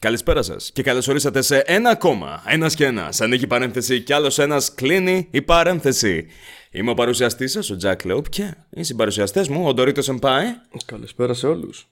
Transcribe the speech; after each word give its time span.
Καλησπέρα 0.00 0.42
σας 0.42 0.70
και 0.72 0.82
καλώς 0.82 1.08
ορίσατε 1.08 1.42
σε 1.42 1.58
ένα 1.58 1.90
ακόμα. 1.90 2.42
Ένας 2.46 2.74
και 2.74 2.84
ένας. 2.84 3.20
Ανοίγει 3.20 3.46
παρένθεση 3.46 4.00
κι 4.00 4.12
άλλος 4.12 4.38
ένας 4.38 4.74
κλείνει 4.74 5.28
η 5.30 5.42
παρένθεση. 5.42 6.26
Είμαι 6.70 6.90
ο 6.90 6.94
παρουσιαστής 6.94 7.52
σας, 7.52 7.70
ο 7.70 7.76
Τζακ 7.76 8.04
Λεόπ, 8.04 8.28
και 8.28 8.54
οι 8.70 8.82
συμπαρουσιαστές 8.82 9.48
μου, 9.48 9.66
ο 9.68 9.74
Ντορίτο 9.74 10.02
Σεμπάι, 10.02 10.44
Καλησπέρα 10.84 11.34
σε 11.34 11.46
όλους. 11.46 11.88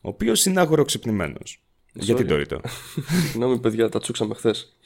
ο 0.00 0.08
οποίος 0.08 0.44
είναι 0.46 0.60
αγοροξυπνημένο. 0.60 1.38
Γιατί 1.92 2.24
Ντορίτο. 2.24 2.60
Συγγνώμη, 3.30 3.58
παιδιά, 3.58 3.88
τα 3.88 4.00
τσούξαμε 4.00 4.34
χθες. 4.34 4.76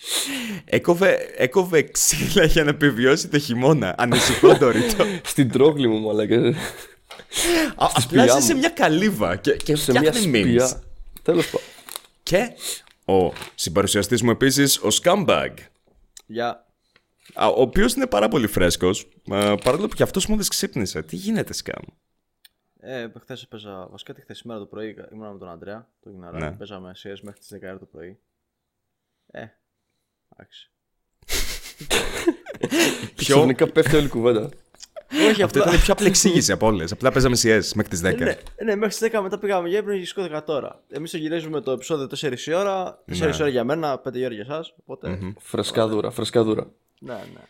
έκοβε, 0.65 1.19
έκοβε 1.37 1.83
ξύλα 1.83 2.45
για 2.45 2.65
να 2.65 2.71
επιβιώσει 2.71 3.29
το 3.29 3.39
χειμώνα. 3.39 3.95
Ανησυχώ, 3.99 4.55
Ντορίτο. 4.57 5.05
Στην 5.25 5.51
τρόγλη 5.51 5.89
μου, 5.89 6.01
μαλακά. 6.01 6.37
Α, 6.37 6.53
Απλά 7.77 8.01
σπηλιά 8.01 8.25
είσαι 8.25 8.35
μου. 8.35 8.41
σε 8.41 8.55
μια 8.55 8.69
καλύβα 8.69 9.37
και, 9.37 9.51
και 9.53 9.77
Σε 9.77 9.91
μια 9.91 10.01
φτιάχνει 10.01 10.31
memes. 10.35 10.39
σπηλιά. 10.41 10.83
Τέλος 11.23 11.45
πάντων. 11.47 11.61
Και 12.31 12.57
ο 13.13 13.33
συμπαρουσιαστής 13.55 14.23
μου 14.23 14.31
επίσης, 14.31 14.79
ο 14.79 14.89
Scumbag. 15.03 15.55
Γεια. 16.27 16.67
Α, 17.35 17.47
Ο 17.47 17.61
οποίος 17.61 17.95
είναι 17.95 18.07
πάρα 18.07 18.29
πολύ 18.29 18.47
φρέσκος. 18.47 19.09
Παρόλο 19.65 19.89
που 19.89 19.95
και 19.95 20.03
αυτός 20.03 20.27
μόλις 20.27 20.49
ξύπνησε. 20.49 21.03
Τι 21.03 21.17
γίνεται, 21.17 21.53
Σκάμ. 21.53 21.85
Ε, 22.81 23.09
χθες 23.21 23.43
έπαιζα. 23.43 23.87
Βασικά 23.91 24.15
τη 24.15 24.21
χθεσιμέρα 24.21 24.59
το 24.61 24.67
πρωί 24.67 24.97
ήμουν 25.13 25.33
με 25.33 25.39
τον 25.39 25.49
Αντρέα, 25.49 25.89
τον 26.03 26.13
Γιναράκη. 26.13 26.45
Ναι. 26.45 26.53
Παίζαμε 26.53 26.93
CS 26.97 27.21
μέχρι 27.23 27.41
τις 27.41 27.53
10 27.53 27.79
το 27.79 27.87
πρωί. 27.87 28.19
Ε, 29.27 29.47
εντάξει. 30.29 30.71
Ξαφνικά 33.15 33.67
πέφτει 33.73 33.97
όλη 33.97 34.07
η 34.07 34.09
κουβέντα. 34.09 34.51
Όχι, 35.29 35.43
Αυτό 35.43 35.59
ήταν 35.59 35.75
η 35.75 35.79
πιο 35.79 35.93
απλή 35.93 36.07
εξήγηση 36.07 36.53
από 36.53 36.67
όλες. 36.67 36.93
Απλά 36.93 37.11
παίζαμε 37.13 37.37
CS 37.43 37.63
μέχρι 37.75 37.91
τις 37.91 38.01
10. 38.01 38.17
Ναι, 38.19 38.37
ναι, 38.65 38.77
μέχρι 38.77 38.99
τις 38.99 39.11
10 39.13 39.21
μετά 39.23 39.39
πήγαμε 39.39 39.69
για 39.69 39.79
ύπνο 39.79 39.99
και 39.99 40.05
σηκώθηκα 40.05 40.45
τώρα. 40.45 40.81
Εμείς 40.91 41.11
το 41.11 41.17
γυρίζουμε 41.17 41.61
το 41.61 41.71
επεισόδιο 41.71 42.07
4 42.07 42.47
η 42.47 42.53
ώρα, 42.55 43.03
4 43.07 43.27
Ναι. 43.27 43.27
η 43.27 43.41
ώρα 43.41 43.49
για 43.49 43.65
μένα, 43.65 43.99
5 43.99 44.19
η 44.19 44.25
ώρα 44.25 44.35
για 44.35 44.45
εσάς. 44.49 44.75
Οπότε. 44.85 45.19
Φρεσκαδούρα, 45.39 46.11
φρεσκαδούρα. 46.11 46.71
Ναι, 46.99 47.13
ναι. 47.13 47.41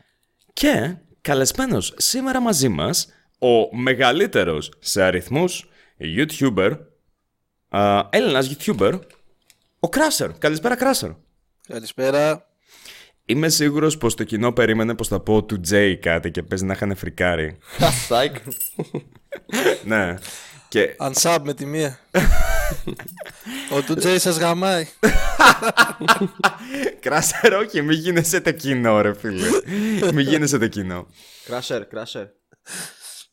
Και 0.53 0.97
καλεσμένος 1.21 1.95
σήμερα 1.97 2.41
μαζί 2.41 2.69
μας 2.69 3.09
ο 3.39 3.77
μεγαλύτερος 3.77 4.73
σε 4.79 5.03
αριθμούς 5.03 5.69
YouTuber, 6.01 6.79
α, 7.69 8.01
Έλληνας 8.11 8.57
YouTuber, 8.57 9.01
ο 9.81 9.89
Κράσερ. 9.89 10.33
Καλησπέρα, 10.39 10.77
Κράσερ. 10.77 11.11
Καλησπέρα. 11.69 12.50
Είμαι 13.31 13.49
σίγουρος 13.49 13.99
πως 13.99 14.15
το 14.15 14.25
κοινό 14.25 14.53
περίμενε 14.53 14.95
πως 14.95 15.09
θα 15.09 15.21
πω 15.21 15.45
του 15.45 15.61
Τζέι 15.61 15.97
κάτι 15.97 16.31
και 16.31 16.43
παίζει 16.43 16.65
να 16.65 16.73
είχαν 16.73 16.97
φρικάρει. 16.97 17.59
Σάικ. 18.07 18.37
ναι. 19.85 20.15
Και 20.69 20.97
Unsub 20.99 21.39
με 21.43 21.55
τη 21.55 21.67
μία. 21.67 21.99
Ο 23.77 23.83
του 23.83 23.95
Τζέι 23.95 24.19
σας 24.19 24.39
γαμάει. 24.39 24.87
Κράσερ, 27.01 27.53
όχι, 27.55 27.83
μη 27.83 27.95
γίνεσαι 27.95 28.41
το 28.41 28.53
κοινό, 28.53 29.01
ρε 29.01 29.15
φίλε. 29.15 29.49
μη 30.13 30.23
γίνεσαι 30.23 30.59
το 30.59 30.69
κοινό. 30.69 31.07
Κράσερ, 31.45 31.87
κράσερ. 31.87 32.27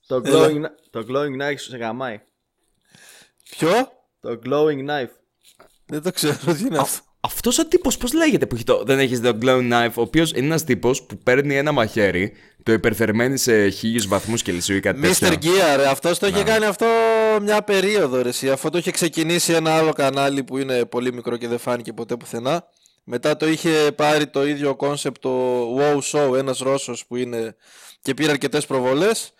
το, 0.07 0.21
glowing, 0.25 0.61
το 0.89 1.05
glowing 1.09 1.41
knife 1.41 1.57
σε 1.57 1.77
γαμάει. 1.77 2.21
Ποιο; 3.49 3.91
Το 4.19 4.39
glowing 4.45 4.89
knife. 4.89 5.11
Δεν 5.85 6.01
το 6.01 6.11
ξέρω 6.11 6.53
τι 6.53 6.61
είναι 6.65 6.77
αυτό. 6.77 7.05
Αυτός 7.27 7.59
ο 7.59 7.67
τύπος, 7.67 7.97
πώς 7.97 8.13
λέγεται 8.13 8.45
που 8.45 8.55
έχει 8.55 8.63
το. 8.63 8.83
Δεν 8.85 8.99
έχεις 8.99 9.21
το 9.21 9.37
glow 9.41 9.71
knife, 9.71 9.93
ο 9.95 10.01
οποίος 10.01 10.31
είναι 10.31 10.45
ένας 10.45 10.63
τύπος 10.63 11.03
που 11.03 11.17
παίρνει 11.17 11.55
ένα 11.57 11.71
μαχαίρι, 11.71 12.33
το 12.63 12.71
υπερθερμαίνει 12.71 13.37
σε 13.37 13.69
χίλιους 13.69 14.07
βαθμούς 14.07 14.41
Κελσίου 14.41 14.75
ή 14.75 14.79
κάτι 14.79 14.99
Mr. 15.03 15.15
τέτοιο. 15.19 15.51
Gear, 15.51 15.85
αυτός 15.89 16.19
το 16.19 16.27
είχε 16.27 16.43
κάνει 16.43 16.65
αυτό 16.65 16.85
μια 17.41 17.61
περίοδο 17.61 18.21
ρε 18.21 18.29
εσύ. 18.29 18.49
Αυτό 18.49 18.69
το 18.69 18.77
είχε 18.77 18.91
ξεκινήσει 18.91 19.53
ένα 19.53 19.75
άλλο 19.75 19.93
κανάλι 19.93 20.43
που 20.43 20.57
είναι 20.57 20.85
πολύ 20.85 21.13
μικρό 21.13 21.37
και 21.37 21.47
δεν 21.47 21.57
φάνηκε 21.57 21.93
ποτέ 21.93 22.15
πουθενά. 22.15 22.67
Μετά 23.03 23.37
το 23.37 23.47
είχε 23.47 23.91
πάρει 23.95 24.27
το 24.27 24.47
ίδιο 24.47 24.75
concept 24.75 25.21
το 25.21 25.63
Wow 25.77 25.99
Show, 26.11 26.37
ένας 26.37 26.59
Ρώσος 26.59 27.05
που 27.07 27.15
είναι 27.15 27.55
και 28.01 28.13
πήρε 28.13 28.31
αρκετές 28.31 28.65
προβολές. 28.65 29.31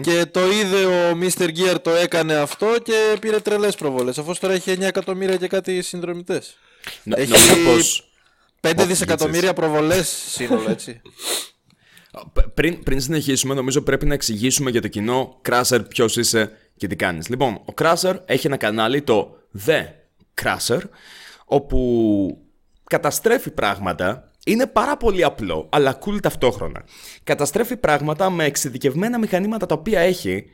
Και 0.00 0.24
το 0.30 0.40
είδε 0.40 0.84
ο 0.84 1.18
Mr. 1.20 1.48
Gear 1.48 1.76
το 1.82 1.90
έκανε 1.90 2.34
αυτό 2.34 2.66
και 2.82 3.16
πήρε 3.20 3.40
τρελές 3.40 3.74
προβολές. 3.74 4.18
Αφού 4.18 4.34
τώρα 4.40 4.54
έχει 4.54 4.70
9 4.70 4.80
εκατομμύρια 4.82 5.36
και 5.36 5.46
κάτι 5.46 5.82
συνδρομητές. 5.82 6.56
Νο- 7.02 7.16
έχει- 7.18 7.30
Νομίζω 7.32 7.70
πως 7.74 8.12
5 8.60 8.74
Όχι, 8.78 8.86
δισεκατομμύρια 8.88 9.52
προβολές 9.52 10.08
σύνολο 10.28 10.70
έτσι. 10.70 11.00
π- 12.32 12.48
πριν, 12.54 12.82
πριν 12.82 13.00
συνεχίσουμε, 13.00 13.54
νομίζω 13.54 13.82
πρέπει 13.82 14.06
να 14.06 14.14
εξηγήσουμε 14.14 14.70
για 14.70 14.80
το 14.80 14.88
κοινό 14.88 15.40
Crusher 15.48 15.80
ποιος 15.88 16.16
είσαι 16.16 16.50
και 16.76 16.86
τι 16.86 16.96
κάνεις. 16.96 17.28
Λοιπόν, 17.28 17.54
ο 17.54 17.72
Crusher 17.78 18.14
έχει 18.26 18.46
ένα 18.46 18.56
κανάλι, 18.56 19.02
το 19.02 19.36
The 19.66 19.82
Crusher, 20.42 20.80
όπου 21.44 22.38
καταστρέφει 22.84 23.50
πράγματα. 23.50 24.30
Είναι 24.46 24.66
πάρα 24.66 24.96
πολύ 24.96 25.24
απλό, 25.24 25.68
αλλά 25.72 25.98
cool 26.04 26.20
ταυτόχρονα. 26.22 26.84
Καταστρέφει 27.24 27.76
πράγματα 27.76 28.30
με 28.30 28.44
εξειδικευμένα 28.44 29.18
μηχανήματα 29.18 29.66
τα 29.66 29.74
οποία 29.74 30.00
έχει, 30.00 30.44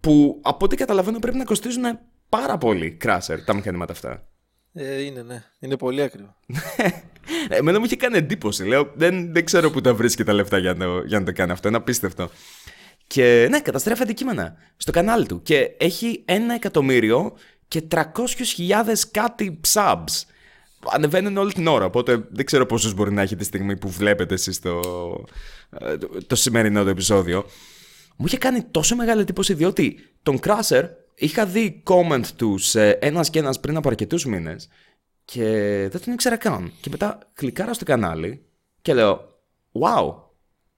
που 0.00 0.40
από 0.44 0.64
ό,τι 0.64 0.76
καταλαβαίνω 0.76 1.18
πρέπει 1.18 1.36
να 1.36 1.44
κοστίζουν 1.44 1.82
πάρα 2.28 2.58
πολύ 2.58 2.96
Crusher 3.04 3.38
τα 3.44 3.54
μηχανήματα 3.54 3.92
αυτά. 3.92 4.26
Ε, 4.76 5.02
είναι 5.02 5.22
ναι, 5.22 5.44
είναι 5.58 5.76
πολύ 5.76 6.02
ακριβό. 6.02 6.34
Εμένα 7.48 7.78
μου 7.78 7.84
είχε 7.84 7.96
κάνει 7.96 8.16
εντύπωση. 8.16 8.64
Λέω, 8.64 8.92
δεν, 8.94 9.32
δεν 9.32 9.44
ξέρω 9.44 9.70
πού 9.70 9.80
τα 9.80 9.94
βρίσκει 9.94 10.24
τα 10.24 10.32
λεφτά 10.32 10.58
για 10.58 10.74
να, 10.74 10.84
το- 10.84 11.02
για 11.06 11.18
να 11.18 11.24
το 11.24 11.32
κάνει 11.32 11.52
αυτό. 11.52 11.68
Είναι 11.68 11.76
απίστευτο. 11.76 12.30
Και 13.06 13.46
ναι, 13.50 13.60
καταστρέφει 13.60 14.02
αντικείμενα 14.02 14.56
στο 14.76 14.92
κανάλι 14.92 15.26
του. 15.26 15.42
Και 15.42 15.70
έχει 15.78 16.22
ένα 16.24 16.54
εκατομμύριο 16.54 17.32
και 17.68 17.82
300.000 17.94 18.02
κάτι 19.10 19.60
subs. 19.72 20.22
Ανεβαίνουν 20.92 21.36
όλη 21.36 21.52
την 21.52 21.66
ώρα. 21.66 21.84
Οπότε 21.84 22.24
δεν 22.30 22.44
ξέρω 22.44 22.66
πόσους 22.66 22.94
μπορεί 22.94 23.12
να 23.12 23.22
έχει 23.22 23.36
τη 23.36 23.44
στιγμή 23.44 23.76
που 23.76 23.88
βλέπετε 23.88 24.34
εσείς 24.34 24.60
το, 24.60 24.80
ε, 25.80 25.96
το, 25.96 26.08
το 26.26 26.34
σημερινό 26.34 26.82
το 26.84 26.88
επεισόδιο. 26.90 27.44
Μου 28.16 28.26
είχε 28.26 28.38
κάνει 28.38 28.62
τόσο 28.62 28.96
μεγάλη 28.96 29.20
εντύπωση 29.20 29.54
διότι 29.54 30.10
τον 30.22 30.38
Crusher 30.46 30.82
είχα 31.14 31.46
δει 31.46 31.82
comment 31.86 32.26
τους 32.36 32.66
σε 32.66 32.90
ένας 32.90 33.30
και 33.30 33.38
ένας 33.38 33.60
πριν 33.60 33.76
από 33.76 33.88
αρκετούς 33.88 34.24
μήνες 34.24 34.68
και 35.24 35.44
δεν 35.90 36.00
τον 36.04 36.12
ήξερα 36.12 36.36
καν. 36.36 36.72
Και 36.80 36.90
μετά 36.90 37.18
κλικάρα 37.34 37.74
στο 37.74 37.84
κανάλι 37.84 38.46
και 38.82 38.94
λέω 38.94 39.32
Wow, 39.80 40.14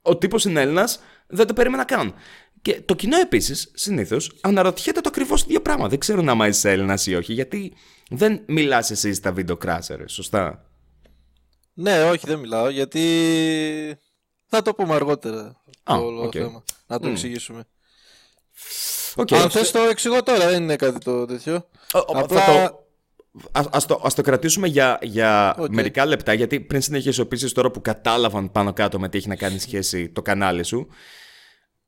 ο 0.02 0.16
τύπος 0.18 0.44
είναι 0.44 0.60
Έλληνας, 0.60 1.00
δεν 1.26 1.46
το 1.46 1.52
περίμενα 1.52 1.84
καν. 1.84 2.14
Και 2.62 2.80
το 2.80 2.94
κοινό 2.94 3.16
επίσης, 3.20 3.70
συνήθως, 3.74 4.36
αναρωτιέται 4.40 5.00
το 5.00 5.08
ακριβώς 5.08 5.42
ίδιο 5.42 5.60
πράγμα. 5.60 5.88
Δεν 5.88 5.98
ξέρουν 5.98 6.28
άμα 6.28 6.46
είσαι 6.46 6.70
Έλληνας 6.70 7.06
ή 7.06 7.14
όχι, 7.14 7.32
γιατί 7.32 7.72
δεν 8.10 8.42
μιλάς 8.46 8.90
εσύ 8.90 9.14
στα 9.14 9.32
βίντεο 9.32 9.58
Crusher, 9.64 9.98
σωστά; 10.06 10.70
Ναι, 11.74 12.02
όχι, 12.02 12.26
δεν 12.26 12.38
μιλάω 12.38 12.68
γιατί 12.68 13.02
θα 14.46 14.62
το 14.62 14.74
πούμε 14.74 14.94
αργότερα 14.94 15.40
Α, 15.42 15.54
το 15.82 16.04
όλο 16.04 16.22
ΟΚ. 16.22 16.32
θέμα. 16.32 16.64
Να 16.86 16.98
το 17.00 17.08
εξηγήσουμε. 17.08 17.64
ΟΚ. 19.16 19.32
Αν 19.32 19.50
θες 19.50 19.70
το 19.70 19.78
εξηγώ 19.78 20.22
τώρα, 20.22 20.48
δεν 20.48 20.62
είναι 20.62 20.76
κάτι 20.76 20.98
το 20.98 21.24
τέτοιο. 21.26 21.54
Ο- 21.92 21.98
ο- 21.98 22.18
Απλά- 22.18 22.40
θα 22.40 22.68
το- 22.68 22.84
Ας, 23.52 23.68
ας 23.72 23.86
το, 23.86 24.00
ας 24.04 24.14
το 24.14 24.22
κρατήσουμε 24.22 24.66
για, 24.68 24.98
για 25.02 25.54
ΟΚ. 25.58 25.68
μερικά 25.74 26.06
λεπτά, 26.06 26.32
γιατί 26.32 26.60
πριν 26.60 26.80
συνεχίσω 26.80 27.22
επίσης 27.22 27.52
τώρα 27.52 27.70
που 27.70 27.80
κατάλαβαν 27.80 28.52
πάνω 28.52 28.72
κάτω 28.72 28.98
με 28.98 29.08
τι 29.08 29.18
έχει 29.18 29.28
να 29.28 29.36
κάνει 29.36 29.58
σχέση 29.58 30.08
το 30.08 30.22
κανάλι 30.22 30.62
σου. 30.62 30.88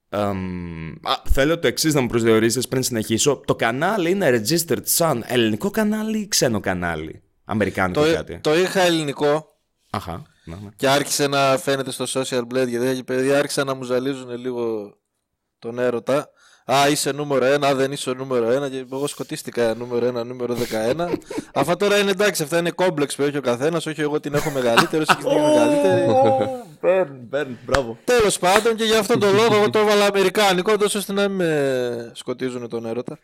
εμ, 0.09 0.89
α, 1.03 1.13
θέλω 1.31 1.59
το 1.59 1.67
εξής 1.67 1.95
να 1.95 2.01
μου 2.01 2.07
προσδιορίσεις 2.07 2.69
πριν 2.69 2.83
συνεχίσω. 2.83 3.41
Το 3.45 3.55
κανάλι 3.55 4.11
είναι 4.11 4.29
registered 4.43 4.83
σαν 4.87 5.25
ελληνικό 5.27 5.71
κανάλι 5.71 6.19
ή 6.19 6.29
ξένο 6.29 6.61
κανάλι; 6.61 7.23
Αμερικάνικο 7.45 8.05
Το, 8.05 8.13
κάτι. 8.13 8.39
το 8.39 8.59
είχα 8.59 8.81
ελληνικό 8.81 9.57
Αχα. 9.91 10.23
ναι, 10.45 10.55
ναι. 10.55 10.69
και 10.77 10.89
άρχισε 10.89 11.27
να 11.27 11.59
φαίνεται 11.59 11.91
στο 11.91 12.05
social 12.09 12.41
blade 12.55 12.69
γιατί 12.69 12.87
οι 12.99 13.05
παιδιά 13.05 13.39
άρχισαν 13.39 13.67
να 13.67 13.75
μου 13.75 13.83
ζαλίζουν 13.83 14.31
λίγο 14.39 14.95
τον 15.59 15.79
έρωτα. 15.79 16.31
Α, 16.73 16.89
είσαι 16.89 17.13
νούμερο 17.13 17.55
1, 17.55 17.73
δεν 17.75 17.93
είσαι 17.93 18.11
ο 18.11 18.15
νούμερο 18.15 18.65
1. 18.65 18.71
Και 18.71 18.85
εγώ 18.93 19.07
σκοτίστηκα 19.07 19.75
νούμερο 19.75 20.21
1, 20.21 20.25
νούμερο 20.27 20.55
11. 20.55 21.09
Αυτά 21.55 21.77
τώρα 21.77 21.99
είναι 21.99 22.11
εντάξει, 22.11 22.43
αυτά 22.43 22.59
είναι 22.59 22.71
κόμπλεξ 22.71 23.15
που 23.15 23.23
έχει 23.23 23.37
ο 23.37 23.41
καθένας. 23.41 23.87
Όχι, 23.87 24.01
εγώ 24.01 24.21
την 24.21 24.35
έχω 24.35 24.51
μεγαλύτερη, 24.51 25.05
εσύ 25.09 25.19
την 25.19 25.29
έχεις 25.29 25.43
μεγαλύτερη. 25.43 26.07
Μπέρν, 26.81 27.17
μπέρν, 27.29 27.59
μπράβο. 27.67 27.99
Τέλος 28.05 28.39
πάντων 28.39 28.77
και 28.77 28.85
γι' 28.85 28.97
αυτόν 28.97 29.19
τον 29.19 29.35
λόγο 29.35 29.55
εγώ 29.57 29.71
το 29.71 29.79
έβαλα 29.79 30.07
αμερικάνικο, 30.07 30.77
τόσο 30.77 30.99
ώστε 30.99 31.13
να 31.13 31.29
μην 31.29 31.37
με 31.37 32.11
σκοτίζουν 32.15 32.69
τον 32.69 32.87
έρωτα. 32.87 33.19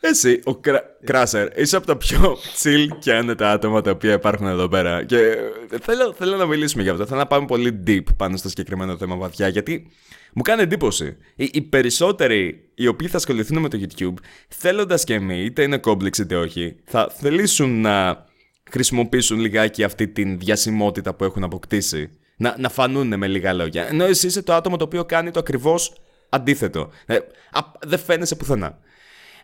Εσύ, 0.00 0.40
ο 0.44 0.56
Κρα... 0.56 0.82
Κράσερ, 1.04 1.58
είσαι 1.58 1.76
από 1.76 1.86
τα 1.86 1.96
πιο 1.96 2.36
chill 2.62 2.86
και 2.98 3.14
άνετα 3.14 3.50
άτομα 3.50 3.80
τα 3.80 3.90
οποία 3.90 4.12
υπάρχουν 4.12 4.46
εδώ 4.46 4.68
πέρα. 4.68 5.04
Και 5.04 5.18
ε, 5.18 5.78
θέλω, 5.80 6.12
θέλω 6.12 6.36
να 6.36 6.46
μιλήσουμε 6.46 6.82
για 6.82 6.92
αυτό. 6.92 7.06
Θέλω 7.06 7.18
να 7.18 7.26
πάμε 7.26 7.46
πολύ 7.46 7.82
deep 7.86 8.02
πάνω 8.16 8.36
στο 8.36 8.48
συγκεκριμένο 8.48 8.96
θέμα 8.96 9.16
βαθιά. 9.16 9.48
Γιατί 9.48 9.90
μου 10.32 10.42
κάνει 10.42 10.62
εντύπωση. 10.62 11.16
Οι, 11.36 11.50
οι 11.52 11.62
περισσότεροι 11.62 12.70
οι 12.74 12.86
οποίοι 12.86 13.08
θα 13.08 13.16
ασχοληθούν 13.16 13.58
με 13.58 13.68
το 13.68 13.78
YouTube, 13.80 14.14
θέλοντας 14.48 15.04
και 15.04 15.14
εμείς, 15.14 15.46
είτε 15.46 15.62
είναι 15.62 15.78
κόμπλεξ 15.78 16.18
είτε 16.18 16.36
όχι, 16.36 16.76
θα 16.84 17.08
θελήσουν 17.18 17.80
να 17.80 18.24
χρησιμοποιήσουν 18.70 19.40
λιγάκι 19.40 19.84
αυτή 19.84 20.08
την 20.08 20.38
διασημότητα 20.38 21.14
που 21.14 21.24
έχουν 21.24 21.44
αποκτήσει. 21.44 22.10
Να, 22.38 22.54
να 22.58 22.68
φανούν 22.68 23.18
με 23.18 23.26
λίγα 23.26 23.52
λόγια. 23.52 23.88
Ενώ 23.88 24.04
εσύ 24.04 24.26
είσαι 24.26 24.42
το 24.42 24.54
άτομο 24.54 24.76
το 24.76 24.84
οποίο 24.84 25.04
κάνει 25.04 25.30
το 25.30 25.38
ακριβώς 25.38 25.92
αντίθετο. 26.28 26.90
Ε, 27.06 27.16
α, 27.50 27.60
δεν 27.86 27.98
φαίνεσαι 27.98 28.36
πουθενά. 28.36 28.78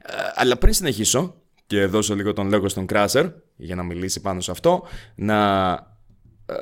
Ε, 0.02 0.12
αλλά 0.34 0.56
πριν 0.56 0.72
συνεχίσω 0.72 1.34
και 1.66 1.86
δώσω 1.86 2.14
λίγο 2.14 2.32
τον 2.32 2.48
λόγο 2.48 2.68
στον 2.68 2.86
Κράσερ, 2.86 3.26
για 3.56 3.74
να 3.74 3.82
μιλήσει 3.82 4.20
πάνω 4.20 4.40
σε 4.40 4.50
αυτό. 4.50 4.86
Να 5.14 5.72
ε, 6.46 6.54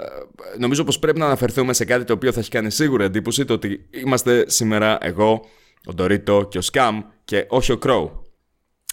νομίζω 0.59 0.85
πως 0.85 0.99
πρέπει 0.99 1.19
να 1.19 1.27
αναφερθούμε 1.27 1.73
σε 1.73 1.85
κάτι 1.85 2.05
το 2.05 2.13
οποίο 2.13 2.33
θα 2.33 2.41
έχει 2.41 2.51
κάνει 2.51 2.71
σίγουρα 2.71 3.05
εντύπωση 3.05 3.45
το 3.45 3.53
ότι 3.53 3.89
είμαστε 3.91 4.45
σήμερα 4.49 4.99
εγώ, 5.01 5.45
ο 5.87 5.95
Ντορίτο 5.95 6.47
και 6.51 6.59
ο 6.59 6.61
Σκάμ 6.61 7.01
και 7.25 7.47
όχι 7.49 7.73
ο 7.73 7.79
Κρόου. 7.79 8.25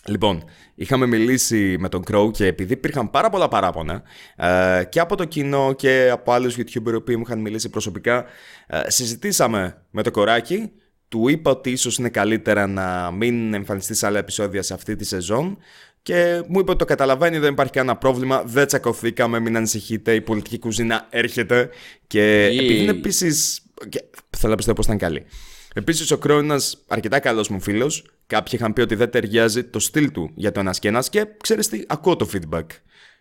Λοιπόν, 0.07 0.43
είχαμε 0.75 1.05
μιλήσει 1.05 1.75
με 1.79 1.89
τον 1.89 2.03
Crow 2.11 2.31
και 2.31 2.45
επειδή 2.45 2.73
υπήρχαν 2.73 3.09
πάρα 3.09 3.29
πολλά 3.29 3.47
παράπονα 3.47 4.03
ε, 4.35 4.83
και 4.89 4.99
από 4.99 5.15
το 5.15 5.25
κοινό 5.25 5.73
και 5.73 6.09
από 6.11 6.31
άλλους 6.31 6.55
YouTuber 6.57 7.05
που 7.05 7.11
μου 7.11 7.21
είχαν 7.25 7.39
μιλήσει 7.39 7.69
προσωπικά, 7.69 8.25
ε, 8.67 8.89
συζητήσαμε 8.89 9.85
με 9.91 10.03
το 10.03 10.11
κοράκι, 10.11 10.71
του 11.09 11.27
είπα 11.27 11.51
ότι 11.51 11.71
ίσως 11.71 11.97
είναι 11.97 12.09
καλύτερα 12.09 12.67
να 12.67 13.11
μην 13.11 13.53
εμφανιστεί 13.53 13.93
σε 13.93 14.05
άλλα 14.05 14.19
επεισόδια 14.19 14.61
σε 14.61 14.73
αυτή 14.73 14.95
τη 14.95 15.05
σεζόν 15.05 15.57
και 16.01 16.43
μου 16.47 16.59
είπε 16.59 16.69
ότι 16.69 16.79
το 16.79 16.85
καταλαβαίνει, 16.85 17.37
δεν 17.37 17.51
υπάρχει 17.51 17.71
κανένα 17.71 17.97
πρόβλημα, 17.97 18.43
δεν 18.43 18.67
τσακωθήκαμε, 18.67 19.39
μην 19.39 19.57
ανησυχείτε, 19.57 20.13
η 20.13 20.21
πολιτική 20.21 20.59
κουζίνα 20.59 21.07
έρχεται 21.09 21.69
και 22.07 22.43
επειδή 22.43 22.81
είναι 22.81 22.91
επίσης, 22.91 23.61
και 23.89 24.03
θέλω 24.37 24.51
να 24.51 24.57
πιστεύω 24.57 24.75
πως 24.77 24.85
ήταν 24.85 24.97
καλή. 24.97 25.25
Επίσης, 25.73 26.11
ο 26.11 26.17
Κρό 26.17 26.39
είναι 26.39 26.53
ένα 26.53 26.61
αρκετά 26.87 27.19
καλός 27.19 27.49
μου 27.49 27.61
φίλος. 27.61 28.05
Κάποιοι 28.27 28.53
είχαν 28.55 28.73
πει 28.73 28.81
ότι 28.81 28.95
δεν 28.95 29.09
ταιριάζει 29.09 29.63
το 29.63 29.79
στυλ 29.79 30.11
του 30.11 30.31
για 30.35 30.51
το 30.51 30.59
ένας 30.59 30.79
και 30.79 30.87
ένας 30.87 31.09
και 31.09 31.27
ξέρεις 31.41 31.67
τι, 31.67 31.83
ακούω 31.87 32.15
το 32.15 32.29
feedback. 32.33 32.65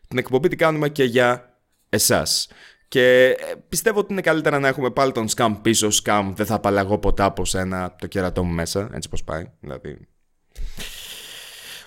Την 0.09 0.19
εκπομπή 0.19 0.49
την 0.49 0.59
κάνουμε 0.59 0.89
και 0.89 1.05
για 1.05 1.59
εσάς. 1.89 2.49
Και 2.89 3.29
ε, 3.39 3.55
πιστεύω 3.69 3.99
ότι 3.99 4.13
είναι 4.13 4.21
καλύτερα 4.23 4.59
να 4.59 4.69
έχουμε 4.69 4.91
πάλι 4.91 5.13
τον 5.13 5.27
scam 5.37 5.55
πίσω. 5.63 5.89
Scam 6.05 6.31
δεν 6.35 6.47
θα 6.47 6.55
απαλλαγώ 6.55 6.99
ποτέ 6.99 7.23
από 7.23 7.45
σένα 7.45 7.97
το 7.99 8.07
κερατό 8.07 8.45
μου 8.45 8.53
μέσα. 8.55 8.91
Έτσι 8.93 9.09
πώ 9.09 9.19
πάει. 9.25 9.51
Δηλαδή. 9.61 10.09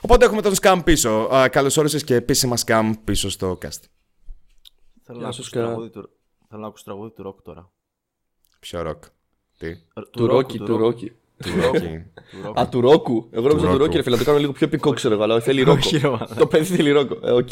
Οπότε 0.02 0.26
έχουμε 0.26 0.42
τον 0.42 0.54
scam 0.62 0.82
πίσω. 0.84 1.30
Καλώς 1.52 1.78
όρισες 1.78 2.04
και 2.04 2.16
επίσημα 2.16 2.56
scam 2.66 2.92
πίσω 3.04 3.30
στο 3.30 3.58
cast. 3.62 3.82
Θέλω 5.04 5.18
Γεια 5.18 5.28
να 5.28 5.32
σου, 5.34 5.42
ακούσω 5.42 5.44
Σκά. 5.44 5.60
τραγούδι 5.64 5.90
του- 5.90 6.10
θέλω 6.50 6.62
να 6.62 6.68
ακούσω 6.68 6.84
τραγούδι 6.84 7.12
του 7.14 7.24
ροκ 7.24 7.42
τώρα. 7.42 7.72
Ποιο 8.60 8.82
ροκ; 8.82 9.04
Τι; 9.58 9.68
Ε, 9.68 9.76
Του 10.12 10.24
rock, 10.26 10.30
Ρόκι, 10.30 10.58
του 10.58 10.76
rock, 10.76 10.80
Ρόκι. 10.80 11.12
Του 11.44 11.50
Ρόκι. 11.62 11.88
του 12.32 12.48
rock. 12.56 12.60
Α, 12.60 12.70
του 12.70 12.82
Ρόκου. 12.82 13.28
Εγώ 13.32 13.48
νόμιζα 13.48 13.66
του 13.66 13.72
Ρόκου. 13.72 13.84
Ρόκι, 13.84 13.96
ρε 13.96 14.02
φίλε, 14.04 14.16
να 14.16 14.22
το 14.22 14.28
κάνω 14.28 14.40
λίγο 14.40 14.52
πιο 14.52 14.70
πικό, 14.70 14.94
ξέρω 14.94 15.14
εγώ, 15.14 15.24
αλλά 15.24 15.40
θέλει 15.42 15.62
Ρόκο. 15.62 15.78
Όχι, 15.78 15.98
ρε, 15.98 16.10
μάνα. 16.10 16.36
Το 16.36 16.48
παιδί 16.48 16.76
θέλει 16.76 16.92
Ρόκο. 16.92 17.20
Ε, 17.28 17.32
οκ. 17.32 17.50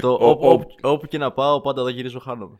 Το 0.00 0.08
Ο- 0.08 0.28
όπου- 0.28 0.46
ο- 0.46 0.50
όπου- 0.50 0.66
Όπου 0.80 1.06
και 1.06 1.18
να 1.18 1.30
πάω, 1.32 1.60
πάντα 1.60 1.80
εδώ 1.80 1.90
γυρίζω 1.90 2.18
χάνομαι. 2.18 2.56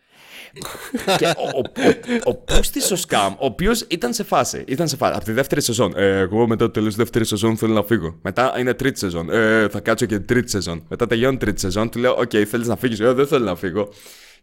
και 1.18 1.26
ο, 1.26 1.32
ο, 1.54 1.58
ο, 1.58 2.20
ο 2.24 2.34
Πούστης 2.34 2.90
ο 2.90 2.96
Σκαμ, 2.96 3.32
ο 3.32 3.36
οποίος 3.38 3.80
ήταν 3.80 4.12
σε 4.14 4.24
φάση. 4.24 4.64
Ήταν 4.66 4.88
σε 4.88 4.96
φάση. 4.96 5.12
Από 5.16 5.24
τη 5.24 5.32
δεύτερη 5.32 5.60
σεζόν. 5.62 5.92
Ε, 5.96 6.18
εγώ 6.18 6.46
μετά 6.46 6.64
το 6.64 6.70
τέλος 6.70 6.88
της 6.88 6.96
δεύτερης 6.96 7.28
σεζόν 7.28 7.56
θέλω 7.56 7.72
να 7.72 7.82
φύγω. 7.82 8.18
Μετά 8.22 8.54
είναι 8.58 8.74
τρίτη 8.74 8.98
σεζόν. 8.98 9.30
Ε, 9.30 9.68
θα 9.68 9.80
κάτσω 9.80 10.06
και 10.06 10.16
την 10.16 10.26
τρίτη 10.26 10.50
σεζόν. 10.50 10.84
Μετά 10.88 11.06
τελειώνει 11.06 11.36
τρίτη 11.36 11.60
σεζόν. 11.60 11.90
Του 11.90 11.98
λέω: 11.98 12.14
ΟΚ, 12.18 12.30
θέλεις 12.48 12.66
να 12.66 12.76
φύγεις; 12.76 13.00
Ε, 13.00 13.12
δεν 13.12 13.26
θέλω 13.26 13.44
να 13.44 13.54
φύγω. 13.54 13.88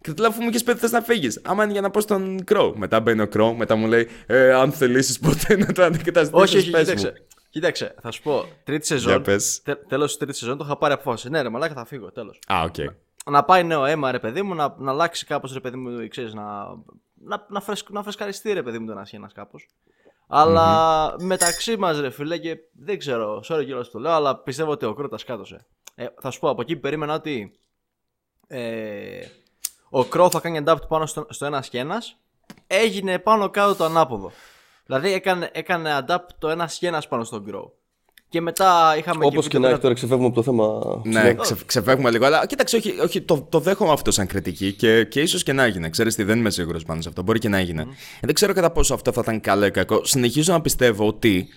Και 0.01 0.13
του 0.13 0.21
λέω: 0.21 0.29
Αφού 0.29 0.41
μου 0.41 0.49
είχες 0.49 0.63
πει 0.63 0.69
ότι 0.71 0.79
θες 0.79 0.91
να 0.91 1.01
φύγεις. 1.01 1.41
Άμα 1.43 1.63
είναι 1.63 1.71
για 1.71 1.81
να 1.81 1.89
πω 1.89 1.99
στον 2.01 2.43
Κρό. 2.43 2.73
Μετά 2.77 2.99
μπαίνει 2.99 3.21
ο 3.21 3.27
Κρό. 3.27 3.53
Μετά 3.53 3.75
μου 3.75 3.87
λέει: 3.87 4.07
ε, 4.25 4.53
Αν 4.53 4.71
θελήσεις 4.71 5.19
ποτέ 5.29 5.57
να 5.57 5.71
το 5.71 5.83
αντικαταστήσει. 5.83 6.41
Όχι, 6.41 6.57
όχι, 6.57 6.71
κοίταξε. 7.49 7.85
Κοίταξε, 7.85 7.95
θα 8.01 8.11
σου 8.11 8.21
πω. 8.21 8.45
Τρίτη 8.63 8.87
Για 8.87 8.97
σεζόν. 8.97 9.21
πες. 9.21 9.61
Τέλος 9.87 10.07
της 10.07 10.17
τρίτης 10.17 10.37
σεζόν 10.37 10.57
το 10.57 10.63
είχα 10.65 10.77
πάρει 10.77 10.93
απόφαση. 10.93 11.29
Ναι, 11.29 11.41
ρε, 11.41 11.49
μαλάκα 11.49 11.73
θα 11.73 11.85
φύγω. 11.85 12.11
Τέλος. 12.11 12.39
Α, 12.47 12.61
ΟΚ. 12.61 12.75
Να 13.25 13.43
πάει 13.43 13.63
νέο 13.63 13.85
αίμα, 13.85 14.11
ρε 14.11 14.19
παιδί 14.19 14.41
μου, 14.41 14.55
να, 14.55 14.75
να 14.77 14.91
αλλάξει 14.91 15.25
κάπως, 15.25 15.53
ρε 15.53 15.59
παιδί 15.59 15.77
μου, 15.77 16.07
ξέρεις, 16.07 16.33
να, 16.33 16.43
να, 17.13 17.45
να, 17.49 17.61
φρεσκ-, 17.61 17.89
να 17.89 18.03
φρεσκαριστεί, 18.03 18.53
ρε 18.53 18.63
παιδί 18.63 18.79
μου, 18.79 18.85
το 18.85 18.91
Ένας 18.91 19.07
και 19.11 19.21
Ένας 19.21 19.33
κάπως. 19.33 19.67
Αλλά 20.27 21.15
μεταξύ 21.19 21.77
μας, 21.77 21.99
ρε 21.99 22.09
φίλε, 22.09 22.37
και 22.37 22.57
δεν 22.71 22.97
ξέρω, 22.97 23.43
sorry 23.49 23.65
κιόλας 23.65 23.89
το 23.89 23.99
λέω, 23.99 24.11
αλλά 24.11 24.37
πιστεύω 24.37 24.71
ότι 24.71 24.85
ο 24.85 24.93
Κρό 24.93 25.07
τα 25.07 25.17
σκάτωσε. 25.17 25.65
Ε, 25.95 26.05
θα 26.21 26.31
σου 26.31 26.39
πω, 26.39 26.49
από 26.49 26.61
εκεί 26.61 26.75
που 26.75 26.81
περίμενα 26.81 27.13
ότι 27.13 27.59
ε, 28.47 29.19
ο 29.89 30.05
Κρό 30.05 30.29
θα 30.29 30.39
κάνει 30.39 30.63
adapt 30.65 30.87
πάνω 30.87 31.05
στο, 31.05 31.25
στο 31.29 31.45
ένας 31.45 31.69
και 31.69 31.79
ένας, 31.79 32.17
έγινε 32.67 33.19
πάνω 33.19 33.49
κάτω 33.49 33.75
το 33.75 33.83
ανάποδο. 33.83 34.31
Δηλαδή 34.89 35.13
έκανε, 35.13 35.49
έκανε 35.53 35.89
adapt 36.07 36.27
το 36.39 36.49
ένα 36.49 36.69
και 36.79 36.87
ένας 36.87 37.07
πάνω 37.07 37.23
στον 37.23 37.45
Κρό. 37.45 37.73
Και 38.29 38.41
μετά 38.41 38.95
είχαμε. 38.97 39.25
Όπως 39.25 39.47
και 39.47 39.57
βίντεο 39.57 39.59
να 39.61 39.67
έχει 39.67 39.75
πέρα- 39.75 39.81
τώρα, 39.81 39.93
ξεφεύγουμε 39.93 40.27
από 40.27 40.35
το 40.35 40.43
θέμα. 40.43 40.79
Ναι, 41.23 41.33
ξε, 41.33 41.55
ξεφεύγουμε 41.65 42.11
λίγο. 42.11 42.25
Αλλά 42.25 42.45
κοίταξε, 42.45 42.75
όχι, 42.75 42.99
όχι 42.99 43.21
το, 43.21 43.47
το 43.49 43.59
δέχομαι 43.59 43.91
αυτό 43.91 44.11
σαν 44.11 44.27
κριτική 44.27 44.73
και, 44.73 45.03
και 45.03 45.21
ίσως 45.21 45.43
και 45.43 45.53
να 45.53 45.63
έγινε. 45.63 45.89
Ξέρεις 45.89 46.15
τι, 46.15 46.23
δεν 46.23 46.39
είμαι 46.39 46.49
σίγουρος 46.49 46.83
πάνω 46.83 47.01
σε 47.01 47.09
αυτό. 47.09 47.21
Μπορεί 47.21 47.39
και 47.39 47.49
να 47.49 47.57
έγινε. 47.57 47.81
Ε, 47.81 47.85
δεν 48.21 48.33
ξέρω 48.33 48.53
κατά 48.53 48.71
πόσο 48.71 48.93
αυτό 48.93 49.11
θα 49.11 49.21
ήταν 49.23 49.41
καλό 49.41 49.65
ή 49.65 49.71
κακό. 49.71 50.05
Συνεχίζω 50.05 50.53
να 50.53 50.61
πιστεύω 50.61 51.07
ότι. 51.07 51.47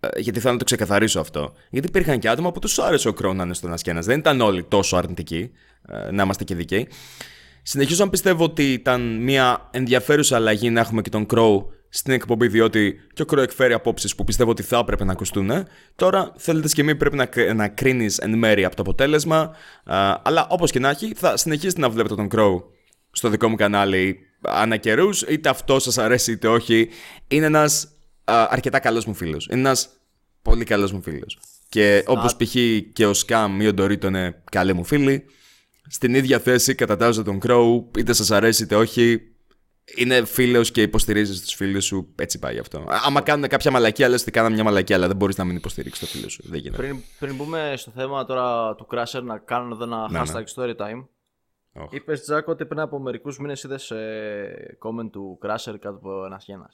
ε, 0.00 0.20
γιατί 0.20 0.40
θέλω 0.40 0.52
να 0.52 0.58
το 0.58 0.64
ξεκαθαρίσω 0.64 1.20
αυτό. 1.20 1.52
Γιατί 1.70 1.86
υπήρχαν 1.86 2.18
και 2.18 2.28
άτομα 2.28 2.52
που 2.52 2.58
τους 2.58 2.78
άρεσε 2.78 3.08
ο 3.08 3.12
Κρόν 3.12 3.36
να 3.36 3.42
είναι 3.44 3.54
στο 3.54 3.66
ένα 3.66 3.76
και 3.76 3.90
ένας. 3.90 4.04
Δεν 4.06 4.18
ήταν 4.18 4.40
όλοι 4.40 4.64
τόσο 4.64 4.96
αρνητικοί. 4.96 5.50
ε, 5.88 6.10
να 6.10 6.22
είμαστε 6.22 6.44
και 6.44 6.54
δικαίοι. 6.54 6.88
Συνεχίζω 7.62 8.04
να 8.04 8.10
πιστεύω 8.10 8.44
ότι 8.44 8.72
ήταν 8.72 9.22
μια 9.22 9.68
ενδιαφέρουσα 9.70 10.36
αλλαγή 10.36 10.70
να 10.70 10.80
έχουμε 10.80 11.02
και 11.02 11.10
τον 11.10 11.26
Crow 11.34 11.64
στην 11.92 12.12
εκπομπή, 12.12 12.48
διότι 12.48 13.00
και 13.12 13.22
ο 13.22 13.24
Crow 13.30 13.38
εκφέρει 13.38 13.72
απόψεις 13.72 14.14
που 14.14 14.24
πιστεύω 14.24 14.50
ότι 14.50 14.62
θα 14.62 14.78
έπρεπε 14.78 15.04
να 15.04 15.12
ακουστούν. 15.12 15.50
Τώρα, 15.94 16.32
θέλετε 16.36 16.68
και 16.68 16.82
μη 16.82 16.96
πρέπει 16.96 17.16
να, 17.16 17.26
κρ- 17.26 17.54
να 17.54 17.68
κρίνεις 17.68 18.18
εν 18.18 18.38
μέρη 18.38 18.64
από 18.64 18.76
το 18.76 18.82
αποτέλεσμα. 18.82 19.54
Α, 19.84 20.20
αλλά 20.24 20.46
όπως 20.50 20.70
και 20.70 20.78
να 20.78 20.88
έχει, 20.90 21.12
θα 21.16 21.36
συνεχίσετε 21.36 21.80
να 21.80 21.90
βλέπετε 21.90 22.14
τον 22.14 22.28
Crow 22.32 22.62
στο 23.12 23.28
δικό 23.28 23.48
μου 23.48 23.56
κανάλι 23.56 24.18
ανά 24.40 24.76
καιρούς, 24.76 25.22
είτε 25.22 25.48
αυτό 25.48 25.78
σας 25.78 25.98
αρέσει 25.98 26.32
είτε 26.32 26.48
όχι. 26.48 26.88
Είναι 27.28 27.46
ένας 27.46 27.88
αρκετά 28.24 28.78
καλός 28.78 29.04
μου 29.04 29.14
φίλος. 29.14 29.48
Είναι 29.50 29.60
ένας 29.60 29.88
πολύ 30.42 30.64
καλός 30.64 30.92
μου 30.92 31.02
φίλος. 31.02 31.38
Και 31.68 32.04
όπως 32.06 32.36
π.χ. 32.36 32.54
και 32.92 33.06
ο 33.06 33.14
Σκάμ 33.14 33.60
ή 33.60 33.66
ο 33.66 33.72
Ντορίτο 33.74 34.06
είναι 34.06 34.42
καλοί 34.50 34.72
μου 34.72 34.84
φίλοι, 34.84 35.24
στην 35.88 36.14
ίδια 36.14 36.38
θέση 36.38 36.74
κατατάζω 36.74 37.22
τον 37.22 37.40
Crow, 37.46 37.98
είτε 37.98 38.12
σας 38.12 38.30
αρέσει 38.30 38.62
είτε 38.62 38.76
όχι. 38.76 39.20
Είναι 39.96 40.24
φίλος 40.24 40.70
και 40.70 40.82
υποστηρίζεις 40.82 41.40
τους 41.40 41.54
φίλους 41.54 41.84
σου. 41.84 42.12
Έτσι 42.16 42.38
πάει 42.38 42.58
αυτό. 42.58 42.78
Α- 42.78 43.00
Άμα 43.04 43.20
κάνουν 43.20 43.48
κάποια 43.48 43.70
μαλακία, 43.70 44.08
λες 44.08 44.20
ότι 44.22 44.30
κάναμε 44.30 44.54
μια 44.54 44.64
μαλακία, 44.64 44.96
αλλά 44.96 45.06
δεν 45.06 45.16
μπορείς 45.16 45.36
να 45.36 45.44
μην 45.44 45.56
υποστηρίξεις 45.56 46.00
το 46.10 46.16
φίλο 46.18 46.28
σου. 46.28 46.42
Δεν 46.46 46.58
γίνεται. 46.60 46.82
Πριν, 46.82 46.96
πριν 47.18 47.34
μπούμε 47.34 47.74
στο 47.76 47.90
θέμα 47.90 48.24
τώρα 48.24 48.74
του 48.74 48.86
Crusher, 48.90 49.22
να 49.22 49.38
κάνω 49.38 49.74
εδώ 49.74 49.84
ένα 49.84 50.10
Ναι, 50.10 50.20
hashtag 50.20 50.34
ναι. 50.34 50.42
story 50.54 50.76
time. 50.76 51.06
Οχ. 51.72 51.92
Είπες, 51.92 52.22
Τζάκ, 52.22 52.48
ότι 52.48 52.66
πριν 52.66 52.80
από 52.80 52.98
μερικούς 52.98 53.38
μήνες 53.38 53.62
είδες 53.62 53.92
comment 54.84 55.10
του 55.12 55.38
Crusher 55.42 55.74
κάτω 55.80 55.88
από 55.88 56.24
ένα 56.24 56.36
και 56.44 56.52
ένα. 56.52 56.70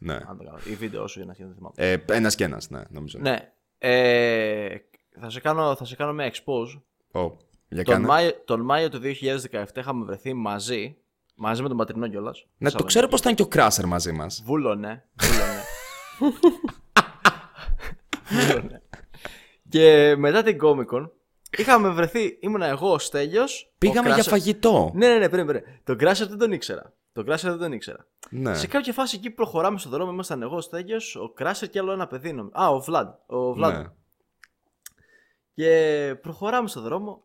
Ναι. 0.00 0.14
Αν 0.14 0.36
το 0.38 0.44
κάνω. 0.44 0.58
Ή 0.70 0.74
βίντεο 0.74 1.06
σου, 1.06 1.20
ένα 1.20 1.34
και 1.34 1.44
δεν 1.44 1.54
θυμάμαι. 1.54 1.74
Ε, 1.76 1.96
ένα 2.16 2.28
και 2.28 2.44
ένα, 2.44 2.60
ναι, 2.68 2.82
νομίζω. 2.88 3.18
Ναι. 3.20 3.52
Ε, 3.78 4.76
θα, 5.20 5.30
σε 5.30 5.40
κάνω, 5.40 5.76
θα 5.76 5.84
σε 5.84 5.96
κάνω 5.96 6.12
μια 6.12 6.32
expose. 6.32 6.80
Ω, 7.22 7.36
για 7.68 7.84
Τον 7.84 7.94
κάνε. 7.94 8.06
Μάιο, 8.06 8.30
τον 8.44 8.60
Μάιο 8.60 8.88
του 8.88 9.00
2017 9.02 9.64
είχαμε 9.78 10.04
βρεθεί 10.04 10.34
μαζί, 10.34 10.96
μαζί 11.34 11.62
με 11.62 11.68
τον 11.68 11.76
πατρινό 11.76 12.08
κιόλας. 12.08 12.46
Ναι, 12.58 12.70
το 12.70 12.84
ξέρω 12.84 13.08
πώς 13.08 13.20
ήταν 13.20 13.34
και 13.34 13.42
ο 13.42 13.46
Κράσερ 13.46 13.86
μαζί 13.86 14.12
μας. 14.12 14.42
Βούλωνε. 14.44 15.04
Βούλωνε. 15.22 15.62
Βούλωνε. 18.28 18.82
Και 19.68 20.14
μετά 20.18 20.42
την 20.42 20.58
Comic 20.62 20.86
Con 20.94 21.10
είχαμε 21.58 21.88
βρεθεί, 21.88 22.38
ήμουνα 22.40 22.66
εγώ 22.66 22.92
ο 22.92 22.98
Στέλιος. 22.98 23.66
ο 23.70 23.74
Πήγαμε 23.78 24.08
για 24.08 24.22
Crusher- 24.22 24.28
φαγητό. 24.28 24.90
Ναι, 24.94 25.08
ναι, 25.08 25.18
ναι, 25.18 25.28
πριν, 25.28 25.46
πριν. 25.46 25.62
Τον 25.84 25.96
Crusher 25.96 26.26
δεν 26.28 26.38
τον 26.38 26.52
ήξερα. 26.52 26.92
Τον 27.12 27.24
Crusher 27.28 27.38
δεν 27.42 27.58
τον 27.58 27.72
ήξερα. 27.72 28.06
Ναι. 28.30 28.54
Σε 28.54 28.66
κάποια 28.66 28.92
φάση 28.92 29.16
εκεί 29.16 29.30
προχωράμε 29.30 29.78
στον 29.78 29.90
δρόμο, 29.90 30.10
ήμασταν 30.12 30.42
εγώ 30.42 30.56
ο 30.56 30.60
Στέλιος, 30.60 31.16
ο 31.16 31.32
Crusher 31.38 31.68
και 31.70 31.78
άλλο 31.78 31.92
ένα 31.92 32.06
παιδί. 32.06 32.32
νομίζω. 32.32 32.52
Α, 32.54 32.68
ο 32.70 32.84
Vlad. 32.88 33.36
Ο 33.36 33.50
Vlad. 33.50 33.72
Ναι. 33.72 33.84
Και 35.54 36.14
προχωράμε 36.22 36.68
στον 36.68 36.82
δρόμο. 36.82 37.24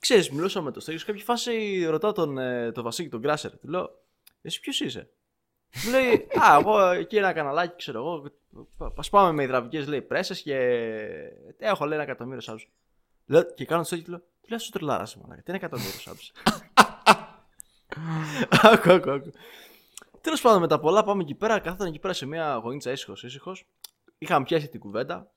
Και 0.00 0.06
ξέρεις, 0.06 0.30
μιλούσαμε 0.30 0.64
με 0.64 0.72
τον 0.72 0.82
Στέλιο. 0.82 1.00
Σε 1.00 1.06
κάποια 1.06 1.24
φάση 1.24 1.84
ρωτάω 1.84 2.12
τον, 2.12 2.38
ε, 2.38 2.72
τον 2.72 2.84
Βασίλη, 2.84 3.08
τον 3.08 3.22
Κράσερ. 3.22 3.58
Του 3.58 3.68
λέω, 3.68 3.90
Εσύ 4.42 4.60
ποιος 4.60 4.80
είσαι; 4.80 5.10
Μου 5.84 5.90
λέει, 5.90 6.28
Α, 6.42 6.56
εγώ 6.58 6.86
εκεί 6.86 7.16
ένα 7.16 7.32
καναλάκι, 7.32 7.76
ξέρω 7.76 7.98
εγώ. 7.98 8.32
Α 8.78 9.08
πάμε 9.10 9.32
με 9.32 9.42
υδραυλικές 9.42 9.86
λέει 9.86 10.02
πρέσες 10.02 10.42
και. 10.42 10.56
Έχω 11.58 11.84
λέει 11.84 11.94
ένα 11.98 12.02
εκατομμύριο 12.02 12.54
subs. 12.54 12.66
Λέω, 13.26 13.42
και 13.42 13.64
κάνω 13.64 13.80
το 13.80 13.86
Στέλιο, 13.86 14.04
του 14.04 14.10
λέω, 14.10 14.20
Τι 14.40 14.50
λες, 14.50 14.62
σου 14.62 14.70
τρελάρα, 14.70 15.06
μαλάκα. 15.20 15.42
Τι 15.42 15.50
είναι 15.52 15.56
εκατομμύριο 15.56 16.00
subs; 16.04 16.52
Άκου, 18.62 18.92
άκου, 18.92 19.10
άκου. 19.10 19.30
Τέλος 20.20 20.40
πάντων, 20.40 20.60
με 20.60 20.66
τα 20.66 20.78
πολλά 20.80 21.04
πάμε 21.04 21.22
εκεί 21.22 21.34
πέρα. 21.34 21.58
Καθόταν 21.58 21.86
εκεί 21.86 21.98
πέρα 21.98 22.12
σε 22.12 22.26
μια 22.26 22.54
γονίτσα 22.54 22.90
ήσυχος, 22.90 23.22
ήσυχος. 23.22 23.66
Είχαμε 24.18 24.44
πιάσει 24.44 24.68
την 24.68 24.80
κουβέντα. 24.80 25.30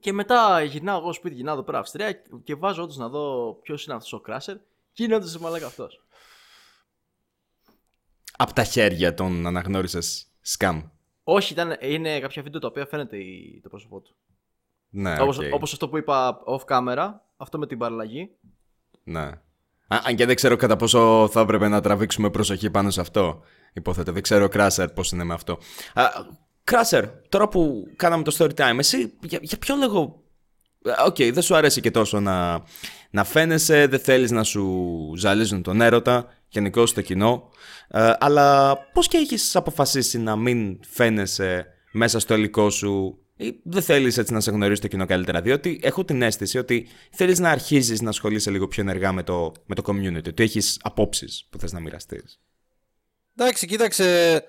Και 0.00 0.12
μετά 0.12 0.62
γυρνάω 0.62 0.98
εγώ 0.98 1.12
σπίτι, 1.12 1.34
γυρνάω 1.34 1.54
εδώ 1.54 1.62
πέρα 1.62 1.78
Αυστρία 1.78 2.12
και 2.44 2.54
βάζω 2.54 2.82
όντως 2.82 2.96
να 2.96 3.08
δω 3.08 3.52
ποιος 3.62 3.84
είναι 3.84 3.94
αυτός 3.94 4.12
ο 4.12 4.20
Κράσερ. 4.20 4.56
Και 4.92 5.04
είναι 5.04 5.14
όντως 5.14 5.26
μαλάκα 5.40 5.66
αυτός. 5.66 6.04
Από 8.36 8.52
τα 8.52 8.64
χέρια 8.64 9.14
τον 9.14 9.46
αναγνώρισες 9.46 10.26
Σκαμ. 10.40 10.82
Όχι, 11.24 11.52
ήταν, 11.52 11.76
είναι 11.80 12.20
κάποια 12.20 12.42
βίντεο 12.42 12.60
τα 12.60 12.66
οποία 12.68 12.86
φαίνεται 12.86 13.16
η- 13.16 13.60
το 13.62 13.68
πρόσωπό 13.68 14.00
του. 14.00 14.14
Ναι, 14.90 15.20
Όπως, 15.22 15.38
ΟΚ. 15.38 15.44
όπως 15.54 15.72
αυτό 15.72 15.88
που 15.88 15.96
είπα 15.98 16.38
off 16.46 16.64
camera, 16.76 17.10
αυτό 17.36 17.58
με 17.58 17.66
την 17.66 17.78
παραλλαγή. 17.78 18.30
Ναι. 19.04 19.20
Α, 19.88 19.98
αν 20.04 20.16
και 20.16 20.26
δεν 20.26 20.34
ξέρω 20.36 20.56
κατά 20.56 20.76
πόσο 20.76 21.28
θα 21.32 21.40
έπρεπε 21.40 21.68
να 21.68 21.80
τραβήξουμε 21.80 22.30
προσοχή 22.30 22.70
πάνω 22.70 22.90
σε 22.90 23.00
αυτό. 23.00 23.42
Υποθέτω. 23.72 24.12
Δεν 24.12 24.22
ξέρω, 24.22 24.48
Κράσερ, 24.48 24.88
πώς 24.90 25.10
είναι 25.12 25.24
με 25.24 25.34
αυτό. 25.34 25.58
Α, 25.94 26.04
Κράσερ, 26.70 27.04
τώρα 27.28 27.48
που 27.48 27.86
κάναμε 27.96 28.22
το 28.22 28.36
story 28.38 28.54
time, 28.54 28.78
εσύ 28.78 29.12
για, 29.22 29.38
για 29.42 29.58
ποιο 29.58 29.76
λόγο 29.76 30.22
Ε, 30.84 30.90
Οκ, 31.06 31.16
δεν 31.16 31.42
σου 31.42 31.54
αρέσει 31.54 31.80
και 31.80 31.90
τόσο 31.90 32.20
να, 32.20 32.62
να 33.10 33.24
φαίνεσαι, 33.24 33.86
δεν 33.86 33.98
θέλεις 33.98 34.30
να 34.30 34.42
σου 34.42 35.12
ζαλίζουν 35.16 35.62
τον 35.62 35.80
έρωτα, 35.80 36.26
γενικώ 36.48 36.86
στο 36.86 37.00
κοινό. 37.00 37.50
Ε, 37.88 38.12
αλλά 38.18 38.78
πώς 38.92 39.08
και 39.08 39.16
έχεις 39.16 39.56
αποφασίσει 39.56 40.18
να 40.18 40.36
μην 40.36 40.80
φαίνεσαι 40.88 41.66
μέσα 41.92 42.18
στο 42.18 42.34
υλικό 42.34 42.70
σου 42.70 43.18
ή 43.36 43.60
δεν 43.62 43.82
θέλεις 43.82 44.18
έτσι 44.18 44.32
να 44.32 44.40
σε 44.40 44.50
γνωρίσει 44.50 44.80
το 44.80 44.88
κοινό 44.88 45.06
καλύτερα, 45.06 45.40
διότι 45.40 45.80
έχω 45.82 46.04
την 46.04 46.22
αίσθηση 46.22 46.58
ότι 46.58 46.86
θέλεις 47.10 47.38
να 47.38 47.50
αρχίζεις 47.50 48.00
να 48.00 48.08
ασχολείσαι 48.08 48.50
λίγο 48.50 48.68
πιο 48.68 48.82
ενεργά 48.82 49.12
με 49.12 49.22
το, 49.22 49.52
με 49.66 49.74
το 49.74 49.82
community, 49.86 50.28
ότι 50.28 50.42
έχεις 50.42 50.78
απόψεις 50.82 51.46
που 51.50 51.58
θες 51.58 51.72
να 51.72 51.80
μοιραστείς. 51.80 52.40
Εντάξει, 53.36 53.66
κοίταξε 53.66 54.42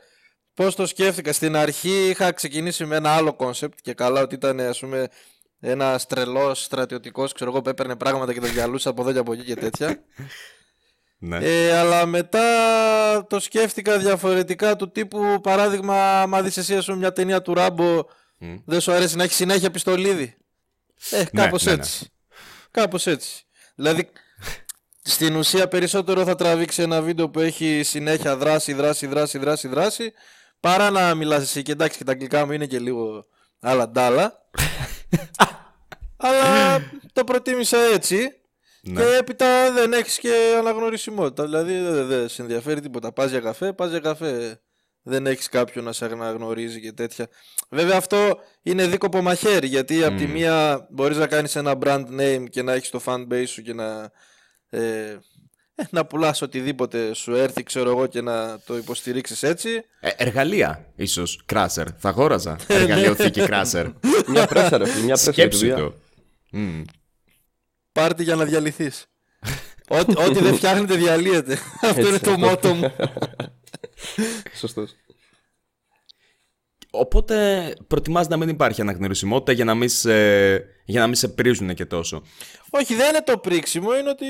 πώς 0.62 0.75
το 0.75 0.86
σκέφτηκα. 0.86 1.34
Στην 1.34 1.56
αρχή 1.56 2.10
είχα 2.10 2.32
ξεκινήσει 2.32 2.86
με 2.86 2.96
ένα 2.96 3.12
άλλο 3.12 3.34
concept 3.33 3.77
και 3.82 3.94
καλά 3.94 4.22
ότι 4.22 4.36
ήταν 4.36 4.60
ας 4.60 4.80
πούμε 4.80 5.08
ένας 5.60 6.08
τρελός 6.08 6.63
στρατιωτικός, 6.63 7.34
ξέρω 7.34 7.51
εγώ, 7.51 7.62
που 7.62 7.70
έπαιρνε 7.70 7.96
πράγματα 7.96 8.34
και 8.34 8.39
το 8.39 8.48
διαλούσε 8.48 8.89
από 8.89 9.01
εδώ 9.01 9.12
και 9.12 9.20
από 9.20 9.34
εκεί 9.34 9.44
και 9.44 9.56
τέτοια. 9.56 9.96
Ναι. 11.24 11.38
Ε, 11.41 11.77
αλλά 11.77 12.06
μετά 12.06 13.25
το 13.30 13.39
σκέφτηκα 13.39 13.98
διαφορετικά 13.98 14.75
του 14.75 14.91
τύπου 14.91 15.39
παράδειγμα, 15.44 16.22
άμα 16.22 16.41
δεις 16.41 16.58
εσύ 16.58 16.75
ας 16.75 16.86
πούμε, 16.86 16.98
μια 16.98 17.13
ταινία 17.13 17.41
του 17.41 17.53
Ράμπο, 17.53 18.03
δεν 18.65 18.82
σου 18.82 18.91
αρέσει 18.91 19.15
να 19.15 19.24
έχει 19.24 19.34
συνέχεια 19.34 19.72
πιστολίδι; 19.72 20.38
Ε, 21.10 21.24
κάπως 21.34 21.63
ναι, 21.63 21.72
ναι. 21.72 21.77
έτσι. 21.77 22.10
Κάπως 22.72 23.08
έτσι. 23.08 23.44
Δηλαδή, 23.75 24.10
στην 25.01 25.36
ουσία 25.36 25.68
περισσότερο 25.68 26.24
θα 26.25 26.36
τραβήξει 26.36 26.82
ένα 26.82 27.01
βίντεο 27.01 27.30
που 27.30 27.39
έχει 27.39 27.82
συνέχεια 27.84 28.38
δράση, 28.38 28.74
δράση, 28.74 29.08
δράση, 29.08 29.38
δράση, 29.38 29.68
δράση, 29.68 30.13
παρά 30.62 30.89
να 30.89 31.15
μιλάς 31.15 31.41
εσύ. 31.41 31.62
Και 31.62 31.72
εντάξει, 31.72 31.98
και 31.98 32.03
τα 32.03 32.12
αγγλικά 32.12 32.46
μου 32.46 32.51
είναι 32.51 32.65
και 32.65 32.80
λίγο 32.80 33.25
άλλα 33.60 33.89
ντάλα. 33.89 34.50
αλλά 36.18 36.80
το 37.13 37.24
προτίμησα 37.24 37.77
έτσι. 37.77 38.36
Ναι. 38.84 39.01
Και 39.01 39.15
έπειτα 39.18 39.72
δεν 39.72 39.94
έχεις 39.94 40.20
και 40.20 40.56
αναγνωρισιμότητα. 40.60 41.44
Δηλαδή 41.44 41.80
δεν, 41.80 42.08
δεν 42.08 42.30
σε 42.30 42.41
ενδιαφέρει 42.41 42.82
τίποτα. 42.82 43.12
Πας 43.12 43.30
για 43.30 43.39
καφέ, 43.39 43.74
πας 43.74 43.89
για 43.89 44.00
καφέ. 44.00 44.62
Δεν 45.03 45.27
έχεις 45.27 45.50
κάποιον 45.50 45.84
να 45.86 45.91
σε 45.91 46.06
αναγνωρίζει 46.06 46.82
και 46.82 46.91
τέτοια. 46.91 47.27
Βέβαια 47.70 47.98
αυτό 47.98 48.39
είναι 48.62 48.88
δίκοπο 48.88 49.22
μαχαίρι. 49.22 49.68
Γιατί 49.68 50.03
από 50.03 50.18
τη 50.18 50.27
μία 50.27 50.88
μπορείς 50.89 51.18
να 51.18 51.27
κάνεις 51.27 51.56
ένα 51.56 51.77
brand 51.82 52.06
name 52.20 52.46
και 52.50 52.62
να 52.62 52.74
έχεις 52.74 52.89
το 52.89 53.01
fan 53.06 53.27
base 53.32 53.48
σου 53.48 53.62
και 53.62 53.74
να. 53.74 54.12
Ε, 54.70 54.80
ε, 54.80 55.20
να 55.89 56.05
πουλάς 56.05 56.41
οτιδήποτε 56.41 57.13
σου 57.13 57.35
έρθει, 57.35 57.63
ξέρω 57.63 57.89
εγώ, 57.89 58.07
και 58.07 58.21
να 58.21 58.59
το 58.59 58.77
υποστηρίξεις 58.77 59.43
έτσι. 59.43 59.83
Ε, 60.00 60.09
εργαλεία, 60.17 60.85
ίσως, 60.95 61.41
κράσερ. 61.45 61.88
Θα 61.97 62.09
αγόραζα 62.09 62.57
εργαλειοθήκη 62.67 63.41
κράσερ. 63.45 63.85
Μια 64.31 64.45
πρέσα, 64.45 64.77
ρε 64.77 64.85
φίλε, 64.85 65.03
μια 65.03 65.13
πρέσα. 65.15 65.31
για 65.31 65.47
τη 65.47 65.55
Σκέψου 65.55 65.59
δουλειά. 65.59 65.75
το. 65.75 65.93
Μμ. 66.51 66.81
Πάρτι 67.91 68.23
για 68.23 68.35
να 68.35 68.45
διαλυθείς. 68.45 69.05
ό,τι, 69.88 70.13
ό,τι 70.17 70.39
δεν 70.39 70.55
φτιάχνεται 70.55 70.95
διαλύεται. 70.95 71.57
Αυτό 71.81 72.07
είναι 72.07 72.19
το 72.19 72.38
μότο 72.38 72.73
μου. 72.73 72.91
Σωστός. 74.53 74.95
Οπότε 76.93 77.73
προτιμάς 77.88 78.27
να 78.27 78.38
μην 78.38 78.50
υπάρχει 78.50 78.81
αναγνωρισιμότητα 78.81 79.51
για 79.51 79.65
να 79.65 79.75
μην 79.75 79.89
σε, 79.89 80.53
για 80.85 81.00
να 81.00 81.05
μην 81.05 81.15
σε 81.15 81.27
πρίζουν 81.27 81.73
και 81.73 81.85
τόσο; 81.85 82.23
Όχι, 82.69 82.95
δεν 82.95 83.09
είναι 83.09 83.23
το 83.23 83.38
πρίξιμο, 83.38 83.97
είναι 83.97 84.09
ότι. 84.09 84.25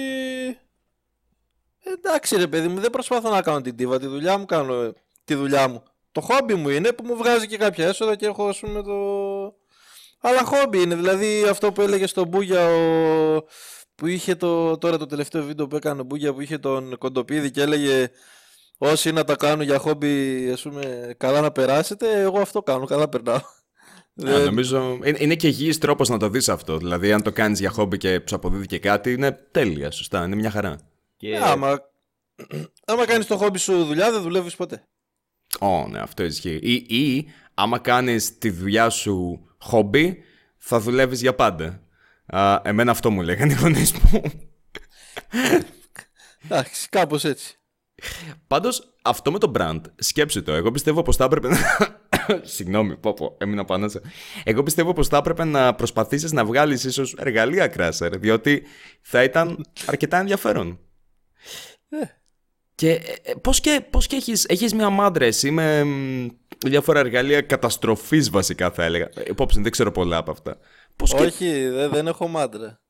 Εντάξει, 1.83 2.35
ρε 2.35 2.47
παιδί 2.47 2.67
μου, 2.67 2.79
δεν 2.79 2.89
προσπαθώ 2.89 3.29
να 3.29 3.41
κάνω 3.41 3.61
την 3.61 3.75
τίβα. 3.75 3.99
Τη 3.99 4.07
δουλειά 4.07 4.37
μου 4.37 4.45
κάνω 4.45 4.73
ε, 4.73 4.93
τη 5.23 5.35
δουλειά 5.35 5.67
μου. 5.67 5.83
Το 6.11 6.21
χόμπι 6.21 6.53
μου 6.53 6.69
είναι 6.69 6.91
που 6.91 7.05
μου 7.05 7.15
βγάζει 7.17 7.47
και 7.47 7.57
κάποια 7.57 7.87
έσοδα 7.87 8.15
και 8.15 8.25
έχω, 8.25 8.47
ας 8.47 8.59
πούμε, 8.59 8.83
το. 8.83 8.93
Αλλά 10.19 10.43
χόμπι 10.43 10.81
είναι. 10.81 10.95
Δηλαδή 10.95 11.43
αυτό 11.49 11.71
που 11.71 11.81
έλεγε 11.81 12.07
στον 12.07 12.27
Μπούγια 12.27 12.67
ο... 12.67 13.43
που 13.95 14.07
είχε 14.07 14.35
το... 14.35 14.77
τώρα 14.77 14.97
το 14.97 15.05
τελευταίο 15.05 15.43
βίντεο 15.43 15.67
που 15.67 15.75
έκανε 15.75 16.01
ο 16.01 16.03
Μπούγια 16.03 16.33
που 16.33 16.41
είχε 16.41 16.57
τον 16.57 16.97
Κοντοπίδη 16.97 17.51
και 17.51 17.61
έλεγε 17.61 18.09
όσοι 18.77 19.11
να 19.11 19.23
τα 19.23 19.35
κάνουν 19.35 19.61
για 19.61 19.77
χόμπι, 19.77 20.49
ας 20.51 20.61
πούμε, 20.61 21.13
καλά 21.17 21.41
να 21.41 21.51
περάσετε, 21.51 22.21
εγώ 22.21 22.39
αυτό 22.39 22.61
κάνω, 22.61 22.85
καλά 22.85 23.09
περνάω. 23.09 23.35
Α, 23.35 23.41
Δεν- 24.13 24.43
νομίζω 24.45 24.99
είναι, 25.03 25.17
είναι 25.19 25.35
και 25.35 25.47
υγιής 25.47 25.77
τρόπος 25.77 26.09
να 26.09 26.17
το 26.17 26.29
δεις 26.29 26.49
αυτό. 26.49 26.77
Δηλαδή, 26.77 27.11
αν 27.11 27.21
το 27.21 27.31
κάνεις 27.31 27.59
για 27.59 27.69
χόμπι 27.69 27.97
και 27.97 28.21
σου 28.29 28.35
αποδίδει 28.35 28.65
και 28.65 28.79
κάτι, 28.79 29.11
είναι 29.11 29.31
τέλεια, 29.51 29.91
σωστά, 29.91 30.25
είναι 30.25 30.35
μια 30.35 30.51
χαρά. 30.51 30.90
Και 31.21 31.37
Άμα, 31.37 31.81
άμα 32.85 33.05
κάνεις 33.05 33.25
το 33.25 33.37
χόμπι 33.37 33.57
σου 33.57 33.85
δουλειά, 33.85 34.11
δεν 34.11 34.21
δουλεύεις 34.21 34.55
ποτέ. 34.55 34.87
Ω, 35.59 35.87
ναι, 35.87 35.99
αυτό 35.99 36.23
ισχύει. 36.23 36.59
Ή, 36.61 36.73
ή 36.73 37.27
άμα 37.53 37.79
κάνεις 37.79 38.37
τη 38.37 38.49
δουλειά 38.49 38.89
σου 38.89 39.47
χόμπι, 39.59 40.23
θα 40.57 40.79
δουλεύεις 40.79 41.21
για 41.21 41.35
πάντα. 41.35 41.81
Α, 42.25 42.61
εμένα 42.63 42.91
αυτό 42.91 43.11
μου 43.11 43.21
λέγανε 43.21 43.53
οι 43.53 43.55
γονείς 43.55 43.93
μου. 43.93 44.21
Εντάξει, 46.43 46.89
κάπως 46.89 47.23
έτσι. 47.23 47.59
Πάντως, 48.47 48.95
αυτό 49.01 49.31
με 49.31 49.39
το 49.39 49.51
brand, 49.55 49.81
σκέψου 49.95 50.43
το. 50.43 50.51
Εγώ 50.51 50.71
πιστεύω 50.71 51.01
πως 51.01 51.15
θα 51.15 51.23
έπρεπε 51.23 51.47
να... 51.47 51.57
Συγγνώμη, 52.41 52.97
πω 52.97 53.13
πω, 53.13 53.37
έμεινα 53.39 53.65
πάνω 53.65 53.87
σε. 53.87 54.01
Εγώ 54.43 54.63
πιστεύω 54.63 54.93
πως 54.93 55.07
θα 55.07 55.17
έπρεπε 55.17 55.43
να 55.43 55.75
προσπαθήσεις 55.75 56.31
να 56.31 56.45
βγάλεις 56.45 56.83
ίσως 56.83 57.13
εργαλεία 57.13 57.67
κράσερ, 57.67 58.17
διότι 58.17 58.63
θα 59.01 59.23
ήταν 59.23 59.65
αρκετά 59.85 60.17
ενδιαφέρον. 60.17 60.79
Και 62.75 62.91
ε, 62.91 62.97
ε, 63.23 63.33
πώς 63.41 63.59
και, 63.59 63.85
πώς 63.89 64.07
και 64.07 64.15
έχεις, 64.15 64.45
έχεις 64.45 64.73
μια 64.73 64.89
μάντρα 64.89 65.25
εσύ 65.25 65.51
με 65.51 65.83
μ, 65.83 66.27
διάφορα 66.65 66.99
εργαλεία 66.99 67.41
καταστροφής 67.41 68.29
βασικά 68.29 68.71
θα 68.71 68.83
έλεγα. 68.83 69.09
Ε, 69.15 69.21
Υπόψη, 69.27 69.61
δεν 69.61 69.71
ξέρω 69.71 69.91
πολλά 69.91 70.17
από 70.17 70.31
αυτά. 70.31 70.57
Πώς 70.95 71.13
και... 71.13 71.21
Όχι, 71.23 71.67
δε- 71.67 71.87
δεν 71.87 72.07
έχω 72.07 72.27
μάντρα. 72.27 72.81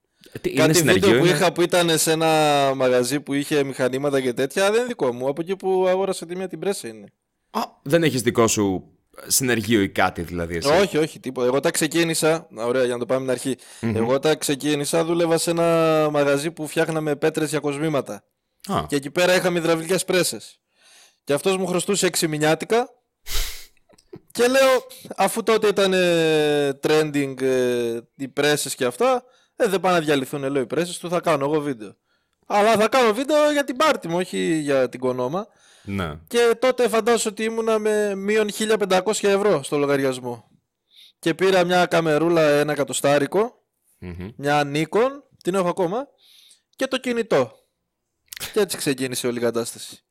Τι, 0.42 0.50
είναι 0.50 0.60
Κάτι 0.62 0.74
συνεργείο, 0.78 1.02
βίντεο 1.02 1.20
που 1.20 1.26
είναι; 1.26 1.36
είχα 1.36 1.52
που 1.52 1.62
ήταν 1.62 1.98
σε 1.98 2.12
ένα 2.12 2.28
μαγαζί 2.76 3.20
που 3.20 3.34
είχε 3.34 3.64
μηχανήματα 3.64 4.22
και 4.22 4.34
τέτοια 4.34 4.64
δεν 4.72 4.74
είναι 4.80 4.88
δικό 4.88 5.14
μου. 5.14 5.28
Από 5.28 5.42
εκεί 5.42 5.56
που 5.56 5.86
αγόρασα 5.88 6.26
τη 6.26 6.36
μία 6.36 6.48
την 6.48 6.60
πρέσα 6.60 6.88
είναι. 6.88 7.06
Α, 7.50 7.62
δεν 7.84 8.04
έχεις 8.04 8.22
δικό 8.22 8.48
σου 8.48 8.84
συνεργείο 9.28 9.82
ή 9.82 9.90
κάτι 9.90 10.22
δηλαδή 10.22 10.56
εσύ; 10.56 10.70
Όχι, 10.72 10.98
όχι, 10.98 11.20
τίποτα. 11.20 11.48
Εγώ 11.48 11.60
τα 11.60 11.72
ξεκίνησα. 11.72 12.48
Να, 12.50 12.64
Ωραία, 12.64 12.84
για 12.84 12.94
να 12.94 13.00
το 13.00 13.06
πάμε 13.06 13.22
την 13.22 13.32
αρχη 13.32 13.56
Εγώ 13.80 14.20
τα 14.20 14.36
ξεκίνησα, 14.36 15.06
δούλευα 15.06 15.38
σε 15.38 15.50
ένα 15.52 16.08
μαγαζί 16.12 16.52
που 16.52 16.68
φτιάχναμε 16.68 17.16
πέτρες 17.16 17.50
για 17.50 17.60
κοσμήματα. 17.60 18.24
Α, 18.68 18.86
Και 18.88 18.96
εκεί 18.96 19.12
πέρα 19.12 19.36
είχαμε 19.36 19.60
υδραυλικές 19.60 20.06
πρέσες. 20.06 20.60
Και 21.24 21.34
αυτός 21.34 21.58
μου 21.58 21.66
χρωστούσε 21.68 22.10
6 22.18 22.28
μηνιάτικα. 22.28 22.90
και 24.32 24.48
λέω, 24.48 24.88
αφού 25.18 25.44
τότε 25.44 25.68
ήταν 25.68 25.94
ε, 25.94 26.80
trending 26.84 27.42
ε, 27.42 27.98
οι 28.16 28.28
πρέσες 28.28 28.76
και 28.76 28.86
αυτά, 28.86 29.24
ε, 29.56 29.68
δεν 29.68 29.80
πάνε 29.80 29.98
να 29.98 30.04
διαλυθούν 30.04 30.50
λέω 30.52 30.62
οι 30.62 30.66
πρέσες 30.68 30.98
του, 30.98 31.10
θα 31.10 31.20
κάνω 31.20 31.46
εγώ 31.46 31.62
βίντεο. 31.62 31.96
Αλλά 32.48 32.76
θα 32.76 32.88
κάνω 32.88 33.14
βίντεο 33.14 33.52
για 33.52 33.64
την 33.64 33.76
πάρτι 33.76 34.08
μου, 34.08 34.18
όχι 34.18 34.54
για 34.54 34.90
την 34.90 35.00
κονόμα. 35.00 35.48
ναι. 35.84 36.20
Και 36.28 36.56
τότε 36.60 36.88
φαντάζομαι 36.90 37.30
ότι 37.30 37.44
ήμουνα 37.44 37.80
με 37.80 38.16
μείον 38.16 38.50
1500 38.58 39.02
ευρώ 39.22 39.64
στο 39.64 39.78
λογαριασμό. 39.78 40.50
Και 41.20 41.34
πήρα 41.34 41.64
μια 41.64 41.86
καμερούλα 41.86 42.42
ένα 42.42 42.72
εκατοστάρικο, 42.72 43.64
Μμμ. 43.98 44.30
μια 44.38 44.72
Nikon, 44.74 45.10
την 45.44 45.56
έχω 45.56 45.70
ακόμα, 45.70 46.08
και 46.76 46.88
το 46.88 46.98
κινητό. 46.98 47.61
Και 48.54 48.60
έτσι 48.60 48.78
ξεκίνησε 48.78 49.28
όλη 49.28 49.38
η 49.38 49.42
κατάσταση. 49.42 50.04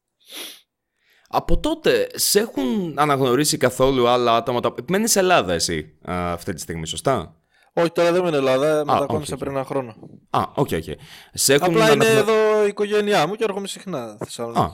Από 1.29 1.59
τότε 1.59 2.07
σε 2.15 2.41
έχουν 2.41 2.95
αναγνωρίσει 2.99 3.57
καθόλου 3.57 4.09
άλλα 4.09 4.37
άτομα. 4.37 4.61
Τα... 4.61 4.75
Μένεις 4.89 5.17
Ελλάδα 5.17 5.53
εσύ 5.53 5.99
α, 6.11 6.33
αυτή 6.33 6.53
τη 6.53 6.61
στιγμή, 6.61 6.87
σωστά; 6.87 7.35
Όχι, 7.73 7.91
τώρα 7.91 8.13
δεν 8.13 8.25
είμαι 8.27 8.37
Ελλάδα, 8.37 8.85
μετακόμισα 8.85 9.35
όχι, 9.35 9.43
πριν 9.43 9.55
ένα 9.57 9.65
χρόνο. 9.65 9.95
Α, 10.31 10.43
ok, 10.55 10.69
ok. 10.73 10.85
Σε 11.33 11.55
έχουν 11.55 11.67
Απλά 11.67 11.93
είναι 11.93 12.05
αναγνω- 12.05 12.19
εδώ 12.19 12.65
η 12.65 12.69
οικογένειά 12.69 13.27
μου 13.27 13.35
και 13.35 13.45
έρχομαι 13.45 13.67
συχνά 13.67 14.17
Θεσσαλονίκη. 14.19 14.61
Α, 14.61 14.71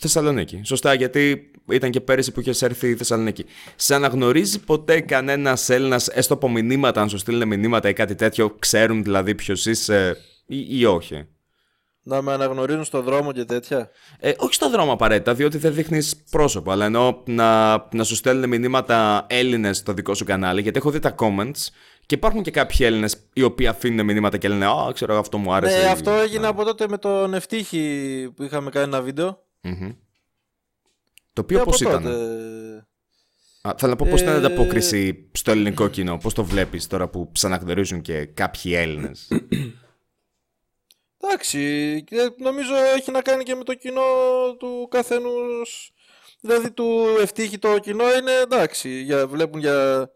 Θεσσαλονίκη. 0.00 0.60
Σωστά, 0.64 0.94
γιατί 0.94 1.50
ήταν 1.70 1.90
και 1.90 2.00
πέρυσι 2.00 2.32
που 2.32 2.40
είχες 2.40 2.62
έρθει 2.62 2.88
η 2.88 2.96
Θεσσαλονίκη. 2.96 3.44
Σε 3.76 3.94
αναγνωρίζει 3.94 4.60
ποτέ 4.60 5.00
κανένας 5.00 5.68
Έλληνας, 5.68 6.08
έστω 6.08 6.34
από 6.34 6.48
μηνύματα, 6.48 7.00
αν 7.00 7.08
σου 7.08 7.18
στείλουν 7.18 7.48
μηνύματα 7.48 7.88
ή 7.88 7.92
κάτι 7.92 8.14
τέτοιο, 8.14 8.50
ξέρουν 8.58 9.02
δηλαδή 9.02 9.34
ποιος 9.34 9.66
είσαι 9.66 10.16
ή, 10.46 10.66
ή 10.78 10.84
όχι; 10.84 11.26
Να 12.02 12.22
με 12.22 12.32
αναγνωρίζουν 12.32 12.84
στον 12.84 13.02
δρόμο 13.02 13.32
και 13.32 13.44
τέτοια. 13.44 13.90
Ε, 14.18 14.32
όχι 14.36 14.54
στον 14.54 14.70
δρόμο 14.70 14.92
απαραίτητα, 14.92 15.34
διότι 15.34 15.58
δεν 15.58 15.74
δείχνεις 15.74 16.22
πρόσωπο, 16.30 16.70
αλλά 16.70 16.84
εννοώ 16.84 17.22
να, 17.26 17.76
να 17.92 18.04
σου 18.04 18.14
στέλνουν 18.14 18.48
μηνύματα 18.48 19.26
Έλληνες 19.28 19.76
στο 19.76 19.92
δικό 19.92 20.14
σου 20.14 20.24
κανάλι, 20.24 20.60
γιατί 20.60 20.78
έχω 20.78 20.90
δει 20.90 20.98
τα 20.98 21.14
comments 21.18 21.68
και 22.06 22.14
υπάρχουν 22.14 22.42
και 22.42 22.50
κάποιοι 22.50 22.78
Έλληνες 22.80 23.28
οι 23.32 23.42
οποίοι 23.42 23.66
αφήνουν 23.66 24.04
μηνύματα 24.04 24.36
και 24.38 24.48
λένε 24.48 24.66
Α, 24.66 24.90
ξέρω 24.94 25.18
αυτό 25.18 25.38
μου 25.38 25.52
άρεσε. 25.54 25.78
Ναι, 25.78 25.88
αυτό 25.90 26.10
έγινε 26.10 26.46
από 26.46 26.64
τότε 26.64 26.88
με 26.88 26.98
τον 26.98 27.34
Ευτύχη 27.34 28.28
που 28.36 28.42
είχαμε 28.42 28.70
κάνει 28.70 28.86
ένα 28.86 29.02
βίντεο. 29.02 29.42
Μμμ. 29.60 29.90
Το 31.32 31.32
Και 31.32 31.40
οποίο 31.40 31.60
από 31.60 31.70
πώς 31.70 31.80
ήταν; 31.80 32.02
τότε. 32.02 32.14
Α, 33.62 33.74
θέλω 33.78 33.90
να 33.90 33.96
πω 33.96 34.06
πώς 34.10 34.20
ήταν 34.20 34.32
η 34.32 34.36
Ε, 34.36 34.38
ανταπόκριση 34.46 35.28
στο 35.32 35.50
ελληνικό 35.50 35.88
κοινό, 35.88 36.18
πώς 36.18 36.34
το 36.34 36.44
βλέπεις 36.44 36.86
τώρα 36.86 37.08
που 37.08 37.30
ξαναγνωρίζουν 37.32 38.00
και 38.00 38.24
κάποιοι 38.24 38.72
Έλληνες; 38.76 39.28
Εντάξει, 41.22 42.02
και 42.06 42.32
νομίζω 42.38 42.74
έχει 42.96 43.10
να 43.10 43.22
κάνει 43.22 43.44
και 43.44 43.54
με 43.54 43.64
το 43.64 43.74
κοινό 43.74 44.02
του 44.58 44.88
καθενός. 44.90 45.92
Δηλαδή 46.40 46.70
του 46.70 47.06
ευτύχη 47.20 47.58
το 47.58 47.78
κοινό 47.78 48.14
είναι 48.14 48.32
εντάξει, 48.32 48.88
για, 48.88 49.26
βλέπουν 49.26 49.60
για... 49.60 50.10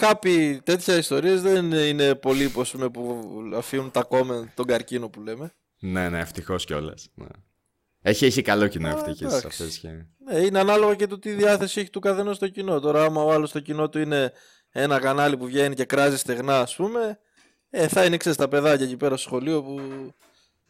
Happy 0.00 0.58
τέτοια 0.64 0.96
ιστορίες 0.96 1.42
δεν 1.42 1.72
είναι 1.72 2.14
πολλοί 2.14 2.48
που, 2.48 2.60
ας 2.60 2.70
πούμε, 2.70 2.90
που 2.90 3.20
αφήνουν 3.54 3.90
τα 3.90 4.08
comment 4.10 4.46
τον 4.54 4.66
καρκίνο 4.66 5.08
που 5.08 5.20
λέμε. 5.20 5.54
Ναι, 5.78 6.08
ναι, 6.08 6.18
ευτυχώς 6.18 6.64
κιόλας. 6.64 7.08
Ναι. 7.14 7.26
Έχει, 8.02 8.24
έχει 8.24 8.42
καλό 8.42 8.68
κοινό 8.68 8.88
Α, 8.88 8.90
ευτυχής 8.90 9.26
εντάξει. 9.26 9.46
αυτό 9.46 9.64
ισχύει. 9.64 10.06
Ναι, 10.18 10.38
είναι 10.38 10.58
ανάλογα 10.58 10.94
και 10.94 11.06
το 11.06 11.18
τι 11.18 11.30
διάθεση 11.30 11.80
έχει 11.80 11.90
του 11.90 12.00
καθενός 12.00 12.36
στο 12.36 12.48
κοινό. 12.48 12.80
Τώρα, 12.80 13.04
άμα 13.04 13.22
ο 13.22 13.32
άλλος 13.32 13.48
στο 13.48 13.60
κοινό 13.60 13.88
του 13.88 13.98
είναι 13.98 14.32
ένα 14.70 14.98
κανάλι 14.98 15.36
που 15.36 15.44
βγαίνει 15.44 15.74
και 15.74 15.84
κράζει 15.84 16.16
στεγνά, 16.16 16.60
ας 16.60 16.76
πούμε, 16.76 17.18
ε, 17.74 17.88
θα 17.88 18.04
είναι 18.04 18.16
ξέρεις, 18.16 18.38
τα 18.38 18.48
παιδάκια 18.48 18.86
εκεί 18.86 18.96
πέρα 18.96 19.16
στο 19.16 19.26
σχολείο 19.28 19.62
που 19.62 19.80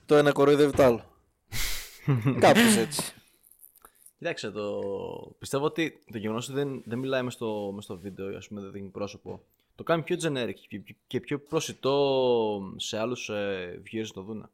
το 0.06 0.16
ένα 0.16 0.32
κοροϊδεύει 0.32 0.72
το 0.76 0.82
άλλο. 0.82 1.04
Κάπως 2.40 2.76
έτσι. 2.76 3.12
Κοίταξε, 4.18 4.50
το... 4.50 4.80
πιστεύω 5.38 5.64
ότι 5.64 6.02
το 6.12 6.18
γεγονός 6.18 6.48
ότι 6.48 6.58
δεν, 6.58 6.82
δεν 6.86 6.98
μιλάει 6.98 7.22
μες 7.22 7.32
στο, 7.34 7.72
μες 7.74 7.84
στο 7.84 7.98
βίντεο, 7.98 8.36
ας 8.36 8.48
πούμε, 8.48 8.60
δεν 8.60 8.72
δίνει 8.72 8.88
πρόσωπο, 8.88 9.42
το 9.74 9.82
κάνει 9.82 10.02
πιο 10.02 10.16
generic 10.22 10.54
και- 10.68 10.94
και 11.06 11.20
πιο 11.20 11.38
προσιτό 11.38 12.74
σε 12.76 12.98
άλλους 12.98 13.28
ε, 13.28 13.82
viewers 13.86 14.06
να 14.06 14.12
το 14.12 14.22
δουν. 14.22 14.48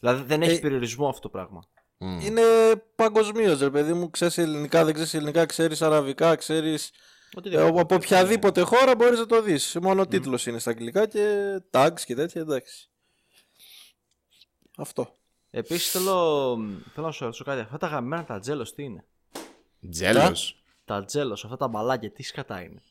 Δηλαδή 0.00 0.22
δεν 0.22 0.42
έχει 0.42 0.56
Ε, 0.56 0.60
περιορισμό 0.60 1.08
αυτό 1.08 1.20
το 1.20 1.28
πράγμα. 1.28 1.64
Μμ. 1.98 2.20
Είναι 2.20 2.42
παγκοσμίως, 2.94 3.60
ρε 3.60 3.70
παιδί 3.70 3.92
μου. 3.92 4.10
Ξέρεις 4.10 4.38
ελληνικά, 4.38 4.84
δεν 4.84 4.94
ξέρεις 4.94 5.14
ελληνικά, 5.14 5.46
ξέρεις 5.46 5.82
αραβικά, 5.82 6.34
ξέρεις. 6.36 6.90
Οτιδήποτε. 7.34 7.80
από 7.80 7.94
οποιαδήποτε 7.94 8.60
χώρα 8.60 8.96
μπορείς 8.96 9.18
να 9.18 9.26
το 9.26 9.42
δεις. 9.42 9.76
Μόνο 9.82 10.00
ο 10.00 10.06
τίτλος 10.06 10.46
είναι 10.46 10.58
στα 10.58 10.70
αγγλικά 10.70 11.06
και 11.06 11.56
tags 11.70 12.00
και 12.06 12.14
τέτοια, 12.14 12.40
εντάξει. 12.40 12.88
Αυτό. 14.76 15.14
Επίσης 15.50 15.90
θέλω, 15.90 16.56
θέλω 16.94 17.06
να 17.06 17.12
σου 17.12 17.24
ρωτήσω 17.24 17.44
κάτι. 17.44 17.60
Αυτά 17.60 17.78
τα 17.78 17.86
γαμμένα 17.86 18.24
τα 18.24 18.38
τζέλος 18.38 18.74
τι 18.74 18.82
είναι; 18.82 19.04
Τζέλος. 19.90 20.62
Τα 20.84 21.04
τζέλος, 21.04 21.44
αυτά 21.44 21.56
τα 21.56 21.68
μπαλάκια, 21.68 22.10
τι 22.10 22.22
σκατά 22.22 22.62
είναι; 22.62 22.82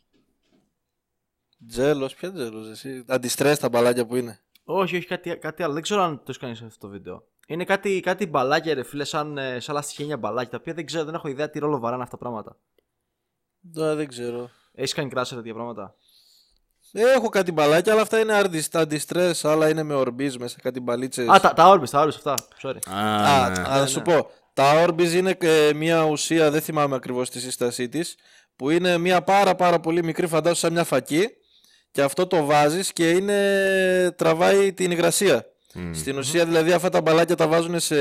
Τζέλος, 1.68 2.16
ποια 2.16 2.32
τζέλος, 2.32 2.70
εσύ; 2.70 3.04
Αντιστρέ 3.08 3.56
τα 3.56 3.70
μπαλάκια 3.70 4.06
που 4.06 4.16
είναι. 4.16 4.40
Όχι, 4.64 4.98
όχι, 4.98 5.06
κάτι, 5.06 5.38
κάτι 5.38 5.64
άλλο. 5.64 5.74
Δεν 5.74 5.82
ξέρω 5.82 6.02
αν 6.02 6.16
το 6.16 6.24
έχεις 6.28 6.38
κάνει 6.38 6.56
σε 6.56 6.66
αυτό 6.66 6.88
το 6.88 6.94
βίντεο. 6.94 7.28
Είναι 7.48 7.64
κάτι, 7.64 8.00
κάτι 8.00 8.28
μπαλάκια, 8.28 8.74
ρε 8.74 8.84
φίλε, 8.84 9.04
σαν, 9.04 9.38
ε, 9.38 9.60
σαν 9.60 9.76
λαστιχένια 9.76 10.18
μπαλάκια, 10.18 10.52
τα 10.52 10.58
οποία 10.60 10.74
δεν 10.74 10.86
ξέρω, 10.86 11.04
δεν 11.04 11.14
έχω 11.14 11.28
ιδέα 11.28 11.50
τι 11.50 11.60
ρόλο 11.60 11.80
βαράνε 11.80 12.04
αυτά 12.04 12.18
τα 12.18 12.24
πράγματα. 12.24 12.58
Α, 13.82 13.96
δεν 13.96 14.08
ξέρω. 14.08 14.50
Έχεις 14.76 14.94
κάνει 14.94 15.10
κράσερ 15.10 15.38
τέτοια 15.38 15.54
πράγματα; 15.54 15.96
Έχω 16.92 17.30
κάτι 17.30 17.52
μπαλάκια, 17.52 17.92
αλλά 17.92 18.02
αυτά 18.02 18.20
είναι 18.20 18.34
αντιστ- 18.34 18.76
αντιστρες, 18.78 19.46
άλλα 19.46 19.70
είναι 19.70 19.84
με 19.84 19.94
ορμπίζ 19.94 20.36
μέσα, 20.36 20.58
κάτι 20.62 20.80
μπαλίτσες. 20.80 21.28
Α, 21.28 21.40
τα, 21.40 21.54
τα 21.54 21.74
Orbis, 21.74 21.90
τα 21.90 22.04
Orbis 22.06 22.08
αυτά. 22.08 22.36
Sorry. 22.62 22.78
Α, 22.90 23.16
Α, 23.44 23.50
ναι. 23.50 23.60
α, 23.70 23.80
να 23.80 23.86
σου 23.86 24.02
πω. 24.02 24.30
Τα 24.54 24.86
Orbis 24.86 25.12
είναι 25.12 25.38
ε, 25.40 25.74
μια 25.74 26.04
ουσία, 26.04 26.52
δεν 26.52 26.62
θυμάμαι 26.62 26.96
ακριβώς 26.96 27.30
τη 27.30 27.40
σύστασή 27.40 27.90
της, 27.90 28.16
που 28.56 28.70
είναι 28.70 28.98
μια 28.98 29.22
πάρα 29.22 29.56
πάρα 29.56 29.80
πολύ 29.80 30.04
μικρή 30.04 30.28
φαντάσου 30.28 30.56
σαν 30.60 30.72
μια 30.74 30.84
φακή 30.84 31.28
και 31.92 32.02
αυτό 32.02 32.28
το 32.28 32.46
βάζεις 32.46 32.94
και 32.94 33.10
είναι, 33.10 34.12
τραβάει 34.18 34.74
την 34.74 34.92
υγρασία. 34.92 35.46
Μμ. 35.74 35.94
Στην 35.94 36.18
ουσία 36.18 36.46
δηλαδή 36.46 36.72
αυτά 36.72 36.90
τα 36.90 37.02
μπαλάκια 37.02 37.36
τα 37.36 37.48
βάζουν 37.48 37.80
σε, 37.80 37.98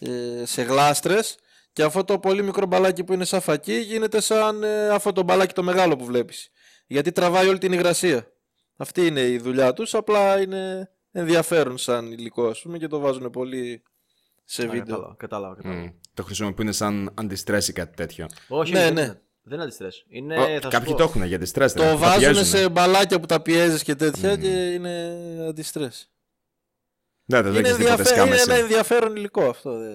ε, 0.00 0.42
σε 0.44 0.62
γλάστρες 0.62 1.36
και 1.76 1.82
αυτό 1.82 2.04
το 2.04 2.18
πολύ 2.18 2.42
μικρό 2.42 2.66
μπαλάκι 2.66 3.04
που 3.04 3.12
είναι 3.12 3.24
σαν 3.24 3.40
φακή 3.40 3.74
γίνεται 3.80 4.20
σαν 4.20 4.62
ε, 4.62 4.88
αυτό 4.88 5.12
το 5.12 5.22
μπαλάκι 5.22 5.54
το 5.54 5.62
μεγάλο 5.62 5.96
που 5.96 6.04
βλέπεις. 6.04 6.50
Γιατί 6.86 7.12
τραβάει 7.12 7.48
όλη 7.48 7.58
την 7.58 7.72
υγρασία. 7.72 8.32
Αυτή 8.76 9.06
είναι 9.06 9.20
η 9.20 9.38
δουλειά 9.38 9.72
τους, 9.72 9.94
απλά 9.94 10.40
είναι 10.40 10.90
ενδιαφέρον 11.12 11.78
σαν 11.78 12.12
υλικό 12.12 12.46
ας 12.48 12.60
πούμε 12.62 12.78
και 12.78 12.86
το 12.86 12.98
βάζουν 12.98 13.30
πολύ 13.30 13.82
σε 14.44 14.62
Α, 14.64 14.68
βίντεο. 14.68 14.84
Κατάλαβα, 14.86 15.14
κατάλαβα. 15.16 15.54
κατάλαβα. 15.54 15.80
Μμ. 15.80 15.90
Το 16.14 16.22
χρησιμοποιούν 16.22 16.72
σαν 16.72 17.14
αντιστρess 17.20 17.68
ή 17.68 17.72
κάτι 17.72 17.96
τέτοιο. 17.96 18.26
Όχι, 18.48 18.72
Ναι, 18.72 18.78
δεν, 18.80 18.94
ναι. 18.94 19.00
είναι, 19.00 19.20
δεν 19.42 19.54
είναι 19.54 19.62
αντιστρες. 19.62 20.04
Είναι, 20.08 20.38
Ω, 20.38 20.44
θα 20.46 20.60
σου 20.62 20.68
Κάποιοι 20.68 20.90
πω, 20.92 20.96
το 20.96 21.02
έχουν 21.02 21.22
για 21.24 21.36
αντιστρess. 21.40 21.58
ρε. 21.58 21.66
Το 21.66 21.82
Τα 21.82 21.96
βάζουν 21.96 22.18
πιέζουνε. 22.18 22.44
σε 22.44 22.68
μπαλάκια 22.68 23.20
που 23.20 23.26
τα 23.26 23.40
πιέζεις 23.42 23.82
και 23.82 23.94
τέτοια 23.94 24.36
και 24.36 24.48
είναι 24.72 25.14
αντιστρες. 25.48 26.10
Ναι, 27.24 27.42
δεν 27.42 27.54
Είναι, 27.54 27.60
έχεις 27.68 27.76
τίποτα 27.76 27.90
ενδιαφέ- 27.92 28.16
είναι 28.16 28.24
σκάμεση. 28.36 28.50
ένα 28.50 28.54
ενδιαφέρον 28.60 29.16
υλικό 29.16 29.48
αυτό. 29.48 29.78
Δε. 29.78 29.94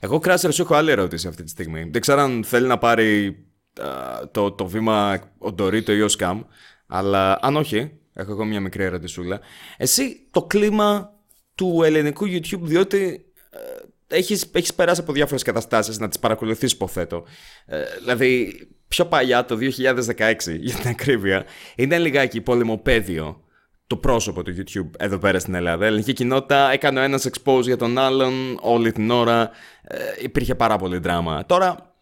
Εγώ, 0.00 0.18
Κράσερ, 0.18 0.52
σου 0.52 0.62
έχω 0.62 0.74
άλλη 0.74 0.90
ερώτηση 0.90 1.28
αυτή 1.28 1.42
τη 1.42 1.50
στιγμή. 1.50 1.88
Δεν 1.90 2.00
ξέρω 2.00 2.20
αν 2.20 2.44
θέλει 2.44 2.66
να 2.66 2.78
πάρει 2.78 3.44
α, 3.80 4.28
το, 4.30 4.52
το 4.52 4.66
βήμα 4.66 5.20
ο 5.38 5.52
Ντορίτο 5.52 5.92
ή 5.92 6.02
ο 6.02 6.08
Σκάμ, 6.08 6.42
αλλά 6.86 7.38
αν 7.42 7.56
όχι, 7.56 7.90
έχω 8.14 8.30
εγώ 8.30 8.44
μια 8.44 8.60
μικρή 8.60 8.82
ερωτησούλα. 8.82 9.40
Εσύ 9.76 10.26
το 10.30 10.42
κλίμα 10.42 11.12
του 11.54 11.82
ελληνικού 11.84 12.26
YouTube, 12.26 12.60
διότι 12.60 13.24
ε, 13.50 14.16
έχεις, 14.16 14.50
έχεις 14.52 14.74
περάσει 14.74 15.00
από 15.00 15.12
διάφορες 15.12 15.42
καταστάσεις 15.42 15.98
να 15.98 16.08
τις 16.08 16.18
παρακολουθείς 16.18 16.72
υποθέτω. 16.72 17.24
Ε, 17.66 17.82
δηλαδή, 17.98 18.52
πιο 18.88 19.06
παλιά, 19.06 19.44
το 19.44 19.58
2016, 19.60 20.34
για 20.60 20.74
την 20.74 20.88
ακρίβεια, 20.88 21.44
ήταν 21.76 22.00
λιγάκι 22.02 22.40
πολεμοπαίδιο 22.40 23.44
το 23.90 23.96
πρόσωπο 23.96 24.42
του 24.42 24.54
YouTube 24.56 24.90
εδώ 24.98 25.18
πέρα 25.18 25.38
στην 25.38 25.54
Ελλάδα. 25.54 25.84
Η 25.84 25.88
ελληνική 25.88 26.12
κοινότητα 26.12 26.70
έκανε 26.72 27.00
ο 27.00 27.02
ένας 27.02 27.28
expose 27.30 27.62
για 27.62 27.76
τον 27.76 27.98
άλλον 27.98 28.58
όλη 28.60 28.92
την 28.92 29.10
ώρα. 29.10 29.50
Ε, 29.82 29.98
υπήρχε 30.22 30.54
πάρα 30.54 30.76
πολύ 30.76 30.98
δράμα. 30.98 31.46
Τώρα 31.46 31.94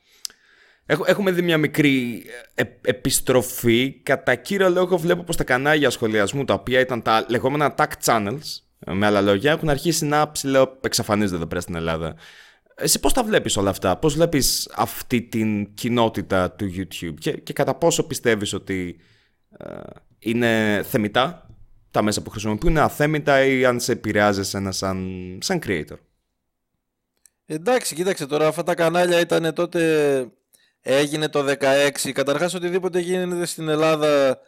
έχ- 0.86 1.02
έχουμε 1.08 1.30
δει 1.30 1.42
μια 1.42 1.58
μικρή 1.58 2.24
ε, 2.54 2.62
επιστροφή. 2.80 4.00
Κατά 4.02 4.34
κύριο 4.34 4.70
λόγο 4.70 4.98
βλέπω 4.98 5.22
πως 5.22 5.36
τα 5.36 5.44
κανάλια 5.44 5.90
σχολιασμού 5.90 6.44
τα 6.44 6.54
οποία 6.54 6.80
ήταν 6.80 7.02
τα 7.02 7.26
λεγόμενα 7.28 7.74
tag 7.78 7.86
channels 8.04 8.60
ε, 8.86 8.92
με 8.92 9.06
άλλα 9.06 9.20
λόγια 9.20 9.52
έχουν 9.52 9.68
αρχίσει 9.68 10.04
να 10.04 10.30
ψηλό 10.30 10.78
εξαφανίζονται 10.80 11.36
εδώ 11.36 11.46
πέρα 11.46 11.60
στην 11.60 11.74
Ελλάδα. 11.74 12.14
Εσύ 12.74 13.00
πώς 13.00 13.12
τα 13.12 13.22
βλέπεις 13.24 13.56
όλα 13.56 13.70
αυτά, 13.70 13.96
πώς 13.96 14.14
βλέπεις 14.14 14.70
αυτή 14.76 15.22
την 15.22 15.74
κοινότητα 15.74 16.50
του 16.50 16.72
YouTube; 16.76 17.14
Και, 17.18 17.30
και 17.32 17.52
κατά 17.52 17.74
πόσο 17.74 18.06
πιστεύεις 18.06 18.52
ότι 18.52 18.96
ε, 19.58 19.66
είναι 20.18 20.82
θεμητά; 20.88 21.47
Τα 21.90 22.02
μέσα 22.02 22.22
που 22.22 22.30
χρησιμοποιούν, 22.30 22.70
είναι 22.70 22.80
αθέμητα 22.80 23.44
ή 23.44 23.64
αν 23.64 23.80
σε 23.80 23.92
επηρεάζει 23.92 24.56
ένα 24.56 24.72
σαν, 24.72 25.38
σαν 25.42 25.60
creator. 25.66 25.98
Εντάξει, 27.46 27.94
κοίταξε 27.94 28.26
τώρα, 28.26 28.46
αυτά 28.46 28.62
τα 28.62 28.74
κανάλια 28.74 29.20
ήταν 29.20 29.54
τότε. 29.54 30.30
Έγινε 30.80 31.28
το 31.28 31.44
16. 31.60 32.12
Καταρχάς 32.12 32.54
οτιδήποτε 32.54 32.98
γίνεται 32.98 33.46
στην 33.46 33.68
Ελλάδα, 33.68 34.38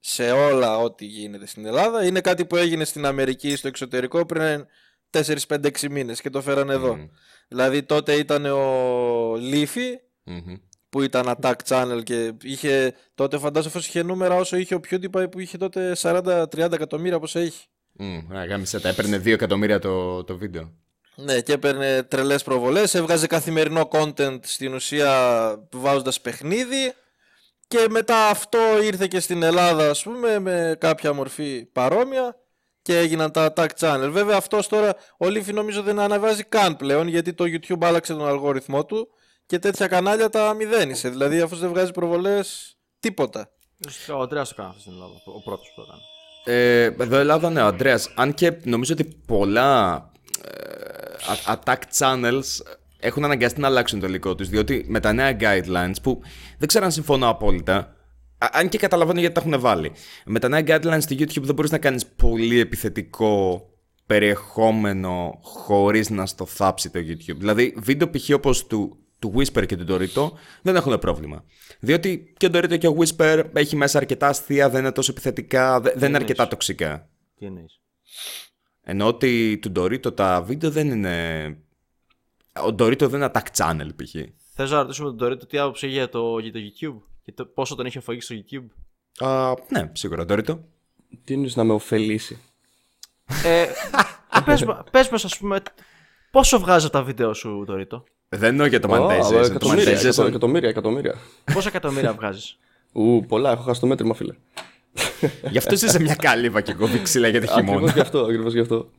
σε 0.00 0.30
όλα 0.30 0.78
ό,τι 0.78 1.04
γίνεται 1.04 1.46
στην 1.46 1.66
Ελλάδα, 1.66 2.04
είναι 2.04 2.20
κάτι 2.20 2.44
που 2.44 2.56
έγινε 2.56 2.84
στην 2.84 3.06
Αμερική 3.06 3.48
ή 3.48 3.56
στο 3.56 3.68
εξωτερικό 3.68 4.26
πριν 4.26 4.66
4-5-6 5.10 5.88
μήνες 5.90 6.20
και 6.20 6.30
το 6.30 6.42
φέρανε 6.42 6.72
εδώ. 6.72 6.96
Μμμ. 6.96 7.06
Δηλαδή 7.48 7.82
τότε 7.82 8.14
ήταν 8.14 8.44
ο 8.44 9.32
Leafy 9.32 9.94
Μμμ. 10.24 10.56
Που 10.88 11.02
ήταν 11.02 11.36
attack 11.36 11.54
channel 11.68 12.00
και 12.02 12.32
είχε 12.42 12.94
τότε 13.14 13.38
φαντάζομαι 13.38 13.72
πως 13.72 13.86
είχε 13.86 14.02
νούμερα 14.02 14.34
όσο 14.34 14.56
είχε 14.56 14.74
ο 14.74 14.80
PewDiePie 14.90 15.30
που 15.30 15.40
είχε 15.40 15.56
τότε 15.56 15.96
40-30 16.00 16.72
εκατομμύρια 16.72 17.18
πόσα 17.18 17.40
έχει. 17.40 17.66
Μμ, 17.92 18.36
α, 18.36 18.44
γάμισε 18.44 18.80
τα. 18.80 18.88
Έπαιρνε 18.88 19.16
2 19.16 19.26
εκατομμύρια 19.26 19.78
το, 19.78 20.24
το 20.24 20.36
βίντεο. 20.36 20.72
Ναι, 21.14 21.40
και 21.40 21.52
έπαιρνε 21.52 22.02
τρελές 22.02 22.42
προβολές, 22.42 22.94
έβγαζε 22.94 23.26
καθημερινό 23.26 23.88
content 23.92 24.38
στην 24.42 24.74
ουσία 24.74 25.68
βάζοντας 25.72 26.20
παιχνίδι 26.20 26.92
και 27.68 27.86
μετά 27.90 28.28
αυτό 28.28 28.58
ήρθε 28.82 29.06
και 29.06 29.20
στην 29.20 29.42
Ελλάδα 29.42 29.90
ας 29.90 30.02
πούμε 30.02 30.38
με 30.38 30.76
κάποια 30.80 31.12
μορφή 31.12 31.64
παρόμοια 31.72 32.36
και 32.82 32.98
έγιναν 32.98 33.32
τα 33.32 33.52
attack 33.54 33.68
channel. 33.78 34.08
Βέβαια 34.10 34.36
αυτός 34.36 34.68
τώρα 34.68 34.94
ο 35.18 35.26
Leafy 35.26 35.52
νομίζω 35.52 35.82
δεν 35.82 35.98
αναβάζει 35.98 36.44
καν 36.44 36.76
πλέον 36.76 37.08
γιατί 37.08 37.32
το 37.34 37.44
YouTube 37.44 37.84
άλλαξε 37.84 38.12
τον 38.12 38.26
αλγόριθμό 38.26 38.84
του 38.84 39.08
και 39.46 39.58
τέτοια 39.58 39.86
κανάλια 39.86 40.28
τα 40.28 40.54
μηδένισε. 40.54 41.08
Δηλαδή 41.08 41.40
αυτός 41.40 41.58
δεν 41.58 41.68
βγάζει 41.68 41.90
προβολές 41.90 42.76
τίποτα. 43.00 43.50
Ουσιαστικά 43.86 44.16
ο 44.16 44.20
Αντρέας 44.20 44.48
το 44.48 44.54
κάνει 44.54 44.68
αυτό 44.68 44.80
στην 44.80 44.92
Ελλάδα. 44.92 45.12
Ο 45.24 45.42
πρώτος 45.42 45.72
που 45.74 45.82
το 45.82 45.86
έκανε. 45.88 46.02
Ε, 46.44 46.84
εδώ 46.84 47.16
Ελλάδα, 47.16 47.50
ναι, 47.50 47.62
ο 47.62 47.66
Αντρέας. 47.66 48.12
Αν 48.14 48.34
και 48.34 48.52
νομίζω 48.64 48.92
ότι 48.92 49.04
πολλά 49.26 49.94
ε, 50.42 51.50
α- 51.50 51.58
attack 51.64 51.80
channels 51.98 52.76
έχουν 52.98 53.24
αναγκαστεί 53.24 53.60
να 53.60 53.66
αλλάξουν 53.66 54.00
το 54.00 54.06
υλικό 54.06 54.34
τους, 54.34 54.48
διότι 54.48 54.84
με 54.88 55.00
τα 55.00 55.12
νέα 55.12 55.36
guidelines, 55.40 55.94
που 56.02 56.20
δεν 56.58 56.68
ξέρω 56.68 56.84
αν 56.84 56.90
συμφωνώ 56.92 57.28
απόλυτα, 57.28 57.76
α- 58.38 58.48
αν 58.52 58.68
και 58.68 58.78
καταλαβαίνω 58.78 59.20
γιατί 59.20 59.34
τα 59.34 59.40
έχουν 59.46 59.60
βάλει. 59.60 59.92
Με 60.24 60.38
τα 60.38 60.48
νέα 60.48 60.60
guidelines 60.66 60.98
στο 61.00 61.14
YouTube 61.18 61.42
δεν 61.42 61.54
μπορείς 61.54 61.70
να 61.70 61.78
κάνεις 61.78 62.06
πολύ 62.06 62.60
επιθετικό 62.60 63.62
περιεχόμενο 64.06 65.38
χωρίς 65.42 66.10
να 66.10 66.26
στο 66.26 66.46
θάψει 66.46 66.90
το 66.90 66.98
YouTube. 66.98 67.36
Δηλαδή, 67.36 67.74
βίντεο 67.78 68.10
π.χ. 68.10 68.30
όπως 68.34 68.66
του, 68.66 68.98
του 69.30 69.38
Whisper 69.38 69.66
και 69.66 69.76
του 69.76 69.84
Dorito 69.88 70.30
δεν 70.62 70.76
έχουν 70.76 70.98
πρόβλημα. 70.98 71.44
Διότι 71.80 72.32
και 72.36 72.46
ο 72.46 72.50
Dorito 72.52 72.78
και 72.78 72.86
ο 72.88 72.96
Whisper 72.98 73.44
έχει 73.52 73.76
μέσα 73.76 73.98
αρκετά 73.98 74.28
αστεία, 74.28 74.70
δεν 74.70 74.80
είναι 74.80 74.92
τόσο 74.92 75.10
επιθετικά, 75.12 75.80
δε- 75.80 75.92
δεν 75.96 76.08
είναι 76.08 76.16
αρκετά 76.16 76.48
τοξικά. 76.48 77.08
Τι 77.38 77.46
εννοείς; 77.46 77.80
Ενώ 78.82 79.06
ότι 79.06 79.58
του 79.62 79.72
Dorito 79.76 80.16
τα 80.16 80.42
βίντεο 80.42 80.70
δεν 80.70 80.90
είναι... 80.90 81.46
Ο 82.64 82.66
Dorito 82.66 82.98
δεν 83.08 83.20
είναι 83.20 83.30
attack 83.34 83.56
channel 83.56 83.88
π.χ. 83.96 84.14
Θες 84.54 84.70
να 84.70 84.82
ρωτήσουμε 84.82 85.12
τον 85.14 85.32
Dorito 85.32 85.48
τι 85.48 85.58
άποψη 85.58 85.86
έχει 85.86 85.94
για 85.94 86.08
το, 86.08 86.38
για 86.38 86.52
το 86.52 86.58
YouTube; 86.58 87.02
Και 87.24 87.32
το, 87.32 87.46
πόσο 87.46 87.74
τον 87.74 87.86
έχει 87.86 87.98
αφαγεί 87.98 88.20
στο 88.20 88.34
YouTube; 88.34 88.66
Α, 89.26 89.54
ναι, 89.68 89.90
σίγουρα 89.92 90.24
Dorito. 90.28 90.58
Τι 91.24 91.34
είναι 91.34 91.50
να 91.54 91.64
με 91.64 91.72
ωφελήσει; 91.72 92.38
ε, 93.44 93.66
πες, 94.44 94.64
μα- 94.64 94.84
πες 94.90 95.08
μας 95.08 95.24
ας 95.24 95.38
πούμε 95.38 95.62
πόσο 96.30 96.58
βγάζει 96.58 96.84
από 96.86 96.96
τα 96.96 97.02
βίντεο 97.02 97.34
σου 97.34 97.64
Dorito; 97.68 98.02
Δεν 98.28 98.42
εννοώ 98.50 98.66
για 98.66 98.80
το 98.80 98.94
Α, 98.94 98.98
monetization. 98.98 99.30
Το 99.30 99.38
εκατομμύρια, 99.38 99.98
monetization 100.00 100.26
εκατομμύρια, 100.26 100.68
εκατομμύρια. 100.68 101.14
Πόσα 101.52 101.68
εκατομμύρια 101.68 102.12
βγάζεις; 102.12 102.58
Ου, 102.92 103.24
πολλά, 103.28 103.50
έχω 103.52 103.62
χάσει 103.62 103.80
το 103.80 103.86
μέτρημα, 103.86 104.14
φίλε. 104.14 104.34
Γι' 105.50 105.58
αυτό 105.58 105.74
είσαι 105.74 105.88
σε 105.88 106.00
μια 106.00 106.14
κάλυβα 106.14 106.60
και 106.60 106.72
κόβει 106.74 107.02
ξύλα 107.02 107.28
για 107.28 107.40
το 107.40 107.46
Ακριβώς 107.52 107.70
χειμώνα. 107.74 107.92
γι' 107.92 108.00
αυτό, 108.00 108.18
ακριβώς 108.20 108.52
γι' 108.52 108.60
αυτό. 108.60 108.90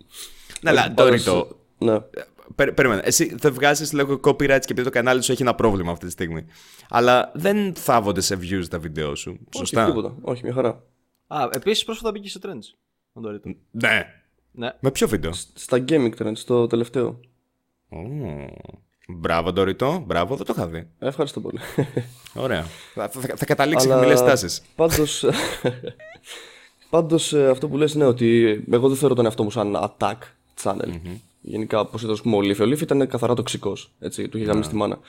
Ναι, 0.62 0.70
αλλά 0.70 0.82
Όχι, 0.82 0.94
πάνω 0.94 1.10
Ντόριτο, 1.10 1.48
σε- 1.80 1.86
Ναι. 1.92 1.98
Περι- 2.56 2.74
Περίμενε. 2.74 3.02
Εσύ 3.06 3.36
δεν 3.36 3.54
βγάζεις 3.54 3.94
λόγω 3.94 4.20
copyrights 4.24 4.38
και 4.40 4.72
επειδή 4.72 4.84
το 4.84 4.90
κανάλι 4.90 5.22
σου 5.22 5.32
έχει 5.32 5.42
ένα 5.42 5.56
πρόβλημα 5.56 5.92
αυτή 5.92 6.06
τη 6.06 6.12
στιγμή. 6.12 6.46
Αλλά 6.90 7.32
δεν 7.34 7.76
θάβονται 7.76 8.22
σε 8.22 8.38
views 8.42 8.63
τα 8.70 8.80
βίντεο 8.80 9.16
σου. 9.16 9.30
Όχι, 9.32 9.58
Σωστά; 9.58 9.86
τίποτα. 9.86 10.16
Όχι, 10.22 10.44
μια 10.44 10.54
χαρά. 10.54 10.84
Α, 11.28 11.50
επίσης 11.52 11.84
πρόσφατα 11.84 12.12
μπήκε 12.12 12.30
σε 12.30 12.40
trends. 12.44 12.78
Ο 13.13 13.22
Dorito. 13.26 13.56
Ναι. 13.72 14.06
Ναι. 14.52 14.70
Με 14.80 14.92
ποιο 14.92 15.08
βίντεο; 15.08 15.32
Στα 15.54 15.84
gaming 15.88 16.12
trends, 16.20 16.38
το 16.46 16.68
τελευταίο. 16.68 17.20
Ω, 17.90 17.98
Μπράβο, 19.10 19.54
Ντοριτό. 19.54 20.04
Μπράβο, 20.08 20.36
δεν 20.36 20.46
το 20.46 20.54
είχα 20.58 20.67
δει. 20.67 20.88
Ευχαριστώ 21.00 21.39
πολύ. 21.39 21.60
Ωραία. 22.34 22.65
Θα, 22.93 23.10
θα, 23.10 23.36
θα 23.36 23.46
καταλήξεις 23.46 23.91
Αλλά 23.91 24.02
χαμηλέ 24.02 24.20
τάσει. 24.20 24.62
Πάντως, 24.76 25.26
πάντως 26.89 27.34
ε, 27.34 27.50
αυτό 27.50 27.67
που 27.67 27.78
λες 27.78 27.93
είναι 27.93 28.06
ότι 28.06 28.63
εγώ 28.72 28.88
δεν 28.88 28.98
θεωρώ 28.98 29.15
τον 29.15 29.26
εαυτό 29.26 29.43
μου 29.43 29.52
σαν 29.52 29.76
attack 29.76 30.17
channel. 30.63 31.00
Γενικά, 31.41 31.80
όπως 31.80 32.02
ήταν 32.02 32.13
ας 32.13 32.22
πούμε, 32.22 32.36
ο 32.36 32.39
Leafy. 32.39 32.60
Ο 32.60 32.63
Leafy 32.63 32.82
ήταν 32.82 33.08
καθαρά 33.08 33.34
τοξικός, 33.34 33.91
έτσι, 34.00 34.28
του 34.28 34.38
είχε 34.38 34.46
γαμίσει 34.46 34.70
τη 34.70 34.76
μάνα. 34.76 35.00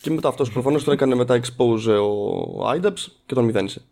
Και 0.00 0.10
μετά 0.10 0.28
αυτός 0.28 0.50
προφανώς 0.50 0.84
τον 0.84 0.92
έκανε 0.92 1.14
μετά 1.14 1.40
expose 1.40 1.86
ε, 1.86 1.96
ο 1.96 2.70
IDAPS 2.74 3.06
και 3.26 3.34
τον 3.34 3.44
μηδένισε. 3.44 3.82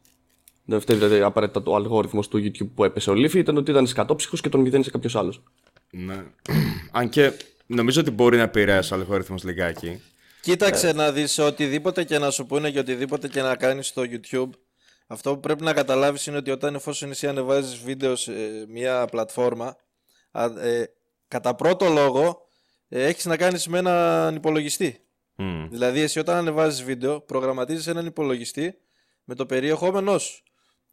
Δεν 0.65 0.81
φταίει 0.81 0.97
δηλαδή 0.97 1.21
απαραίτητα 1.21 1.63
το 1.63 1.75
αλγόριθμος 1.75 2.29
του 2.29 2.39
YouTube 2.39 2.69
που 2.75 2.85
έπεσε 2.85 3.11
ο 3.11 3.15
Leafy, 3.17 3.35
ήταν 3.35 3.57
ότι 3.57 3.71
ήταν 3.71 3.87
σκατόψυχος 3.87 4.41
και 4.41 4.49
τον 4.49 4.61
μηδένισε 4.61 4.91
κάποιος 4.91 5.17
άλλος. 5.17 5.43
Ναι. 5.91 6.25
Αν 6.91 7.09
και 7.09 7.33
νομίζω 7.69 8.01
ότι 8.01 8.11
μπορεί 8.11 8.37
να 8.37 8.43
επηρεάσει 8.43 8.93
ο 8.93 8.97
αλγόριθμος 8.97 9.45
λιγάκι. 9.45 10.03
Κοίταξε 10.41 10.93
να 10.93 11.13
δεις 11.13 11.39
οτιδήποτε 11.39 12.05
και 12.05 12.19
να 12.19 12.31
σου 12.31 12.47
πούνε 12.47 12.71
και 12.71 12.79
οτιδήποτε 12.79 13.29
και 13.29 13.43
να 13.43 13.57
κάνεις 13.57 13.87
στο 13.87 14.03
YouTube 14.03 14.51
αυτό 15.11 15.35
που 15.35 15.41
πρέπει 15.41 15.63
να 15.65 15.73
καταλάβεις 15.73 16.27
είναι 16.27 16.37
ότι 16.37 16.51
όταν 16.51 16.75
εφόσον 16.75 17.11
εσύ 17.11 17.27
ανεβάζεις 17.27 17.79
βίντεος 17.79 18.21
σε 18.21 18.33
μια 18.69 19.05
πλατφόρμα 19.05 19.77
α, 20.31 20.45
ε, 20.45 20.93
κατά 21.29 21.55
πρώτο 21.55 21.89
λόγο 21.89 22.49
ε, 22.89 23.05
έχεις 23.05 23.25
να 23.25 23.37
κάνεις 23.37 23.67
με 23.67 23.79
έναν 23.79 24.35
υπολογιστή 24.35 25.01
Μμ. 25.35 25.69
Δηλαδή 25.71 26.01
εσύ 26.01 26.19
όταν 26.19 26.37
ανεβάζεις 26.37 26.83
βίντεο 26.83 27.21
προγραμματίζεις 27.21 27.87
έναν 27.87 28.07
υπολογιστή 28.07 28.75
με 29.25 29.35
το 29.35 29.47
περιεχόμενό 29.47 30.19
σου 30.19 30.43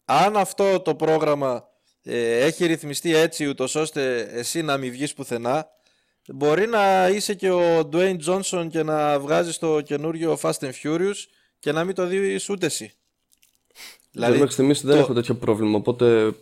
αν 0.05 0.37
αυτό 0.37 0.79
το 0.79 0.95
πρόγραμμα 0.95 1.67
ε, 2.03 2.39
έχει 2.39 2.65
ρυθμιστεί 2.65 3.15
έτσι 3.15 3.47
ούτως 3.47 3.75
ώστε 3.75 4.19
εσύ 4.19 4.61
να 4.61 4.77
μην 4.77 4.91
βγεις 4.91 5.13
πουθενά 5.13 5.67
Μπορεί 6.27 6.67
να 6.67 7.09
είσαι 7.09 7.33
και 7.33 7.49
ο 7.51 7.89
Dwayne 7.91 8.17
Johnson 8.27 8.67
και 8.69 8.83
να 8.83 9.19
βγάζεις 9.19 9.57
το 9.57 9.81
καινούριο 9.81 10.37
Fast 10.41 10.59
and 10.59 10.71
Furious 10.83 11.15
και 11.59 11.71
να 11.71 11.83
μην 11.83 11.95
το 11.95 12.05
δεις 12.05 12.49
ούτε 12.49 12.65
εσύ. 12.65 12.93
Δηλαδή, 14.11 14.37
μέχρι 14.37 14.51
στιγμής 14.51 14.81
δεν 14.81 14.95
το- 14.95 15.01
έχω 15.01 15.13
τέτοιο 15.13 15.35
πρόβλημα, 15.35 15.77
οπότε 15.77 16.33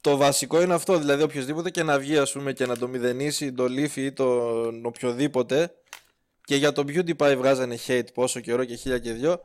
Το 0.00 0.16
βασικό 0.16 0.62
είναι 0.62 0.74
αυτό, 0.74 0.98
δηλαδή 0.98 1.22
οποιοδήποτε 1.22 1.70
και 1.70 1.82
να 1.82 1.98
βγει 1.98 2.18
ας 2.18 2.32
πούμε 2.32 2.52
και 2.52 2.66
να 2.66 2.76
το 2.76 2.88
μηδενίσει 2.88 3.52
τον 3.52 3.72
Leafy 3.78 3.96
ή 3.96 4.12
τον 4.12 4.86
οποιοδήποτε 4.86 5.74
και 6.44 6.56
για 6.56 6.72
τον 6.72 6.86
PewDiePie 6.88 7.34
βγάζανε 7.36 7.78
hate 7.86 8.12
πόσο 8.14 8.40
καιρό 8.40 8.64
και 8.64 8.74
χίλια 8.74 8.98
και 8.98 9.12
δυο 9.12 9.40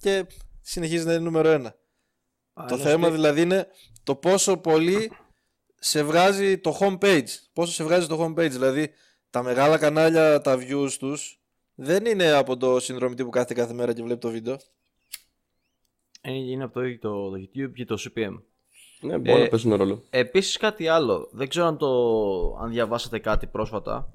και 0.00 0.26
συνεχίζει 0.60 1.04
να 1.06 1.12
είναι 1.12 1.22
νούμερο 1.22 1.48
ένα. 1.48 1.68
Α, 2.54 2.64
το 2.68 2.74
ενώ 2.74 2.82
θέμα 2.84 3.06
στη- 3.06 3.14
δηλαδή 3.14 3.40
είναι 3.40 3.66
το 4.04 4.14
πόσο 4.14 4.56
πολύ 4.56 5.12
σε 5.84 6.02
βγάζει 6.02 6.58
το 6.58 6.76
homepage. 6.80 7.26
Πόσο 7.52 7.72
σε 7.72 7.84
βγάζει 7.84 8.06
το 8.06 8.24
homepage. 8.24 8.50
Δηλαδή 8.50 8.90
τα 9.30 9.42
μεγάλα 9.42 9.78
κανάλια, 9.78 10.40
τα 10.40 10.56
views 10.58 10.90
τους 10.98 11.40
δεν 11.74 12.06
είναι 12.06 12.30
από 12.30 12.56
το 12.56 12.80
συνδρομητή 12.80 13.24
που 13.24 13.30
κάθεται 13.30 13.54
κάθε 13.54 13.72
μέρα 13.72 13.92
και 13.92 14.02
βλέπει 14.02 14.20
το 14.20 14.30
βίντεο; 14.30 14.56
Ε, 16.20 16.32
Είναι 16.32 16.64
από 16.64 16.72
το, 16.74 16.84
ίδιο 16.84 16.98
το, 16.98 17.30
το 17.30 17.36
YouTube 17.36 17.72
και 17.74 17.84
το 17.84 17.96
CPM. 17.98 18.42
ναι, 19.00 19.18
μπορεί 19.18 19.40
Ε, 19.40 19.42
να 19.42 19.48
παίζουν 19.48 19.74
ρόλο. 19.74 20.02
Επίσης 20.10 20.56
κάτι 20.56 20.88
άλλο, 20.88 21.28
δεν 21.32 21.48
ξέρω 21.48 21.66
αν, 21.66 21.76
το, 21.78 21.88
αν 22.60 22.70
διαβάσατε 22.70 23.18
κάτι 23.18 23.46
πρόσφατα. 23.46 24.10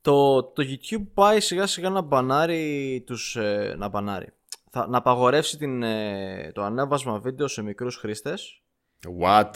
Το, 0.00 0.42
το 0.42 0.64
YouTube 0.66 1.06
πάει 1.14 1.40
σιγά 1.40 1.66
σιγά 1.66 1.90
να 1.90 2.00
μπανάρει 2.00 3.02
τους, 3.06 3.36
ε, 3.36 3.74
να 3.78 3.88
μπανάρει. 3.88 4.32
Θα, 4.70 4.86
να 4.88 4.98
απαγορεύσει 4.98 5.58
την, 5.58 5.82
ε, 5.82 6.50
το 6.54 6.62
ανέβασμα 6.62 7.18
βίντεο 7.18 7.48
σε 7.48 7.62
μικρούς 7.62 7.96
χρήστες 7.96 8.62
What? 9.22 9.50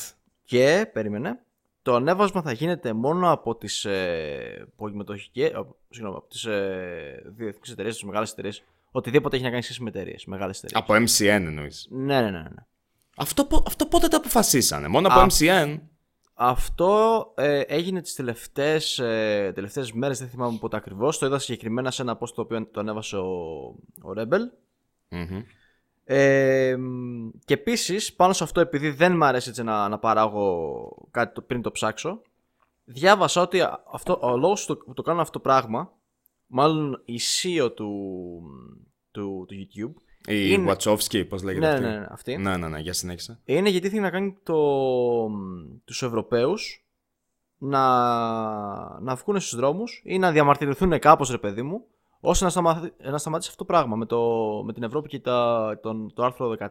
Και, 0.44 0.90
περίμενε, 0.92 1.38
το 1.82 1.94
ανέβασμα 1.94 2.42
θα 2.42 2.52
γίνεται 2.52 2.92
μόνο 2.92 3.30
από 3.32 3.56
τις 3.56 3.84
ε, 3.84 4.66
πολυμετοχικές, 4.76 5.50
από- 5.54 5.76
συγγνώμη, 5.90 6.16
από 6.16 6.28
τις 6.28 6.44
ε, 6.44 7.22
διεθνείς 7.26 7.70
εταιρείες, 7.70 7.94
τις 7.94 8.04
μεγάλες 8.04 8.30
εταιρείες, 8.32 8.62
οτιδήποτε 8.90 9.36
έχει 9.36 9.44
να 9.44 9.50
κάνει 9.50 9.62
σχέση 9.62 9.82
με 9.82 9.88
εταιρείες, 9.88 10.24
μεγάλες 10.24 10.62
εταιρείες. 10.62 10.80
Από 10.80 10.94
MCN 10.94 11.46
εννοείς. 11.46 11.86
Ναι, 11.90 12.20
ναι, 12.20 12.30
ναι, 12.30 12.38
ναι. 12.38 12.64
Αυτό, 13.16 13.44
πο- 13.44 13.62
αυτό 13.66 13.86
πότε 13.86 14.08
το 14.08 14.16
αποφασίσανε. 14.16 14.88
Μόνο 14.88 15.08
από 15.08 15.18
Α. 15.20 15.26
MCN. 15.38 15.78
Αυτό 16.34 17.32
ε, 17.36 17.60
έγινε 17.60 18.00
τις 18.02 18.14
τελευταίες, 18.14 18.98
ε, 18.98 19.52
τελευταίες 19.54 19.92
μέρες, 19.92 20.18
δεν 20.18 20.28
θυμάμαι 20.28 20.58
πότε 20.60 20.76
ακριβώς. 20.76 21.18
Το 21.18 21.26
είδα 21.26 21.38
συγκεκριμένα 21.38 21.90
σε 21.90 22.02
ένα 22.02 22.18
post 22.20 22.28
το 22.34 22.40
οποίο 22.40 22.66
το 22.66 22.80
ανέβασε 22.80 23.16
ο, 23.16 23.28
ο 24.02 24.12
Rebel. 24.16 24.40
Μμμ. 25.08 25.42
Ε, 26.06 26.76
μ, 26.78 27.28
και 27.44 27.54
επίσης, 27.54 28.14
πάνω 28.14 28.32
σε 28.32 28.44
αυτό, 28.44 28.60
επειδή 28.60 28.90
δεν 28.90 29.16
μ' 29.16 29.22
αρέσει 29.24 29.48
έτσι 29.48 29.62
να, 29.62 29.88
να 29.88 29.98
παράγω 29.98 31.08
κάτι 31.10 31.34
το, 31.34 31.42
πριν 31.42 31.62
το 31.62 31.70
ψάξω, 31.70 32.22
διάβασα 32.84 33.40
ότι 33.42 33.60
αυτό, 33.92 34.18
ο 34.22 34.36
λόγος 34.36 34.64
που 34.66 34.76
το, 34.76 34.84
που 34.84 34.92
το 34.92 35.02
κάνω 35.02 35.20
αυτό 35.20 35.32
το 35.32 35.40
πράγμα, 35.40 35.92
μάλλον 36.46 37.02
η 37.04 37.18
CEO 37.18 37.74
του, 37.74 37.90
του, 39.10 39.44
του 39.48 39.54
YouTube, 39.54 40.00
Η 40.26 40.48
Είναι- 40.52 40.72
Wachowski, 40.78 41.28
πώς 41.28 41.42
λέγεται 41.42 41.66
ναι, 41.66 41.72
αυτή; 41.74 41.86
ναι, 41.86 41.98
ναι, 41.98 42.06
αυτή, 42.10 42.36
ναι, 42.36 42.56
ναι, 42.56 42.68
ναι, 42.68 42.78
για 42.78 42.92
συνέχισε. 42.92 43.40
είναι 43.44 43.68
γιατί 43.68 43.88
θέλει 43.88 44.00
να 44.00 44.10
κάνει 44.10 44.36
το, 44.42 44.56
τους 45.84 46.02
Ευρωπαίους 46.02 46.78
να, 47.58 47.80
να 49.00 49.14
βγουν 49.14 49.40
στους 49.40 49.54
δρόμους 49.58 50.02
ή 50.04 50.18
να 50.18 50.30
διαμαρτυρηθούν 50.32 50.98
κάπως 50.98 51.30
ρε 51.30 51.38
παιδί 51.38 51.62
μου 51.62 51.84
ώστε 52.26 52.44
να, 52.44 52.50
σταμα, 52.50 52.90
να 53.10 53.18
σταματήσει 53.18 53.50
αυτό 53.52 53.64
το 53.64 53.72
πράγμα 53.72 53.96
με, 53.96 54.06
το, 54.06 54.20
με 54.64 54.72
την 54.72 54.82
Ευρώπη 54.82 55.08
και 55.08 55.18
τα, 55.20 55.78
τον, 55.82 56.12
το 56.14 56.24
άρθρο 56.24 56.56
13, 56.58 56.64
12. 56.64 56.68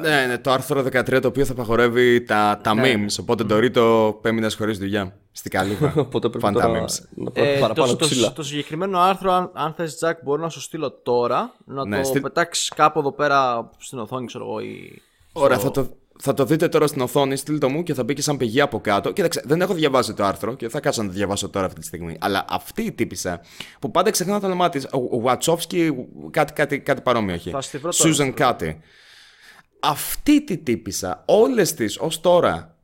Ναι, 0.00 0.26
ναι, 0.26 0.38
το 0.38 0.50
άρθρο 0.50 0.80
13 0.80 1.18
το 1.22 1.28
οποίο 1.28 1.44
θα 1.44 1.52
απαγορεύει 1.52 2.22
τα, 2.22 2.60
τα 2.62 2.74
Ναι. 2.74 2.82
memes. 2.94 3.16
Οπότε 3.20 3.44
το 3.44 3.58
Ρίτο 3.58 4.18
έμεινε 4.22 4.50
χωρίς 4.58 4.78
δουλειά. 4.78 5.16
Στην 5.32 5.50
καλύβα. 5.50 5.92
Οπότε 6.06 6.28
πρέπει 6.28 6.44
Φαν 6.44 6.54
τα 6.54 6.60
τώρα 6.60 6.84
memes. 6.84 7.04
να 7.14 7.30
πάρω 7.30 7.46
Ε, 7.48 7.58
παραπάνω 7.58 7.90
το, 7.90 7.96
το, 7.96 8.04
ξύλα. 8.04 8.32
το 8.32 8.42
συγκεκριμένο 8.42 8.98
άρθρο, 8.98 9.32
αν, 9.32 9.50
αν 9.54 9.72
θες 9.72 9.96
Τζακ, 9.96 10.18
μπορώ 10.22 10.42
να 10.42 10.48
σου 10.48 10.60
στείλω 10.60 10.90
τώρα, 10.92 11.54
να 11.64 11.86
Ναι, 11.86 11.98
το 11.98 12.04
στείλ- 12.04 12.22
πετάξεις 12.22 12.68
κάπου 12.68 12.98
εδώ 12.98 13.12
πέρα 13.12 13.70
στην 13.78 13.98
οθόνη, 13.98 14.26
ξέρω 14.26 14.44
εγώ, 14.44 14.60
ή... 14.60 15.02
Ωραία, 15.32 15.58
στο- 15.58 15.66
θα 15.66 15.72
το, 15.82 15.90
θα 16.24 16.34
το 16.34 16.44
δείτε 16.44 16.68
τώρα 16.68 16.86
στην 16.86 17.00
οθόνη, 17.00 17.36
στείλτε 17.36 17.66
το 17.66 17.72
μου 17.72 17.82
και 17.82 17.94
θα 17.94 18.04
μπει 18.04 18.14
και 18.14 18.22
σαν 18.22 18.36
πηγή 18.36 18.60
από 18.60 18.80
κάτω. 18.80 19.12
Κοίταξε, 19.12 19.42
δεν 19.44 19.60
έχω 19.60 19.74
διαβάσει 19.74 20.14
το 20.14 20.24
άρθρο 20.24 20.54
και 20.54 20.68
θα 20.68 20.80
κάτσω 20.80 21.02
να 21.02 21.08
το 21.08 21.14
διαβάσω 21.14 21.48
τώρα 21.48 21.66
αυτή 21.66 21.80
τη 21.80 21.86
στιγμή. 21.86 22.16
Αλλά 22.20 22.44
αυτή 22.48 22.82
η 22.82 22.92
τύπησα 22.92 23.40
που 23.80 23.90
πάντα 23.90 24.10
ξεχνά 24.10 24.40
το 24.40 24.46
όνομά 24.46 24.68
της, 24.68 24.86
ο 24.90 25.20
Βατσόφσκι, 25.20 25.92
κάτι, 26.30 26.52
κάτι, 26.52 26.80
κάτι 26.80 27.00
παρόμοιο 27.00 27.34
έχει. 27.34 27.50
Θα 27.50 27.60
στη 27.60 27.78
βρω 27.78 27.90
τώρα, 27.90 28.08
Σούζαν 28.08 28.34
κάτι. 28.34 28.80
Αυτή 29.80 30.44
τη 30.44 30.58
τύπησα, 30.58 31.22
όλες 31.26 31.74
τις 31.74 31.98
ως 31.98 32.20
τώρα, 32.20 32.76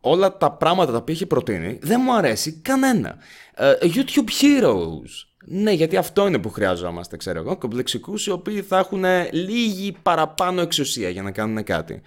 όλα 0.00 0.36
τα 0.36 0.52
πράγματα 0.52 0.92
τα 0.92 0.98
οποία 0.98 1.14
έχει 1.14 1.26
προτείνει, 1.26 1.78
δεν 1.82 2.00
μου 2.04 2.14
αρέσει 2.14 2.52
κανένα. 2.52 3.16
Ε, 3.54 3.72
YouTube 3.80 4.30
Heroes. 4.42 5.26
Ναι, 5.44 5.72
γιατί 5.72 5.96
αυτό 5.96 6.26
είναι 6.26 6.38
που 6.38 6.50
χρειαζόμαστε, 6.50 7.16
ξέρω 7.16 7.38
εγώ. 7.38 7.56
Κομπλεξικούς 7.56 8.26
οι 8.26 8.30
οποίοι 8.30 8.62
θα 8.62 8.78
έχουν 8.78 9.04
λίγη 9.30 9.96
παραπάνω 10.02 10.60
εξουσία 10.60 11.08
για 11.08 11.22
να 11.22 11.30
κάνουν 11.30 11.64
κάτι 11.64 12.02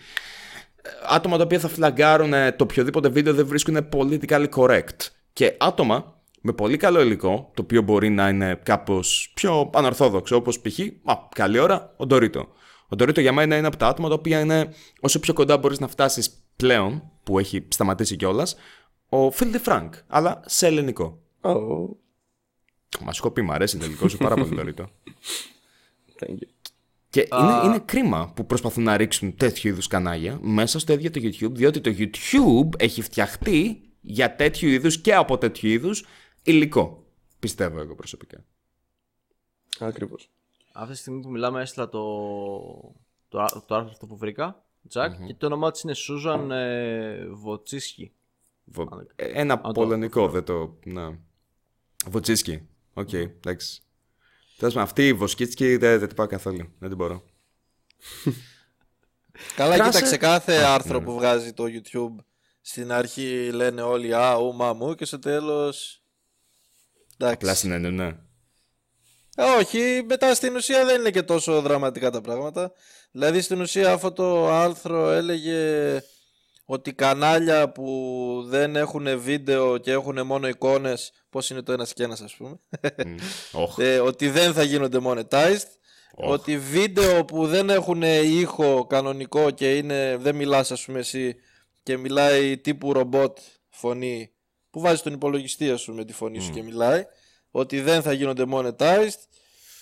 άτομα 1.10 1.38
τα 1.38 1.44
οποία 1.44 1.60
θα 1.60 1.68
φλαγκάρουν 1.68 2.32
το 2.32 2.64
οποιοδήποτε 2.64 3.10
βίντεο 3.10 3.34
δεν 3.34 3.48
βρίσκουν 3.48 3.88
politically 3.92 4.50
correct. 4.56 4.98
Και 5.34 5.56
άτομα 5.60 6.22
με 6.42 6.54
πολύ 6.54 6.78
καλό 6.78 7.02
υλικό, 7.02 7.52
το 7.54 7.62
οποίο 7.62 7.82
μπορεί 7.82 8.10
να 8.10 8.30
είναι 8.30 8.60
κάπως 8.64 9.32
πιο 9.36 9.70
ανορθόδοξο, 9.74 10.36
όπως 10.36 10.60
π.χ. 10.62 10.80
Α, 11.04 11.18
καλή 11.36 11.60
ώρα, 11.60 11.94
ο 11.98 12.06
Ντορίτο. 12.06 12.48
Ο 12.88 12.96
Ντορίτο 12.96 13.22
για 13.22 13.34
μένα 13.34 13.58
είναι 13.58 13.68
από 13.68 13.78
τα 13.78 13.88
άτομα 13.88 14.08
τα 14.08 14.14
οποία 14.14 14.40
είναι 14.40 14.74
όσο 15.00 15.20
πιο 15.20 15.34
κοντά 15.34 15.58
μπορείς 15.58 15.80
να 15.80 15.88
φτάσεις 15.88 16.44
πλέον, 16.56 17.04
που 17.24 17.40
έχει 17.40 17.68
σταματήσει 17.70 18.16
κιόλας, 18.16 18.56
ο 19.10 19.32
Filthy 19.32 19.58
Frank, 19.58 19.94
αλλά 20.08 20.42
σε 20.46 20.68
ελληνικό. 20.68 21.20
Oh, 21.42 21.56
Μα 23.00 23.12
έχω 23.16 23.32
πει, 23.32 23.42
μ' 23.42 23.52
αρέσει 23.52 23.78
το 23.78 23.84
ελληνικό 23.84 24.08
σου 24.08 24.18
πάρα 24.18 24.36
πολύ, 24.36 24.56
Ντορίτο. 24.56 24.90
thank 26.20 26.30
you. 26.30 26.53
Και 27.14 27.28
είναι, 27.42 27.66
είναι 27.66 27.80
κρίμα 27.80 28.32
που 28.36 28.46
προσπαθούν 28.46 28.84
να 28.84 28.98
ρίξουν 28.98 29.36
τέτοιου 29.36 29.70
είδους 29.70 29.88
κανάλια 29.88 30.40
μέσα 30.42 30.80
στο 30.80 30.94
ίδιο 30.94 31.12
το 31.12 31.20
YouTube, 31.24 31.52
διότι 31.54 31.82
το 31.82 31.92
YouTube 31.98 32.82
έχει 32.82 33.02
φτιαχτεί 33.02 33.82
για 34.02 34.36
τέτοιου 34.36 34.70
είδους 34.70 35.02
και 35.02 35.14
από 35.14 35.38
τέτοιου 35.38 35.70
είδους 35.70 36.06
υλικό. 36.44 37.06
Πιστεύω 37.40 37.80
εγώ 37.80 37.96
προσωπικά. 37.96 38.44
Ακριβώς. 39.80 40.30
Αυτή 40.74 40.94
τη 40.94 41.00
στιγμή 41.00 41.22
που 41.22 41.30
μιλάμε 41.30 41.62
έστειλα 41.62 41.90
το, 41.90 42.02
το, 43.30 43.42
α- 43.42 43.64
το 43.66 43.76
άρθρο 43.76 43.92
αυτό 43.92 44.06
που 44.06 44.18
βρήκα, 44.18 44.64
Τζακ, 44.88 45.26
και 45.26 45.34
το 45.34 45.46
όνομά 45.46 45.72
της 45.72 45.82
είναι 45.82 45.94
Σούζαν 45.94 46.52
ε, 46.52 47.26
Βοτσίσκι. 47.32 48.12
Βο- 48.64 48.90
ε, 49.16 49.26
Ένα 49.26 49.62
το- 49.62 49.72
πολωνικό, 49.72 50.28
δεν 50.30 50.44
το. 50.44 50.78
Ναι. 50.86 51.18
Βοτσίσκι. 52.08 52.68
Οκ, 52.94 53.14
εντάξει. 53.14 53.82
Τέλος 54.58 54.74
πάντων, 54.74 54.90
αυτή 54.90 55.08
η 55.08 55.14
Βοσκίτσκι 55.14 55.78
δεν, 55.78 56.00
δεν 56.00 56.08
την 56.08 56.18
πάω 56.18 56.28
καθόλου. 56.28 56.74
Δεν 56.80 56.90
την 56.90 56.98
μπορώ. 56.98 57.24
Καλά, 59.56 59.76
Κράσερ. 59.76 59.92
κοίταξε 59.92 60.18
κάθε 60.18 60.54
άρθρο 60.56 61.02
που 61.02 61.14
βγάζει 61.14 61.54
το 61.54 61.64
YouTube. 61.68 62.24
Στην 62.62 62.92
αρχή 62.92 63.50
λένε 63.52 63.82
όλοι 63.82 64.16
Α, 64.16 64.34
ου, 64.34 64.54
μα, 64.54 64.74
μου 64.74 64.96
και 64.96 65.06
στο 65.06 65.20
τέλος... 65.20 66.04
Απλά 67.14 67.30
Εντάξει. 67.30 67.56
συνεννοούν, 67.56 67.96
ναι. 67.96 68.16
Ε, 69.36 69.44
όχι, 69.60 70.04
μετά 70.08 70.34
στην 70.36 70.56
ουσία 70.56 70.86
δεν 70.86 71.00
είναι 71.00 71.10
και 71.10 71.24
τόσο 71.24 71.62
δραματικά 71.62 72.12
τα 72.12 72.22
πράγματα. 72.22 72.72
Δηλαδή 73.12 73.42
στην 73.42 73.62
ουσία 73.62 73.92
αυτό 73.92 74.12
το 74.12 74.50
άρθρο 74.52 75.10
έλεγε 75.10 76.02
ότι 76.74 76.94
κανάλια 76.94 77.70
που 77.72 78.44
δεν 78.48 78.76
έχουν 78.76 79.20
βίντεο 79.20 79.78
και 79.78 79.92
έχουν 79.92 80.26
μόνο 80.26 80.48
εικόνες, 80.48 81.12
πώς 81.30 81.50
είναι 81.50 81.62
το 81.62 81.72
ένας 81.72 81.94
και 81.94 82.04
ένας 82.04 82.22
ας 82.22 82.36
πούμε, 82.36 82.60
Μμ. 83.06 83.16
Οχ. 83.52 83.78
ε, 83.78 84.00
ότι 84.00 84.30
δεν 84.30 84.54
θα 84.54 84.64
γίνονται 84.64 85.00
monetized. 85.04 85.68
Οχ. 86.16 86.30
Ότι 86.32 86.58
βίντεο 86.58 87.26
που 87.26 87.48
δεν 87.48 87.70
έχουν 87.70 88.02
ήχο 88.24 88.86
κανονικό 88.86 89.52
και 89.52 89.76
είναι, 89.76 90.18
δεν 90.20 90.36
μιλάς 90.36 90.72
ας 90.72 90.86
πούμε 90.86 91.00
εσύ 91.00 91.36
και 91.84 91.98
μιλάει 91.98 92.58
τύπου 92.58 92.94
ρομπότ 92.94 93.38
φωνή 93.70 94.32
που 94.70 94.80
βάζει 94.80 95.02
τον 95.02 95.14
υπολογιστή 95.14 95.70
ας 95.72 95.84
πούμε 95.84 96.06
τη 96.06 96.14
φωνή 96.14 96.40
σου 96.40 96.52
και 96.52 96.64
μιλάει 96.64 97.04
ότι 97.52 97.82
δεν 97.82 98.02
θα 98.02 98.14
γίνονται 98.14 98.44
monetized 98.52 99.20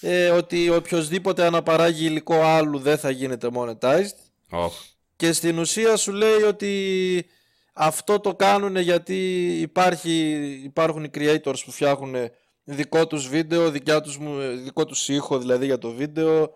ε, 0.02 0.30
ότι 0.30 0.70
οποιοδήποτε 0.70 1.46
αναπαράγει 1.46 2.06
υλικό 2.06 2.42
άλλου 2.42 2.80
δεν 2.80 2.98
θα 2.98 3.10
γίνεται 3.10 3.50
monetized 3.54 4.16
Οχ. 4.50 4.74
Και 5.22 5.34
στην 5.34 5.60
ουσία 5.60 5.96
σου 5.96 6.12
λέει 6.12 6.42
ότι 6.42 7.26
αυτό 7.74 8.20
το 8.20 8.36
κάνουν 8.36 8.76
γιατί 8.76 9.48
υπάρχει, 9.62 10.12
υπάρχουν 10.64 11.04
οι 11.04 11.10
creators 11.14 11.64
που 11.66 11.72
φτιάχνουν 11.72 12.16
δικό 12.64 13.08
τους 13.08 13.28
βίντεο, 13.28 13.70
δικιά 13.72 14.02
τους, 14.02 14.18
μου- 14.18 14.56
δικό 14.64 14.86
τους 14.86 15.10
ήχο 15.10 15.38
δηλαδή 15.40 15.66
για 15.66 15.78
το 15.78 15.92
βίντεο. 15.92 16.54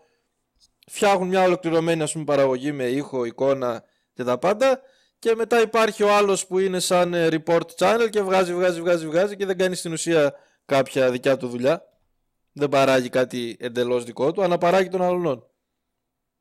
Φτιάχνουν 0.92 1.28
μια 1.28 1.44
ολοκληρωμένη 1.44 2.02
ας 2.02 2.12
πούμε 2.12 2.24
παραγωγή 2.24 2.72
με 2.72 2.84
ήχο, 2.84 3.26
εικόνα 3.26 3.84
και 4.14 4.24
τα 4.24 4.38
πάντα. 4.38 4.82
Και 5.20 5.36
μετά 5.36 5.62
υπάρχει 5.62 6.04
ο 6.04 6.16
άλλος 6.16 6.48
που 6.48 6.60
είναι 6.60 6.80
σαν 6.80 7.14
ε, 7.14 7.28
report 7.32 7.66
channel 7.78 8.08
και 8.10 8.22
βγάζει, 8.22 8.54
βγάζει, 8.54 8.82
βγάζει, 8.82 9.08
βγάζει 9.08 9.36
και 9.36 9.46
δεν 9.46 9.58
κάνει 9.58 9.76
στην 9.76 9.92
ουσία 9.94 10.34
κάποια 10.66 11.12
δικιά 11.12 11.38
του 11.38 11.48
δουλειά. 11.48 11.84
Δεν 12.52 12.70
παράγει 12.70 13.10
κάτι 13.10 13.58
εντελώς 13.60 14.04
δικό 14.04 14.32
του, 14.32 14.44
αναπαράγει 14.44 14.90
των 14.90 15.02
αλλωνών. 15.02 15.48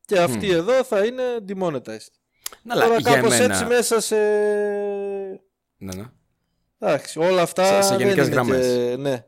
Και 0.06 0.18
αυτή 0.18 0.50
εδώ 0.50 0.84
θα 0.84 1.04
είναι 1.04 1.22
demonetized. 1.48 2.12
Ναι, 2.62 2.72
αλλά 2.72 2.84
Τώρα 2.86 2.98
για 2.98 3.14
κάπως 3.14 3.34
εμένα... 3.34 3.54
έτσι 3.54 3.64
μέσα 3.66 4.00
σε... 4.00 4.16
Ναι, 5.76 5.94
ναι. 5.94 6.04
Εντάξει, 6.78 7.18
όλα 7.18 7.42
αυτά 7.42 7.64
Σε- 7.64 7.82
σε 7.82 7.88
δεν 7.96 7.98
γενικές 7.98 8.26
είναι 8.26 8.34
γραμμές. 8.34 8.66
και... 8.66 8.96
Ναι. 8.96 9.24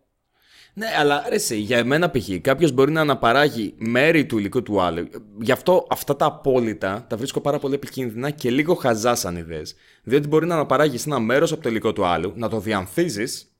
Ναι, 0.74 0.86
αλλά 0.98 1.24
ρε, 1.28 1.34
εσύ, 1.34 1.56
για 1.56 1.78
εμένα 1.78 2.10
π.χ. 2.10 2.28
κάποιος 2.40 2.72
μπορεί 2.72 2.92
να 2.92 3.00
αναπαράγει 3.00 3.74
μέρη 3.78 4.26
του 4.26 4.38
υλικού 4.38 4.62
του 4.62 4.80
άλλου. 4.80 5.08
Γι' 5.40 5.52
αυτό 5.52 5.86
αυτά 5.90 6.16
τα 6.16 6.26
απόλυτα 6.26 7.06
τα 7.08 7.16
βρίσκω 7.16 7.40
πάρα 7.40 7.58
πολύ 7.58 7.74
επικίνδυνα 7.74 8.30
και 8.30 8.50
λίγο 8.50 8.74
χαζάς 8.74 9.18
σαν 9.18 9.36
ιδέες. 9.36 9.74
Διότι 10.02 10.28
μπορεί 10.28 10.46
να 10.46 10.54
αναπαράγεις 10.54 11.06
ένα 11.06 11.18
μέρος 11.18 11.52
από 11.52 11.62
το 11.62 11.68
υλικό 11.68 11.92
του 11.92 12.04
άλλου, 12.06 12.32
να 12.36 12.48
το 12.48 12.60
διανθίζεις 12.60 13.56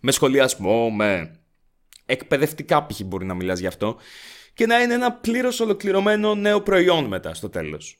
με 0.00 0.12
σχολιασμό, 0.12 0.90
με 0.90 1.36
εκπαιδευτικά 2.06 2.86
π.χ. 2.86 3.00
μπορεί 3.04 3.24
να 3.24 3.34
μιλάς 3.34 3.58
γι' 3.58 3.66
αυτό 3.66 3.96
και 4.54 4.66
να 4.66 4.80
είναι 4.80 4.94
ένα 4.94 5.12
πλήρως 5.12 5.60
ολοκληρωμένο 5.60 6.34
νέο 6.34 6.60
προϊόν 6.60 7.04
μετά 7.04 7.34
στο 7.34 7.48
τέλος. 7.48 7.98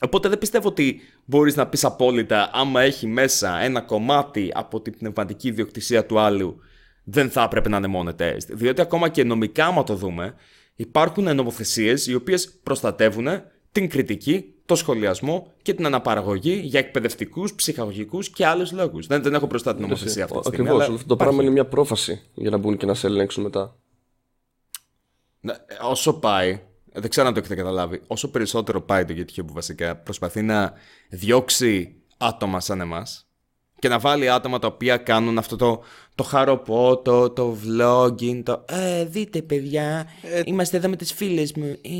Οπότε 0.00 0.28
δεν 0.28 0.38
πιστεύω 0.38 0.68
ότι 0.68 1.00
μπορείς 1.24 1.56
να 1.56 1.66
πεις 1.66 1.84
απόλυτα 1.84 2.50
άμα 2.52 2.80
έχει 2.82 3.06
μέσα 3.06 3.60
ένα 3.60 3.80
κομμάτι 3.80 4.50
από 4.54 4.80
την 4.80 4.98
πνευματική 4.98 5.48
ιδιοκτησία 5.48 6.06
του 6.06 6.18
άλλου 6.18 6.60
δεν 7.04 7.30
θα 7.30 7.42
έπρεπε 7.42 7.68
να 7.68 7.76
είναι 7.76 7.88
monetized. 7.98 8.46
Διότι 8.48 8.80
ακόμα 8.80 9.08
και 9.08 9.24
νομικά 9.24 9.66
άμα 9.66 9.82
το 9.82 9.94
δούμε 9.94 10.34
υπάρχουν 10.76 11.34
νομοθεσίες 11.34 12.06
οι 12.06 12.14
οποίες 12.14 12.58
προστατεύουν 12.62 13.26
την 13.72 13.88
κριτική, 13.88 14.54
το 14.66 14.74
σχολιασμό 14.74 15.52
και 15.62 15.74
την 15.74 15.86
αναπαραγωγή 15.86 16.60
για 16.64 16.78
εκπαιδευτικούς, 16.78 17.54
ψυχαγωγικούς 17.54 18.30
και 18.30 18.46
άλλους 18.46 18.72
λόγους. 18.72 19.06
Δεν, 19.06 19.22
δεν 19.22 19.34
έχω 19.34 19.46
μπροστά 19.46 19.72
την 19.72 19.82
νομοθεσία 19.82 20.24
αυτή 20.24 20.38
τη 20.38 20.46
στιγμή. 20.46 20.68
Ακριβώς. 20.68 20.84
αλλά 20.84 20.94
Αυτό 20.94 21.06
το 21.06 21.16
πράγμα 21.16 21.42
είναι 21.42 21.50
μια 21.50 21.66
πρόφαση 21.66 22.22
για 22.34 22.50
να 22.50 22.56
μπουν 22.56 22.76
και 22.76 22.86
να 22.86 22.94
σε 22.94 23.06
ελέγξουν 23.06 23.42
μετά. 23.42 23.76
Ναι, 25.40 25.54
όσο 25.82 26.12
πάει, 26.18 26.60
δεν 26.92 27.10
ξέρω 27.10 27.26
αν 27.26 27.34
το 27.34 27.38
έχετε 27.40 27.54
καταλάβει, 27.54 28.02
όσο 28.06 28.30
περισσότερο 28.30 28.80
πάει 28.82 29.04
το 29.04 29.14
YouTube 29.16 29.46
που 29.46 29.52
βασικά 29.52 29.96
προσπαθεί 29.96 30.42
να 30.42 30.72
διώξει 31.08 31.94
άτομα 32.16 32.60
σαν 32.60 32.80
εμάς 32.80 33.24
και 33.78 33.88
να 33.88 33.98
βάλει 33.98 34.30
άτομα 34.30 34.58
τα 34.58 34.66
οποία 34.66 34.96
κάνουν 34.96 35.38
αυτό 35.38 35.56
το, 35.56 35.82
το 36.14 36.22
χαροπό, 36.22 36.98
το, 36.98 37.30
το 37.30 37.56
vlogging, 37.66 38.42
το 38.44 38.64
«Ε, 38.68 39.04
δείτε 39.04 39.42
παιδιά, 39.42 40.06
είμαστε 40.44 40.76
εδώ 40.76 40.88
με 40.88 40.96
τις 40.96 41.12
φίλες 41.12 41.52
μου». 41.52 41.64
Ε. 41.82 41.90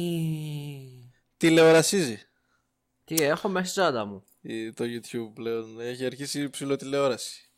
Τηλεορασίζει 1.37 2.19
Τι 3.05 3.15
έχω 3.15 3.49
μέσα 3.49 3.65
στη 3.67 3.81
τσάντα 3.81 4.05
μου. 4.05 4.25
η- 4.41 4.73
το 4.73 4.85
YouTube 4.85 5.33
πλέον. 5.35 5.81
Έχει 5.81 6.05
αρχίσει 6.05 6.51
ψηλοτηλεόραση. 6.51 7.51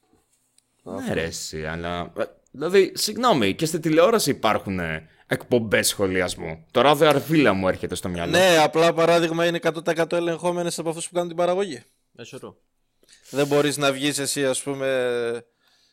Ναι 0.83 1.15
ρε 1.15 1.23
εσύ, 1.23 1.65
αλλά... 1.65 2.13
ε, 2.19 2.23
Δηλαδή, 2.51 2.93
συγγνώμη, 2.95 3.55
και 3.55 3.67
στη 3.67 3.81
τηλεόραση 3.81 4.31
υπάρχουν 4.31 4.79
ε, 4.79 5.09
εκπομπές 5.33 5.89
σχολιασμού. 5.89 6.65
Το 6.71 6.81
ράδιο 6.81 7.09
αρβίλα 7.09 7.53
μου 7.53 7.69
έρχεται 7.69 7.95
στο 7.95 8.09
μυαλό. 8.09 8.31
Ναι, 8.31 8.57
απλά 8.63 8.93
παράδειγμα 8.93 9.47
είναι 9.47 9.59
100% 9.63 10.13
ελεγχόμενες 10.13 10.79
από 10.79 10.89
αυτούς 10.89 11.07
που 11.09 11.13
κάνουν 11.15 11.29
την 11.29 11.37
παραγωγή. 11.37 11.83
Εσωρό. 12.17 12.57
Δεν 13.31 13.47
μπορείς 13.47 13.77
να 13.77 13.93
βγεις 13.93 14.19
εσύ 14.19 14.47
ας 14.47 14.63
πούμε 14.63 15.45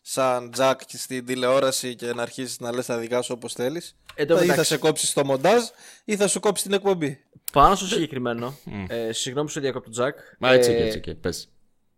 σαν 0.01 0.51
Τζακ 0.51 0.79
στην 0.87 1.25
τηλεόραση 1.25 1.95
και 1.95 2.13
να 2.13 2.21
αρχίσεις 2.21 2.59
να 2.59 2.73
λες 2.73 2.85
τα 2.85 2.97
δικά 2.97 3.21
σου 3.21 3.33
όπως 3.37 3.53
θέλεις. 3.53 3.95
Εν 4.15 4.27
τω 4.27 4.33
Θα- 4.35 4.39
ή 4.39 4.45
θα 4.45 4.49
μεταξύ- 4.51 4.71
σε 4.73 4.77
κόψεις 4.79 5.09
στο 5.09 5.25
μοντάζ 5.25 5.63
ή 6.05 6.15
θα 6.15 6.27
σου 6.27 6.39
κόψει 6.39 6.63
την 6.63 6.73
εκπομπή. 6.73 7.23
Πάνω 7.51 7.75
στο 7.75 7.85
συγκεκριμένο, 7.85 8.57
ε, 8.87 9.11
συγγνώμη 9.11 9.47
που 9.47 9.53
σε 9.53 9.59
διακόπτω, 9.59 9.89
Τζακ. 9.89 10.17
Μα 10.39 10.51
έτσι 10.53 10.69
και 10.69 10.75
Ε, 10.77 10.85
έτσι 10.85 10.99
και 10.99 11.15
πες. 11.15 11.49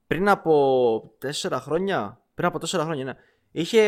Πριν 0.08 0.30
από 0.30 1.14
τέσσερα 1.20 1.60
χρόνια, 1.60 2.22
πριν 2.36 2.48
από 2.48 2.60
τέσσερα 2.60 2.84
χρόνια, 2.84 3.04
ναι, 3.06 3.14
είχε 3.52 3.82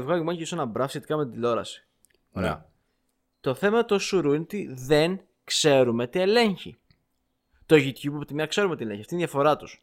βγάλει 0.00 0.22
μάχη 0.22 0.54
ένα 0.54 0.64
μπράφ 0.64 0.88
σχετικά 0.90 1.16
με 1.16 1.24
την 1.24 1.32
τηλεόραση. 1.32 1.84
Ναι. 2.32 2.56
Το 3.40 3.54
θέμα 3.54 3.84
του 3.84 3.98
σουρού 3.98 4.32
είναι 4.32 4.42
ότι 4.42 4.68
δεν 4.72 5.20
ξέρουμε 5.44 6.06
τι 6.06 6.20
ελέγχει. 6.20 6.76
Το 7.66 7.76
YouTube 7.76 8.14
από 8.14 8.24
τη 8.24 8.34
μία 8.34 8.46
ξέρουμε 8.46 8.76
τι 8.76 8.82
ελέγχει. 8.82 9.00
Αυτή 9.00 9.14
είναι 9.14 9.22
η 9.22 9.26
διαφορά 9.26 9.56
τους. 9.56 9.82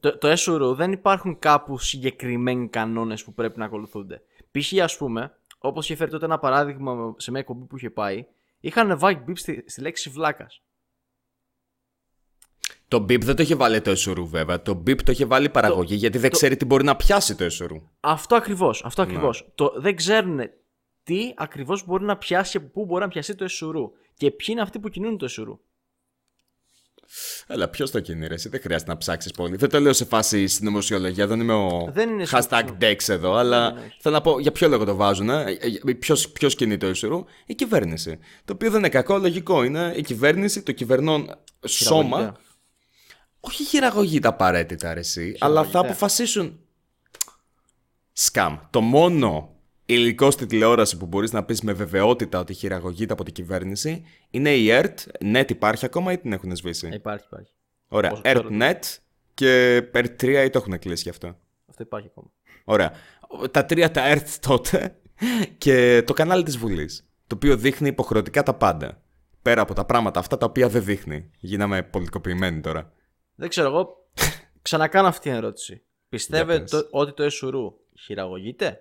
Το, 0.00 0.18
το 0.18 0.32
SURU 0.38 0.74
δεν 0.76 0.92
υπάρχουν 0.92 1.38
κάπου 1.38 1.78
συγκεκριμένοι 1.78 2.68
κανόνες 2.68 3.24
που 3.24 3.34
πρέπει 3.34 3.58
να 3.58 3.64
ακολουθούνται. 3.64 4.22
Π.χ. 4.50 4.82
ας 4.82 4.96
πούμε, 4.96 5.34
όπως 5.58 5.84
είχε 5.84 5.94
φέρει 5.96 6.10
τότε 6.10 6.24
ένα 6.24 6.38
παράδειγμα 6.38 7.14
σε 7.18 7.30
μια 7.30 7.40
εκπομπή 7.40 7.64
που 7.64 7.76
είχε 7.76 7.90
πάει, 7.90 8.26
είχαν 8.60 8.98
βάλει 8.98 9.16
μπιπ 9.16 9.36
στη, 9.36 9.64
στη 9.66 9.80
λέξη 9.80 10.10
βλάκας. 10.10 10.60
Το 12.88 12.98
μπιπ 12.98 13.24
δεν 13.24 13.36
το 13.36 13.42
είχε 13.42 13.54
βάλει 13.54 13.80
το 13.80 13.90
εσουρού 13.90 14.26
βέβαια. 14.26 14.62
Το 14.62 14.74
μπιπ 14.74 15.02
το 15.02 15.12
είχε 15.12 15.24
βάλει 15.24 15.46
η 15.46 15.50
παραγωγή 15.50 15.94
γιατί 15.94 16.18
δεν 16.18 16.30
το- 16.30 16.36
ξέρει 16.36 16.56
τι 16.56 16.64
μπορεί 16.64 16.84
να 16.84 16.96
πιάσει 16.96 17.36
το 17.36 17.44
εσουρού. 17.44 17.88
Αυτό 18.00 18.34
ακριβώς. 18.36 18.84
Αυτό 18.84 19.02
ακριβώς. 19.02 19.48
Το, 19.54 19.72
δεν 19.76 19.96
ξέρουν 19.96 20.40
τι 21.02 21.32
ακριβώς 21.36 21.86
μπορεί 21.86 22.04
να 22.04 22.16
πιάσει 22.16 22.50
και 22.50 22.56
από 22.56 22.66
πού 22.66 22.84
μπορεί 22.84 23.00
να 23.02 23.08
πιαστεί 23.08 23.34
το 23.34 23.46
SURU. 23.50 23.90
Και 24.14 24.30
ποιοι 24.30 24.46
είναι 24.50 24.60
αυτοί 24.60 24.78
που 24.78 24.88
κινούν 24.88 25.18
το 25.18 25.28
SURU. 25.30 25.58
Έλα, 27.46 27.68
ποιος 27.68 27.90
το 27.90 28.00
κινεί, 28.00 28.26
ρε, 28.26 28.34
εσύ 28.34 28.48
δεν 28.48 28.60
χρειάζεται 28.60 28.90
να 28.90 28.96
ψάξεις 28.96 29.32
πολύ. 29.32 29.56
Δεν 29.56 29.68
το 29.68 29.80
λέω 29.80 29.92
σε 29.92 30.04
φάση 30.04 30.46
συνωμοσιολογία, 30.46 31.26
δεν 31.26 31.40
είμαι 31.40 31.52
ο 31.52 31.90
Δεν 31.92 32.10
είναι 32.10 32.26
hashtag 32.30 32.64
Dex 32.80 33.08
εδώ, 33.08 33.34
αλλά 33.34 33.74
θέλω 34.00 34.14
να 34.14 34.20
πω 34.20 34.40
για 34.40 34.52
ποιο 34.52 34.68
λόγο 34.68 34.84
το 34.84 34.94
βάζουν. 34.94 35.30
Ποιος 36.32 36.54
κινεί 36.54 36.76
το 36.76 36.86
εσουρού, 36.86 37.24
η 37.46 37.54
κυβέρνηση. 37.54 38.18
Το 38.44 38.52
οποίο 38.52 38.70
δεν 38.70 38.78
είναι 38.78 38.88
κακό, 38.88 39.18
λογικό 39.18 39.62
είναι 39.62 39.92
η 39.96 40.02
κυβέρνηση, 40.02 40.62
το 40.62 40.72
κυβερνών 40.72 41.34
σώμα. 41.66 42.16
Χειραγωγητέα. 42.16 42.48
Όχι 43.40 43.64
χειραγωγείται 43.64 44.28
απαραίτητα, 44.28 44.94
ρε, 44.94 45.00
εσύ, 45.00 45.36
αλλά 45.38 45.64
θα 45.64 45.78
αποφασίσουν. 45.78 46.60
Σκαμ. 48.12 48.58
Το 48.70 48.80
μόνο 48.80 49.54
υλικό 49.94 50.30
στη 50.30 50.46
τηλεόραση 50.46 50.96
που 50.96 51.06
μπορείς 51.06 51.32
να 51.32 51.44
πεις 51.44 51.60
με 51.60 51.72
βεβαιότητα 51.72 52.38
ότι 52.38 52.54
χειραγωγείται 52.54 53.12
από 53.12 53.24
την 53.24 53.34
κυβέρνηση 53.34 54.04
είναι 54.30 54.54
η 54.54 54.68
ERT. 54.70 54.94
NET 55.34 55.50
υπάρχει 55.50 55.84
ακόμα 55.84 56.12
ή 56.12 56.18
την 56.18 56.32
έχουν 56.32 56.56
σβήσει; 56.56 56.88
Ε, 56.92 56.94
Υπάρχει, 56.94 57.24
υπάρχει. 57.30 57.52
Ωραία. 57.88 58.10
Όσο 58.12 58.22
ξέρω. 58.22 58.48
ERTNET 58.50 58.78
και 59.34 59.78
ERT3 59.92 60.22
ή 60.44 60.50
το 60.50 60.58
έχουν 60.58 60.78
κλείσει 60.78 61.02
γι' 61.02 61.08
αυτό; 61.08 61.36
Αυτό 61.66 61.82
υπάρχει 61.82 62.06
ακόμα. 62.10 62.30
Ωραία. 62.64 62.92
Τα 63.50 63.64
τρία 63.64 63.90
τα 63.90 64.14
ΕΡΤ 64.14 64.28
τότε 64.40 64.96
και 65.58 66.02
το 66.06 66.12
κανάλι 66.12 66.42
της 66.42 66.58
Βουλής. 66.58 67.04
Το 67.26 67.34
οποίο 67.34 67.56
δείχνει 67.56 67.88
υποχρεωτικά 67.88 68.42
τα 68.42 68.54
πάντα. 68.54 69.02
Πέρα 69.42 69.60
από 69.62 69.74
τα 69.74 69.84
πράγματα 69.84 70.20
αυτά 70.20 70.38
τα 70.38 70.46
οποία 70.46 70.68
δεν 70.68 70.84
δείχνει. 70.84 71.30
Γίναμε 71.38 71.82
πολιτικοποιημένοι 71.82 72.60
τώρα. 72.60 72.92
Δεν 73.34 73.48
ξέρω, 73.48 73.68
εγώ 73.68 74.08
ξανακάνω 74.62 75.08
αυτή 75.08 75.22
την 75.28 75.32
ερώτηση. 75.32 75.82
Πιστεύετε 76.08 76.60
πες. 76.60 76.70
το, 76.70 76.86
ότι 76.90 77.12
το 77.12 77.22
εσουρού 77.22 77.74
χειραγωγείται; 78.00 78.80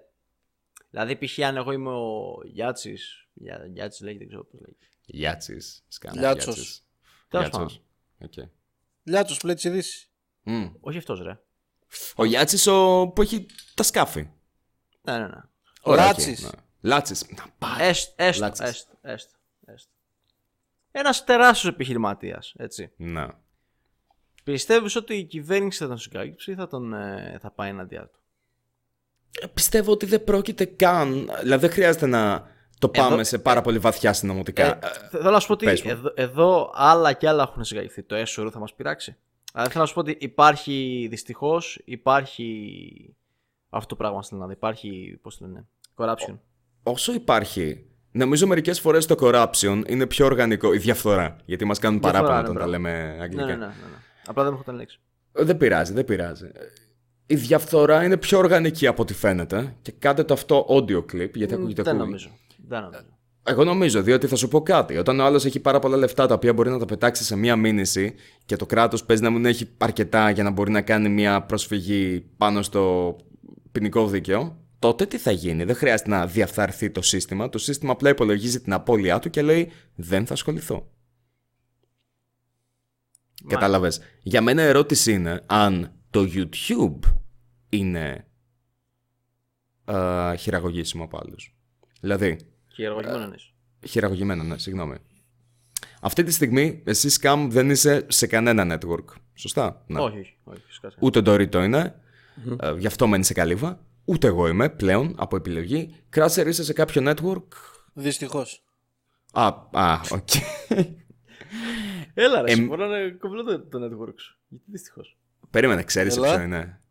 Δηλαδή, 0.89 1.25
π.χ. 1.25 1.39
αν 1.39 1.57
εγώ 1.57 1.71
είμαι 1.71 1.91
ο 1.91 2.39
Γιάτσης. 2.45 3.27
Γιάτσης 3.73 4.01
λέγεται, 4.01 4.19
δεν 4.19 4.27
ξέρω 4.27 4.45
πώς 4.45 4.59
λέγεται. 4.59 4.85
Γιάτσης. 5.05 5.83
Scam. 5.87 6.17
Λιάτσος. 6.17 6.83
Τέλος 7.27 7.47
Γιάτσος. 7.49 7.81
Οκ. 8.21 8.33
Λιάτσος 9.03 9.37
που 9.37 9.45
λέει 9.45 9.55
τις 9.55 9.63
ειδήσεις. 9.63 10.09
Μμ. 10.43 10.67
Όχι 10.79 10.97
αυτός, 10.97 11.21
ρε. 11.21 11.39
Ο 12.15 12.25
Γιάτσης 12.25 12.67
ο... 12.67 13.07
που 13.15 13.21
έχει 13.21 13.45
τα 13.73 13.83
σκάφη. 13.83 14.29
Ναι, 15.01 15.17
ναι, 15.17 15.27
ναι. 15.27 15.41
Ωραία, 15.81 16.03
οκ, 16.03 16.09
Λάτσης. 16.09 16.43
ναι. 16.43 16.49
Λάτσης. 16.81 17.29
Να 17.29 17.45
πάει. 17.57 17.87
Έστω, 17.87 18.13
έστω, 18.17 18.43
Λάτσης. 18.43 18.65
έστω, 18.67 18.97
έστω, 19.01 19.37
έστω. 19.65 19.91
ένας 20.91 21.23
τεράστιος 21.23 21.73
επιχειρηματίας. 21.73 22.53
Έτσι. 22.57 22.91
Να. 22.97 23.41
Πιστεύεις 24.43 24.95
ότι 24.95 25.15
η 25.15 25.23
κυβέρνηση 25.25 25.77
θα 25.77 25.87
τον 25.87 25.97
συγκαλύψει 25.97 26.51
ή 26.51 26.55
θα, 26.55 26.67
τον, 26.67 26.93
ε, 26.93 27.37
θα 27.41 27.51
πάει 27.51 27.69
εναντίον 27.69 28.09
του; 28.11 28.18
Ε, 29.41 29.45
Πιστεύω 29.53 29.91
ότι 29.91 30.05
δεν 30.05 30.23
πρόκειται 30.23 30.65
καν. 30.65 31.29
Δηλαδή 31.41 31.65
δεν 31.65 31.75
χρειάζεται 31.75 32.05
να 32.05 32.47
το 32.79 32.89
πάμε 32.89 33.13
Εδώ- 33.13 33.23
σε 33.23 33.37
πάρα 33.39 33.61
πολύ 33.61 33.77
βαθιά 33.79 34.13
συνωμοτικά. 34.13 34.65
Ε, 34.65 34.79
θέλω 35.11 35.29
να 35.31 35.39
σου 35.39 35.47
πω 35.47 35.53
ότι 35.53 35.65
πες 35.65 35.81
μου. 35.81 35.89
εδώ, 35.91 36.11
εδώ 36.15 36.71
άλλα 36.75 37.13
και 37.13 37.27
άλλα 37.27 37.43
έχουν 37.43 37.63
συγκαλυφθεί. 37.63 38.03
Το 38.03 38.15
έσωρο 38.15 38.51
θα 38.51 38.59
μας 38.59 38.73
πειράξει. 38.73 39.15
Αλλά 39.53 39.67
θέλω 39.69 39.79
να 39.79 39.85
σου 39.87 39.93
πω 39.93 39.99
ότι 39.99 40.17
υπάρχει 40.19 41.07
δυστυχώς 41.09 41.81
υπάρχει 41.85 43.15
αυτό 43.69 43.87
το 43.87 43.95
πράγμα 43.95 44.23
στην 44.23 44.35
Ελλάδα. 44.37 44.53
Υπάρχει, 44.53 45.19
πώς 45.21 45.37
το 45.37 45.45
λένε, 45.45 45.65
corruption. 45.95 46.37
Όσο 46.83 47.13
υπάρχει, 47.13 47.85
νομίζω 48.11 48.47
μερικές 48.47 48.79
φορές 48.79 49.05
το 49.05 49.15
corruption 49.19 49.83
είναι 49.87 50.05
πιο 50.05 50.25
οργανικό. 50.25 50.73
Η 50.73 50.77
διαφθορά. 50.77 51.35
Γιατί 51.45 51.65
μας 51.65 51.79
κάνουν 51.79 51.99
Διαφθορά, 51.99 52.23
παράπονα 52.27 52.41
ναι, 52.53 52.59
όταν 52.59 52.69
τα 52.71 52.77
μπράβο. 52.79 52.83
λέμε 53.01 53.13
Ναι, 53.17 53.23
αγγλικά. 53.23 53.45
ναι, 53.45 53.51
ναι, 53.51 53.57
ναι, 53.57 53.65
ναι. 53.65 53.97
Απλά 54.27 54.43
δεν 54.43 54.53
έχω 54.53 54.63
την 54.63 54.73
λέξη. 54.73 54.99
Ε, 55.33 55.43
Δεν 55.43 55.57
πειράζει, 55.57 55.93
δεν 55.93 56.05
πειράζει. 56.05 56.47
Ε, 57.29 57.33
Η 57.33 57.35
διαφθορά 57.35 58.03
είναι 58.03 58.17
πιο 58.17 58.37
οργανική 58.37 58.87
από 58.87 59.01
ό,τι 59.01 59.13
φαίνεται. 59.13 59.75
Και 59.81 59.91
κάντε 59.99 60.23
το 60.23 60.33
αυτό 60.33 60.65
audio 60.69 60.97
clip, 60.97 61.33
γιατί 61.33 61.53
ακούγεται 61.53 61.81
δεν 61.81 61.95
cool. 61.95 61.97
νομίζω. 61.97 62.29
Δεν 62.67 62.81
νομίζω. 62.81 63.17
Εγώ 63.43 63.63
νομίζω, 63.63 64.01
διότι 64.01 64.27
θα 64.27 64.35
σου 64.35 64.47
πω 64.47 64.61
κάτι. 64.61 64.97
Όταν 64.97 65.19
ο 65.19 65.23
άλλος 65.23 65.45
έχει 65.45 65.59
πάρα 65.59 65.79
πολλά 65.79 65.97
λεφτά 65.97 66.27
τα 66.27 66.33
οποία 66.33 66.53
μπορεί 66.53 66.69
να 66.69 66.79
τα 66.79 66.85
πετάξει 66.85 67.23
σε 67.23 67.35
μία 67.35 67.55
μήνυση 67.55 68.13
και 68.45 68.55
το 68.55 68.65
κράτος 68.65 69.03
παίζει 69.05 69.23
να 69.23 69.29
μην 69.29 69.45
έχει 69.45 69.69
αρκετά 69.77 70.29
για 70.29 70.43
να 70.43 70.49
μπορεί 70.49 70.71
να 70.71 70.81
κάνει 70.81 71.09
μία 71.09 71.41
προσφυγή 71.41 72.25
πάνω 72.37 72.61
στο 72.61 73.15
ποινικό 73.71 74.07
δίκαιο, 74.07 74.57
τότε 74.79 75.05
τι 75.05 75.17
θα 75.17 75.31
γίνει; 75.31 75.63
Δεν 75.63 75.75
χρειάζεται 75.75 76.09
να 76.09 76.25
διαφθαρθεί 76.25 76.89
το 76.89 77.01
σύστημα. 77.01 77.49
Το 77.49 77.57
σύστημα 77.57 77.91
απλά 77.91 78.09
υπολογίζει 78.09 78.61
την 78.61 78.73
απώλειά 78.73 79.19
του 79.19 79.29
και 79.29 79.41
λέει 79.41 79.71
Δεν 79.95 80.25
θα 80.25 80.33
ασχοληθώ. 80.33 80.91
Κατάλαβες. 83.47 83.99
Για 84.23 84.41
μένα 84.41 84.63
η 84.63 84.65
ερώτηση 84.65 85.11
είναι 85.13 85.43
αν 85.45 85.91
το 86.09 86.29
YouTube 86.33 86.99
είναι 87.69 88.25
α, 89.85 90.35
χειραγωγήσιμο 90.35 91.03
από 91.03 91.17
άλλους. 91.23 91.55
Δηλαδή, 92.01 92.39
Και 92.67 92.83
εργογημένο 92.85 93.23
είναι. 93.23 93.35
Χειραγωγημένο, 93.87 94.43
ναι, 94.43 94.57
συγγνώμη. 94.57 94.95
Αυτή 96.01 96.23
τη 96.23 96.31
στιγμή 96.31 96.81
εσύ 96.85 97.19
Scam 97.21 97.47
δεν 97.49 97.69
είσαι 97.69 98.05
σε 98.09 98.27
κανένα 98.27 98.77
network. 98.79 99.05
Σωστά; 99.33 99.83
Ναι. 99.87 99.99
Όχι, 99.99 100.17
όχι. 100.19 100.37
όχι 100.43 100.61
φυσικά. 100.65 100.91
Ούτε 100.99 101.21
ο 101.21 101.33
Ντορίτο 101.33 101.63
είναι. 101.63 101.99
ε, 102.59 102.73
γι' 102.77 102.87
αυτό 102.87 103.07
μένει 103.07 103.23
σε 103.23 103.33
καλύβα. 103.33 103.79
Ούτε 104.05 104.27
εγώ 104.27 104.47
είμαι 104.47 104.69
πλέον 104.69 105.15
από 105.17 105.35
επιλογή. 105.35 105.95
Κράσερ 106.09 106.47
είσαι 106.47 106.63
σε 106.63 106.73
κάποιο 106.73 107.01
network; 107.13 107.47
Δυστυχώς. 107.93 108.63
Α, 109.31 109.45
α, 109.71 109.99
οκ. 110.11 110.29
Έλα, 112.13 112.41
ρε, 112.41 112.51
Εμ- 112.51 112.67
μπορεί 112.67 112.81
να 112.87 112.97
είναι 112.99 113.09
κομπλέ 113.11 113.43
το, 113.43 113.59
το 113.59 113.79
network 113.85 114.13
σου. 114.17 114.37
Γιατί 114.47 114.63
δυστυχώς. 114.71 115.17
Περίμενε, 115.49 115.83
ξέρεις 115.83 116.17
Έλα. 116.17 116.33
ποιο 116.35 116.43
είναι. 116.43 116.81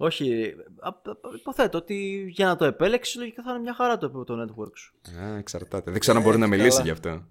Όχι, 0.00 0.54
α, 0.80 0.88
α, 0.88 0.92
υποθέτω 1.38 1.78
ότι 1.78 2.26
για 2.34 2.46
να 2.46 2.56
το 2.56 2.64
επέλεξεις 2.64 3.14
λογικά 3.16 3.42
θα 3.42 3.50
είναι 3.50 3.60
μια 3.60 3.74
χαρά 3.74 3.98
το, 3.98 4.24
το 4.24 4.34
network 4.42 4.72
σου. 4.74 4.94
Α, 5.22 5.36
εξαρτάται. 5.38 5.90
Δεν 5.90 6.00
ξέρω 6.00 6.16
αν 6.18 6.22
μπορεί 6.24 6.38
να 6.38 6.46
μιλήσει 6.46 6.70
καλά. 6.70 6.82
γι' 6.82 6.90
αυτό. 6.90 7.24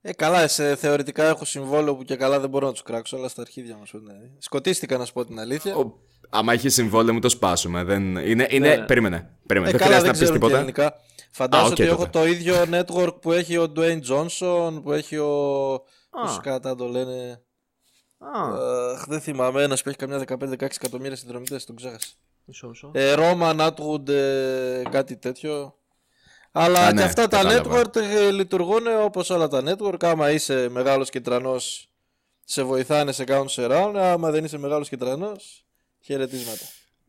Ε, 0.00 0.12
καλά, 0.12 0.48
σε, 0.48 0.76
θεωρητικά 0.76 1.24
έχω 1.24 1.44
συμβόλαιο 1.44 1.96
που 1.96 2.02
και 2.04 2.16
καλά 2.16 2.40
δεν 2.40 2.50
μπορώ 2.50 2.66
να 2.66 2.72
τους 2.72 2.82
κράξω, 2.82 3.16
αλλά 3.16 3.28
στα 3.28 3.40
αρχίδια 3.42 3.76
μας. 3.76 3.92
Ναι. 3.92 4.12
Σκοτίστηκα 4.38 4.98
να 4.98 5.04
σου 5.04 5.12
πω 5.12 5.24
την 5.24 5.38
αλήθεια. 5.40 5.76
Ο, 5.76 5.92
άμα 6.30 6.52
έχεις 6.52 6.74
συμβόλαιο, 6.74 7.12
μου 7.14 7.20
το 7.20 7.28
σπάσουμε. 7.28 7.84
Δεν, 7.84 8.02
είναι, 8.16 8.46
είναι, 8.50 8.68
Ναι, 8.68 8.76
ναι. 8.76 8.84
Περίμενε. 8.84 9.36
περίμενε. 9.46 9.70
Ε, 9.70 9.76
δεν 9.78 9.80
καλά, 9.88 9.96
χρειάζεται 10.00 10.00
δεν 10.00 10.06
να 10.06 10.10
πεις 10.10 10.20
ξέρω 10.20 10.32
και 10.32 10.38
τίποτα. 10.38 10.56
ελληνικά. 10.56 10.94
Φαντάζομαι 11.30 11.68
Α, 11.68 11.72
οκ, 11.72 11.78
ότι 11.78 11.82
έχω 11.88 11.96
τότε. 12.08 12.18
το 12.18 12.26
ίδιο 12.26 12.54
network 12.70 13.20
που 13.20 13.32
έχει 13.32 13.56
ο 13.56 13.72
Dwayne 13.76 14.00
Johnson, 14.10 14.80
που 14.82 14.92
έχει 14.92 15.16
ο. 15.16 15.32
Πώς 16.10 16.40
κατά 16.42 16.74
το 16.74 16.88
λένε. 16.88 17.40
Α, 18.18 18.40
Αχ, 18.92 19.04
δεν 19.06 19.20
θυμάμαι. 19.20 19.62
Ένας 19.62 19.82
που 19.82 19.88
έχει 19.88 19.98
καμιά 19.98 20.18
15-16 20.18 20.60
εκατομμύρια 20.62 21.16
συνδρομητές, 21.16 21.64
τον 21.64 21.76
ξέχασα. 21.76 22.06
μισό, 22.44 22.68
μισό. 22.68 22.90
Ε, 22.94 23.14
Roman 23.18 23.70
Atwood, 23.70 24.08
ε, 24.08 24.82
κάτι 24.90 25.16
τέτοιο. 25.16 25.74
Αλλά 26.52 26.80
Α, 26.84 26.86
και 26.88 26.94
ναι, 26.94 27.02
αυτά 27.02 27.28
τα 27.28 27.36
κατάλαβα. 27.42 27.82
network 27.82 27.96
ε, 27.96 28.30
λειτουργούν 28.30 28.82
όπως 29.02 29.30
όλα 29.30 29.48
τα 29.48 29.62
network. 29.64 30.04
Άμα 30.04 30.30
είσαι 30.30 30.68
μεγάλος 30.68 31.10
και 31.10 31.20
τρανός, 31.20 31.88
σε 32.44 32.62
βοηθάνε, 32.62 33.12
σε 33.12 33.24
κάνουν 33.24 33.48
σε 33.48 33.66
round. 33.70 33.92
Άμα 33.96 34.30
δεν 34.30 34.44
είσαι 34.44 34.58
μεγάλος 34.58 34.88
και 34.88 34.96
τρανός, 34.96 35.64
χαιρετίσματα. 36.00 36.64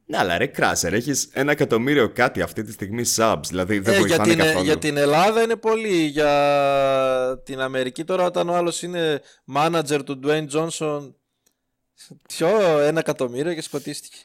Ναι, 0.09 0.17
αλλά 0.17 0.37
ρε 0.37 0.45
Κράσερ, 0.47 0.93
έχεις 0.93 1.29
ένα 1.33 1.51
εκατομμύριο 1.51 2.11
κάτι 2.11 2.41
αυτή 2.41 2.63
τη 2.63 2.71
στιγμή 2.71 3.03
subs. 3.15 3.39
Δηλαδή 3.47 3.79
δεν 3.79 3.93
Ε, 3.93 3.97
για, 3.97 4.07
βοηθάνε 4.07 4.29
την, 4.29 4.37
καθόλου. 4.43 4.65
για 4.65 4.77
την 4.77 4.97
Ελλάδα 4.97 5.41
είναι 5.41 5.55
πολύ. 5.55 6.05
Για 6.05 7.41
την 7.43 7.59
Αμερική 7.59 8.03
τώρα, 8.03 8.25
όταν 8.25 8.49
ο 8.49 8.55
άλλος 8.55 8.81
είναι 8.81 9.21
manager 9.55 9.99
του 10.05 10.19
Dwayne 10.23 10.47
Johnson, 10.49 11.13
ποιο 12.27 12.79
ένα 12.79 12.99
εκατομμύριο 12.99 13.53
και 13.53 13.61
σκοτίστηκε. 13.61 14.17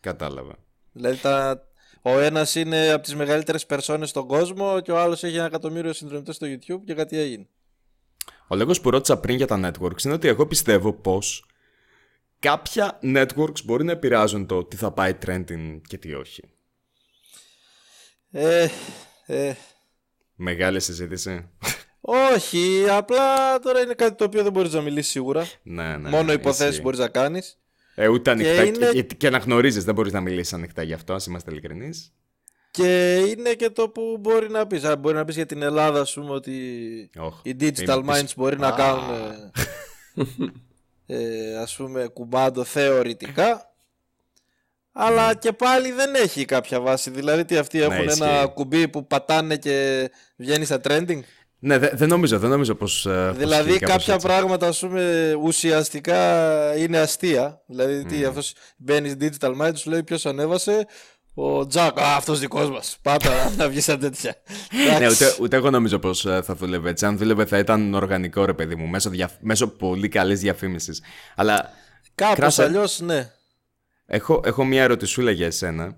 Κατάλαβα. 0.00 0.54
Δηλαδή 0.92 1.16
τα... 1.16 1.62
ο 2.02 2.18
ένας 2.18 2.54
είναι 2.54 2.90
από 2.92 3.02
τις 3.02 3.14
μεγαλύτερες 3.14 3.66
περσόνες 3.66 4.08
στον 4.08 4.26
κόσμο 4.26 4.80
και 4.80 4.92
ο 4.92 4.98
άλλος 4.98 5.22
έχει 5.24 5.36
ένα 5.36 5.46
εκατομμύριο 5.46 5.92
συνδρομητές 5.92 6.34
στο 6.34 6.46
YouTube 6.46 6.80
και 6.86 6.94
κάτι 6.94 7.18
έγινε. 7.18 7.46
Ο 8.48 8.56
λόγος 8.56 8.80
που 8.80 8.90
ρώτησα 8.90 9.18
πριν 9.18 9.36
για 9.36 9.46
τα 9.46 9.60
networks 9.64 10.04
είναι 10.04 10.14
ότι 10.14 10.28
εγώ 10.28 10.46
πιστεύω 10.46 10.92
πως 10.92 11.44
κάποια 12.48 12.98
networks 13.02 13.64
μπορεί 13.64 13.84
να 13.84 13.92
επηρεάζουν 13.92 14.46
το 14.46 14.64
τι 14.64 14.76
θα 14.76 14.92
πάει 14.92 15.12
trending 15.26 15.80
και 15.86 15.98
τι 15.98 16.14
όχι. 16.14 16.42
Ε, 18.30 18.66
ε, 19.26 19.52
Μεγάλη 20.34 20.80
συζήτηση. 20.80 21.48
όχι, 22.00 22.84
απλά 22.90 23.58
τώρα 23.58 23.80
είναι 23.80 23.94
κάτι 23.94 24.14
το 24.16 24.24
οποίο 24.24 24.42
δεν 24.42 24.52
μπορείς 24.52 24.72
να 24.72 24.80
μιλήσεις 24.80 25.10
σίγουρα. 25.12 25.46
ναι, 25.62 25.96
ναι. 25.96 26.08
Μόνο 26.08 26.22
ναι, 26.22 26.32
υποθέσεις 26.32 26.68
ισχύει. 26.70 26.80
μπορείς 26.82 26.98
να 26.98 27.08
κάνεις. 27.08 27.58
Ε, 27.94 28.08
ούτε 28.08 28.30
ανοιχτά 28.30 28.62
και, 28.62 28.68
είναι- 28.68 28.90
και, 28.92 29.02
και 29.02 29.30
να 29.30 29.38
γνωρίζεις, 29.38 29.84
δεν 29.84 29.94
μπορείς 29.94 30.12
να 30.12 30.20
μιλήσεις 30.20 30.52
ανοιχτά 30.52 30.82
γι' 30.82 30.92
αυτό, 30.92 31.12
ας 31.14 31.26
είμαστε 31.26 31.50
ειλικρινείς. 31.50 32.12
Και 32.70 33.16
είναι 33.28 33.54
και 33.54 33.70
το 33.70 33.88
που 33.88 34.16
μπορεί 34.20 34.50
να 34.50 34.66
πεις. 34.66 34.84
Α, 34.84 34.96
μπορεί 34.96 35.14
να 35.14 35.24
πεις 35.24 35.34
για 35.36 35.46
την 35.46 35.62
Ελλάδα, 35.62 36.00
ας 36.00 36.12
πούμε, 36.14 36.30
ότι 36.30 36.52
οι 37.42 37.56
digital 37.60 37.98
Είμαι 38.02 38.18
minds 38.20 38.34
μπορεί 38.36 38.58
να 38.58 38.68
Α. 38.68 38.72
κάνουν, 38.76 39.04
ε, 41.06 41.16
ε, 41.16 41.56
ας 41.56 41.76
πούμε, 41.76 42.06
κουμπάντο 42.06 42.64
θεωρητικά. 42.64 43.68
Αλλά 44.92 45.34
και 45.34 45.52
πάλι 45.52 45.92
δεν 45.92 46.14
έχει 46.14 46.44
κάποια 46.44 46.80
βάση. 46.80 47.10
Δηλαδή, 47.10 47.44
τι 47.44 47.56
αυτοί 47.56 47.80
έχουν 47.82 47.96
Ναι. 47.96 48.02
ισχύει. 48.02 48.22
ένα 48.22 48.46
κουμπί 48.46 48.88
που 48.88 49.06
πατάνε 49.06 49.56
και 49.56 50.10
βγαίνει 50.36 50.64
στα 50.64 50.80
trending; 50.84 51.20
Ναι, 51.58 51.78
δε- 51.78 51.90
δεν 51.92 52.08
νομίζω, 52.08 52.38
δεν 52.38 52.50
νομίζω 52.50 52.74
πως. 52.74 53.06
Δηλαδή 53.36 53.78
κάποια 53.78 54.18
πράγματα 54.18 54.66
ας 54.68 54.78
πούμε 54.78 55.34
ουσιαστικά 55.42 56.16
είναι 56.76 56.98
αστεία. 56.98 57.62
Δηλαδή 57.66 58.04
τι 58.04 58.24
αυτός 58.24 58.52
μπαίνει 58.76 59.14
digital 59.20 59.60
mind 59.60 59.72
σου 59.74 59.90
λέει 59.90 60.02
ποιος 60.02 60.26
ανέβασε 60.26 60.86
ο 61.34 61.66
Τζακ. 61.66 62.00
Α, 62.00 62.16
αυτός 62.16 62.40
δικός 62.40 62.70
μας. 62.70 62.98
Πάτα 63.02 63.30
να 63.56 63.68
βγει 63.68 63.80
σαν 63.80 63.98
τέτοια. 63.98 64.34
Ναι, 64.72 64.96
Εντάξει. 64.96 65.24
ούτε, 65.24 65.36
ούτε 65.42 65.56
εγώ 65.56 65.70
νομίζω 65.70 65.98
πως 65.98 66.20
θα 66.20 66.54
δούλευε 66.54 66.90
έτσι. 66.90 67.06
Αν 67.06 67.18
δούλευε 67.18 67.44
θα 67.44 67.58
ήταν 67.58 67.94
οργανικό 67.94 68.44
ρε 68.44 68.54
παιδί 68.54 68.74
μου, 68.74 68.86
μέσω, 68.86 69.10
δια, 69.10 69.30
μέσω 69.40 69.66
πολύ 69.66 70.08
καλής 70.08 70.40
διαφήμισης. 70.40 71.02
Αλλά 71.34 71.70
Κάπως 72.14 72.36
Κράσε. 72.36 72.62
αλλιώς 72.62 73.00
ναι. 73.00 73.30
έχω, 74.06 74.40
έχω 74.44 74.64
μια 74.64 74.82
ερωτησούλα 74.82 75.30
για 75.30 75.46
εσένα. 75.46 75.96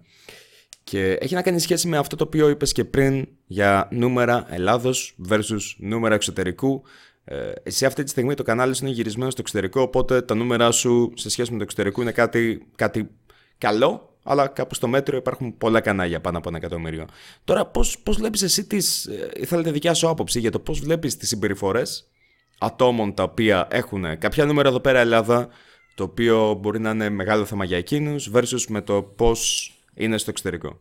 Και 0.84 1.12
έχει 1.12 1.34
να 1.34 1.42
κάνει 1.42 1.60
σχέση 1.60 1.88
με 1.88 1.96
αυτό 1.96 2.16
το 2.16 2.24
οποίο 2.24 2.48
είπες 2.48 2.72
και 2.72 2.84
πριν 2.84 3.28
για 3.46 3.88
νούμερα 3.90 4.46
Ελλάδος 4.50 5.16
versus 5.28 5.74
νούμερα 5.76 6.14
εξωτερικού. 6.14 6.82
Ε, 7.24 7.52
εσύ 7.62 7.84
αυτή 7.84 8.02
τη 8.02 8.10
στιγμή 8.10 8.34
το 8.34 8.42
κανάλι 8.42 8.74
σου 8.74 8.84
είναι 8.84 8.94
γυρισμένο 8.94 9.30
στο 9.30 9.40
εξωτερικό, 9.40 9.80
οπότε 9.80 10.22
τα 10.22 10.34
νούμερα 10.34 10.70
σου 10.70 11.12
σε 11.16 11.30
σχέση 11.30 11.50
με 11.50 11.56
το 11.56 11.62
εξωτερικό 11.62 12.02
είναι 12.02 12.12
κάτι, 12.12 12.68
κάτι 12.76 13.10
καλό, 13.58 14.15
αλλά 14.26 14.46
κάπου 14.46 14.74
στο 14.74 14.88
μέτρο 14.88 15.16
υπάρχουν 15.16 15.58
πολλά 15.58 15.80
κανάλια 15.80 16.20
πάνω 16.20 16.38
από 16.38 16.48
ένα 16.48 16.58
εκατομμύριο. 16.58 17.06
Τώρα, 17.44 17.66
πώς, 17.66 17.98
πώς 17.98 18.16
βλέπεις 18.16 18.42
εσύ 18.42 18.66
τις, 18.66 19.06
ε, 19.06 19.30
ήθελα 19.36 19.62
τη 19.62 19.70
δικιά 19.70 19.94
σου 19.94 20.08
άποψη 20.08 20.40
για 20.40 20.50
το 20.50 20.58
πώς 20.58 20.80
βλέπεις 20.80 21.16
τις 21.16 21.28
συμπεριφορές 21.28 22.08
ατόμων 22.58 23.14
τα 23.14 23.22
οποία 23.22 23.68
έχουν 23.70 24.18
κάποια 24.18 24.44
νούμερα 24.44 24.68
εδώ 24.68 24.80
πέρα 24.80 24.98
Ελλάδα, 24.98 25.48
το 25.94 26.04
οποίο 26.04 26.54
μπορεί 26.54 26.80
να 26.80 26.90
είναι 26.90 27.08
μεγάλο 27.08 27.44
θέμα 27.44 27.64
για 27.64 27.76
εκείνους, 27.76 28.30
versus 28.34 28.64
με 28.68 28.80
το 28.80 29.02
πώς 29.02 29.70
είναι 29.94 30.18
στο 30.18 30.30
εξωτερικό; 30.30 30.80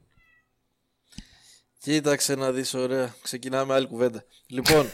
Κοίταξε 1.79 2.35
να 2.35 2.51
δεις 2.51 2.73
ωραία. 2.73 3.15
Ξεκινάμε 3.21 3.73
άλλη 3.73 3.87
κουβέντα. 3.87 4.23
Λοιπόν, 4.47 4.89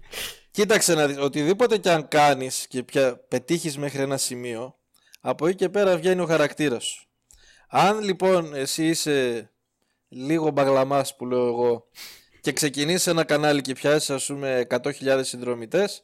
κοίταξε 0.50 0.94
να 0.94 1.06
δεις. 1.06 1.18
Οτιδήποτε 1.18 1.78
και 1.78 1.90
αν 1.90 2.08
κάνεις 2.08 2.66
και 2.68 2.82
πια 2.82 3.16
πετύχεις 3.16 3.78
μέχρι 3.78 4.02
ένα 4.02 4.16
σημείο, 4.16 4.74
από 5.20 5.46
εκεί 5.46 5.56
και 5.56 5.68
πέρα 5.68 5.96
βγαίνει 5.96 6.20
ο 6.20 6.26
χαρακτήρας 6.26 6.84
σου. 6.84 7.03
Αν 7.68 8.00
λοιπόν 8.00 8.54
εσύ 8.54 8.88
είσαι 8.88 9.50
λίγο 10.08 10.50
μπαγλαμάς 10.50 11.16
που 11.16 11.26
λέω 11.26 11.46
εγώ 11.46 11.86
και 12.40 12.52
ξεκινήσεις 12.52 13.06
ένα 13.06 13.24
κανάλι 13.24 13.60
και 13.60 13.72
πιάσεις 13.72 14.10
ας 14.10 14.26
πούμε 14.26 14.66
100.000 14.70 15.20
συνδρομητές, 15.20 16.02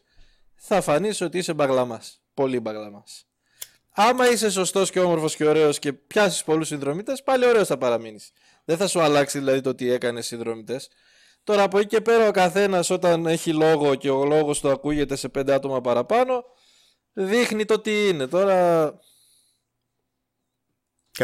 θα 0.55 0.81
φανείς 0.81 1.21
ότι 1.21 1.39
είσαι 1.39 1.55
μπαγλαμάς. 1.55 2.23
Πολύ 2.35 2.61
μπαγλαμάς. 2.61 3.25
Άμα 3.91 4.31
είσαι 4.31 4.51
σωστός 4.51 4.91
και 4.91 5.01
όμορφος 5.01 5.37
και 5.37 5.45
ωραίος 5.45 5.79
και 5.79 5.93
πιάσεις 5.93 6.45
πολλούς 6.45 6.67
συνδρομητές, 6.67 7.23
πάλι 7.23 7.47
ωραίος 7.47 7.67
θα 7.67 7.79
παραμείνεις. 7.79 8.31
Δεν 8.65 8.77
θα 8.77 8.87
σου 8.87 9.01
αλλάξει 9.01 9.39
δηλαδή 9.39 9.61
το 9.61 9.71
ότι 9.71 9.91
έκανες 9.91 10.27
συνδρομητές. 10.27 10.89
Τώρα 11.45 11.63
από 11.63 11.79
εκεί 11.79 11.87
και 11.87 12.01
πέρα 12.01 12.29
ο 12.29 12.31
καθένας 12.31 12.91
όταν 12.91 13.27
έχει 13.27 13.53
λόγο 13.53 13.95
και 13.95 14.11
ο 14.11 14.25
λόγος 14.25 14.61
του 14.61 14.71
ακούγεται 14.71 15.17
σε 15.17 15.29
πέντε 15.29 15.55
άτομα 15.55 15.81
παραπάνω 15.81 16.45
δείχνει 17.13 17.65
το 17.65 17.81
τι 17.81 18.09
είναι. 18.09 18.27
Τώρα 18.27 18.93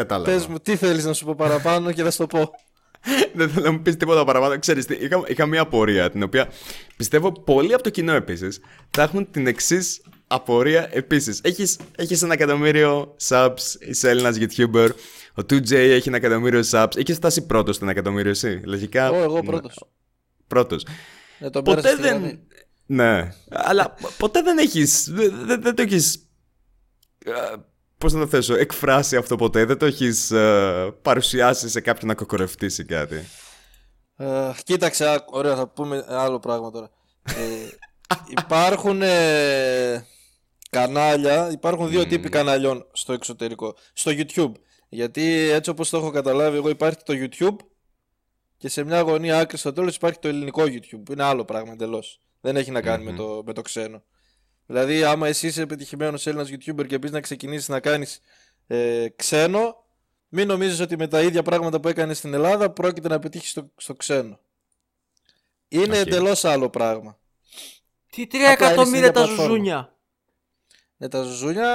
Κατάλαβα. 0.01 0.31
πες 0.31 0.47
μου 0.47 0.59
τι 0.59 0.75
θέλεις 0.75 1.05
να 1.05 1.13
σου 1.13 1.25
πω 1.25 1.35
παραπάνω 1.35 1.91
και 1.91 2.03
θα 2.03 2.11
σου 2.11 2.17
το 2.17 2.27
πω. 2.27 2.51
Δεν 3.35 3.49
θέλω 3.49 3.65
να 3.65 3.71
μου 3.71 3.81
πεις 3.81 3.97
τίποτα 3.97 4.23
παραπάνω. 4.23 4.59
Ξέρεις, 4.59 4.85
τι, 4.85 4.93
είχα, 4.95 5.23
είχα 5.27 5.45
μια 5.45 5.61
απορία 5.61 6.11
την 6.11 6.23
οποία 6.23 6.49
πιστεύω 6.97 7.31
πολλοί 7.31 7.73
από 7.73 7.83
το 7.83 7.89
κοινό 7.89 8.11
επίσης 8.13 8.59
θα 8.89 9.01
έχουν 9.03 9.31
την 9.31 9.47
εξής 9.47 10.01
απορία 10.27 10.89
επίσης. 10.91 11.39
Έχεις, 11.43 11.77
έχεις 11.97 12.21
ένα 12.21 12.33
εκατομμύριο 12.33 13.15
subs, 13.27 13.57
είσαι 13.79 14.09
Έλληνας 14.09 14.37
YouTuber. 14.39 14.89
Ο 15.33 15.41
2J 15.49 15.71
έχει 15.71 16.07
ένα 16.07 16.17
εκατομμύριο 16.17 16.61
subs. 16.71 16.95
Έχεις 16.97 17.15
φτάσει 17.15 17.45
πρώτος 17.45 17.75
στο 17.75 17.83
ένα 17.85 17.93
εκατομμύριο 17.93 18.31
εσύ. 18.31 18.61
Λογικά; 18.65 19.05
Εγώ, 19.05 19.23
εγώ 19.23 19.41
πρώτος. 19.43 19.83
Πρώτος. 20.47 20.85
Ναι, 21.39 21.49
τον 21.49 21.63
Ποτέ 21.63 21.81
πέρασα 21.81 21.97
στη 21.97 22.07
δεν. 22.07 22.17
γραμμή. 22.19 22.39
Ναι. 22.85 23.31
Αλλά 23.49 23.95
ποτέ 24.17 24.41
δεν 24.41 24.57
έχει. 24.57 24.83
Δεν, 25.07 25.45
δεν- 25.45 25.61
δεν 25.61 25.75
το 25.75 25.81
έχεις. 25.81 26.21
Πώς 27.97 28.13
να 28.13 28.19
το 28.19 28.27
θέσω, 28.27 28.55
εκφράσει 28.55 29.15
αυτό 29.15 29.35
ποτέ. 29.35 29.65
Δεν 29.65 29.77
το 29.77 29.85
έχεις 29.85 30.33
παρουσιάσει 31.01 31.69
σε 31.69 31.81
κάποιον 31.81 32.07
να 32.07 32.15
κοκορευτήσει 32.15 32.85
κάτι; 32.85 33.25
Ε, 34.15 34.51
κοίταξε, 34.63 35.09
α, 35.09 35.23
ωραία, 35.25 35.55
θα 35.55 35.67
πούμε 35.67 36.05
άλλο 36.07 36.39
πράγμα 36.39 36.71
τώρα. 36.71 36.89
Ε, 37.23 37.69
υπάρχουν 38.41 39.01
ε, 39.01 40.05
κανάλια, 40.69 41.51
υπάρχουν 41.51 41.89
δύο 41.89 42.05
τύποι 42.05 42.29
καναλιών 42.29 42.87
στο 42.93 43.13
εξωτερικό. 43.13 43.75
Στο 43.93 44.11
YouTube. 44.13 44.51
Γιατί 44.89 45.49
έτσι 45.49 45.69
όπως 45.69 45.89
το 45.89 45.97
έχω 45.97 46.11
καταλάβει 46.11 46.57
εγώ 46.57 46.69
υπάρχει 46.69 46.97
το 47.03 47.13
YouTube 47.17 47.65
και 48.57 48.69
σε 48.69 48.83
μια 48.83 49.01
γωνία 49.01 49.39
άκρη 49.39 49.57
στο 49.57 49.73
τέλος 49.73 49.95
υπάρχει 49.95 50.19
το 50.19 50.27
ελληνικό 50.27 50.63
YouTube 50.63 51.01
που 51.05 51.11
είναι 51.11 51.23
άλλο 51.23 51.45
πράγμα 51.45 51.71
εντελώς. 51.71 52.21
Δεν 52.41 52.55
έχει 52.55 52.71
να 52.71 52.81
κάνει 52.81 53.03
με, 53.03 53.13
το, 53.13 53.41
με 53.45 53.53
το 53.53 53.61
ξένο. 53.61 54.03
Δηλαδή 54.67 55.03
άμα 55.03 55.27
εσύ 55.27 55.47
είσαι 55.47 55.61
επιτυχημένος 55.61 56.27
Έλληνας 56.27 56.49
YouTuber 56.51 56.87
και 56.87 56.99
πεις 56.99 57.11
να 57.11 57.19
ξεκινήσεις 57.19 57.67
να 57.67 57.79
κάνεις 57.79 58.19
ε, 58.67 59.05
ξένο 59.15 59.83
μην 60.29 60.47
νομίζεις 60.47 60.79
ότι 60.79 60.97
με 60.97 61.07
τα 61.07 61.21
ίδια 61.21 61.43
πράγματα 61.43 61.79
που 61.79 61.87
έκανες 61.87 62.17
στην 62.17 62.33
Ελλάδα 62.33 62.69
πρόκειται 62.69 63.07
να 63.07 63.19
πετύχεις 63.19 63.49
στο, 63.49 63.71
στο 63.77 63.95
ξένο. 63.95 64.39
Είναι 65.67 65.99
Οκ. 65.99 66.07
εντελώς 66.07 66.45
άλλο 66.45 66.69
πράγμα. 66.69 67.17
Τι 68.09 68.27
τρία 68.27 68.51
Απλά 68.51 68.65
είναι 68.71 68.83
στην 68.85 68.95
εκατομμύρια 68.95 69.11
τα 69.11 69.19
ίδια 69.21 69.25
πλατφόρμα. 69.25 69.43
ζουζούνια. 69.43 69.95
Ναι, 70.97 71.07
τα 71.07 71.21
ζουζούνια 71.23 71.69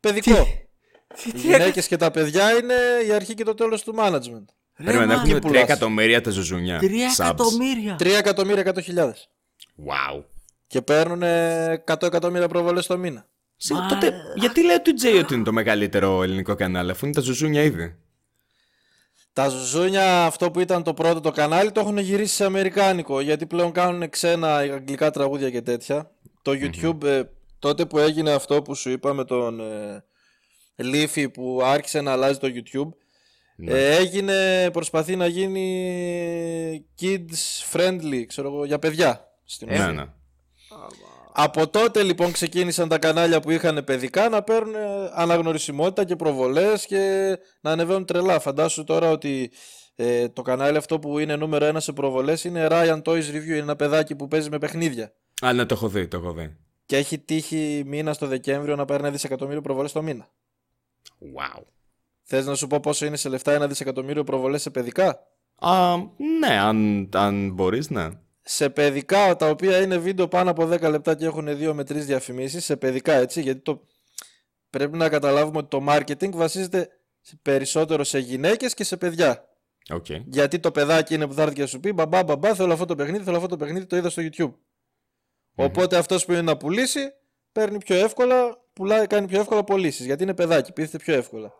παιδικό. 0.00 0.44
Τι; 1.22 1.28
Οι 1.28 1.32
τρία 1.32 1.56
γυναίκες 1.56 1.86
και 1.86 1.96
τα 1.96 2.10
παιδιά 2.10 2.52
είναι 2.56 2.74
η 3.06 3.12
αρχή 3.12 3.34
και 3.34 3.44
το 3.44 3.54
τέλος 3.54 3.82
του 3.82 3.94
management. 3.98 4.44
Περίμενα, 4.76 5.06
μάνα, 5.06 5.12
έχουμε 5.12 5.38
3 5.38 5.40
πουλάς. 5.40 5.62
εκατομμύρια 5.62 6.20
τα 6.20 6.30
ζουζούνια. 6.30 6.78
Τρία 6.78 7.08
subs. 7.10 7.24
εκατομμύρια. 7.24 7.96
3 7.98 8.06
εκατομμύρια 8.18 8.72
100 8.74 8.82
χιλιάδες. 8.82 9.28
Wow. 9.86 10.24
Και 10.72 10.82
παίρνουν 10.82 11.22
100 11.22 12.02
εκατομμύρια 12.02 12.48
προβολές 12.48 12.86
το 12.86 12.98
μήνα. 12.98 13.26
Σε, 13.56 13.74
Μα- 13.74 13.86
τότε, 13.86 14.12
γιατί 14.34 14.64
λέει 14.64 14.76
ο 14.76 14.80
2J 14.84 15.20
ότι 15.22 15.34
είναι 15.34 15.42
το 15.44 15.52
μεγαλύτερο 15.52 16.22
ελληνικό 16.22 16.54
κανάλι, 16.54 16.90
αφού 16.90 17.04
είναι 17.04 17.14
τα 17.14 17.20
ζουζούνια 17.20 17.62
ήδη; 17.62 17.96
Τα 19.32 19.48
ζουζούνια, 19.48 20.24
αυτό 20.24 20.50
που 20.50 20.60
ήταν 20.60 20.82
το 20.82 20.94
πρώτο 20.94 21.20
το 21.20 21.30
κανάλι, 21.30 21.72
το 21.72 21.80
έχουν 21.80 21.98
γυρίσει 21.98 22.34
σε 22.34 22.44
αμερικάνικο. 22.44 23.20
Γιατί 23.20 23.46
πλέον 23.46 23.72
κάνουν 23.72 24.08
ξένα 24.08 24.56
αγγλικά 24.56 25.10
τραγούδια 25.10 25.50
και 25.50 25.62
τέτοια. 25.62 26.10
Το 26.42 26.52
YouTube, 26.52 27.04
ε, 27.04 27.22
τότε 27.58 27.86
που 27.86 27.98
έγινε 27.98 28.32
αυτό 28.32 28.62
που 28.62 28.74
σου 28.74 28.90
είπα 28.90 29.12
με 29.12 29.24
τον 29.24 29.60
ε, 29.60 30.04
Leafy 30.76 31.32
που 31.32 31.60
άρχισε 31.64 32.00
να 32.00 32.12
αλλάζει 32.12 32.38
το 32.38 32.48
YouTube, 32.54 32.90
ε, 33.66 33.96
έγινε, 33.96 34.70
προσπαθεί 34.72 35.16
να 35.16 35.26
γίνει 35.26 36.86
kids 37.00 37.72
friendly, 37.72 38.24
ξέρω 38.26 38.48
εγώ, 38.48 38.64
για 38.64 38.78
παιδιά. 38.78 39.28
Στην 39.44 39.68
ουσία. 39.70 39.86
Ναι, 39.86 39.92
ναι. 39.92 40.06
Από 41.32 41.68
τότε 41.68 42.02
λοιπόν 42.02 42.32
ξεκίνησαν 42.32 42.88
τα 42.88 42.98
κανάλια 42.98 43.40
που 43.40 43.50
είχαν 43.50 43.84
παιδικά 43.84 44.28
να 44.28 44.42
παίρνουν 44.42 44.74
ε, 44.74 45.10
αναγνωρισιμότητα 45.12 46.04
και 46.04 46.16
προβολές 46.16 46.86
και 46.86 47.36
να 47.60 47.70
ανεβαίνουν 47.70 48.04
τρελά. 48.04 48.40
Φαντάσου 48.40 48.84
τώρα 48.84 49.10
ότι 49.10 49.52
ε, 49.94 50.28
το 50.28 50.42
κανάλι 50.42 50.76
αυτό 50.76 50.98
που 50.98 51.18
είναι 51.18 51.36
νούμερο 51.36 51.64
ένα 51.64 51.80
σε 51.80 51.92
προβολές 51.92 52.44
είναι 52.44 52.66
Ryan 52.70 53.02
Toys 53.02 53.30
Review, 53.30 53.46
είναι 53.46 53.56
ένα 53.56 53.76
παιδάκι 53.76 54.14
που 54.14 54.28
παίζει 54.28 54.50
με 54.50 54.58
παιχνίδια. 54.58 55.12
Α, 55.42 55.52
ναι, 55.52 55.64
το 55.64 55.74
έχω 55.74 55.88
δει, 55.88 56.08
το 56.08 56.16
έχω 56.16 56.32
δει. 56.32 56.56
Και 56.86 56.96
έχει 56.96 57.18
τύχει 57.18 57.82
μήνα 57.86 58.12
στο 58.12 58.26
Δεκέμβριο 58.26 58.76
να 58.76 58.84
παίρνει 58.84 59.02
ένα 59.02 59.12
δισεκατομμύριο 59.12 59.60
προβολές 59.60 59.92
το 59.92 60.02
μήνα. 60.02 60.28
Wow. 61.20 61.62
Θες 62.22 62.46
να 62.46 62.54
σου 62.54 62.66
πω 62.66 62.80
πόσο 62.80 63.06
είναι 63.06 63.16
σε 63.16 63.28
λεφτά 63.28 63.52
ένα 63.52 63.66
δισεκατομμύριο 63.66 64.24
προβολές 64.24 64.62
σε 64.62 64.70
παιδικά; 64.70 65.26
Α, 65.58 65.96
ναι, 66.40 66.58
αν, 66.58 67.08
αν 67.14 67.50
μπορείς, 67.52 67.90
ναι. 67.90 68.08
Σε 68.42 68.70
παιδικά 68.70 69.36
τα 69.36 69.48
οποία 69.48 69.80
είναι 69.80 69.98
βίντεο 69.98 70.28
πάνω 70.28 70.50
από 70.50 70.68
10 70.72 70.80
λεπτά 70.90 71.14
και 71.14 71.24
έχουν 71.24 71.48
2 71.48 71.72
με 71.72 71.82
3 71.82 71.86
διαφημίσεις, 71.94 72.64
σε 72.64 72.76
παιδικά 72.76 73.12
έτσι, 73.12 73.40
γιατί 73.40 73.60
το... 73.60 73.86
πρέπει 74.70 74.96
να 74.96 75.08
καταλάβουμε 75.08 75.58
ότι 75.58 75.68
το 75.68 75.84
marketing 75.88 76.30
βασίζεται 76.30 76.88
σε- 77.20 77.38
περισσότερο 77.42 78.04
σε 78.04 78.18
γυναίκες 78.18 78.74
και 78.74 78.84
σε 78.84 78.96
παιδιά. 78.96 79.48
Οκ. 79.90 80.06
Γιατί 80.26 80.58
το 80.58 80.70
παιδάκι 80.70 81.14
είναι 81.14 81.26
που 81.26 81.34
θα 81.34 81.42
έρθει 81.42 81.54
και 81.54 81.60
θα 81.60 81.66
σου 81.66 81.80
πει 81.80 81.92
μπαμπά, 81.92 82.22
μπαμπά, 82.24 82.54
θέλω 82.54 82.72
αυτό 82.72 82.84
το 82.84 82.94
παιχνίδι, 82.94 83.24
θέλω 83.24 83.36
αυτό 83.36 83.48
το 83.48 83.56
παιχνίδι, 83.56 83.86
το 83.86 83.96
είδα 83.96 84.10
στο 84.10 84.22
YouTube. 84.24 84.52
Οπότε 85.54 85.96
αυτός 85.96 86.24
που 86.24 86.32
είναι 86.32 86.42
να 86.42 86.56
πουλήσει, 86.56 87.00
παίρνει 87.52 87.78
πιο 87.78 87.96
εύκολα, 87.96 88.58
πουλάει, 88.72 89.06
κάνει 89.06 89.26
πιο 89.26 89.40
εύκολα 89.40 89.64
πωλήσεις. 89.64 90.06
Γιατί 90.06 90.22
είναι 90.22 90.34
παιδάκι, 90.34 90.72
πείθεται 90.72 90.98
πιο 91.04 91.14
εύκολα. 91.14 91.52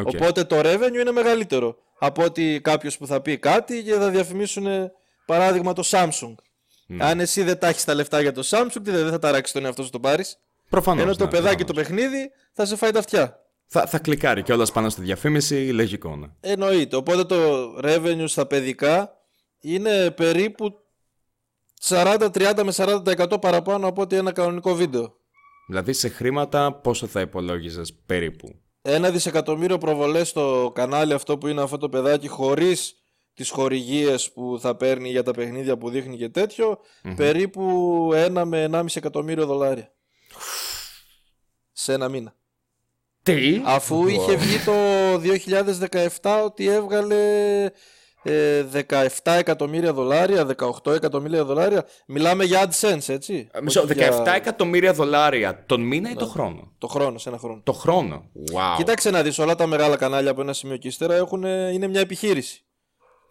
Οκ. 0.00 0.06
Οπότε 0.08 0.44
το 0.44 0.60
revenue 0.60 0.98
είναι 1.00 1.10
μεγαλύτερο 1.12 1.76
από 1.98 2.24
ότι 2.24 2.60
κάποιος 2.62 2.98
που 2.98 3.06
θα 3.06 3.20
πει 3.20 3.38
κάτι 3.38 3.82
και 3.82 3.94
θα 3.94 4.10
διαφημίσουν 4.10 4.66
παράδειγμα 5.26 5.72
το 5.72 5.82
Samsung. 5.86 6.34
Ναι. 6.86 7.04
Αν 7.04 7.20
εσύ 7.20 7.42
δεν 7.42 7.58
τα 7.58 7.68
έχεις 7.68 7.84
τα 7.84 7.94
λεφτά 7.94 8.20
για 8.20 8.32
το 8.32 8.42
Samsung, 8.50 8.68
τι 8.72 8.90
δεν 8.90 9.02
δεν 9.02 9.10
θα 9.10 9.18
ταράξει 9.18 9.52
τον 9.52 9.64
εαυτό 9.64 9.82
σου 9.82 9.90
το 9.90 10.00
πάρεις. 10.00 10.38
Προφανώς, 10.68 11.02
Ενώ 11.02 11.14
το 11.16 11.24
ναι, 11.24 11.30
παιδάκι 11.30 11.64
το 11.64 11.72
προφανώς. 11.72 12.00
παιχνίδι 12.00 12.30
θα 12.52 12.64
σε 12.64 12.76
φάει 12.76 12.90
τα 12.90 12.98
αυτιά. 12.98 13.40
Θα, 13.66 13.86
θα 13.86 13.98
κλικάρει 13.98 14.42
κιόλας 14.42 14.72
πάνω 14.72 14.88
στη 14.88 15.00
διαφήμιση, 15.02 15.54
λογικό, 15.72 16.16
ναι. 16.16 16.26
Εννοείται. 16.40 16.96
Οπότε 16.96 17.24
το 17.24 17.36
revenue 17.82 18.24
στα 18.26 18.46
παιδικά 18.46 19.16
είναι 19.60 20.10
περίπου 20.10 20.78
40-30 21.88 22.62
με 22.64 22.72
40% 22.76 23.40
παραπάνω 23.40 23.86
από 23.88 24.02
ότι 24.02 24.16
ένα 24.16 24.32
κανονικό 24.32 24.74
βίντεο. 24.74 25.14
Δηλαδή 25.66 25.92
σε 25.92 26.08
χρήματα 26.08 26.72
πόσο 26.72 27.06
θα 27.06 27.20
υπολόγιζες 27.20 27.94
περίπου; 28.06 28.54
Ένα 28.82 29.10
δισεκατομμύριο 29.10 29.78
προβολές 29.78 30.28
στο 30.28 30.72
κανάλι 30.74 31.12
αυτό 31.12 31.38
που 31.38 31.46
είναι 31.46 31.62
αυτό 31.62 31.76
το 31.78 31.88
παιδάκι 31.88 32.28
χωρίς 32.28 33.01
τις 33.34 33.50
χορηγίες 33.50 34.32
που 34.32 34.58
θα 34.60 34.76
παίρνει 34.76 35.10
για 35.10 35.22
τα 35.22 35.32
παιχνίδια 35.32 35.76
που 35.78 35.90
δείχνει 35.90 36.16
και 36.16 36.28
τέτοιο 36.28 36.78
περίπου 37.16 38.10
ένα 38.14 38.44
με 38.44 38.68
1,5 38.72 38.84
εκατομμύριο 38.94 39.46
δολάρια. 39.46 39.92
Σε 41.72 41.92
ένα 41.92 42.08
μήνα. 42.08 42.34
Τι; 43.22 43.62
αφού 43.64 44.06
είχε 44.06 44.36
βγει 44.36 44.58
το 44.58 44.72
2017 46.20 46.42
ότι 46.44 46.66
έβγαλε 46.66 47.16
ε, 48.22 48.64
17 48.88 49.06
εκατομμύρια 49.24 49.92
δολάρια 49.92 50.46
18 50.84 50.92
εκατομμύρια 50.92 51.44
δολάρια. 51.44 51.86
Μιλάμε 52.06 52.44
για 52.44 52.68
AdSense 52.68 53.08
έτσι. 53.08 53.48
Μισό, 53.62 53.82
17 53.82 53.84
Όχι 53.84 53.94
για 53.94 54.32
εκατομμύρια 54.34 54.92
δολάρια 54.92 55.64
τον 55.66 55.80
μήνα 55.80 56.10
ή 56.10 56.14
το 56.14 56.26
χρόνο; 56.26 56.72
το 56.78 56.86
χρόνο 56.86 57.18
σε 57.18 57.28
ένα 57.28 57.38
χρόνο. 57.38 57.60
Το 57.64 57.72
χρόνο. 57.72 58.30
Wow. 58.52 58.76
Κοίταξε 58.76 59.10
να 59.10 59.22
δεις 59.22 59.38
όλα 59.38 59.54
τα 59.54 59.66
μεγάλα 59.66 59.96
κανάλια 59.96 60.30
από 60.30 60.40
ένα 60.40 60.52
σημείο 60.52 60.76
και 60.76 60.88
ύστερα 60.88 61.14
έχουν, 61.14 61.44
είναι 61.44 61.88
μια 61.88 62.00
επιχείρηση 62.00 62.64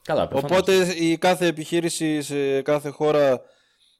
Καλά, 0.03 0.27
προφανώς. 0.27 0.57
Οπότε 0.59 0.93
η 0.95 1.17
κάθε 1.17 1.45
επιχείρηση 1.45 2.21
σε 2.21 2.61
κάθε 2.61 2.89
χώρα 2.89 3.41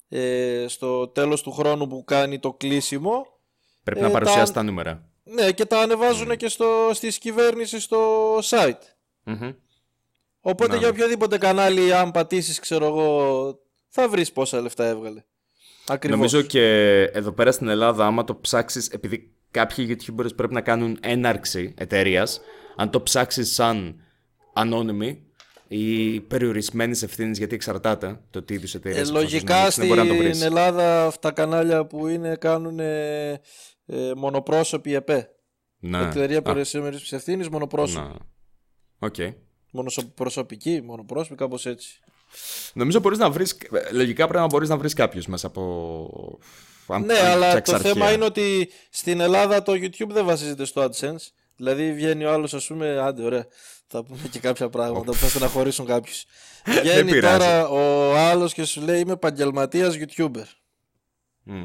ε, 0.10 0.66
στο 0.68 1.08
τέλος 1.08 1.42
του 1.42 1.52
χρόνου 1.52 1.88
που 1.88 2.04
κάνει 2.04 2.40
το 2.40 2.54
κλείσιμο 2.54 3.26
Πρέπει 3.84 4.00
ε, 4.00 4.04
να 4.04 4.08
τα- 4.08 4.14
παρουσιάσει 4.20 4.54
τα 4.54 4.64
νούμερα. 4.64 5.10
ναι 5.24 5.52
και 5.52 5.66
τα 5.66 5.80
ανεβάζουν 5.80 6.38
και 6.38 6.48
στο, 6.48 6.90
στις 6.94 7.18
κυβέρνηση 7.18 7.80
στο 7.80 8.38
site. 8.38 8.82
Μμμ. 9.24 9.52
Οπότε 10.42 10.72
Να, 10.72 10.78
για 10.78 10.88
ναι. 10.88 10.94
οποιοδήποτε 10.94 11.38
κανάλι 11.38 11.94
αν 11.94 12.12
πατήσεις 12.12 12.60
ξέρω 12.60 12.86
εγώ 12.86 13.60
θα 13.88 14.10
βρεις 14.10 14.32
πόσα 14.32 14.62
λεφτά 14.62 14.86
έβγαλε. 14.86 15.24
Ακριβώς. 15.88 16.18
Νομίζω 16.18 16.42
και 16.42 16.64
εδώ 17.14 17.32
πέρα 17.32 17.52
στην 17.52 17.68
Ελλάδα, 17.68 18.06
άμα 18.06 18.24
το 18.24 18.36
ψάξεις, 18.36 18.88
επειδή 18.90 19.36
κάποιοι 19.52 19.98
YouTubers 19.98 20.36
πρέπει 20.36 20.54
να 20.54 20.62
κάνουν 20.62 20.98
έναρξη 21.02 21.74
εταιρείας, 21.78 22.42
αν 22.76 22.90
το 22.90 23.02
ψάξεις 23.02 23.54
σαν 23.54 23.96
ανώνυμη 24.54 25.31
ή 25.74 26.20
περιορισμένης 26.22 27.04
ευθύνης, 27.04 27.38
γιατί 27.38 27.56
εξαρτάται 27.56 28.20
το 28.30 28.42
τι 28.42 28.54
είδους 28.54 28.74
εταιρεία. 28.76 29.00
Ε, 29.00 29.06
λογικά 29.06 29.68
δεν 29.70 29.88
μπορεί 29.88 30.00
να 30.00 30.06
το 30.08 30.14
στην 30.14 30.24
βρεις. 30.24 30.42
Ελλάδα 30.42 31.06
αυτά 31.06 31.20
τα 31.20 31.32
κανάλια 31.32 31.86
που 31.86 32.08
είναι 32.08 32.36
κάνουν 32.36 32.80
ε, 32.80 33.30
ε, 33.86 34.12
μονοπρόσωποι 34.16 34.94
ΕΠΕ. 34.94 35.30
Ναι. 35.80 36.00
Εταιρεία 36.02 36.38
Α, 36.38 36.42
Περιορισμένης 36.42 37.12
ευθύνης 37.12 37.50
μονοπρόσωπη. 37.50 38.08
ναι. 38.08 38.14
Οκ. 39.00 39.16
Μονοπροσωπική, 39.72 40.82
μονοπρόσωπη, 40.86 41.36
κάπως 41.36 41.66
έτσι. 41.66 42.00
Νομίζω 42.74 43.00
μπορείς 43.00 43.18
να 43.18 43.30
βρεις. 43.30 43.58
Λογικά 43.92 44.24
πρέπει 44.28 44.40
να 44.42 44.46
μπορείς 44.48 44.70
να 44.70 44.78
βρεις 44.78 44.94
κάποιους 44.94 45.28
μέσα 45.28 45.48
από. 45.48 46.40
αν- 46.88 47.06
Ναι, 47.06 47.14
αν 47.14 47.26
αλλά 47.32 47.54
το 47.54 47.58
φτιάξεις 47.60 47.90
θέμα 47.92 48.06
αρχεία. 48.06 48.12
είναι 48.16 48.26
ότι 48.26 48.70
στην 48.90 49.20
Ελλάδα 49.20 49.64
το 49.64 49.72
YouTube 49.74 50.10
δεν 50.10 50.26
βασίζεται 50.26 50.66
στο 50.66 50.90
AdSense. 50.90 51.28
Δηλαδή 51.62 51.94
βγαίνει 51.94 52.26
ο 52.26 52.32
άλλος, 52.32 52.54
ας 52.54 52.68
πούμε, 52.68 53.00
άντε, 53.00 53.24
ωραία. 53.24 53.48
Θα 53.88 54.04
πούμε 54.04 54.28
και 54.32 54.40
κάποια 54.40 54.70
πράγματα 54.70 55.12
που 55.12 55.18
θα 55.18 55.28
στεναχωρήσουν 55.30 55.86
κάποιους. 55.86 56.26
Βγαίνει 56.82 57.12
πειράζει. 57.12 57.38
τώρα 57.38 57.68
ο 57.68 58.16
άλλος 58.18 58.54
και 58.54 58.64
σου 58.64 58.82
λέει 58.82 59.00
Είμαι 59.00 59.12
επαγγελματίας 59.12 59.96
YouTuber. 59.98 60.44
Μμ. 61.44 61.64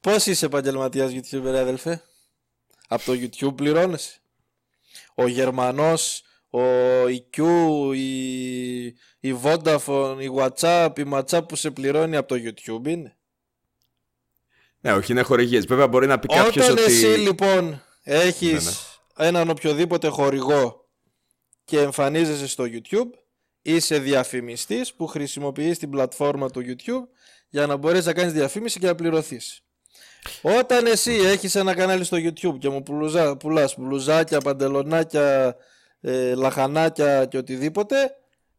Πώς 0.00 0.26
είσαι 0.26 0.46
επαγγελματίας 0.46 1.12
YouTuber, 1.12 1.54
αδελφέ; 1.56 2.02
Από 2.88 3.04
το 3.04 3.12
YouTube 3.12 3.56
πληρώνεσαι; 3.56 4.20
Ο 5.14 5.26
Γερμανός, 5.26 6.22
ο 6.50 6.60
EQ, 7.06 7.42
η, 7.94 8.84
η 9.20 9.36
Vodafone, 9.42 10.16
η 10.20 10.30
WhatsApp, 10.36 10.90
η 10.96 11.04
WhatsApp 11.12 11.42
που 11.48 11.56
σε 11.56 11.70
πληρώνει 11.70 12.16
από 12.16 12.28
το 12.28 12.34
YouTube 12.44 12.88
είναι; 12.88 13.15
Ναι, 14.86 14.92
όχι, 14.92 15.12
είναι 15.12 15.22
χορηγίες. 15.22 15.64
Βέβαια, 15.64 15.86
μπορεί 15.88 16.06
να 16.06 16.18
πει 16.18 16.26
κάποιος 16.26 16.64
Όταν 16.68 16.84
ότι. 16.84 16.92
εσύ 16.92 17.06
λοιπόν 17.06 17.82
έχεις 18.02 18.52
Ναι, 18.52 18.70
ναι. 19.24 19.28
έναν 19.28 19.50
οποιοδήποτε 19.50 20.08
χορηγό 20.08 20.88
και 21.64 21.78
εμφανίζεσαι 21.80 22.48
στο 22.48 22.64
YouTube, 22.64 23.10
είσαι 23.62 23.98
διαφημιστής 23.98 24.94
που 24.94 25.06
χρησιμοποιείς 25.06 25.78
την 25.78 25.90
πλατφόρμα 25.90 26.50
του 26.50 26.62
YouTube 26.66 27.08
για 27.48 27.66
να 27.66 27.76
μπορείς 27.76 28.04
να 28.06 28.12
κάνεις 28.12 28.32
διαφήμιση 28.32 28.78
και 28.78 28.86
να 28.86 28.94
πληρωθείς. 28.94 29.60
Όταν 30.42 30.86
εσύ 30.86 31.12
έχεις 31.12 31.54
ένα 31.54 31.74
κανάλι 31.74 32.04
στο 32.04 32.16
YouTube 32.16 32.58
και 32.58 32.68
μου 32.68 32.82
πουλουζά, 32.82 33.36
πουλάς 33.36 33.74
μπλουζάκια, 33.78 34.40
παντελονάκια, 34.40 35.56
ε, 36.00 36.34
λαχανάκια 36.34 37.24
και 37.24 37.36
οτιδήποτε, 37.36 37.96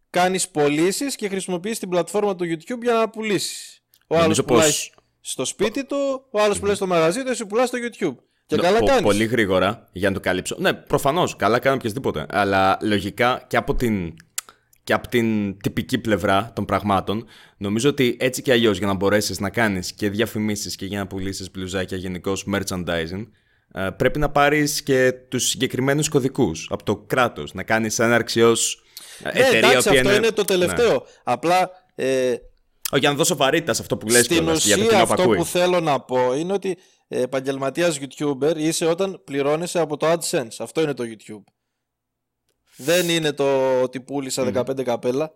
κάνεις 0.10 0.50
πωλήσεις 0.50 1.16
και 1.16 1.28
χρησιμοποιείς 1.30 1.80
την 1.80 1.90
πλατφόρμα 1.90 2.36
του 2.36 2.44
YouTube 2.46 2.82
για 2.82 2.94
να 2.94 3.10
πουλήσεις. 3.10 3.82
Ο 4.08 4.16
άλλος 4.16 4.22
Νομίζω 4.22 4.44
πουλάει 4.44 4.66
πως- 4.66 4.92
στο 5.30 5.46
σπίτι 5.46 5.86
του, 5.86 6.26
ο 6.32 6.42
άλλος 6.42 6.60
πουλάει 6.60 6.76
στο 6.76 6.88
μαγαζί 6.88 7.24
του, 7.24 7.30
εσύ 7.32 7.46
πουλάς 7.46 7.68
στο 7.68 7.78
YouTube. 7.82 8.16
Και 8.46 8.56
Ναι, 8.56 8.62
καλά 8.62 8.80
πο- 8.80 8.86
κάνεις. 8.86 9.02
Πολύ 9.04 9.26
γρήγορα 9.26 9.88
για 9.92 10.08
να 10.10 10.16
το 10.16 10.22
καλύψω. 10.22 10.56
Ναι, 10.60 10.74
προφανώς. 10.74 11.36
Καλά 11.36 11.60
κάνει 11.60 11.76
οποιοδήποτε. 11.78 12.26
Αλλά 12.30 12.78
λογικά 12.82 13.46
και 13.48 13.58
από 13.58 13.76
την. 13.76 14.14
Και 14.84 14.94
από 14.94 15.08
την 15.08 15.58
τυπική 15.58 15.98
πλευρά 15.98 16.52
των 16.56 16.66
πραγμάτων, 16.66 17.26
νομίζω 17.58 17.90
ότι 17.90 18.18
έτσι 18.20 18.42
και 18.42 18.52
αλλιώς 18.52 18.78
για 18.78 18.88
να 18.88 18.94
μπορέσεις 18.94 19.40
να 19.40 19.50
κάνεις 19.50 19.94
και 19.94 20.10
διαφημίσεις 20.10 20.76
και 20.76 20.86
για 20.86 21.00
να 21.00 21.08
πουλήσεις 21.08 21.52
μπλουζάκια 21.52 21.98
γενικώς 21.98 22.46
merchandising, 22.54 23.28
ε, 23.74 23.90
πρέπει 23.98 24.20
να 24.20 24.30
πάρεις 24.30 24.82
και 24.84 25.14
τους 25.30 25.48
συγκεκριμένους 25.48 26.10
κωδικούς 26.10 26.68
από 26.72 26.84
το 26.84 26.96
κράτος. 26.96 27.54
Να 27.54 27.64
κάνεις 27.64 28.00
έναρξη 28.00 28.42
ως 28.42 28.84
Ναι, 29.24 29.30
εταιρεία. 29.30 29.58
εντάξει, 29.58 29.88
οποία 29.88 30.02
αυτό 30.02 30.16
είναι 30.16 30.32
το 30.32 30.46
τελευταίο. 30.46 30.92
Ναι. 30.92 31.00
Απλά 31.24 31.70
ε, 31.96 32.34
Όχι, 32.92 33.00
για 33.02 33.10
να 33.10 33.16
δώσω 33.16 33.36
βαρύτητας 33.36 33.76
σε 33.76 33.82
αυτό 33.82 33.98
που 33.98 34.08
λες 34.08 34.26
στην 34.26 34.38
κιόλας, 34.38 34.66
γιατί 34.66 34.82
ουσία 34.82 34.92
την 34.92 35.02
αυτό 35.02 35.14
απακούει. 35.14 35.38
που 35.38 35.46
θέλω 35.46 35.80
να 35.80 36.00
πω 36.00 36.34
είναι 36.34 36.54
ότι 36.54 36.78
επαγγελματίας 37.08 38.00
YouTuber 38.00 38.54
είσαι 38.56 38.86
όταν 38.86 39.22
πληρώνεσαι 39.24 39.80
από 39.80 39.98
το 39.98 40.12
AdSense. 40.12 40.48
Αυτό 40.60 40.82
είναι 40.82 40.94
το 40.94 41.04
YouTube. 41.08 41.44
Δεν 42.78 43.10
είναι 43.10 43.32
το 43.34 43.82
ότι 43.82 44.00
πούλησα 44.00 44.44
15 44.54 44.84
καπέλα. 44.84 45.32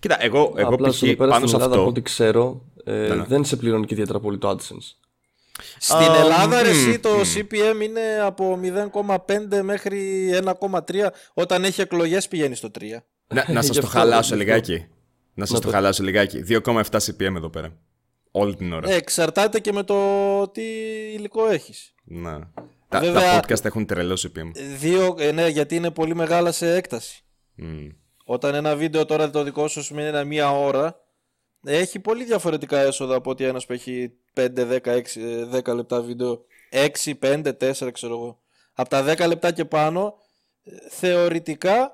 Κοίτα, 0.00 0.22
εγώ, 0.24 0.54
εγώ 0.56 0.74
Απλά 0.74 0.88
π.χ. 0.88 0.94
στον 0.96 1.16
πέρα 1.16 1.30
πάνω 1.30 1.34
στην 1.46 1.48
σε 1.48 1.54
Ελλάδα, 1.54 1.64
αυτό. 1.70 1.80
από 1.80 1.88
ό,τι 1.90 2.02
ξέρω, 2.02 2.62
ε, 2.84 2.92
Ναι, 2.92 3.14
ναι. 3.14 3.24
δεν 3.24 3.44
σε 3.44 3.56
πληρώνει 3.56 3.86
και 3.86 3.94
ιδιαίτερα 3.94 4.20
πολύ 4.20 4.38
το 4.38 4.50
AdSense. 4.50 4.96
Στην 5.78 5.96
Α, 5.96 6.16
Ελλάδα, 6.16 6.62
ρε, 6.62 6.68
μμ, 6.68 6.72
εσύ, 6.88 6.98
το 6.98 7.10
CPM 7.34 7.82
είναι 7.82 8.00
από 8.22 8.58
0,5 8.62 9.62
μέχρι 9.62 10.30
1,3. 10.44 11.06
Όταν 11.34 11.64
έχει 11.64 11.80
εκλογές 11.80 12.28
πηγαίνει 12.28 12.54
στο 12.54 12.70
3. 12.78 12.82
Να, 13.34 13.44
να 13.48 13.62
σας 13.62 13.74
Γι' 13.74 13.80
το 13.80 13.86
αυτό, 13.86 13.98
χαλάσω 13.98 14.34
γι' 14.36 14.42
αυτό. 14.42 14.60
λιγάκι. 14.60 14.86
Να 15.38 15.44
σας 15.46 15.54
Να 15.54 15.60
το 15.60 15.66
το- 15.66 15.74
χαλάσω 15.74 16.02
λιγάκι. 16.02 16.42
2,7 16.42 16.98
CPM 17.00 17.34
εδώ 17.36 17.50
πέρα. 17.50 17.76
Όλη 18.30 18.56
την 18.56 18.72
ώρα. 18.72 18.90
Ε, 18.90 18.94
εξαρτάται 18.94 19.60
και 19.60 19.72
με 19.72 19.82
το 19.82 20.48
τι 20.48 20.62
υλικό 21.14 21.48
έχεις. 21.48 21.94
Να. 22.04 22.52
Τα, 22.88 23.00
Βέβαια- 23.00 23.40
τα 23.40 23.40
podcast 23.40 23.64
έχουν 23.64 23.86
τρελό 23.86 24.14
CPM. 24.26 24.50
Δύο, 24.78 25.14
ε, 25.18 25.32
ναι, 25.32 25.48
γιατί 25.48 25.74
είναι 25.76 25.90
πολύ 25.90 26.14
μεγάλα 26.14 26.52
σε 26.52 26.74
έκταση. 26.74 27.24
Μμ. 27.54 27.86
Όταν 28.24 28.54
ένα 28.54 28.76
βίντεο 28.76 29.04
τώρα 29.04 29.30
το 29.30 29.42
δικό 29.42 29.68
σου 29.68 29.82
σημαίνει 29.82 30.08
ένα 30.08 30.24
μία 30.24 30.50
ώρα, 30.50 31.00
έχει 31.64 31.98
πολύ 32.00 32.24
διαφορετικά 32.24 32.78
έσοδα 32.78 33.14
από 33.14 33.30
ότι 33.30 33.44
ένας 33.44 33.66
που 33.66 33.72
έχει 33.72 34.12
5, 34.32 34.64
10, 34.64 34.92
6, 34.92 35.20
ε, 35.20 35.44
10 35.44 35.74
λεπτά 35.74 36.00
βίντεο. 36.00 36.44
6, 36.70 37.14
5, 37.14 37.52
4 37.52 37.90
ξέρω 37.92 38.14
εγώ. 38.14 38.40
Από 38.72 38.88
τα 38.88 39.02
10 39.02 39.26
λεπτά 39.26 39.52
και 39.52 39.64
πάνω, 39.64 40.14
ε, 40.62 40.70
θεωρητικά 40.90 41.92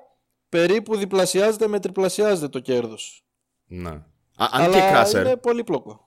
περίπου 0.49 0.97
διπλασιάζεται 0.97 1.67
με 1.67 1.79
τριπλασιάζεται 1.79 2.47
το 2.47 2.59
κέρδος. 2.59 3.24
Να. 3.67 3.89
Α, 3.89 4.03
αν 4.37 4.61
Αλλά 4.63 4.73
και 4.73 4.79
κράσερ, 4.91 5.25
είναι 5.25 5.35
πολύπλοκο. 5.37 5.99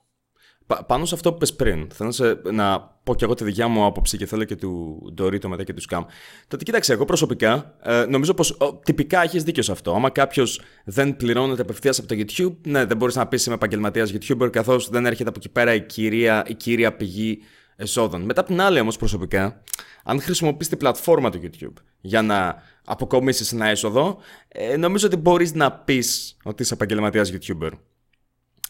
πα- 0.67 0.85
πάνω 0.85 1.05
σε 1.05 1.15
αυτό 1.15 1.33
που 1.33 1.39
πες 1.39 1.55
πριν, 1.55 1.89
θέλω 1.93 2.09
να, 2.09 2.15
σε- 2.15 2.41
να 2.53 2.81
πω 2.81 3.15
και 3.15 3.25
εγώ 3.25 3.35
τη 3.35 3.45
δικιά 3.45 3.69
μου 3.69 3.85
άποψη 3.85 4.17
και 4.17 4.27
θέλω 4.27 4.45
και 4.45 4.57
του 4.57 4.99
Ντορίτο 5.15 5.49
μετά 5.49 5.65
και 5.65 5.73
του 5.75 5.81
Σκάμ. 5.81 6.05
Τότε 6.49 6.65
κοίταξε, 6.65 6.93
εγώ 6.93 7.05
προσωπικά 7.05 7.77
ε, 7.83 8.05
νομίζω 8.09 8.35
πως 8.35 8.51
ο, 8.51 8.75
τυπικά 8.85 9.23
έχεις 9.23 9.43
δίκιο 9.43 9.63
σε 9.63 9.73
αυτό. 9.73 9.95
Άμα 9.95 10.11
κάποιος 10.11 10.61
δεν 10.85 11.17
πληρώνεται 11.17 11.63
απευθείας 11.63 11.99
από 11.99 12.09
το 12.09 12.15
YouTube, 12.19 12.57
ναι, 12.67 12.85
δεν 12.85 12.97
μπορείς 12.97 13.15
να 13.15 13.27
πεις 13.27 13.47
είμαι 13.47 13.55
επαγγελματίας 13.55 14.13
YouTuber, 14.13 14.49
καθώς 14.53 14.89
δεν 14.89 15.07
έρχεται 15.07 15.29
από 15.29 15.39
εκεί 15.39 15.49
πέρα 15.49 15.75
η 15.75 15.81
κυρία, 15.87 16.45
η 16.47 16.55
κύρια 16.55 16.97
πηγή 16.97 17.39
εσόδων. 17.77 18.23
Μετά 18.23 18.41
απ' 18.41 18.47
την 18.47 18.61
άλλη 18.61 18.81
όμως 18.81 18.97
προσωπικά, 18.97 19.63
αν 20.05 20.21
χρησιμοποιείς 20.21 20.69
την 20.69 20.79
πλατφόρμα 20.79 21.31
του 21.31 21.41
YouTube 21.43 21.73
για 22.01 22.23
να 22.23 22.63
αποκομίσεις 22.91 23.53
ένα 23.53 23.67
έσοδο, 23.67 24.19
ε, 24.49 24.77
νομίζω 24.77 25.07
ότι 25.07 25.17
μπορείς 25.17 25.55
να 25.55 25.73
πεις 25.73 26.37
ότι 26.45 26.63
είσαι 26.63 26.75
επαγγελματίας 26.75 27.33
YouTuber. 27.33 27.71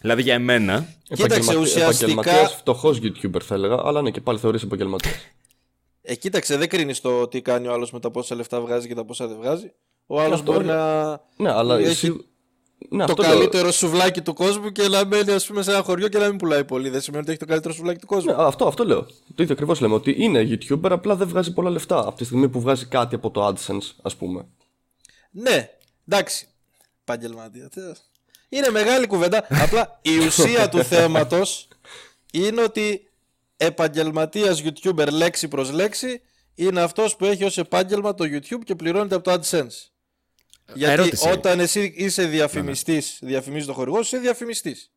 Δηλαδή 0.00 0.22
για 0.22 0.34
εμένα, 0.34 0.86
Κοίταξε, 1.02 1.56
ουσιαστικά- 1.56 1.84
Επαγγελματίας, 1.84 2.54
φτωχός 2.54 3.00
YouTuber 3.02 3.40
θα 3.42 3.54
έλεγα, 3.54 3.80
αλλά 3.84 4.02
ναι, 4.02 4.10
και 4.10 4.20
πάλι 4.20 4.38
θεωρείς 4.38 4.62
επαγγελματίας. 4.62 5.14
Ε, 6.02 6.14
κοίταξε, 6.14 6.56
δεν 6.56 6.68
κρίνεις 6.68 7.00
το 7.00 7.28
τι 7.28 7.42
κάνει 7.42 7.66
ο 7.66 7.72
άλλος 7.72 7.90
με 7.90 8.00
τα 8.00 8.10
πόσα 8.10 8.34
λεφτά 8.34 8.60
βγάζει 8.60 8.88
και 8.88 8.94
τα 8.94 9.04
πόσα 9.04 9.26
δεν 9.26 9.36
βγάζει. 9.36 9.72
Ο 10.06 10.20
άλλος 10.20 10.38
αυτό 10.38 10.52
μπορεί 10.52 10.64
είναι. 10.64 10.72
να. 10.74 11.10
ναι, 11.36 11.52
αλλά 11.52 11.78
Έχει 11.78 12.27
εσύ. 12.80 12.96
Ναι, 12.96 13.04
το 13.04 13.12
αυτό 13.12 13.22
λέω. 13.22 13.30
καλύτερο 13.38 13.70
σουβλάκι 13.70 14.20
του 14.22 14.34
κόσμου 14.34 14.72
και 14.72 14.88
να 14.88 15.04
μένει 15.06 15.30
ας 15.32 15.46
πούμε, 15.46 15.62
σε 15.62 15.70
ένα 15.70 15.82
χωριό 15.82 16.08
και 16.08 16.18
να 16.18 16.28
μην 16.28 16.36
πουλάει 16.36 16.64
πολύ. 16.64 16.88
Δεν 16.88 17.00
σημαίνει 17.00 17.22
ότι 17.22 17.30
έχει 17.30 17.40
το 17.40 17.46
καλύτερο 17.46 17.74
σουβλάκι 17.74 17.98
του 18.00 18.06
κόσμου. 18.06 18.36
Ναι, 18.36 18.42
αυτό, 18.42 18.66
αυτό 18.66 18.84
λέω. 18.84 19.02
Το 19.34 19.42
ίδιο 19.42 19.52
ακριβώς 19.54 19.80
λέμε. 19.80 19.94
Ότι 19.94 20.14
είναι 20.18 20.48
YouTuber, 20.50 20.90
απλά 20.90 21.16
δεν 21.16 21.28
βγάζει 21.28 21.52
πολλά 21.52 21.70
λεφτά. 21.70 21.98
Από 21.98 22.16
τη 22.16 22.24
στιγμή 22.24 22.48
που 22.48 22.60
βγάζει 22.60 22.86
κάτι 22.86 23.14
από 23.14 23.30
το 23.30 23.46
AdSense, 23.46 23.90
ας 24.02 24.16
πούμε. 24.16 24.46
Ναι, 25.30 25.70
εντάξει. 26.08 26.46
Επαγγελματία. 27.04 27.68
τι- 27.68 27.80
Είναι 28.48 28.70
μεγάλη 28.70 29.06
κουβέντα. 29.06 29.46
Απλά 29.50 29.98
η 30.02 30.18
ουσία 30.18 30.68
του 30.68 30.82
θέματος 30.92 31.68
είναι 32.32 32.62
ότι 32.62 33.10
επαγγελματίας 33.56 34.62
YouTuber 34.64 35.08
λέξη 35.12 35.48
προς 35.48 35.70
λέξη 35.72 36.20
είναι 36.54 36.80
αυτός 36.80 37.16
που 37.16 37.24
έχει 37.24 37.44
ως 37.44 37.58
επάγγελμα 37.58 38.14
το 38.14 38.24
YouTube 38.24 38.60
και 38.64 38.74
πληρώνεται 38.74 39.14
από 39.14 39.24
το 39.24 39.32
AdSense. 39.42 39.88
Γιατί 40.74 40.92
ερώτηση. 40.92 41.28
όταν 41.28 41.60
εσύ 41.60 41.92
είσαι 41.96 42.24
διαφημιστής, 42.24 43.18
διαφημίζεις 43.20 43.66
το 43.66 43.72
χορηγό 43.72 43.96
σου, 43.96 44.16
είσαι 44.16 44.18
διαφημιστής. 44.18 44.90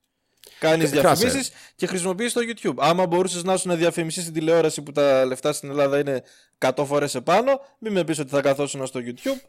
Κάνεις 0.60 0.90
Κράσε. 0.92 1.26
διαφημίσεις 1.26 1.52
και 1.76 1.88
χρησιμοποιείς 1.88 2.34
το 2.34 2.42
YouTube. 2.48 2.74
Άμα 2.78 3.06
μπορούσες 3.08 3.44
να 3.44 3.54
ήσουν 3.54 3.78
διαφημιστής 3.78 4.24
στην 4.24 4.36
τηλεόραση 4.36 4.82
που 4.82 4.92
τα 4.92 5.26
λεφτά 5.26 5.54
στην 5.54 5.70
Ελλάδα 5.70 6.00
είναι 6.00 6.24
100 6.58 6.86
φορές 6.86 7.16
επάνω, 7.16 7.60
μην 7.78 7.92
με 7.92 8.04
πεις 8.04 8.20
ότι 8.20 8.30
θα 8.30 8.42
καθόσουν 8.42 8.86
στο 8.88 9.00
YouTube, 9.04 9.40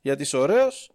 γιατί 0.00 0.22
είσαι 0.22 0.36
ωραίος. 0.36 0.90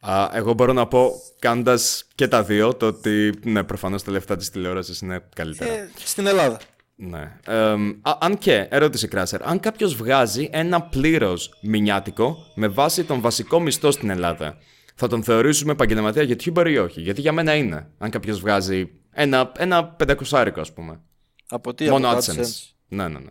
Α, 0.00 0.30
εγώ 0.32 0.52
μπορώ 0.52 0.72
να 0.72 0.86
πω, 0.86 1.12
κάνοντας 1.38 2.04
και 2.14 2.28
τα 2.28 2.42
δύο, 2.42 2.74
το 2.74 2.86
ότι 2.86 3.32
ναι, 3.44 3.62
προφανώς 3.62 4.02
τα 4.02 4.10
λεφτά 4.10 4.36
της 4.36 4.50
τηλεόρασης 4.50 5.00
είναι 5.00 5.28
καλύτερα. 5.34 5.72
Ε, 5.72 5.90
στην 6.04 6.26
Ελλάδα. 6.26 6.58
Ναι. 6.96 7.38
Εμ, 7.46 7.90
α, 8.02 8.12
αν 8.20 8.38
και, 8.38 8.66
ερώτηση 8.70 9.08
Κράσερ, 9.08 9.48
αν 9.48 9.60
κάποιος 9.60 9.94
βγάζει 9.94 10.48
ένα 10.52 10.82
πλήρως 10.82 11.58
μηνιάτικο 11.62 12.36
με 12.54 12.68
βάση 12.68 13.04
τον 13.04 13.20
βασικό 13.20 13.60
μισθό 13.60 13.90
στην 13.90 14.10
Ελλάδα, 14.10 14.56
θα 14.94 15.08
τον 15.08 15.22
θεωρήσουμε 15.22 15.72
επαγγελματία 15.72 16.22
YouTuber 16.22 16.66
ή 16.68 16.78
όχι; 16.78 17.00
Γιατί 17.00 17.20
για 17.20 17.32
μένα 17.32 17.54
είναι. 17.54 17.90
Αν 17.98 18.10
κάποιος 18.10 18.40
βγάζει 18.40 18.90
ένα, 19.10 19.52
ένα 19.58 19.84
πεντακοσάρικο, 19.84 20.60
ας 20.60 20.72
πούμε. 20.72 21.00
Από 21.48 21.74
τι 21.74 21.88
Μόνο 21.88 22.08
από 22.08 22.16
το 22.16 22.32
AdSense. 22.32 22.40
AdSense. 22.40 22.74
Ναι, 22.88 23.08
ναι, 23.08 23.18
ναι. 23.18 23.30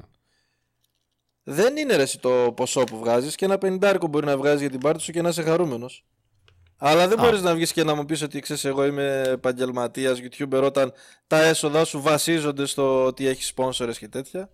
Δεν 1.44 1.78
είναι 1.78 1.96
ρε 1.96 2.02
εσύ 2.02 2.20
το 2.20 2.54
ποσό 2.56 2.84
που 2.84 2.98
βγάζεις 2.98 3.36
και 3.36 3.46
ένα 3.46 3.58
πενιντάρικο 3.58 4.08
μπορεί 4.08 4.26
να 4.26 4.38
βγάζει 4.38 4.60
για 4.60 4.70
την 4.70 4.80
πάρτι 4.80 5.02
σου 5.02 5.12
και 5.12 5.22
να 5.22 5.30
είσαι 5.30 5.42
χαρούμενος. 5.42 6.06
Αλλά 6.86 7.08
δεν 7.08 7.18
μπορείς 7.20 7.42
να 7.42 7.56
βγεις 7.56 7.72
και 7.74 7.84
να 7.84 7.96
μου 7.96 8.06
πεις 8.06 8.22
ότι 8.22 8.40
ξέρεις, 8.40 8.66
εγώ 8.66 8.86
είμαι 8.86 9.22
επαγγελματίας 9.26 10.20
YouTuber 10.22 10.62
όταν 10.64 10.94
τα 11.28 11.44
έσοδα 11.44 11.86
σου 11.86 12.02
βασίζονται 12.02 12.66
στο 12.66 13.06
ότι 13.06 13.28
έχεις 13.28 13.48
σπόνσορες 13.48 13.98
και 13.98 14.08
τέτοια. 14.08 14.50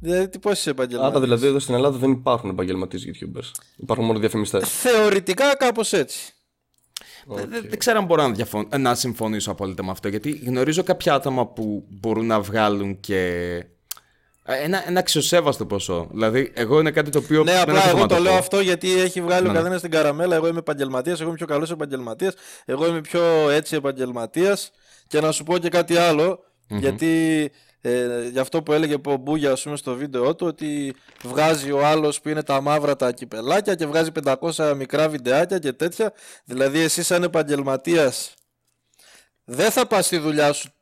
Δηλαδή, 0.00 0.28
τι 0.28 0.38
πώς 0.38 0.58
είσαι 0.58 0.70
επαγγελματίας; 0.70 1.12
Άρα 1.16 1.24
δηλαδή 1.24 1.46
εδώ 1.46 1.58
στην 1.58 1.74
Ελλάδα 1.74 1.98
δεν 1.98 2.10
υπάρχουν 2.10 2.50
επαγγελματίες 2.50 3.04
YouTubers. 3.06 3.50
Υπάρχουν 3.76 4.04
μόνο 4.04 4.18
διαφημιστές. 4.18 4.68
Θεωρητικά 4.68 5.56
κάπως 5.56 5.92
έτσι. 5.92 6.32
Δεν, 7.26 7.48
δεν- 7.50 7.66
δεν 7.68 7.78
ξέρω 7.78 7.98
αν 7.98 8.04
μπορώ 8.04 8.22
να, 8.22 8.30
διαφων... 8.32 8.68
ε, 8.70 8.76
να 8.78 8.94
συμφωνήσω 8.94 9.50
απόλυτα 9.50 9.84
με 9.84 9.90
αυτό, 9.90 10.08
γιατί 10.08 10.30
γνωρίζω 10.30 10.82
κάποια 10.82 11.14
άτομα 11.14 11.46
που 11.46 11.86
μπορούν 11.88 12.26
να 12.26 12.40
βγάλουν 12.40 13.00
και 13.00 13.18
ε, 13.18 13.60
ένα, 14.54 14.88
ένα 14.88 14.98
αξιοσέβαστο 15.00 15.66
ποσό. 15.66 16.08
Δηλαδή, 16.12 16.52
εγώ 16.54 16.80
είναι 16.80 16.90
κάτι 16.90 17.10
το 17.10 17.18
οποίο. 17.18 17.42
Ναι, 17.42 17.52
δεν 17.52 17.60
απλά 17.60 17.78
έχω 17.78 17.88
εγώ 17.88 17.98
να 17.98 18.06
το 18.06 18.18
λέω 18.18 18.32
πω. 18.32 18.38
αυτό 18.38 18.60
γιατί 18.60 19.00
έχει 19.00 19.20
βγάλει 19.22 19.48
ο 19.48 19.50
Ναι. 19.52 19.56
καθένας 19.58 19.80
την 19.80 19.90
καραμέλα. 19.90 20.36
Εγώ 20.36 20.46
είμαι 20.46 20.58
επαγγελματίας, 20.58 21.18
εγώ 21.20 21.28
είμαι 21.28 21.36
πιο 21.36 21.46
καλός 21.46 21.70
επαγγελματίας, 21.70 22.34
εγώ 22.64 22.86
είμαι 22.86 23.00
πιο 23.00 23.50
έτσι 23.50 23.76
επαγγελματίας. 23.76 24.70
Και 25.06 25.20
να 25.20 25.32
σου 25.32 25.44
πω 25.44 25.58
και 25.58 25.68
κάτι 25.68 25.96
άλλο, 25.96 26.44
γιατί 26.68 27.50
Ε, 27.82 28.28
γι' 28.32 28.38
αυτό 28.38 28.62
που 28.62 28.72
έλεγε 28.72 28.94
ο 29.04 29.16
Μπούγια 29.16 29.52
ας 29.52 29.62
πούμε, 29.62 29.76
στο 29.76 29.94
βίντεο 29.94 30.34
του 30.34 30.46
ότι 30.46 30.94
βγάζει 31.22 31.70
ο 31.72 31.86
άλλος 31.86 32.20
που 32.20 32.28
είναι 32.28 32.42
τα 32.42 32.60
μαύρα 32.60 32.96
τα 32.96 33.12
κυπελάκια 33.12 33.74
και 33.74 33.86
βγάζει 33.86 34.10
500 34.12 34.74
μικρά 34.76 35.08
βιντεάκια 35.08 35.58
και 35.58 35.72
τέτοια. 35.72 36.12
Δηλαδή 36.44 36.78
εσύ 36.80 37.02
σαν 37.02 37.22
επαγγελματίας 37.22 38.34
δεν 39.44 39.70
θα 39.70 39.86
πας 39.86 40.06
στη 40.06 40.18
δουλειά 40.18 40.52
σου 40.52 40.68
ε, 40.68 40.79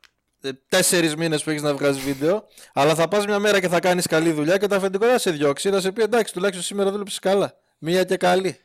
τέσσερις 0.68 1.16
μήνες 1.16 1.43
που 1.43 1.51
έχεις 1.51 1.62
να 1.62 1.74
βγάζεις 1.74 2.03
βίντεο, 2.03 2.45
αλλά 2.72 2.95
θα 2.95 3.09
πας 3.09 3.26
μια 3.26 3.39
μέρα 3.39 3.61
και 3.61 3.68
θα 3.68 3.80
κάνεις 3.80 4.07
καλή 4.07 4.30
δουλειά 4.32 4.57
και 4.57 4.66
το 4.66 4.74
αφεντικό 4.74 5.07
θα 5.07 5.18
σε 5.18 5.30
διώξει. 5.30 5.70
Θα 5.70 5.80
σε 5.80 5.93
πει 5.93 6.03
εντάξει, 6.03 6.32
τουλάχιστον 6.32 6.64
σήμερα 6.64 6.91
δούλεψες 6.91 7.18
καλά. 7.18 7.55
Μία 7.78 8.05
και 8.05 8.16
καλή. 8.16 8.57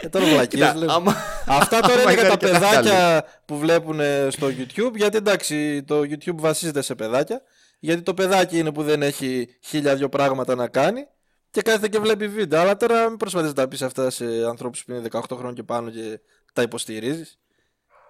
Και 0.00 0.08
τώρα 0.08 0.24
βλακίες 0.24 0.66
Κοίτα, 0.68 0.78
λέω. 0.78 0.92
άμα- 0.92 1.16
Αυτά 1.46 1.80
τώρα 1.80 2.00
άμα 2.00 2.02
είναι 2.02 2.20
για 2.20 2.26
ήταν 2.26 2.38
τα 2.38 2.46
και 2.46 2.52
τα 2.52 2.58
παιδάκια 2.58 3.24
που 3.44 3.58
βλέπουν 3.58 4.00
ε, 4.00 4.28
στο 4.30 4.46
YouTube. 4.46 4.94
Γιατί 4.94 5.16
εντάξει, 5.16 5.82
το 5.82 5.98
YouTube 6.00 6.34
βασίζεται 6.36 6.82
σε 6.82 6.94
παιδάκια. 6.94 7.42
Γιατί 7.78 8.02
το 8.02 8.14
παιδάκι 8.14 8.58
είναι 8.58 8.72
που 8.72 8.82
δεν 8.82 9.02
έχει 9.02 9.48
χίλια 9.60 9.94
δυο 9.96 10.08
πράγματα 10.08 10.54
να 10.54 10.68
κάνει 10.68 11.06
και 11.50 11.62
κάθεται 11.62 11.88
και 11.88 11.98
βλέπει 11.98 12.28
βίντεο. 12.28 12.60
Αλλά 12.60 12.76
τώρα 12.76 13.08
μην 13.08 13.16
προσπαθείς 13.16 13.48
να 13.48 13.54
τα 13.54 13.68
πεις 13.68 13.82
αυτά 13.82 14.10
σε 14.10 14.24
ανθρώπους 14.48 14.84
που 14.84 14.92
είναι 14.92 15.08
18 15.10 15.20
χρόνια 15.36 15.52
και 15.52 15.62
πάνω 15.62 15.90
και 15.90 16.20
τα 16.52 16.62
υποστηρίζεις. 16.62 17.38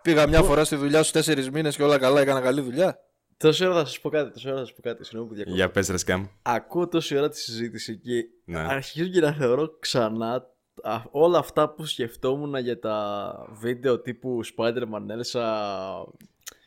Πήγα 0.07 0.27
μια 0.29 0.43
φορά 0.43 0.65
στη 0.65 0.77
δουλειά 0.77 1.03
σου 1.03 1.13
4 1.19 1.49
μήνες 1.53 1.77
και 1.77 1.83
όλα 1.83 1.99
καλά, 1.99 2.21
έκανα 2.21 2.41
καλή 2.41 2.61
δουλειά. 2.61 2.99
Τόση 3.37 3.65
ώρα 3.67 3.75
θα 3.75 3.85
σας 3.85 4.01
πω 4.01 4.09
κάτι, 4.09 4.33
τόση 4.33 4.49
ώρα 4.49 4.57
θα 4.59 4.65
σας 4.65 4.75
πω 4.75 4.83
κάτι. 4.83 5.05
Συγγνώμη 5.05 5.29
που 5.29 5.35
διακόπτω. 5.35 5.57
Για 5.59 5.71
πες 5.71 5.89
ρε 5.89 5.97
Σκάμ. 5.97 6.27
Ακούω 6.43 6.89
τόση 6.89 7.17
ώρα 7.17 7.29
τη 7.29 7.39
συζήτηση 7.39 7.97
και 7.99 8.13
Ναι. 8.45 8.59
αρχίζω 8.61 9.09
και 9.09 9.21
να 9.21 9.33
θεωρώ 9.33 9.79
ξανά 9.79 10.47
α, 10.83 11.01
όλα 11.11 11.39
αυτά 11.39 11.69
που 11.75 11.85
σκεφτόμουν 11.85 12.57
για 12.57 12.79
τα 12.79 13.35
βίντεο 13.61 14.01
τύπου 14.01 14.41
Spider-Man 14.57 15.07
Elsa, 15.17 15.43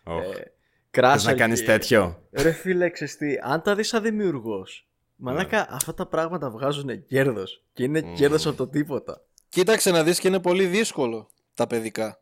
Οχ. 0.04 0.24
ε, 0.24 0.52
Θες 0.92 1.22
Crusher 1.22 1.26
να 1.26 1.34
κάνεις 1.34 1.60
και- 1.60 1.66
τέτοιο; 1.66 2.28
Ρε 2.32 2.52
φίλε, 2.52 2.90
ξέρεις 2.90 3.18
τι, 3.18 3.36
αν 3.42 3.62
τα 3.62 3.76
δεις 3.76 3.88
σαν 3.88 4.02
δημιουργός, 4.04 4.88
μαλάκα 5.16 5.68
αυτά 5.70 5.94
τα 5.94 6.06
πράγματα 6.08 6.50
βγάζουν 6.50 7.06
κέρδος 7.06 7.64
και 7.74 7.84
είναι 7.84 8.02
κέρδος 8.02 8.46
από 8.48 8.58
το 8.58 8.68
τίποτα. 8.68 9.22
Κοίταξε 9.50 9.92
να 9.92 10.04
δεις 10.04 10.20
και 10.20 10.28
είναι 10.28 10.40
πολύ 10.40 10.66
δύσκολο 10.66 11.30
τα 11.54 11.68
παιδικά. 11.68 12.20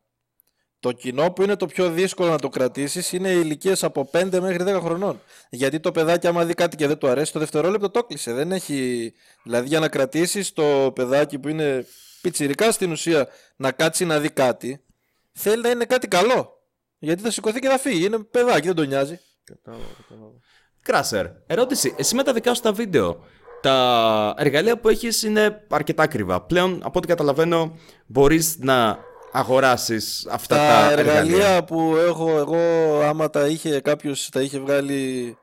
Το 0.80 0.92
κοινό 0.92 1.30
που 1.30 1.42
είναι 1.42 1.56
το 1.56 1.66
πιο 1.66 1.90
δύσκολο 1.90 2.30
να 2.30 2.38
το 2.38 2.48
κρατήσεις 2.48 3.12
είναι 3.12 3.28
οι 3.28 3.40
ηλικίες 3.42 3.84
από 3.84 4.10
5 4.12 4.40
μέχρι 4.40 4.64
10 4.66 4.80
χρονών. 4.82 5.20
Γιατί 5.50 5.80
το 5.80 5.92
παιδάκι, 5.92 6.26
άμα 6.26 6.44
δει 6.44 6.54
κάτι 6.54 6.76
και 6.76 6.86
δεν 6.86 6.98
του 6.98 7.08
αρέσει, 7.08 7.32
το 7.32 7.38
δευτερόλεπτο 7.38 7.90
το 7.90 8.04
κλείσε. 8.04 8.32
Δεν 8.32 8.52
έχει. 8.52 9.12
Δηλαδή, 9.42 9.66
για 9.68 9.80
να 9.80 9.88
κρατήσεις 9.88 10.52
το 10.52 10.92
παιδάκι 10.94 11.38
που 11.38 11.48
είναι 11.48 11.86
πιτσιρικά 12.20 12.72
στην 12.72 12.90
ουσία 12.90 13.28
να 13.56 13.72
κάτσει 13.72 14.04
να 14.04 14.18
δει 14.18 14.30
κάτι, 14.30 14.84
θέλει 15.32 15.62
να 15.62 15.70
είναι 15.70 15.84
κάτι 15.84 16.08
καλό. 16.08 16.52
Γιατί 16.98 17.22
θα 17.22 17.30
σηκωθεί 17.30 17.58
και 17.58 17.68
θα 17.68 17.78
φύγει. 17.78 18.04
Είναι 18.04 18.18
παιδάκι, 18.18 18.66
δεν 18.66 18.76
τον 18.76 18.86
νοιάζει. 18.86 19.20
Κατάλαβα, 19.44 19.84
κατάλαβα. 20.08 20.36
Κράσερ, 20.82 21.26
ερώτηση. 21.46 21.94
Εσύ 21.96 22.14
με 22.14 22.22
τα 22.22 22.32
δικά 22.32 22.54
σου 22.54 22.62
τα 22.62 22.72
βίντεο, 22.72 23.24
τα 23.60 24.34
εργαλεία 24.38 24.78
που 24.78 24.88
έχεις 24.88 25.22
είναι 25.22 25.66
αρκετά 25.68 26.02
ακριβά. 26.02 26.42
Πλέον, 26.42 26.80
από 26.82 26.98
ό,τι 26.98 27.06
καταλαβαίνω, 27.06 27.78
μπορείς 28.06 28.58
να 28.58 28.98
αγοράσεις 29.32 30.26
αυτά 30.30 30.56
τα, 30.56 30.62
Τα 30.62 30.90
εργαλεία. 30.90 31.12
εργαλεία 31.20 31.64
που 31.64 31.96
έχω 31.96 32.38
εγώ, 32.38 32.58
άμα 33.02 33.30
τα 33.30 33.46
είχε 33.46 33.80
κάποιος 33.80 34.28
τα 34.28 34.40
είχε 34.40 34.58
βγάλει 34.58 35.36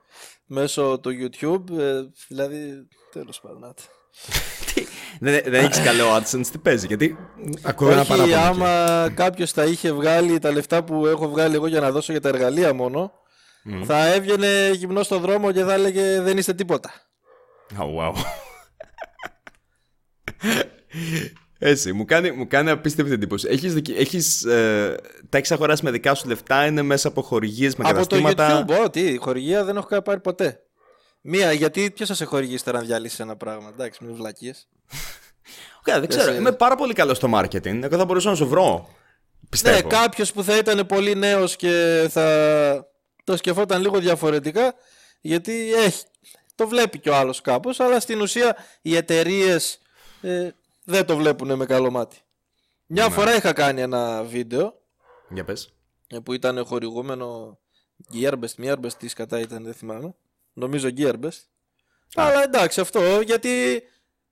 μέσω 0.46 1.00
του 1.00 1.12
YouTube, 1.12 1.78
ε, 1.80 2.02
δηλαδή 2.28 2.88
τέλος 3.12 3.40
πάντων. 3.42 3.64
άτε. 3.64 3.82
Τι, 4.74 4.86
δεν, 5.20 5.42
δεν 5.46 5.66
έχεις 5.66 5.80
καλό 5.90 6.16
AdSense, 6.16 6.46
τι 6.52 6.58
παίζει, 6.58 6.88
γιατί 6.88 7.18
ακούω 7.62 7.92
ένα 7.92 8.00
Όχι, 8.02 8.10
παράπονο. 8.10 8.36
εκεί. 8.36 8.46
άμα 8.46 9.10
κάποιος 9.14 9.54
τα 9.54 9.64
είχε 9.64 9.92
βγάλει 9.92 10.40
τα 10.40 10.52
λεφτά 10.52 10.84
που 10.84 11.06
έχω 11.08 11.30
βγάλει 11.30 11.56
εγώ 11.56 11.68
για 11.68 11.80
να 11.80 11.92
δώσω 11.92 12.12
για 12.12 12.22
τα 12.22 12.30
εργαλεία 12.30 12.74
μόνο, 12.74 13.12
θα 13.86 14.08
έβγαινε 14.14 14.72
γυμνό 14.74 15.04
στον 15.04 15.22
δρόμο 15.22 15.52
και 15.52 15.64
θα 15.64 15.74
έλεγε 15.74 16.22
δεν 16.22 16.38
είστε 16.38 16.54
τίποτα. 16.54 16.92
Oh, 17.80 18.10
wow. 18.10 18.14
Έτσι, 21.60 21.94
μου 21.94 22.06
κάνει, 22.06 22.32
μου 22.32 22.48
κάνει 22.48 22.70
απίστευτη 22.70 23.12
εντύπωση. 23.12 23.48
Έχεις, 23.52 23.74
δικη- 23.74 23.98
έχεις, 24.00 24.44
ε, 24.44 24.96
τα 25.30 25.38
έχεις 25.38 25.52
αγοράσει 25.52 25.84
με 25.84 25.92
δικά 25.92 26.14
σου 26.16 26.28
λεφτά, 26.28 26.66
είναι 26.66 26.82
μέσα 26.82 27.08
από 27.08 27.22
χορηγίες 27.22 27.76
με 27.76 27.90
Από 27.90 28.08
το 28.08 28.22
καταστήματα; 28.22 28.66
YouTube, 28.68 28.84
ό,τι, 28.86 29.18
χορηγία 29.18 29.64
δεν 29.64 29.78
έχω 29.78 30.02
πάρει 30.02 30.20
ποτέ. 30.20 30.60
Μία, 31.22 31.52
γιατί 31.52 31.92
ποιος 31.92 32.08
θα 32.08 32.14
σε 32.16 32.26
χορηγήσει 32.26 32.64
τώρα 32.64 32.78
να 32.80 32.84
διαλύσεις 32.86 33.20
ένα 33.20 33.36
πράγμα. 33.36 33.70
Εντάξει, 33.74 34.04
μην 34.06 34.16
βλακείες. 34.16 34.68
Οκ, 35.88 36.00
δεν 36.00 36.08
ξέρω, 36.08 36.24
σε- 36.32 36.38
είμαι 36.38 36.52
πάρα 36.52 36.76
πολύ 36.76 36.94
καλός 36.94 37.18
στο 37.18 37.30
marketing. 37.34 37.80
Εγώ 37.84 37.98
θα 37.98 38.06
μπορούσα 38.06 38.30
να 38.30 38.36
σου 38.36 38.48
βρω. 38.48 38.90
Πιστεύω. 39.50 39.76
Ναι, 39.76 39.82
κάποιος 39.96 40.32
που 40.32 40.44
θα 40.44 40.58
ήταν 40.58 40.86
πολύ 40.86 41.16
νέος 41.16 41.56
και 41.56 42.06
θα 42.10 42.88
το 43.24 43.38
σκεφτόταν 43.38 43.82
λίγο 43.82 44.00
διαφορετικά, 44.00 44.74
γιατί 45.22 45.74
έχει, 45.74 46.04
το 46.56 46.68
βλέπει 46.68 47.00
κι 47.00 47.10
ο 47.10 47.16
άλλος 47.16 47.42
κάπως, 47.42 47.80
αλλά 47.80 48.00
στην 48.00 48.22
ουσία 48.22 48.56
οι 48.82 48.96
εταιρείες 48.96 49.80
ε, 50.22 50.48
δεν 50.86 51.06
το 51.06 51.18
βλέπουν 51.18 51.56
με 51.56 51.66
καλό 51.66 51.92
μάτι. 51.92 52.18
Μια 52.86 53.10
φορά 53.10 53.36
είχα 53.36 53.54
κάνει 53.54 53.82
ένα 53.82 54.24
βίντεο 54.24 54.82
Για 55.30 55.44
πες. 55.44 55.74
ε, 56.08 56.20
που 56.20 56.34
ήταν 56.34 56.66
χορηγούμενο 56.66 57.60
Gearbest, 58.14 58.56
Gearbest, 58.66 58.94
τι 58.98 59.08
κατά 59.08 59.40
ήταν, 59.40 59.64
δεν 59.64 59.74
θυμάμαι. 59.74 60.16
Νομίζω 60.54 60.90
Gearbest. 60.98 61.40
Αλλά 62.16 62.44
εντάξει 62.44 62.80
αυτό, 62.80 63.22
γιατί 63.22 63.84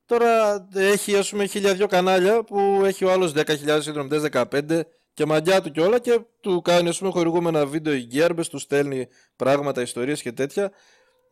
τώρα 0.06 0.66
έχει 0.74 1.16
ας 1.18 1.30
πούμε 1.30 1.45
χίλια 1.45 1.74
δυο 1.74 1.88
κανάλια 1.88 2.43
που 2.43 2.82
έχει 2.86 3.06
ο 3.06 3.12
άλλος 3.12 3.32
10.000 3.36 3.78
συνδρομητές, 3.82 4.22
15 4.22 4.82
και 5.14 5.26
μαγιά 5.26 5.62
του 5.62 5.72
και 5.72 5.82
όλα 5.82 5.99
και 5.99 6.20
του 6.41 6.62
κάνει 6.62 6.89
ας 6.89 6.97
πούμε 6.97 7.12
χορηγούμενα 7.12 7.66
βίντεο 7.66 7.93
η 7.93 8.08
Gearbest, 8.14 8.45
του 8.49 8.58
στέλνει 8.58 9.08
πράγματα, 9.36 9.82
ιστορίες 9.82 10.22
και 10.22 10.32
τέτοια. 10.32 10.72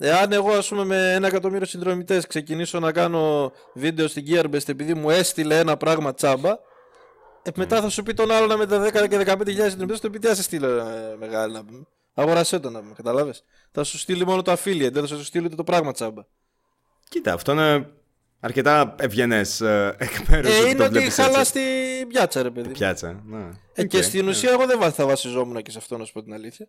Εάν 0.04 0.32
εγώ 0.32 0.52
ας 0.52 0.68
πούμε 0.68 0.84
με 0.86 1.14
ένα 1.14 1.28
εκατομμύριο 1.28 1.66
συνδρομητές 1.66 2.28
ξεκινήσω 2.28 2.80
να 2.80 2.92
κάνω 2.92 3.52
βίντεο 3.74 4.08
στην 4.08 4.26
Gearbest 4.28 4.70
επειδή 4.70 4.94
μου 4.94 5.10
έστειλε 5.10 5.60
ένα 5.60 5.78
πράγμα 5.78 6.14
τσάμπα, 6.14 6.50
ε, 7.44 7.50
μετά 7.56 7.82
θα 7.82 7.90
σου 7.90 8.04
πει 8.04 8.14
τον 8.14 8.32
άλλο 8.32 8.58
με 8.58 8.66
τα 8.66 8.80
10 8.80 9.08
και 9.08 9.18
15.000 9.26 9.70
συνδρομητές 9.70 10.00
του 10.00 10.10
πει 10.10 10.20
τι 10.20 10.28
θα 10.28 10.36
σε 10.36 10.44
στείλω 10.44 10.68
ε, 10.68 11.16
μεγάλη 11.20 11.54
να 11.54 11.64
πούμε. 11.66 11.84
Αγορασέ 12.14 12.60
το 12.60 12.70
να 12.70 12.80
πούμε, 12.80 12.94
καταλάβες. 12.96 13.44
Θα 13.72 13.84
σου 13.84 13.98
στείλει 13.98 14.26
μόνο 14.26 14.42
το 14.42 14.52
affiliate, 14.52 14.92
δεν 14.92 15.08
θα 15.08 15.16
σου 15.16 15.24
στείλει 15.24 15.46
ούτε 15.46 15.56
το 15.56 15.64
πράγμα 15.64 15.92
τσάμπα. 15.92 16.22
Κοίτα, 17.10 17.34
αυτό 17.34 17.52
είναι 17.52 17.88
αρκετά 18.40 18.96
ευγενές 19.00 19.62
εκ 19.98 20.28
μέρους 20.30 20.60
Ε, 20.66 20.70
είναι 20.70 20.84
ότι 20.84 21.00
χαλά 21.10 21.46
την 21.46 22.08
πιάτσα, 22.08 22.42
ρε 22.42 22.50
παιδί. 22.50 22.68
μου. 22.68 22.74
Πιάτσα. 22.74 23.22
Ναι. 23.26 23.50
Ε, 23.74 23.86
και 23.86 23.98
Οκ, 23.98 24.04
στην 24.04 24.24
ναι. 24.24 24.30
ουσία, 24.30 24.52
εγώ 24.52 24.66
δεν 24.66 24.80
βα- 24.80 24.92
θα 24.92 25.06
βασιζόμουν 25.06 25.62
και 25.62 25.72
σε 25.72 25.78
αυτό, 25.78 25.98
να 25.98 26.06
σου 26.06 26.14
πω 26.14 26.24
την 26.24 26.34
αλήθεια. 26.34 26.68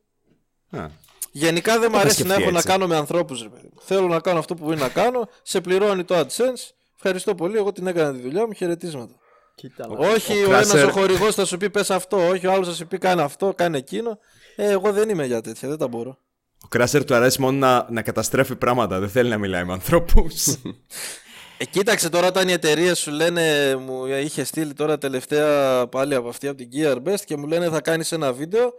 Α. 0.72 0.86
Γενικά 1.34 1.72
δεν 1.78 1.88
μου 1.90 1.94
Το 1.96 2.00
αρέσει 2.00 2.20
είχα 2.22 2.28
να 2.28 2.34
έχω 2.34 2.40
σκεφτεί 2.42 2.52
να 2.52 2.58
έτσι. 2.58 2.68
κάνω 2.70 2.86
με 2.86 2.96
ανθρώπους, 2.96 3.42
ρε 3.42 3.48
παιδί. 3.48 3.68
μου. 3.72 3.80
Θέλω 3.84 4.06
να 4.06 4.20
κάνω 4.20 4.38
αυτό 4.38 4.54
που 4.54 4.64
μπορεί 4.64 4.76
να 4.78 4.88
κάνω. 4.88 5.28
Σε 5.42 5.60
πληρώνει 5.60 6.04
το 6.04 6.18
AdSense. 6.18 6.70
Ευχαριστώ 6.96 7.34
πολύ. 7.34 7.56
Εγώ 7.56 7.72
την 7.72 7.86
έκανα 7.86 8.12
τη 8.12 8.20
δουλειά 8.20 8.46
μου. 8.46 8.52
Χαιρετίσματα. 8.52 9.14
Κοίτα, 9.54 9.86
όχι, 9.88 10.32
ο 10.32 10.48
ο, 10.48 10.52
ένας 10.52 10.68
Κράσερ- 10.70 10.88
ο 10.88 10.92
χορηγός 10.92 11.34
θα 11.34 11.44
σου 11.44 11.56
πει 11.56 11.70
πες 11.70 11.90
αυτό. 11.90 12.28
Όχι, 12.28 12.46
ο 12.46 12.52
άλλος 12.52 12.68
θα 12.68 12.74
σου 12.74 12.86
πει 12.86 12.98
κάνει 12.98 13.20
αυτό, 13.20 13.52
κάνει 13.56 13.78
εκείνο. 13.78 14.18
Ε, 14.56 14.70
εγώ 14.70 14.92
δεν 14.92 15.08
είμαι 15.08 15.26
για 15.26 15.40
τέτοια. 15.40 15.68
Δεν 15.68 15.78
τα 15.78 15.88
μπορώ. 15.88 16.18
Ο 16.64 16.68
Κράσερ 16.68 17.04
του 17.04 17.14
αρέσει 17.14 17.40
μόνο 17.40 17.58
να, 17.58 17.86
να 17.90 18.02
καταστρέφει 18.02 18.56
πράγματα. 18.56 18.98
Δεν 18.98 19.08
θέλει 19.08 19.28
να 19.28 19.38
μιλάει 19.38 19.64
με 19.64 19.72
ανθρώπους. 19.72 20.46
Ε, 21.58 21.64
κοίταξε 21.64 22.08
τώρα 22.08 22.26
όταν 22.26 22.48
οι 22.48 22.52
εταιρείες 22.52 22.98
σου 22.98 23.10
λένε, 23.10 23.76
μου 23.76 24.06
είχε 24.06 24.44
στείλει 24.44 24.72
τώρα 24.72 24.98
τελευταία 24.98 25.86
πάλι 25.86 26.14
από 26.14 26.28
αυτή 26.28 26.48
από 26.48 26.56
την 26.56 26.68
Gearbest 26.74 27.20
και 27.24 27.36
μου 27.36 27.46
λένε 27.46 27.68
θα 27.68 27.80
κάνεις 27.80 28.12
ένα 28.12 28.32
βίντεο 28.32 28.72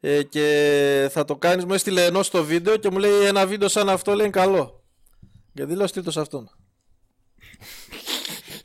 ε, 0.00 0.22
και 0.22 1.08
θα 1.10 1.24
το 1.24 1.36
κάνεις, 1.36 1.64
μου 1.64 1.74
έστειλε 1.74 2.04
ενός 2.04 2.26
στο 2.26 2.44
βίντεο 2.44 2.76
και 2.76 2.90
μου 2.90 2.98
λέει 2.98 3.24
ένα 3.24 3.46
βίντεο 3.46 3.68
σαν 3.68 3.88
αυτό 3.88 4.12
λέει 4.14 4.26
είναι 4.26 4.40
καλό. 4.40 4.82
Γιατί 5.52 5.74
λέω 5.74 5.86
στείλ 5.86 6.02
το 6.04 6.10
σε 6.10 6.20
αυτόν. 6.20 6.50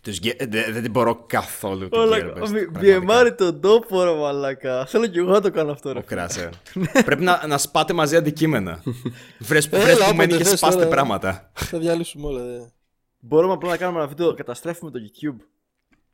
Τους 0.02 0.18
γε- 0.18 0.50
δεν, 0.50 0.74
δεν 0.74 0.82
την 0.82 0.92
μπορώ 0.92 1.26
καθόλου 1.28 1.90
την 1.90 2.00
Όλα 2.00 2.18
Gearbest, 2.18 2.34
πραγματικά. 2.34 2.80
Βιεμάρει 2.80 3.36
τον 3.36 3.62
τόπο, 3.62 4.04
ρε 4.04 4.14
μαλακά. 4.14 4.86
Θέλω 4.86 5.08
κι 5.08 5.18
εγώ 5.18 5.30
να 5.32 5.42
το 5.42 5.52
κάνω 5.52 5.72
αυτό, 5.72 5.92
ρε. 5.94 6.00
Ο 6.00 6.04
Κράσερ. 6.06 6.50
Πρέπει 7.06 7.24
να, 7.24 7.48
να 7.48 7.58
σπάτε 7.58 7.94
μαζί 7.94 8.16
αντικείμενα. 8.16 8.84
Βρες, 9.40 9.68
Έλα, 9.68 9.84
βρες 9.84 9.96
που 9.98 10.02
όποτε 10.04 10.16
μένει 10.18 10.38
και 10.38 10.44
θες 10.44 10.58
σπάστε 10.58 10.78
τώρα. 10.84 10.90
πράγματα. 10.96 11.52
θα 11.54 11.78
διαλύσουμε 11.78 12.28
όλα. 12.28 12.44
Δε. 12.44 12.60
Μπορούμε 13.20 13.54
απλά 13.54 13.70
να 13.70 13.78
κάνουμε 13.78 14.00
ένα 14.00 14.08
βίντεο. 14.08 14.34
Καταστρέφουμε 14.34 14.92
το 14.92 15.00
YouTube. 15.00 15.36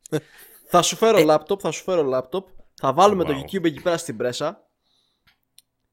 θα 0.71 0.81
σου 0.81 0.95
φέρω 0.95 1.17
λάπτοπ, 1.23 1.59
θα 1.63 1.71
σου 1.71 1.83
φέρω 1.83 2.03
λάπτοπ. 2.03 2.47
Θα 2.73 2.93
βάλουμε 2.93 3.23
το 3.23 3.33
Wow. 3.33 3.41
YouTube 3.55 3.63
εκεί 3.63 3.81
πέρα 3.81 3.97
στην 3.97 4.17
πρέσα. 4.17 4.68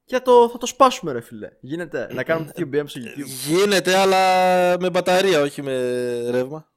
Και 0.06 0.20
το, 0.20 0.48
θα 0.48 0.58
το 0.58 0.66
σπάσουμε, 0.66 1.12
ρε 1.12 1.20
φιλέ. 1.20 1.48
Γίνεται 1.60 2.08
να 2.12 2.22
κάνουμε 2.22 2.52
τέτοιο 2.52 2.68
BM 2.72 2.84
στο 2.86 3.00
YouTube. 3.04 3.26
Γίνεται 3.48 3.96
αλλά 3.96 4.20
με 4.80 4.90
μπαταρία 4.90 5.40
όχι 5.40 5.62
με 5.62 5.72
ρεύμα. 6.30 6.70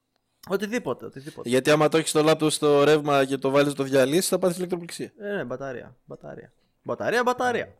Οτιδήποτε, 0.48 1.04
οτιδήποτε. 1.04 1.48
Γιατί 1.48 1.70
άμα 1.70 1.88
το 1.88 1.96
έχεις 1.96 2.12
το 2.12 2.22
λάπτο 2.22 2.50
στο 2.50 2.84
ρεύμα 2.84 3.24
και 3.24 3.36
το 3.36 3.50
βάλεις 3.50 3.72
το 3.72 3.82
διαλύσεις 3.82 4.28
θα 4.28 4.38
πάθεις 4.38 4.56
ηλεκτροπληξία. 4.56 5.12
Ε, 5.18 5.32
ναι, 5.32 5.44
μπαταρία. 5.44 5.96
Μπαταρία. 6.04 6.52
Μπαταρία, 6.82 7.22
μπαταρία. 7.22 7.74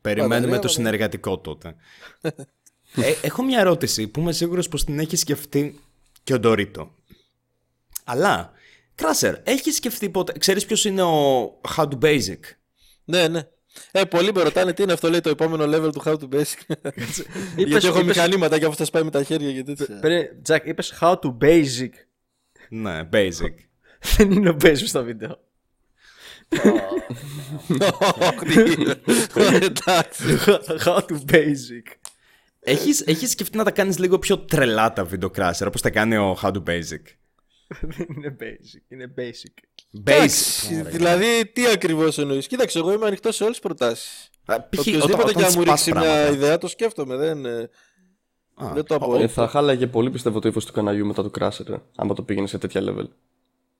Περιμένουμε 0.00 0.34
Μπαταρία, 0.34 0.60
το 0.60 0.66
μπαταρία. 0.66 0.76
συνεργατικό 0.76 1.38
τότε. 1.38 1.74
ε, 3.02 3.12
έχω 3.22 3.42
μια 3.42 3.60
ερώτηση 3.60 4.08
που 4.08 4.20
είμαι 4.20 4.32
σίγουρος 4.32 4.68
πως 4.68 4.84
την 4.84 4.98
έχει 4.98 5.16
σκεφτεί 5.16 5.80
και 6.22 6.34
ο 6.34 6.38
Ντορίτο. 6.38 6.94
Αλλά, 8.04 8.52
Κράσερ, 8.94 9.34
έχεις 9.42 9.76
σκεφτεί 9.76 10.10
ποτέ... 10.10 10.32
Ξέρεις 10.38 10.66
ποιος 10.66 10.84
είναι 10.84 11.02
ο 11.02 11.44
How 11.76 11.88
to 11.88 11.98
Basic; 12.00 12.38
Ναι, 13.04 13.28
ναι. 13.28 13.48
Ε, 13.90 14.04
πολλοί 14.04 14.32
με 14.34 14.42
ρωτάνε 14.42 14.72
τι 14.72 14.82
είναι 14.82 14.92
αυτό, 14.92 15.10
λέει 15.10 15.20
το 15.20 15.28
επόμενο 15.28 15.64
level 15.64 15.92
του 15.92 16.02
How 16.04 16.12
to 16.12 16.28
Basic. 16.34 16.76
Είπες- 16.96 17.24
γιατί 17.56 17.86
έχω 17.86 17.98
είπες- 18.00 18.16
μηχανήματα 18.16 18.58
και 18.58 18.64
αυτό 18.64 18.76
θα 18.76 18.84
σπάει 18.84 19.02
με 19.02 19.10
τα 19.10 19.22
χέρια 19.22 19.52
και 19.52 19.62
τέτοια. 19.62 19.98
Περίμενε, 20.00 20.38
Τζακ, 20.42 20.66
είπες 20.66 20.94
how 21.00 21.14
to 21.18 21.36
basic. 21.40 21.90
Ναι, 22.68 23.08
basic. 23.12 23.54
Δεν 24.16 24.30
είναι 24.30 24.48
ο 24.50 24.56
basic 24.62 24.76
στο 24.86 25.04
βίντεο. 25.04 25.38
Εντάξει. 29.54 30.24
how 30.84 30.98
to 30.98 31.16
basic. 31.32 31.86
έχεις, 32.60 33.00
έχεις 33.00 33.30
σκεφτεί 33.30 33.56
να 33.56 33.64
τα 33.64 33.70
κάνεις 33.70 33.98
λίγο 33.98 34.18
πιο 34.18 34.38
τρελά 34.38 34.92
τα 34.92 35.08
video 35.12 35.30
crasher, 35.36 35.66
όπως 35.66 35.80
τα 35.80 35.90
κάνει 35.90 36.16
ο 36.16 36.38
How 36.42 36.52
to 36.52 36.62
Basic; 36.66 37.02
Δεν 37.80 38.06
είναι 38.16 38.36
basic, 38.40 38.82
είναι 38.88 39.14
basic. 39.18 39.54
Εντάξει, 39.98 40.82
Basic. 40.84 40.90
δηλαδή 40.90 41.46
τι 41.52 41.66
ακριβώς 41.66 42.18
εννοείς. 42.18 42.46
Κοίταξε, 42.46 42.78
εγώ 42.78 42.92
είμαι 42.92 43.06
ανοιχτός 43.06 43.34
σε 43.36 43.42
όλες 43.42 43.56
τις 43.60 43.66
προτάσεις. 43.66 44.30
Α, 44.46 44.60
π.χ. 44.60 44.78
Οποιοδήποτε 44.80 45.12
όταν- 45.22 45.34
και 45.34 45.44
αν 45.44 45.50
όταν 45.50 45.54
μου 45.56 45.62
σπάς 45.62 45.84
ρίξει 45.84 45.92
μια 45.92 46.00
πράγματα. 46.02 46.30
ιδέα, 46.30 46.58
το 46.58 46.68
σκέφτομαι. 46.68 47.16
Δεν, 47.16 47.44
ε, 47.46 47.68
Α, 48.54 48.70
δεν 48.74 48.84
το 48.84 48.94
Ε, 48.94 48.96
απορρίπτω. 48.96 49.28
θα 49.32 49.48
χάλαγε 49.48 49.86
πολύ 49.86 50.10
πιστεύω 50.10 50.38
το 50.40 50.48
ύφος 50.48 50.64
του 50.66 50.72
καναλιού 50.72 51.06
μετά 51.06 51.22
το 51.22 51.30
Crasher, 51.38 51.68
ε, 51.68 51.74
άμα 51.96 52.14
το 52.14 52.22
πήγαινε 52.22 52.46
σε 52.46 52.58
τέτοια 52.58 52.82
level. 52.84 53.08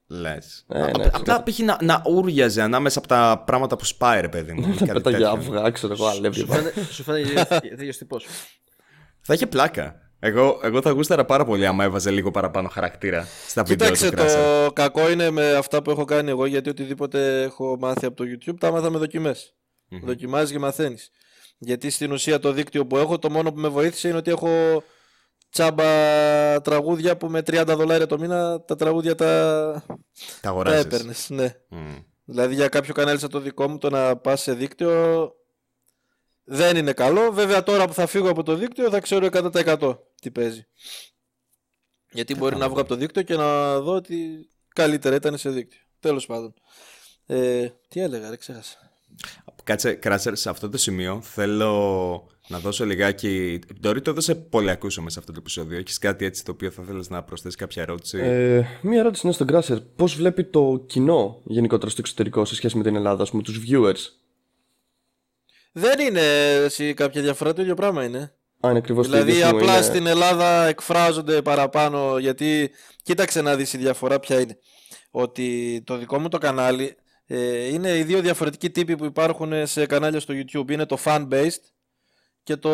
Λες. 0.08 0.64
Ε, 0.68 0.80
Α, 0.82 0.84
ναι, 0.96 1.04
απ- 1.04 1.16
Απλά 1.16 1.42
π.χ. 1.42 1.58
να, 1.58 1.78
να 1.82 2.02
ούριαζε 2.06 2.62
ανάμεσα 2.62 2.98
από 2.98 3.08
τα 3.08 3.42
πράγματα 3.46 3.76
που 3.76 3.84
σπάει, 3.84 4.20
ρε 4.20 4.28
παιδί 4.28 4.52
μου. 4.52 4.60
ή 4.72 4.76
κάτι 4.76 4.92
Πέταγε 4.92 5.16
τέτοιο. 5.16 5.30
αυγά, 5.30 5.70
ξέρω 5.70 5.92
εγώ, 5.92 6.06
αλεύρι. 6.06 6.40
Σου 6.40 6.46
φαίνεται- 6.46 6.92
Σου 6.92 7.02
φαίνεται 7.02 7.44
τέτοιο 7.76 7.92
τύπο. 7.98 8.20
Θα 9.20 9.34
είχε 9.34 9.46
πλάκα. 9.46 10.05
Εγώ, 10.26 10.60
εγώ 10.62 10.82
θα 10.82 10.90
γούσταρα 10.90 11.24
πάρα 11.24 11.44
πολύ 11.44 11.66
άμα 11.66 11.84
έβαζε 11.84 12.10
λίγο 12.10 12.30
παραπάνω 12.30 12.68
χαρακτήρα 12.68 13.26
στα 13.48 13.62
βίντεο 13.62 13.90
Κοίταξε, 13.90 14.10
του 14.10 14.22
Crasher. 14.22 14.64
το 14.66 14.72
κακό 14.72 15.10
είναι 15.10 15.30
με 15.30 15.52
αυτά 15.54 15.82
που 15.82 15.90
έχω 15.90 16.04
κάνει 16.04 16.30
εγώ, 16.30 16.46
γιατί 16.46 16.68
οτιδήποτε 16.68 17.42
έχω 17.42 17.76
μάθει 17.80 18.06
από 18.06 18.16
το 18.16 18.24
YouTube, 18.24 18.54
τα 18.60 18.70
μάθα 18.70 18.90
με 18.90 18.98
δοκιμες 18.98 19.54
Δοκιμάζεις 20.02 20.50
και 20.50 20.58
μαθαίνεις. 20.58 21.10
Γιατί 21.58 21.90
στην 21.90 22.12
ουσία 22.12 22.38
το 22.38 22.52
δίκτυο 22.52 22.86
που 22.86 22.96
έχω, 22.96 23.18
το 23.18 23.30
μόνο 23.30 23.52
που 23.52 23.60
με 23.60 23.68
βοήθησε 23.68 24.08
είναι 24.08 24.16
ότι 24.16 24.30
έχω 24.30 24.82
τσάμπα 25.50 25.84
τραγούδια 26.60 27.16
που 27.16 27.26
με 27.28 27.38
30 27.50 27.64
δολάρια 27.66 28.06
το 28.06 28.18
μήνα 28.18 28.60
τα 28.64 28.76
τραγούδια 28.76 29.14
τα, 29.14 29.26
Τα 29.86 29.96
τα 30.40 30.48
αγοράζεις. 30.48 30.84
έπαιρνες. 30.84 31.26
Ναι. 31.30 31.54
Μμ. 31.68 31.94
Δηλαδή 32.24 32.54
για 32.54 32.68
κάποιο 32.68 32.94
κανάλι 32.94 33.18
σαν 33.18 33.30
το 33.30 33.40
δικό 33.40 33.68
μου 33.68 33.78
το 33.78 33.90
να 33.90 34.16
πας 34.16 34.40
σε 34.40 34.52
δίκτυο 34.54 35.30
δεν 36.44 36.76
είναι 36.76 36.92
καλό. 36.92 37.32
Βέβαια 37.32 37.62
τώρα 37.62 37.86
που 37.86 37.92
θα 37.94 38.06
φύγω 38.06 38.30
από 38.30 38.42
το 38.42 38.54
δίκτυο 38.54 38.90
θα 38.90 39.00
ξέρω 39.00 39.26
100% 39.32 39.98
τι 40.20 40.30
παίζει. 40.30 40.66
Γιατί 42.10 42.34
μπορεί 42.34 42.56
να 42.56 42.68
βγω 42.68 42.80
από 42.80 42.88
το 42.88 42.96
δίκτυο 42.96 43.22
και 43.22 43.36
να 43.36 43.80
δω 43.80 43.94
ότι 43.94 44.48
καλύτερα 44.74 45.14
ήταν 45.14 45.38
σε 45.38 45.50
δίκτυο. 45.50 45.80
Τέλος 46.00 46.26
πάντων. 46.26 46.54
Ε, 47.26 47.68
τι 47.88 48.00
έλεγα, 48.00 48.30
ρε, 48.30 48.36
ξέχασα. 48.36 48.90
Κάτσε, 49.64 49.92
Κράσερ, 49.92 50.36
σε 50.36 50.50
αυτό 50.50 50.68
το 50.68 50.78
σημείο 50.78 51.20
θέλω 51.22 52.26
να 52.48 52.58
δώσω 52.58 52.84
λιγάκι. 52.84 53.58
Ντόρι, 53.80 54.00
το 54.00 54.10
έδωσε 54.10 54.34
πολύ 54.34 54.70
ακούσαμε 54.70 55.10
σε 55.10 55.18
αυτό 55.18 55.32
το 55.32 55.38
επεισόδιο. 55.40 55.78
Έχεις 55.78 55.98
κάτι 55.98 56.24
έτσι 56.24 56.44
το 56.44 56.50
οποίο 56.50 56.70
θα 56.70 56.82
θέλεις 56.82 57.08
να 57.10 57.22
προσθέσεις 57.22 57.56
κάποια 57.56 57.82
ερώτηση; 57.82 58.18
Ε, 58.18 58.64
μία 58.82 58.98
ερώτηση 58.98 59.26
είναι 59.26 59.34
στον 59.34 59.48
Crasher. 59.52 59.82
Πώς 59.96 60.14
βλέπει 60.14 60.44
το 60.44 60.84
κοινό 60.86 61.42
γενικότερα 61.44 61.90
στο 61.90 62.00
εξωτερικό 62.00 62.44
σε 62.44 62.54
σχέση 62.54 62.76
με 62.76 62.82
την 62.82 62.96
Ελλάδα, 62.96 63.22
ας 63.22 63.30
πούμε, 63.30 63.42
τους 63.42 63.60
viewers; 63.68 64.12
Δεν 65.72 65.98
είναι 65.98 66.52
εσύ, 66.54 66.94
κάποια 66.94 67.22
διαφορά, 67.22 67.52
το 67.52 67.62
ίδιο 67.62 67.74
πράγμα 67.74 68.04
είναι. 68.04 68.34
Α, 68.66 68.70
είναι 68.70 68.78
ακριβώς 68.78 69.06
το 69.06 69.12
Δηλαδή 69.12 69.32
ίδιο. 69.32 69.48
απλά 69.48 69.72
είναι... 69.72 69.82
στην 69.82 70.06
Ελλάδα 70.06 70.66
εκφράζονται 70.66 71.42
παραπάνω 71.42 72.18
γιατί 72.18 72.70
κοίταξε 73.02 73.42
να 73.42 73.56
δεις 73.56 73.72
η 73.72 73.78
διαφορά 73.78 74.20
ποια 74.20 74.40
είναι. 74.40 74.58
Ότι 75.10 75.82
το 75.86 75.96
δικό 75.96 76.18
μου 76.18 76.28
το 76.28 76.38
κανάλι 76.38 76.96
ε, 77.26 77.64
είναι 77.68 77.96
οι 77.96 78.02
δύο 78.02 78.20
διαφορετικοί 78.20 78.70
τύποι 78.70 78.96
που 78.96 79.04
υπάρχουν 79.04 79.66
σε 79.66 79.86
κανάλια 79.86 80.20
στο 80.20 80.34
YouTube. 80.36 80.70
Είναι 80.70 80.86
το 80.86 80.98
fan-based 81.04 81.60
και 82.42 82.56
το 82.56 82.70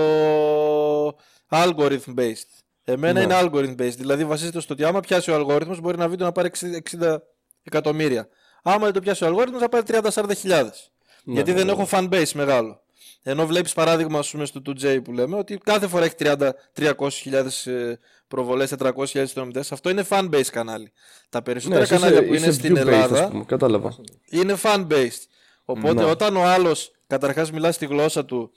algorithm-based. 1.50 2.48
Εμένα 2.84 3.12
Ναι. 3.12 3.20
είναι 3.34 3.40
algorithm-based, 3.42 3.94
δηλαδή 3.96 4.24
βασίζεται 4.24 4.60
στο 4.60 4.72
ότι 4.74 4.84
άμα 4.84 5.00
πιάσει 5.00 5.30
ο 5.30 5.34
αλγόριθμος 5.34 5.80
μπορεί 5.80 5.94
ένα 5.94 6.08
βίντεο 6.08 6.26
να 6.26 6.32
πάρει 6.32 6.50
60 6.60 6.78
60 7.00 7.16
εκατομμύρια. 7.62 8.28
Άμα 8.62 8.84
δεν 8.84 8.92
το 8.92 9.00
πιάσει 9.00 9.24
ο 9.24 9.26
αλγόριθμος 9.26 9.60
θα 9.60 9.68
πάρει 9.68 9.84
30-40 9.88 10.30
χιλιάδες. 10.36 10.90
Ναι, 11.24 11.34
γιατί 11.34 11.50
ναι, 11.50 11.56
δεν 11.56 11.66
ναι. 11.66 11.72
έχω 11.72 11.88
fan 11.90 12.08
base 12.08 12.30
μεγάλο. 12.34 12.82
Ενώ 13.22 13.46
βλέπεις 13.46 13.72
παράδειγμα 13.72 14.18
ας 14.18 14.30
πούμε, 14.30 14.44
στο 14.44 14.62
2J 14.66 15.00
που 15.04 15.12
λέμε 15.12 15.36
ότι 15.36 15.58
κάθε 15.58 15.86
φορά 15.88 16.04
έχει 16.04 16.14
30, 16.18 16.50
300.000 16.72 17.66
ε, 17.72 17.94
προβολές, 18.28 18.72
400.000 18.78 19.04
συνδρομητές. 19.06 19.72
Αυτό 19.72 19.90
είναι 19.90 20.04
fan 20.08 20.30
base 20.30 20.46
κανάλι. 20.52 20.92
Τα 21.28 21.38
Ναι, 21.38 21.44
περισσότερα 21.44 21.80
εσύ 21.82 21.92
κανάλια 21.92 22.16
είσαι- 22.18 22.26
που 22.26 22.34
είναι 22.34 22.46
είσαι 22.46 22.52
στην 22.52 22.72
view-based, 22.74 22.78
Ελλάδα 22.80 23.24
ας 23.24 23.30
πούμε, 23.30 23.44
Κατάλαβα. 23.44 23.96
είναι 24.30 24.56
fan 24.62 24.86
based. 24.90 25.22
Οπότε 25.64 26.02
Ναι. 26.04 26.10
όταν 26.10 26.36
ο 26.36 26.42
άλλος 26.44 26.92
καταρχάς 27.06 27.50
μιλάς 27.52 27.74
στη 27.74 27.86
γλώσσα 27.86 28.24
του, 28.24 28.52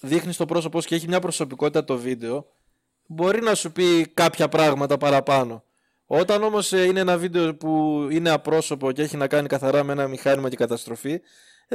δείχνεις 0.00 0.36
το 0.36 0.44
πρόσωπό 0.46 0.80
σου 0.80 0.88
και 0.88 0.94
έχει 0.94 1.08
μια 1.08 1.20
προσωπικότητα 1.20 1.84
το 1.84 1.96
βίντεο, 1.98 2.46
μπορεί 3.06 3.40
να 3.42 3.54
σου 3.54 3.72
πει 3.72 4.06
κάποια 4.14 4.48
πράγματα 4.48 4.96
παραπάνω. 4.96 5.64
Όταν 6.06 6.42
όμως 6.42 6.72
ε, 6.72 6.82
είναι 6.84 7.00
ένα 7.00 7.16
βίντεο 7.18 7.54
που 7.56 8.06
είναι 8.10 8.30
απρόσωπο 8.30 8.92
και 8.92 9.02
έχει 9.02 9.16
να 9.16 9.26
κάνει 9.26 9.48
καθαρά 9.48 9.84
με 9.84 9.92
ένα 9.92 10.06
μηχάνημα 10.08 10.48
και 10.48 10.56
καταστροφή, 10.56 11.12
ε, 11.12 11.20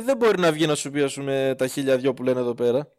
δεν 0.02 0.18
μπορεί 0.18 0.40
να 0.40 0.52
βγει 0.52 0.66
να 0.66 0.76
σου 0.76 0.92
πει 0.92 1.02
ας 1.02 1.14
πούμε 1.14 1.56
τα 1.58 1.68
χίλια 1.68 1.98
δυο 1.98 2.14
που 2.14 2.24
λένε 2.24 2.40
εδώ 2.40 2.54
πέρα. 2.54 2.92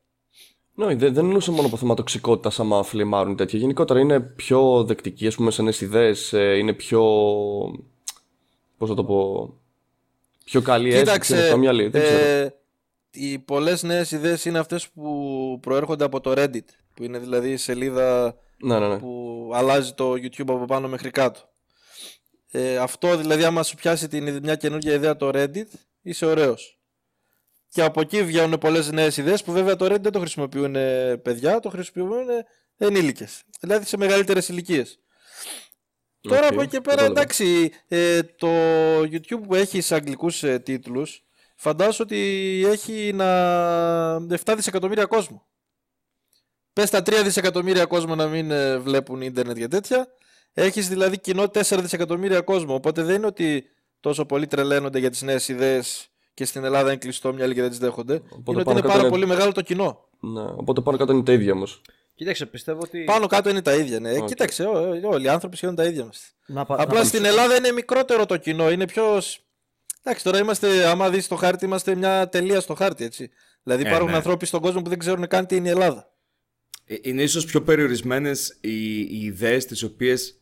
Ναι, 0.74 0.86
δεν, 0.86 1.14
δεν 1.14 1.24
εννοούσα 1.24 1.53
μόνο 1.53 1.66
από 1.66 1.76
θέμα 1.76 1.94
τοξικότητας 1.94 2.61
άμα 2.61 2.82
φλιμάρουν 2.82 3.36
τέτοια. 3.36 3.59
Γενικότερα 3.59 4.01
είναι 4.01 4.20
πιο 4.20 4.84
δεκτικοί, 4.84 5.26
ας 5.26 5.34
πούμε, 5.34 5.51
σε 5.51 5.62
νέε 5.62 5.72
ιδέε. 5.80 6.14
Είναι 6.59 6.72
πιο. 6.72 7.03
Πώς 8.78 8.88
θα 8.88 8.94
το 8.94 9.05
πω. 9.05 9.53
Πιο 10.44 10.62
καλή 10.62 10.94
αίσθηση. 10.94 11.32
Είναι 11.32 11.47
πιο 11.47 11.57
μυαλί. 11.57 11.88
Δεν 11.88 12.03
ξέρω. 12.03 12.18
ε, 12.18 12.55
οι 13.11 13.38
πολλές 13.38 13.82
νέες 13.82 14.11
ιδέες 14.11 14.44
είναι 14.44 14.59
αυτές 14.59 14.88
που 14.88 15.59
προέρχονται 15.62 16.05
από 16.05 16.20
το 16.20 16.32
Reddit, 16.36 16.64
που 16.94 17.03
είναι 17.03 17.18
δηλαδή 17.18 17.53
η 17.53 17.57
σελίδα 17.57 18.36
Ναι, 18.62 18.78
ναι, 18.78 18.88
ναι. 18.88 18.99
που 18.99 19.51
αλλάζει 19.55 19.92
το 19.92 20.12
YouTube 20.12 20.49
από 20.49 20.64
πάνω 20.64 20.88
μέχρι 20.88 21.11
κάτω. 21.11 21.40
Ε, 22.51 22.76
αυτό 22.76 23.16
δηλαδή 23.16 23.44
άμα 23.44 23.62
σου 23.62 23.74
πιάσει 23.76 24.09
την, 24.09 24.38
μια 24.42 24.55
καινούργια 24.57 24.92
ιδέα 24.94 25.16
το 25.16 25.30
Reddit 25.34 25.66
είσαι 26.03 26.26
ωραίος. 26.26 26.78
Και 27.77 27.83
από 27.83 28.01
εκεί 28.01 28.22
βγαίνουν 28.24 28.59
πολλές 28.59 28.91
νέες 28.91 29.16
ιδέες 29.16 29.43
που 29.43 29.53
βέβαια 29.53 29.77
το 29.77 29.85
Reddit 29.85 30.01
δεν 30.01 30.12
το 30.12 30.18
χρησιμοποιούν 30.18 30.77
ε, 30.77 31.16
παιδιά, 31.16 31.61
το 31.61 31.68
χρησιμοποιούν 31.68 32.29
ε, 32.29 32.47
ενήλικες. 32.77 33.43
Δηλαδή 33.61 33.87
σε 33.87 33.97
μεγαλύτερες 33.97 34.49
ηλικίες. 34.49 34.99
Τώρα 36.20 36.47
Οκ, 36.47 36.53
από 36.53 36.61
εκεί 36.61 36.70
και 36.70 36.81
πέρα 36.81 36.97
κατάλαβα. 36.97 37.20
εντάξει 37.20 37.72
ε, 37.89 38.22
το 38.22 38.49
YouTube 39.01 39.43
που 39.47 39.55
έχει 39.55 39.81
σε 39.81 39.95
αγγλικούς 39.95 40.43
ε, 40.43 40.59
τίτλους 40.59 41.24
φαντάσου 41.57 42.03
ότι 42.03 42.62
έχει 42.66 43.12
να 43.14 44.16
7 44.16 44.53
δισεκατομμύρια 44.57 45.05
κόσμο. 45.05 45.47
Πες 46.72 46.91
τα 46.91 46.99
3 46.99 47.20
δισεκατομμύρια 47.24 47.85
κόσμο 47.85 48.14
να 48.14 48.27
μην 48.27 48.51
ε, 48.51 48.79
βλέπουν 48.79 49.20
ίντερνετ 49.20 49.57
και 49.57 49.68
τέτοια. 49.68 50.07
Έχεις 50.53 50.89
δηλαδή 50.89 51.18
κοινό 51.18 51.43
4 51.43 51.79
δισεκατομμύρια 51.81 52.41
κόσμο. 52.41 52.74
Οπότε 52.74 53.03
δεν 53.03 53.14
είναι 53.14 53.27
ότι 53.27 53.64
τόσο 54.01 54.27
πολύ 54.27 54.47
τρελαίνονται 54.47 54.99
για 54.99 55.11
τις 55.11 55.22
νέες 55.22 55.49
ιδέες 55.49 56.11
και 56.37 56.45
στην 56.45 56.64
Ελλάδα 56.64 56.89
είναι 56.89 56.97
κλειστό 56.97 57.32
μυαλί 57.32 57.55
και 57.55 57.61
δεν 57.61 57.70
τις 57.70 57.78
δέχονται. 57.78 58.12
είναι 58.14 58.22
ότι 58.34 58.43
πάνω 58.45 58.70
είναι 58.70 58.74
κάτω 58.80 58.87
πάρα 58.89 59.01
είναι- 59.01 59.09
πολύ 59.11 59.26
μεγάλο 59.26 59.53
το 59.53 59.61
κοινό. 59.62 60.09
ναι. 60.20 60.41
Οπότε 60.57 60.80
πάνω 60.80 60.97
κάτω 60.97 61.12
είναι 61.12 61.22
τα 61.22 61.32
ίδια 61.32 61.53
όμως. 61.53 61.80
Κοίταξε, 62.14 62.47
πιστεύω 62.47 62.80
ότι. 62.82 63.05
Πάνω 63.05 63.26
κάτω 63.26 63.49
είναι 63.49 63.62
τα 63.62 63.74
ίδια. 63.74 64.01
Ναι. 64.01 64.11
Ε, 64.11 64.18
Οκ. 64.18 64.26
Κοίταξε, 64.26 64.64
ό- 64.64 64.89
ό- 65.05 65.09
όλοι 65.12 65.24
οι 65.24 65.28
άνθρωποι 65.28 65.57
σχεδόν 65.57 65.74
τα 65.74 65.84
ίδια 65.84 66.05
μας. 66.05 66.32
Να, 66.47 66.64
πα- 66.64 66.76
Απλά 66.82 66.99
να- 66.99 67.05
στην 67.05 67.24
Ελλάδα 67.24 67.57
είναι 67.57 67.72
μικρότερο 67.72 68.26
το 68.26 68.37
κοινό. 68.37 68.70
Είναι 68.70 68.87
πιο. 68.87 69.20
σ- 69.20 69.41
Εντάξει, 70.03 70.24
τώρα 70.24 70.39
είμαστε, 70.39 70.87
άμα 70.87 71.11
δεις 71.11 71.28
το 71.28 71.37
χάρτη, 71.37 71.64
είμαστε 71.64 71.95
μια 71.95 72.28
τελεία 72.28 72.61
στο 72.61 72.74
χάρτη, 72.74 73.05
έτσι. 73.05 73.30
Δηλαδή 73.62 73.84
Ε, 73.84 73.89
υπάρχουν 73.89 74.11
ναι. 74.11 74.16
ανθρώποι 74.16 74.47
στον 74.47 74.61
κόσμο 74.61 74.82
που 74.82 74.89
δεν 74.89 74.99
ξέρουν 74.99 75.26
καν 75.26 75.47
τι 75.47 75.57
είναι 75.57 75.68
η 75.68 75.70
Ελλάδα. 75.70 76.11
Ε, 76.84 76.95
Είναι 77.03 77.22
ίσως 77.22 77.45
πιο 77.45 77.62
περιορισμένες 77.62 78.59
οι, 78.61 79.01
οι 79.01 79.20
ιδέες 79.24 79.64
τις 79.66 79.82
οποίες 79.82 80.41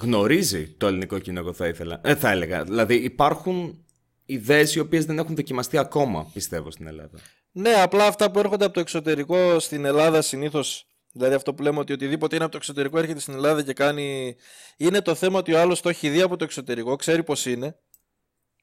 γνωρίζει 0.00 0.68
το 0.68 0.86
ελληνικό 0.86 1.18
κοινό, 1.18 1.40
εγώ 1.40 1.52
θα 1.52 1.66
ήθελα. 1.66 2.00
Ε, 2.04 2.14
θα 2.14 2.30
έλεγα. 2.30 2.64
Δηλαδή 2.64 2.94
υπάρχουν 2.94 3.83
ιδέες 4.26 4.74
οι 4.74 4.78
οποίες 4.78 5.04
δεν 5.04 5.18
έχουν 5.18 5.34
δοκιμαστεί 5.34 5.78
ακόμα, 5.78 6.30
πιστεύω, 6.32 6.70
στην 6.70 6.86
Ελλάδα. 6.86 7.18
Ναι, 7.52 7.72
απλά 7.72 8.06
αυτά 8.06 8.30
που 8.30 8.38
έρχονται 8.38 8.64
από 8.64 8.74
το 8.74 8.80
εξωτερικό 8.80 9.58
στην 9.58 9.84
Ελλάδα 9.84 10.22
συνήθως. 10.22 10.86
Δηλαδή 11.12 11.34
αυτό 11.34 11.54
που 11.54 11.62
λέμε 11.62 11.78
ότι 11.78 11.92
οτιδήποτε 11.92 12.34
είναι 12.34 12.44
από 12.44 12.52
το 12.52 12.58
εξωτερικό 12.58 12.98
έρχεται 12.98 13.20
στην 13.20 13.34
Ελλάδα 13.34 13.62
και 13.62 13.72
κάνει. 13.72 14.36
Είναι 14.76 15.00
το 15.00 15.14
θέμα 15.14 15.38
ότι 15.38 15.52
ο 15.52 15.60
άλλος 15.60 15.80
το 15.80 15.88
έχει 15.88 16.08
δει 16.08 16.20
από 16.20 16.36
το 16.36 16.44
εξωτερικό, 16.44 16.96
ξέρει 16.96 17.22
πώς 17.22 17.46
είναι. 17.46 17.76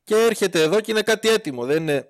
Και 0.03 0.15
έρχεται 0.15 0.61
εδώ 0.61 0.81
και 0.81 0.91
είναι 0.91 1.01
κάτι 1.01 1.29
έτοιμο. 1.29 1.65
Δεν 1.65 1.81
είναι... 1.81 2.07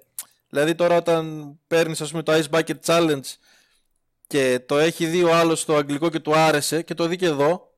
Δηλαδή 0.50 0.76
τώρα 0.76 0.96
όταν 0.96 1.54
παίρνεις 1.68 2.02
ας 2.02 2.12
πούμε 2.12 2.24
το 2.24 2.34
Ice 2.34 2.58
Bucket 2.58 2.80
Challenge 2.86 3.22
και 4.28 4.60
το 4.66 4.78
έχει 4.78 5.06
δει 5.06 5.24
ο 5.24 5.36
άλλος 5.36 5.60
στο 5.60 5.76
αγγλικό 5.76 6.10
και 6.10 6.20
του 6.20 6.36
άρεσε 6.36 6.82
και 6.82 6.94
το 6.94 7.08
δει 7.08 7.16
και 7.16 7.26
εδώ, 7.26 7.74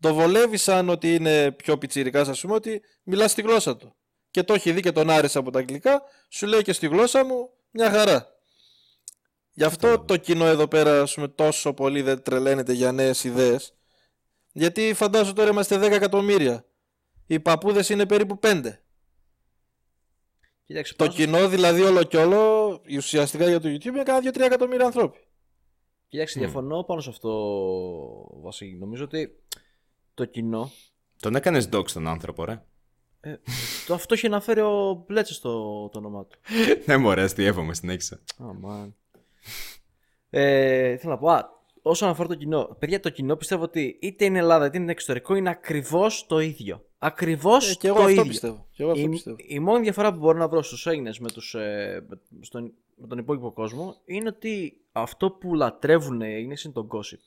το 0.00 0.14
βολεύει 0.14 0.56
σαν 0.56 0.88
ότι 0.88 1.14
είναι 1.14 1.52
πιο 1.52 1.78
πιτσιρικάς, 1.78 2.28
ας 2.28 2.40
πούμε, 2.40 2.54
ότι 2.54 2.82
μιλάς 3.02 3.30
στη 3.30 3.42
γλώσσα 3.42 3.76
του. 3.76 3.94
Και 4.36 4.42
το 4.42 4.54
έχει 4.54 4.72
δει 4.72 4.80
και 4.80 4.92
τον 4.92 5.10
άρεσε 5.10 5.38
από 5.38 5.50
τα 5.50 5.58
αγγλικά, 5.58 6.02
σου 6.28 6.46
λέει 6.46 6.62
και 6.62 6.72
στη 6.72 6.86
γλώσσα 6.86 7.24
μου 7.24 7.50
μια 7.70 7.90
χαρά. 7.90 8.38
Γι' 9.52 9.64
αυτό 9.64 9.98
το 9.98 10.16
κοινό 10.16 10.44
εδώ 10.44 10.68
πέρα 10.68 11.00
ας 11.02 11.14
πούμε, 11.14 11.28
τόσο 11.28 11.72
πολύ 11.74 12.02
δεν 12.02 12.22
τρελαίνεται 12.22 12.72
για 12.72 12.92
νέες 12.92 13.24
ιδέες. 13.24 13.74
Γιατί 14.52 14.94
φαντάζομαι 14.94 15.32
τώρα 15.32 15.50
είμαστε 15.50 15.78
10 15.78 15.92
εκατομμύρια. 15.92 16.64
Οι 17.26 17.40
παππούδες 17.40 17.88
είναι 17.88 18.06
περίπου 18.06 18.38
5. 18.42 18.82
Κοίταξε, 20.64 20.92
Το 20.94 21.04
πάνω 21.04 21.10
στο- 21.12 21.22
κοινό 21.24 21.48
δηλαδή 21.48 21.82
όλο 21.82 22.02
κι 22.02 22.16
όλο 22.16 22.70
ουσιαστικά 22.96 23.48
για 23.48 23.60
το 23.60 23.68
YouTube 23.68 23.84
είναι 23.84 24.02
κάνα 24.02 24.20
2-3 24.20 24.40
εκατομμύρια 24.44 24.86
ανθρώποι. 24.86 25.18
Κοίταξε, 26.08 26.38
διαφωνώ 26.38 26.82
πάνω 26.82 27.00
σε 27.00 27.10
αυτό, 27.10 27.30
Βασίλη. 28.42 28.76
Νομίζω 28.78 29.04
ότι 29.04 29.42
το 30.14 30.24
κοινό. 30.24 30.70
Τον 31.20 31.34
έκανες 31.34 31.68
dox 31.72 31.90
τον 31.90 32.06
άνθρωπο, 32.08 32.44
ρε. 32.44 32.62
Ε, 33.26 33.40
το 33.86 33.94
αυτό 33.94 34.14
έχει 34.14 34.26
αναφέρει 34.26 34.60
ο 34.60 35.04
Μπλέτσε 35.06 35.34
στο 35.34 35.50
το 35.92 35.98
όνομά 35.98 36.24
του. 36.24 36.38
ναι, 36.86 36.96
μωρέ, 36.96 37.22
αστείευομαι, 37.22 37.74
συνέχισα. 37.74 38.20
Oh, 38.38 38.68
man. 38.68 38.92
ε, 40.30 40.96
θέλω 40.96 41.12
να 41.12 41.18
πω, 41.18 41.28
α, 41.30 41.48
όσον 41.82 42.08
αφορά 42.08 42.28
το 42.28 42.34
κοινό. 42.34 42.76
Παιδιά, 42.78 43.00
το 43.00 43.10
κοινό 43.10 43.36
πιστεύω 43.36 43.62
ότι 43.62 43.98
είτε 44.00 44.24
είναι 44.24 44.38
Ελλάδα 44.38 44.66
είτε 44.66 44.78
είναι 44.78 44.90
εξωτερικό 44.90 45.34
είναι 45.34 45.50
ακριβώς 45.50 46.26
το 46.26 46.38
ίδιο. 46.38 46.84
Ακριβώς 46.98 47.70
Ε, 47.70 47.74
και 47.74 47.86
εγώ 47.88 47.96
το 47.96 48.02
αυτό 48.02 48.12
ίδιο. 48.12 48.24
πιστεύω. 48.30 48.66
Και 48.72 48.82
εγώ 48.82 48.92
αυτό 48.92 49.02
Η, 49.04 49.08
πιστεύω. 49.08 49.36
η 49.38 49.58
μόνη 49.58 49.82
διαφορά 49.82 50.12
που 50.12 50.18
μπορώ 50.18 50.38
να 50.38 50.48
βρω 50.48 50.62
στους 50.62 50.86
Έλληνες 50.86 51.18
με, 51.18 51.28
τους, 51.30 51.54
ε, 51.54 52.04
με, 52.08 52.18
στον, 52.40 52.72
με 52.96 53.06
τον 53.06 53.18
υπόλοιπο 53.18 53.52
κόσμο 53.52 53.96
είναι 54.04 54.28
ότι 54.28 54.80
αυτό 54.92 55.30
που 55.30 55.54
λατρεύουν 55.54 56.20
οι 56.20 56.34
Έλληνες 56.34 56.62
είναι 56.62 56.72
το 56.72 56.86
gossip. 56.90 57.18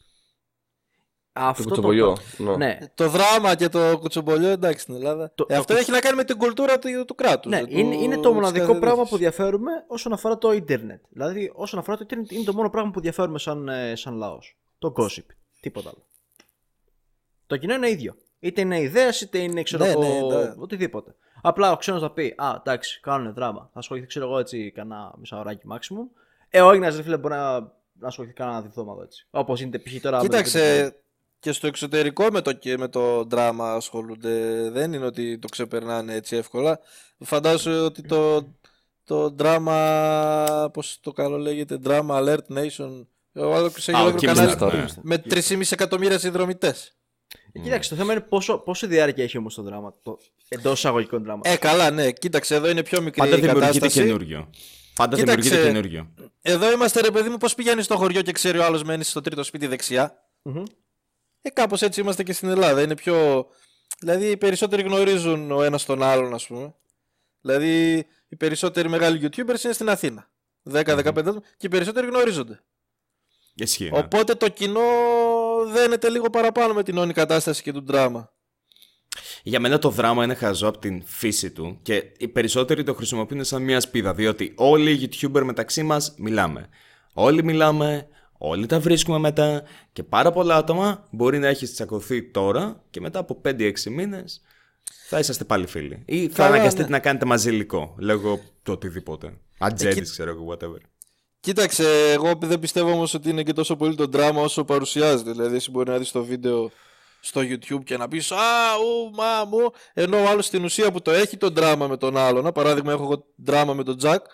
Το 1.33 1.41
Αυτό 1.45 1.63
κουτσομπολιό. 1.63 2.17
το, 2.37 2.43
Ναι. 2.43 2.55
ναι, 2.55 2.77
Το 2.95 3.09
δράμα 3.09 3.55
και 3.55 3.69
το 3.69 3.97
κουτσομπολιό 3.99 4.49
εντάξει 4.49 4.79
στην 4.81 4.95
Ελλάδα. 4.95 5.31
Το- 5.35 5.45
Ε, 5.49 5.53
το 5.53 5.59
αυτό 5.59 5.73
κουτσ- 5.73 5.79
έχει 5.81 5.91
να 5.91 5.99
κάνει 5.99 6.15
με 6.15 6.23
την 6.23 6.37
κουλτούρα 6.37 6.79
του, 6.79 7.05
του 7.07 7.15
κράτους. 7.15 7.51
ναι 7.51 7.61
είναι, 7.67 7.95
είναι 7.95 8.17
το 8.17 8.33
μοναδικό 8.33 8.75
πράγμα 8.79 9.03
που 9.05 9.17
διαφέρουμε 9.17 9.71
όσον 9.87 10.13
αφορά 10.13 10.37
το 10.37 10.51
ίντερνετ. 10.53 11.01
Δηλαδή, 11.09 11.51
όσον 11.55 11.79
αφορά 11.79 11.97
το 11.97 12.03
ίντερνετ, 12.05 12.31
είναι 12.31 12.43
το 12.43 12.53
μόνο 12.53 12.69
πράγμα 12.69 12.91
που 12.91 12.99
διαφέρουμε 12.99 13.39
σαν, 13.39 13.67
ε, 13.69 13.95
σαν 13.95 14.15
λαός. 14.15 14.57
Το 14.79 14.93
gossip. 14.97 15.25
Τίποτα 15.59 15.89
άλλο. 15.89 16.05
Το 17.47 17.57
κοινό 17.57 17.73
είναι 17.73 17.89
ίδιο. 17.89 18.15
Είτε 18.39 18.61
είναι 18.61 18.79
ιδέα, 18.79 19.09
είτε 19.21 19.37
είναι 19.37 19.63
ξέρω 19.63 19.83
Ναι, 19.85 19.89
εγώ, 19.91 20.01
ναι, 20.01 20.37
ναι. 20.43 20.53
οτιδήποτε. 20.57 21.15
Απλά 21.41 21.71
ο 21.71 21.77
ξένος 21.77 22.01
θα 22.01 22.11
πει, 22.11 22.33
Α, 22.37 22.53
εντάξει, 22.57 22.99
κάνουν 22.99 23.33
δράμα. 23.33 23.69
Θα 23.73 23.79
ασχοληθεί, 23.79 24.07
ξέρω 24.07 24.25
εγώ 24.25 24.39
έτσι, 24.39 24.71
κανένα 24.71 25.13
μισάωράκι 25.19 25.63
maximum. 25.71 26.21
Ε, 26.49 26.61
ο 26.61 26.69
Έλληνα, 26.69 26.89
ρε 26.89 27.01
φίλε, 27.03 27.17
μπορεί 27.17 27.33
να, 27.33 27.59
να 27.93 28.07
ασχοληθεί 28.07 28.33
κανένα 28.33 28.61
διβδόματο 28.61 29.01
έτσι. 29.01 29.27
Όπως 29.31 29.61
είναι 29.61 29.79
π.χ. 29.79 30.01
τώρα. 30.01 30.17
με 30.17 30.23
το- 30.23 30.29
Κοίταξε, 30.29 30.95
και 31.39 31.51
στο 31.51 31.67
εξωτερικό 31.67 32.27
με 32.31 32.41
το, 32.41 32.53
και 32.53 32.77
με 32.77 32.87
το 32.87 33.23
δράμα 33.23 33.73
ασχολούνται. 33.73 34.69
Δεν 34.69 34.93
είναι 34.93 35.05
ότι 35.05 35.39
το 35.39 35.47
ξεπερνάνε 35.47 36.13
έτσι 36.15 36.35
εύκολα. 36.35 36.79
Φαντάζομαι 37.19 37.79
ότι 37.79 38.01
το, 38.01 38.53
το 39.03 39.29
δράμα, 39.29 40.69
πώς 40.73 40.97
το 41.01 41.11
καλό 41.11 41.37
λέγεται, 41.37 41.79
Drama 41.85 42.05
Alert 42.09 42.57
Nation, 42.57 43.05
ο 43.33 43.55
άλλος 43.55 43.75
έχει 43.77 43.93
Α, 43.97 44.01
ο 44.01 44.05
ολόκληρο 44.05 44.33
Kim 44.33 44.35
κανάλι 44.35 44.55
Star, 44.59 44.71
ναι. 44.73 44.85
με 45.01 45.23
3,5 45.29 45.61
εκατομμύρια 45.69 46.19
συνδρομητές. 46.19 46.93
Ε, 47.51 47.59
Κοίταξε, 47.59 47.89
το 47.89 47.95
θέμα 47.95 48.11
είναι 48.11 48.21
πόσο, 48.21 48.57
πόση 48.57 48.87
διάρκεια 48.87 49.23
έχει 49.23 49.37
όμως 49.37 49.55
το 49.55 49.61
δράμα. 49.61 49.93
Το 50.03 50.19
εντός 50.47 50.77
εισαγωγικών 50.77 51.23
δράμα. 51.23 51.41
Ε, 51.43 51.55
καλά, 51.57 51.91
ναι. 51.91 52.11
Κοίταξε, 52.11 52.55
εδώ 52.55 52.69
είναι 52.69 52.83
πιο 52.83 53.01
μικρή 53.01 53.19
Πάντα 53.21 53.37
η 53.37 53.39
δημιουργείται 53.39 53.65
κατάσταση. 53.65 53.99
καινούριο. 54.03 54.49
Πάντα 54.95 55.15
Κοίταξε. 55.15 55.49
δημιουργείται 55.49 55.67
καινούριο. 55.71 56.13
Εδώ 56.41 56.71
είμαστε, 56.71 57.01
ρε 57.01 57.11
παιδί 57.11 57.29
μου, 57.29 57.37
πώς 57.37 57.55
πηγαίνει 57.55 57.81
στο 57.81 57.95
χωριό 57.97 58.21
και 58.21 58.31
ξέρει 58.31 58.57
ο 58.57 58.65
άλλος 58.65 58.83
μένει 58.83 59.03
στο 59.03 59.21
τρίτο 59.21 59.43
σπίτι 59.43 59.67
δεξιά. 59.67 60.23
Μμμ. 60.41 60.63
Ε, 61.41 61.49
κάπως 61.49 61.81
έτσι 61.81 62.01
είμαστε 62.01 62.23
και 62.23 62.33
στην 62.33 62.49
Ελλάδα. 62.49 62.81
Είναι 62.81 62.95
πιο. 62.95 63.47
Δηλαδή, 63.99 64.29
οι 64.29 64.37
περισσότεροι 64.37 64.81
γνωρίζουν 64.81 65.51
ο 65.51 65.63
ένας 65.63 65.85
τον 65.85 66.03
άλλον, 66.03 66.33
ας 66.33 66.47
πούμε. 66.47 66.73
Δηλαδή, 67.41 67.95
οι 68.29 68.35
περισσότεροι 68.35 68.89
μεγάλοι 68.89 69.19
YouTubers 69.23 69.63
είναι 69.63 69.73
στην 69.73 69.89
Αθήνα. 69.89 70.29
10-15 70.63 71.03
άτομα 71.05 71.41
και 71.57 71.65
οι 71.65 71.69
περισσότεροι 71.69 72.07
γνωρίζονται. 72.07 72.59
Ισχύει. 73.55 73.89
ναι. 73.89 73.97
Οπότε 73.97 74.35
το 74.35 74.49
κοινό 74.49 74.81
δένεται 75.71 76.09
λίγο 76.09 76.29
παραπάνω 76.29 76.73
με 76.73 76.83
την 76.83 76.97
όνη 76.97 77.13
κατάσταση 77.13 77.61
και 77.61 77.71
του 77.71 77.85
δράμα. 77.85 78.33
Για 79.43 79.59
μένα 79.59 79.79
το 79.79 79.89
δράμα 79.89 80.23
είναι 80.23 80.33
χαζό 80.33 80.67
από 80.67 80.77
την 80.77 81.03
φύση 81.05 81.51
του 81.51 81.79
και 81.81 82.03
οι 82.17 82.27
περισσότεροι 82.27 82.83
το 82.83 82.93
χρησιμοποιούν 82.93 83.43
σαν 83.43 83.61
μια 83.61 83.79
σπίδα. 83.79 84.13
Διότι 84.13 84.53
όλοι 84.55 84.91
οι 84.91 85.09
YouTuber 85.11 85.41
μεταξύ 85.43 85.83
μας 85.83 86.13
μιλάμε. 86.17 86.69
Όλοι 87.13 87.43
μιλάμε, 87.43 88.07
όλοι 88.41 88.65
τα 88.65 88.79
βρίσκουμε 88.79 89.17
μετά 89.17 89.63
και 89.93 90.03
πάρα 90.03 90.31
πολλά 90.31 90.55
άτομα 90.55 91.07
μπορεί 91.11 91.39
να 91.39 91.47
έχεις 91.47 91.73
τσακωθεί 91.73 92.23
τώρα 92.23 92.83
και 92.89 93.01
μετά 93.01 93.19
από 93.19 93.41
5-6 93.45 93.71
μήνες 93.89 94.41
θα 95.07 95.19
είσαστε 95.19 95.43
πάλι 95.43 95.67
φίλοι. 95.67 96.01
Ή 96.05 96.27
θα 96.27 96.33
Καλά, 96.35 96.49
αναγκαστείτε 96.49 96.83
ναι. 96.83 96.89
να 96.89 96.99
κάνετε 96.99 97.25
μαζί 97.25 97.49
υλικό. 97.49 97.95
Λέγω 97.99 98.39
το 98.63 98.71
οτιδήποτε. 98.71 99.33
Ατζέντη, 99.57 99.97
Εκεί- 99.99 100.09
ξέρω 100.09 100.29
εγώ, 100.29 100.53
whatever. 100.53 100.81
Κοίταξε, 101.39 102.11
εγώ 102.11 102.31
δεν 102.41 102.59
πιστεύω 102.59 102.91
όμως 102.91 103.13
ότι 103.13 103.29
είναι 103.29 103.43
και 103.43 103.53
τόσο 103.53 103.75
πολύ 103.75 103.95
το 103.95 104.05
δράμα 104.05 104.41
όσο 104.41 104.63
παρουσιάζεται. 104.63 105.31
Δηλαδή, 105.31 105.55
εσύ 105.55 105.71
μπορεί 105.71 105.89
να 105.89 105.97
δεις 105.97 106.11
το 106.11 106.23
βίντεο 106.23 106.71
στο 107.19 107.41
YouTube 107.41 107.83
και 107.83 107.97
να 107.97 108.07
πεις 108.07 108.31
«Α, 108.31 108.37
ου, 108.79 109.11
μα, 109.15 109.45
μου», 109.45 109.71
ενώ 109.93 110.17
ο 110.17 110.27
άλλος 110.27 110.45
στην 110.45 110.63
ουσία 110.63 110.91
που 110.91 111.01
το 111.01 111.11
έχει 111.11 111.37
το 111.37 111.49
δράμα 111.49 111.87
με 111.87 111.97
τον 111.97 112.17
άλλον. 112.17 112.43
Να 112.43 112.51
παράδειγμα, 112.51 112.91
έχω 112.91 113.03
εγώ 113.03 113.25
δράμα 113.35 113.73
με 113.73 113.83
τον 113.83 113.97
Τζακ. 113.97 114.25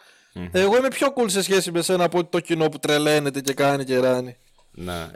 Εγώ 0.51 0.77
είμαι 0.77 0.87
πιο 0.87 1.13
cool 1.15 1.25
σε 1.29 1.41
σχέση 1.41 1.71
με 1.71 1.81
σένα 1.81 2.03
από 2.03 2.25
το 2.25 2.39
κοινό 2.39 2.69
που 2.69 2.79
τρελαίνεται 2.79 3.41
και 3.41 3.53
κάνει 3.53 3.83
και 3.83 3.97
ράνει. 3.99 4.35
Ναι. 4.71 5.07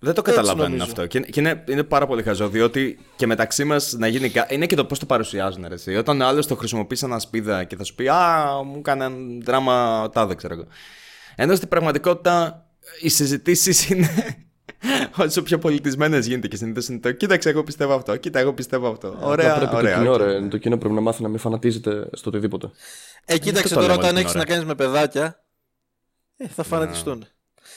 Δεν 0.00 0.14
το 0.14 0.20
Έτσι 0.26 0.34
καταλαβαίνουν 0.36 0.70
νομίζω. 0.70 0.84
αυτό. 0.84 1.06
Και, 1.06 1.20
και 1.20 1.40
είναι, 1.40 1.64
είναι 1.68 1.82
πάρα 1.84 2.06
πολύ 2.06 2.22
χαζό, 2.22 2.48
διότι 2.48 2.98
και 3.16 3.26
μεταξύ 3.26 3.64
μας 3.64 3.92
να 3.98 4.06
γίνει. 4.06 4.30
κα- 4.30 4.46
Είναι 4.52 4.66
και 4.66 4.76
το 4.76 4.84
πώς 4.84 4.98
το 4.98 5.06
παρουσιάζουν, 5.06 5.64
ρε, 5.68 5.74
εσύ. 5.74 5.94
Όταν 5.96 6.20
ο 6.20 6.26
άλλος 6.26 6.46
το 6.46 6.54
χρησιμοποιεί 6.56 6.94
σαν 6.96 7.10
ένα 7.10 7.18
ασπίδα 7.18 7.64
και 7.64 7.76
θα 7.76 7.84
σου 7.84 7.94
πει 7.94 8.08
Α, 8.08 8.46
μου 8.64 8.76
έκανε 8.78 9.04
ένα 9.04 9.16
δράμα 9.42 10.08
τάδε, 10.12 10.34
ξέρω 10.34 10.54
εγώ. 10.54 10.64
Ενώ 11.36 11.54
στην 11.54 11.68
πραγματικότητα 11.68 12.66
οι 13.00 13.08
συζητήσεις 13.08 13.88
είναι. 13.90 14.08
Όσο 15.24 15.42
πιο 15.42 15.58
πολιτισμένες 15.58 16.26
γίνεται 16.26 16.48
και 16.48 16.56
συνήθως 16.56 16.88
είναι 16.88 16.98
το 16.98 17.12
Κοίταξε, 17.12 17.48
εγώ 17.48 17.64
πιστεύω 17.64 17.94
αυτό. 17.94 18.16
Κοίτα, 18.16 18.38
εγώ 18.38 18.54
πιστεύω 18.54 18.88
αυτό. 18.88 19.18
Ωραία, 19.20 19.54
Απλά 19.54 19.68
πρέπει 19.68 19.76
ωραία. 19.76 19.94
το 19.96 20.02
κοινό, 20.02 20.12
οκ. 20.12 20.20
ρε. 20.20 20.48
Το 20.48 20.58
κοινό 20.58 20.78
πρέπει 20.78 20.94
να 20.94 21.00
μάθει 21.00 21.22
να 21.22 21.28
μην 21.28 21.38
φανατίζεται 21.38 22.08
στο 22.12 22.30
οτιδήποτε. 22.30 22.70
Ε, 23.24 23.38
κοίταξε 23.38 23.74
το 23.74 23.80
τώρα 23.80 23.92
λέμε 23.92 23.98
όταν 23.98 24.08
την 24.08 24.18
έχεις 24.18 24.30
ώρα. 24.30 24.38
να 24.38 24.44
κάνεις 24.44 24.64
με 24.64 24.74
παιδάκια, 24.74 25.44
ε, 26.36 26.48
θα 26.48 26.62
φανατιστούν. 26.62 27.24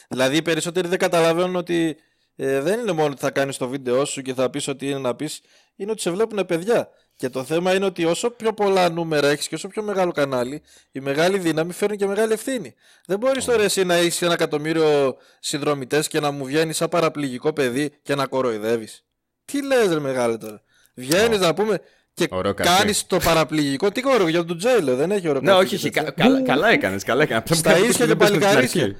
Δηλαδή 0.09 0.35
οι 0.37 0.41
περισσότεροι 0.41 0.87
δεν 0.87 0.97
καταλαβαίνουν 0.97 1.55
ότι 1.55 1.95
ε, 2.35 2.61
δεν 2.61 2.79
είναι 2.79 2.91
μόνο 2.91 3.09
ότι 3.11 3.21
θα 3.21 3.31
κάνεις 3.31 3.57
το 3.57 3.67
βίντεο 3.67 4.05
σου 4.05 4.21
και 4.21 4.33
θα 4.33 4.49
πεις 4.49 4.67
ότι 4.67 4.89
είναι 4.89 4.99
να 4.99 5.15
πεις, 5.15 5.41
είναι 5.75 5.91
ότι 5.91 6.01
σε 6.01 6.11
βλέπουν 6.11 6.45
παιδιά. 6.45 6.89
Και 7.15 7.29
το 7.29 7.43
θέμα 7.43 7.73
είναι 7.75 7.85
ότι 7.85 8.05
όσο 8.05 8.29
πιο 8.29 8.53
πολλά 8.53 8.89
νούμερα 8.89 9.27
έχεις 9.27 9.47
και 9.47 9.55
όσο 9.55 9.67
πιο 9.67 9.83
μεγάλο 9.83 10.11
κανάλι, 10.11 10.61
η 10.91 10.99
μεγάλη 10.99 11.37
δύναμη 11.37 11.73
φέρνει 11.73 11.97
και 11.97 12.05
μεγάλη 12.05 12.33
ευθύνη. 12.33 12.73
Δεν 13.05 13.17
μπορείς 13.19 13.45
τώρα 13.45 13.63
εσύ 13.63 13.83
να 13.83 13.93
έχεις 13.95 14.21
ένα 14.21 14.33
εκατομμύριο 14.33 15.15
συνδρομητές 15.39 16.07
και 16.07 16.19
να 16.19 16.31
μου 16.31 16.45
βγαίνεις 16.45 16.77
σαν 16.77 16.89
παραπληγικό 16.89 17.53
παιδί 17.53 17.91
και 18.03 18.15
να 18.15 18.25
κοροϊδεύεις. 18.25 19.03
Τι 19.45 19.65
λες 19.65 19.87
ρε 19.93 19.99
μεγάλε 19.99 20.37
τώρα. 20.37 20.61
Βγαίνεις 20.95 21.39
να 21.39 21.53
πούμε 21.53 21.79
και 22.13 22.27
Ωραίο 22.31 22.53
καφέ. 22.53 22.69
κάνεις 22.77 23.07
το 23.07 23.17
παραπληγικό. 23.17 23.91
Τι 23.91 24.01
κορο 24.01 24.27
για 24.27 24.45
τον 24.45 24.57
Τζέιλο, 24.57 24.95
δεν 24.95 25.11
έχει 25.11 25.27
ωραίο 25.27 25.41
Ναι, 25.41 25.47
καφέ 25.51 25.63
όχι, 25.63 25.75
όχι. 25.75 25.89
και 25.89 25.99
τέτοια. 25.99 26.11
κα- 26.11 26.23
καλά, 26.23 26.41
καλά 26.41 26.69
έκανες. 26.69 27.03
Καλά 27.03 27.23
έκανες. 27.23 27.41
Απλά 27.43 27.55
Στα 27.55 27.69
μου 27.69 27.75
κάνει 27.75 27.87
ίσια 27.87 28.05
το 28.07 28.11
και 28.11 28.17
που 28.17 28.25
δεν 28.25 28.27
πες 28.27 28.27
στην 28.27 28.39
παλικαρίσια. 28.39 28.83
αρχή. 28.83 28.95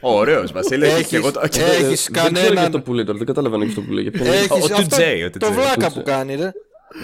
Ωραίος, 0.00 0.52
Βασίλη. 0.52 0.84
Έχεις- 0.86 1.06
και 1.06 1.16
εγώ 1.16 1.30
το- 1.32 1.48
και- 1.48 1.60
έχεις 1.62 1.80
Ε, 1.80 1.84
Δεν 1.86 1.96
ξέρω 2.12 2.24
κανέναν- 2.24 2.58
για 2.58 2.70
το 2.70 2.80
που 2.80 2.92
λέει 2.94 3.04
τώρα, 3.04 3.18
δεν 3.18 3.26
καταλαβαίνω 3.26 3.64
για 3.64 3.74
το 3.74 3.80
που 3.80 3.92
λέει. 3.92 4.02
Για 4.02 4.12
ποιον- 4.12 4.26
Έχεις 4.26 4.50
Ο- 4.50 4.54
ο 4.54 4.58
αυτό 4.64 4.96
2J, 4.96 5.24
ο 5.26 5.30
το 5.30 5.46
2J. 5.46 5.52
βλάκα 5.52 5.88
2J. 5.88 5.92
που 5.94 6.02
κάνει 6.02 6.34
ρε. 6.34 6.52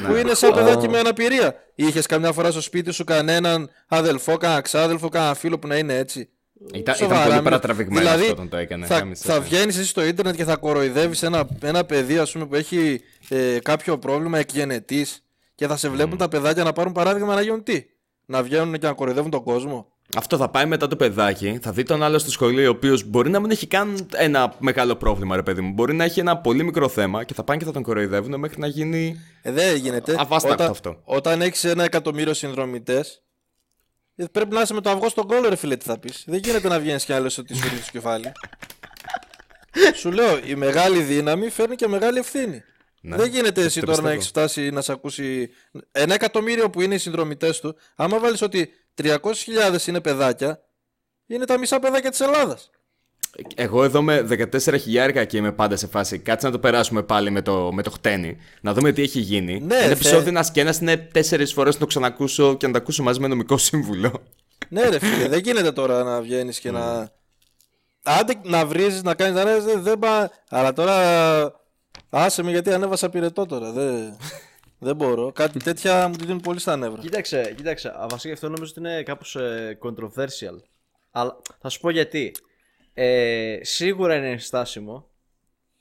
Που 0.06 0.14
είναι 0.14 0.34
σαν 0.34 0.52
παιδάκι 0.54 0.88
με 0.88 0.98
αναπηρία. 0.98 1.54
Είχες 1.74 2.06
καμιά 2.06 2.32
φορά 2.32 2.50
στο 2.50 2.60
σπίτι 2.60 2.90
σου 2.92 3.04
κανέναν 3.04 3.70
αδελφό, 3.88 4.36
κανένα 4.36 4.60
ξάδελφο, 4.60 5.08
κανένα 5.08 5.34
φίλο 5.34 5.58
που 5.58 5.66
να 5.66 5.76
είναι 5.76 5.94
έτσι. 5.96 6.28
Ήταν, 6.74 6.94
Σοβαρά, 6.94 7.14
ήταν 7.16 7.22
πολύ 7.24 7.34
μην- 7.34 7.44
παρατραβηγμένος 7.44 8.02
δηλαδή, 8.02 8.20
αυτό 8.22 8.32
όταν 8.32 8.48
το 8.48 8.56
έκανε. 8.56 8.86
Θα, 8.86 8.98
Γάμισε 8.98 9.22
θα 9.26 9.34
το. 9.34 9.42
βγαίνεις 9.42 9.78
εσύ 9.78 9.88
στο 9.88 10.04
ίντερνετ 10.04 10.34
και 10.34 10.44
θα 10.44 10.56
κοροϊδεύεις 10.56 11.22
ένα, 11.22 11.48
ένα 11.62 11.84
παιδί 11.84 12.18
ας 12.18 12.32
πούμε, 12.32 12.46
που 12.46 12.54
έχει 12.54 13.00
ε, 13.28 13.58
κάποιο 13.62 13.98
πρόβλημα 13.98 14.38
εκγενετής 14.38 15.24
και 15.54 15.66
θα 15.66 15.76
σε 15.76 15.88
βλέπουν 15.88 16.18
τα 16.18 16.28
παιδάκια 16.28 16.64
να 16.64 16.72
πάρουν 16.72 16.92
παράδειγμα 16.92 17.34
να 17.34 17.40
γίνουν 17.40 17.62
τι; 17.62 17.84
Να 18.26 18.42
βγαίνουν 18.42 18.78
και 18.78 18.86
να 18.86 18.92
κοροϊδεύουν 18.92 19.30
τον 19.30 19.42
κόσμο. 19.42 19.92
Αυτό 20.16 20.36
θα 20.36 20.48
πάει 20.48 20.66
μετά 20.66 20.88
το 20.88 20.96
παιδάκι, 20.96 21.58
θα 21.62 21.72
δει 21.72 21.82
τον 21.82 22.02
άλλο 22.02 22.18
στο 22.18 22.30
σχολείο, 22.30 22.68
ο 22.68 22.70
οποίος 22.70 23.04
μπορεί 23.04 23.30
να 23.30 23.40
μην 23.40 23.50
έχει 23.50 23.66
καν 23.66 24.06
ένα 24.14 24.54
μεγάλο 24.58 24.96
πρόβλημα, 24.96 25.36
ρε 25.36 25.42
παιδί 25.42 25.60
μου. 25.60 25.72
Μπορεί 25.72 25.94
να 25.94 26.04
έχει 26.04 26.20
ένα 26.20 26.36
πολύ 26.38 26.64
μικρό 26.64 26.88
θέμα 26.88 27.24
και 27.24 27.34
θα 27.34 27.44
πάνε 27.44 27.58
και 27.58 27.64
θα 27.64 27.72
τον 27.72 27.82
κοροϊδεύουν 27.82 28.38
μέχρι 28.38 28.60
να 28.60 28.66
γίνει. 28.66 29.20
Ε, 29.42 29.52
δεν 29.52 29.76
γίνεται. 29.76 30.16
Αβάστακτο 30.18 30.54
όταν, 30.54 30.70
αυτό. 30.70 31.00
Όταν 31.04 31.42
έχεις 31.42 31.64
ένα 31.64 31.84
εκατομμύριο 31.84 32.34
συνδρομητές, 32.34 33.22
πρέπει 34.32 34.54
να 34.54 34.60
είσαι 34.60 34.74
με 34.74 34.80
το 34.80 34.90
αυγό 34.90 35.08
στον 35.08 35.26
κόλλο, 35.26 35.48
ρε 35.48 35.56
φίλε, 35.56 35.76
τι 35.76 35.84
θα 35.84 35.98
πεις. 35.98 36.24
Δεν 36.26 36.38
γίνεται 36.38 36.68
να 36.68 36.80
βγαίνεις 36.80 37.04
κι 37.04 37.12
άλλος 37.12 37.38
ότι 37.38 37.54
σου 37.54 37.62
ρίχνει 37.62 37.80
στο 37.80 37.90
κεφάλι. 37.90 38.32
σου 40.00 40.12
λέω, 40.12 40.38
η 40.44 40.54
μεγάλη 40.54 41.02
δύναμη 41.02 41.50
φέρνει 41.50 41.76
και 41.76 41.88
μεγάλη 41.88 42.18
ευθύνη. 42.18 42.62
Ναι, 43.02 43.16
δεν 43.16 43.28
γίνεται 43.28 43.60
το 43.60 43.60
εσύ 43.60 43.80
τώρα 43.80 43.86
να 43.86 43.96
πιστεύω. 43.96 44.14
έχεις 44.14 44.28
φτάσει 44.28 44.70
να 44.70 44.80
σε 44.80 44.92
ακούσει. 44.92 45.50
Ένα 45.92 46.14
εκατομμύριο 46.14 46.70
που 46.70 46.80
είναι 46.80 46.94
οι 46.94 46.98
συνδρομητές 46.98 47.60
του, 47.60 47.76
άμα 47.96 48.18
βάλεις 48.18 48.42
ότι 48.42 48.70
300.000 49.04 49.86
είναι 49.86 50.00
παιδάκια, 50.00 50.60
είναι 51.26 51.44
τα 51.44 51.58
μισά 51.58 51.78
παιδάκια 51.78 52.10
της 52.10 52.20
Ελλάδας. 52.20 52.70
Εγώ 53.54 53.84
εδώ 53.84 54.02
με 54.02 54.26
14 54.30 54.58
χιλιάρικα 54.80 55.24
και 55.24 55.36
είμαι 55.36 55.52
πάντα 55.52 55.76
σε 55.76 55.86
φάση. 55.86 56.18
Κάτσε 56.18 56.46
να 56.46 56.52
το 56.52 56.58
περάσουμε 56.58 57.02
πάλι 57.02 57.30
με 57.30 57.42
το, 57.42 57.72
με 57.72 57.82
το 57.82 57.90
χτένι. 57.90 58.36
Να 58.60 58.72
δούμε 58.74 58.92
τι 58.92 59.02
έχει 59.02 59.20
γίνει. 59.20 59.60
Ναι, 59.60 59.74
Ένα 59.74 59.82
θε- 59.82 59.92
επεισόδιο 59.92 60.28
ένα 60.28 60.44
και 60.52 60.60
ένα 60.60 60.74
είναι 60.80 60.96
τέσσερις 60.96 61.52
φορές 61.52 61.74
να 61.74 61.80
το 61.80 61.86
ξανακούσω 61.86 62.56
και 62.56 62.66
να 62.66 62.72
το 62.72 62.78
ακούσω 62.78 63.02
μαζί 63.02 63.20
με 63.20 63.28
νομικό 63.28 63.58
σύμβουλο. 63.58 64.22
ναι, 64.68 64.88
ρε 64.88 64.98
φίλε, 64.98 65.28
δεν 65.28 65.38
γίνεται 65.38 65.72
τώρα 65.72 66.02
να 66.02 66.20
βγαίνεις 66.20 66.60
και 66.60 66.70
να. 66.70 67.10
Άντε 68.02 68.32
να 68.42 68.66
βρίζεις, 68.66 69.02
να 69.02 69.14
κάνεις. 69.14 69.42
Δεν, 69.42 69.62
δεν, 69.62 69.82
δεν 69.82 69.98
πά... 69.98 70.30
Αλλά 70.48 70.72
τώρα. 70.72 70.94
Άσε 72.10 72.42
με 72.42 72.50
γιατί 72.50 72.72
ανέβασα 72.72 73.08
πυρετό 73.10 73.46
τώρα. 73.46 73.72
Δεν, 73.72 74.16
δεν 74.80 74.96
μπορώ. 74.96 75.32
Κάτι 75.32 75.58
τέτοια 75.58 76.08
μου 76.08 76.14
δίνουν 76.14 76.40
πολύ 76.40 76.58
στα 76.60 76.76
νεύρα. 76.76 77.00
Κοίταξε, 77.00 77.54
κοίταξε. 77.56 77.88
α, 77.88 78.06
Βασικά 78.10 78.32
αυτό 78.32 78.48
νομίζω 78.48 78.72
ότι 78.76 78.80
είναι 78.88 79.02
κάπως 79.02 79.36
ε, 79.36 79.78
controversial. 79.82 80.56
Αλλά 81.10 81.40
θα 81.60 81.68
σου 81.68 81.80
πω 81.80 81.90
γιατί. 81.90 82.34
Ε, 82.94 83.58
σίγουρα 83.62 84.16
είναι 84.16 84.30
ενστάσιμο. 84.30 85.08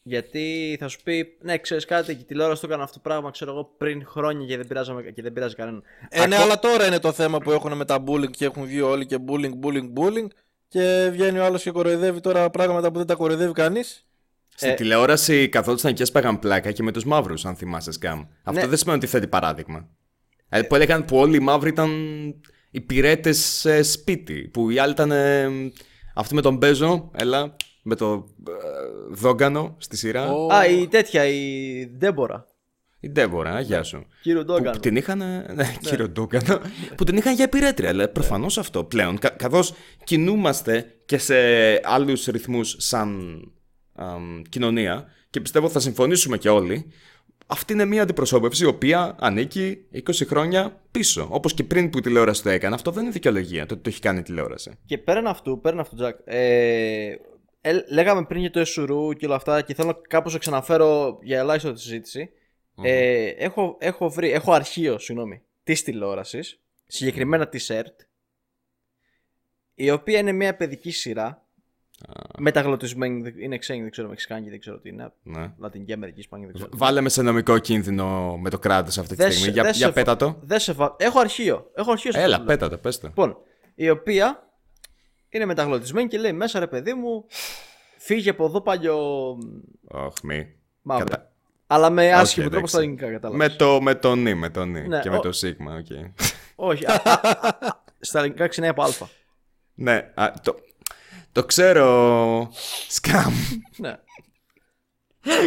Γιατί 0.04 0.78
θα 0.80 0.88
σου 0.88 1.00
πει, 1.04 1.38
ναι, 1.42 1.58
ξέρεις 1.58 1.86
κάτι, 1.86 2.16
και 2.16 2.22
η 2.22 2.26
τηλεόραση 2.26 2.62
το 2.62 2.68
έκανε 2.68 2.84
αυτό 2.84 2.96
το 2.96 3.02
πράγμα, 3.04 3.32
ξέρω 3.32 3.52
εγώ, 3.52 3.74
πριν 3.78 4.06
χρόνια 4.06 4.48
και 4.48 4.58
δεν, 4.58 4.68
πειράζαμε, 4.68 5.02
και 5.02 5.22
δεν 5.22 5.34
πειράζει 5.34 5.56
κανέναν. 5.56 5.84
Ε, 6.10 6.28
ναι, 6.28 6.36
αλλά 6.36 6.60
τώρα 6.60 6.88
είναι 6.88 7.00
το 7.00 7.12
θέμα 7.12 7.38
που 7.38 7.52
έχουν 7.52 7.74
με 7.74 7.86
τα 7.86 8.04
bullying 8.08 8.32
και 8.32 8.46
έχουν 8.46 8.66
βγει 8.66 8.82
όλοι 8.82 9.06
και 9.06 9.18
bullying, 9.28 9.54
bullying, 9.64 9.94
bullying. 9.98 10.28
Και 10.68 11.10
βγαίνει 11.12 11.40
ο 11.40 11.46
άλλος 11.46 11.64
και 11.64 11.72
κοροϊδεύει 11.72 12.20
τώρα 12.20 12.50
πράγματα 12.50 12.92
που 12.92 12.98
δεν 12.98 13.08
τα 13.08 13.16
κοροϊδεύει 13.16 13.54
κανείς. 13.54 14.09
Στη 14.66 14.74
τηλεόραση 14.74 15.50
καθόντουσαν 15.50 15.94
και 15.94 16.02
έσπαγαν 16.04 16.40
πλάκα 16.40 16.72
και 16.72 16.84
με 16.84 16.92
τους 16.92 17.06
μαύρους, 17.06 17.46
αν 17.46 17.56
θυμάσαι 17.56 17.92
σκάμ. 17.92 18.24
Αυτό 18.44 18.68
δεν 18.68 18.78
σημαίνει 18.78 18.98
ότι 18.98 19.08
θέτει 19.08 19.28
παράδειγμα. 19.28 19.88
Ε, 20.50 20.62
που 20.62 20.76
έλεγαν 20.76 21.06
που 21.06 21.18
όλοι 21.18 21.36
οι 21.36 21.40
μαύροι 21.40 21.70
ήταν 21.70 21.92
υπηρέτες 22.72 23.32
σε 23.32 23.84
σπίτι. 23.84 24.50
Που 24.54 24.70
οι 24.70 24.80
άλλοι 24.80 24.92
ήταν. 24.92 25.12
ε, 25.12 25.50
αυτοί 26.16 26.36
με 26.36 26.42
τον 26.42 26.56
Μπέζο, 26.56 27.12
έλα, 27.16 27.56
με 27.84 27.96
το 27.96 28.26
ε, 28.48 28.52
Ντόγκανο 29.12 29.76
στη 29.80 29.98
σειρά. 29.98 30.30
Α, 30.54 30.66
η 30.66 30.88
τέτοια, 30.88 31.26
η 31.26 31.86
Ντέμπορα. 31.98 32.48
Η 33.00 33.10
Ντέμπορα, 33.10 33.52
α, 33.54 33.60
γεια 33.60 33.84
σου. 33.84 34.06
Κύριο 34.22 34.40
Που, 34.40 34.46
Ντόγκαν. 34.46 34.72
που 34.74 34.80
την 34.80 34.96
είχαν. 34.96 35.18
Ναι, 35.54 35.76
κύριο 35.82 36.10
Ντόγκανο. 36.10 36.60
που 36.96 37.04
την 37.04 37.18
είχαν 37.18 37.34
για 37.36 37.46
υπηρέτρια. 37.46 37.90
Αλλά 37.90 38.08
προφανώς 38.10 38.58
αυτό 38.58 38.84
πλέον. 38.84 39.20
Κα, 39.20 39.30
Καθώς 39.30 39.74
κινούμαστε 40.04 40.86
και 41.06 41.18
σε 41.18 41.36
άλλους 41.84 42.26
ρυθμούς 42.26 42.76
σαν 42.78 43.42
αμ, 44.00 44.42
κοινωνία 44.50 45.06
και 45.30 45.42
πιστεύω 45.42 45.70
θα 45.70 45.80
συμφωνήσουμε 45.80 46.38
και 46.38 46.50
όλοι. 46.50 46.92
Αυτή 47.48 47.74
είναι 47.74 47.86
μια 47.86 48.02
αντιπροσώπευση 48.02 48.64
η 48.64 48.68
οποία 48.68 49.16
ανήκει 49.20 49.86
20 49.94 50.00
χρόνια 50.26 50.82
πίσω. 50.92 51.28
Όπως 51.32 51.54
και 51.54 51.64
πριν 51.64 51.90
που 51.90 51.98
η 51.98 52.02
τηλεόραση 52.02 52.44
το 52.44 52.50
έκανε. 52.50 52.76
Αυτό 52.76 52.92
δεν 52.92 53.04
είναι 53.04 53.12
δικαιολογία 53.12 53.66
το 53.66 53.74
ότι 53.74 53.84
το 53.84 53.90
έχει 53.90 54.00
κάνει 54.00 54.20
η 54.20 54.22
τηλεόραση. 54.22 54.72
Και 54.86 54.98
πέραν 54.98 55.28
αυτού, 55.28 55.60
πέραν 55.60 55.80
αυτού, 55.80 55.96
Τζακ, 55.96 56.20
ε, 56.24 57.16
ε, 57.62 57.84
λέγαμε 57.92 58.26
πριν 58.26 58.42
για 58.42 58.52
το 58.52 58.60
Εσουρού 58.60 59.14
και 59.14 59.26
όλα 59.26 59.36
αυτά 59.36 59.62
και 59.62 59.74
θέλω 59.74 60.02
κάπως 60.08 60.34
να 60.34 60.40
ξαναφέρω 60.40 61.20
για 61.22 61.40
ελάχιστο 61.40 61.74
τη 61.74 61.82
συζήτηση. 61.82 62.30
Ε, 62.82 63.28
έχω, 63.28 63.78
έχω, 63.80 64.10
βρει, 64.10 64.32
έχω 64.32 64.52
αρχείο, 64.52 64.98
συγγνώμη, 64.98 65.42
της 65.64 65.84
τηλεόρασης, 65.84 66.60
συγκεκριμένα 66.88 67.48
της 67.48 67.70
ΕΡΤ, 67.70 68.00
η 69.74 69.92
οποία 69.92 70.20
είναι 70.20 70.32
μια 70.32 70.56
παιδική 70.56 70.92
σειρά, 70.92 71.49
μεταγλωτισμένη, 72.40 73.22
δεν- 73.22 73.34
είναι 73.40 73.58
ξένη, 73.58 73.82
δεν 73.82 73.92
ξέρω 73.92 74.08
μεξικάνικη, 74.10 74.50
δεν 74.50 74.60
ξέρω 74.60 74.80
τι 74.80 74.90
είναι, 74.90 75.12
Ναι. 75.24 75.52
λατινική, 75.60 75.94
αμερική, 75.94 76.20
ισπανική, 76.20 76.48
δεν 76.52 76.56
ξέρω. 76.62 76.72
Βάλε 76.76 77.02
με 77.02 77.10
σε 77.10 77.22
νομικό 77.22 77.60
κίνδυνο 77.60 78.38
με 78.38 78.50
το 78.50 78.60
κράτος 78.60 78.98
αυτή 78.98 79.10
τη 79.16 79.16
Δεν 79.16 79.26
στιγμή. 79.32 79.46
σε- 79.46 79.54
Για, 79.54 79.64
δεν 79.64 79.72
για 79.74 79.86
σε- 79.88 79.94
πέτα 79.94 80.16
το. 80.16 80.38
Δεν 80.42 80.60
σε 80.60 80.74
φα... 80.74 80.96
Έχω 81.00 81.20
αρχείο, 81.20 81.72
έχω 81.76 81.92
αρχείο 81.92 82.12
σε 82.12 82.18
αυτό 82.18 82.30
Έλα, 82.30 82.40
που 82.42 82.48
λέω. 82.48 82.56
πέτα 82.58 82.70
το, 82.70 82.78
πες 82.78 83.00
το. 83.00 83.08
Λοιπόν, 83.08 83.38
η 83.76 83.90
οποία 83.90 84.44
είναι 85.30 85.46
μεταγλωτισμένη 85.46 86.08
και 86.08 86.18
λέει 86.18 86.34
μέσα 86.34 86.60
ρε 86.60 86.68
παιδί 86.68 86.94
μου, 86.94 87.26
φύγε 87.98 88.30
από 88.30 88.46
εδώ 88.46 88.62
παλιό 88.62 88.98
Όχι, 89.88 90.14
μη. 90.24 90.48
μαύρο. 90.82 91.06
Κατα- 91.06 91.32
Αλλά 91.68 91.90
με 91.90 92.04
Όχι, 92.04 92.12
άσχημο 92.14 92.44
τρόπο 92.50 92.58
εντάξει. 92.58 92.74
στα 92.74 92.84
ελληνικά, 92.84 93.12
κατάλαβες. 93.12 93.48
Με 93.50 93.56
το, 93.56 93.82
με 93.82 93.96
το 93.96 94.16
νι, 94.16 94.34
με 94.34 94.50
το 94.50 94.66
νι. 94.66 94.88
Ναι, 94.88 95.00
και 95.00 95.10
με 95.10 95.16
ο- 95.18 95.20
το 95.20 95.32
σίγμα, 95.32 95.76
οκ. 95.76 95.86
Όχι, 96.56 96.86
α, 96.86 97.02
α, 97.04 97.12
α, 97.12 97.82
στα 98.00 98.20
ελληνικά 98.20 98.48
ξεκινάει 98.48 98.70
από 98.70 98.82
α. 98.84 98.88
ναι, 99.74 100.12
α, 100.14 100.32
το, 100.44 100.56
το 101.32 101.46
ξέρω. 101.46 102.52
Σκάμ. 102.90 103.34
Ναι. 103.78 103.96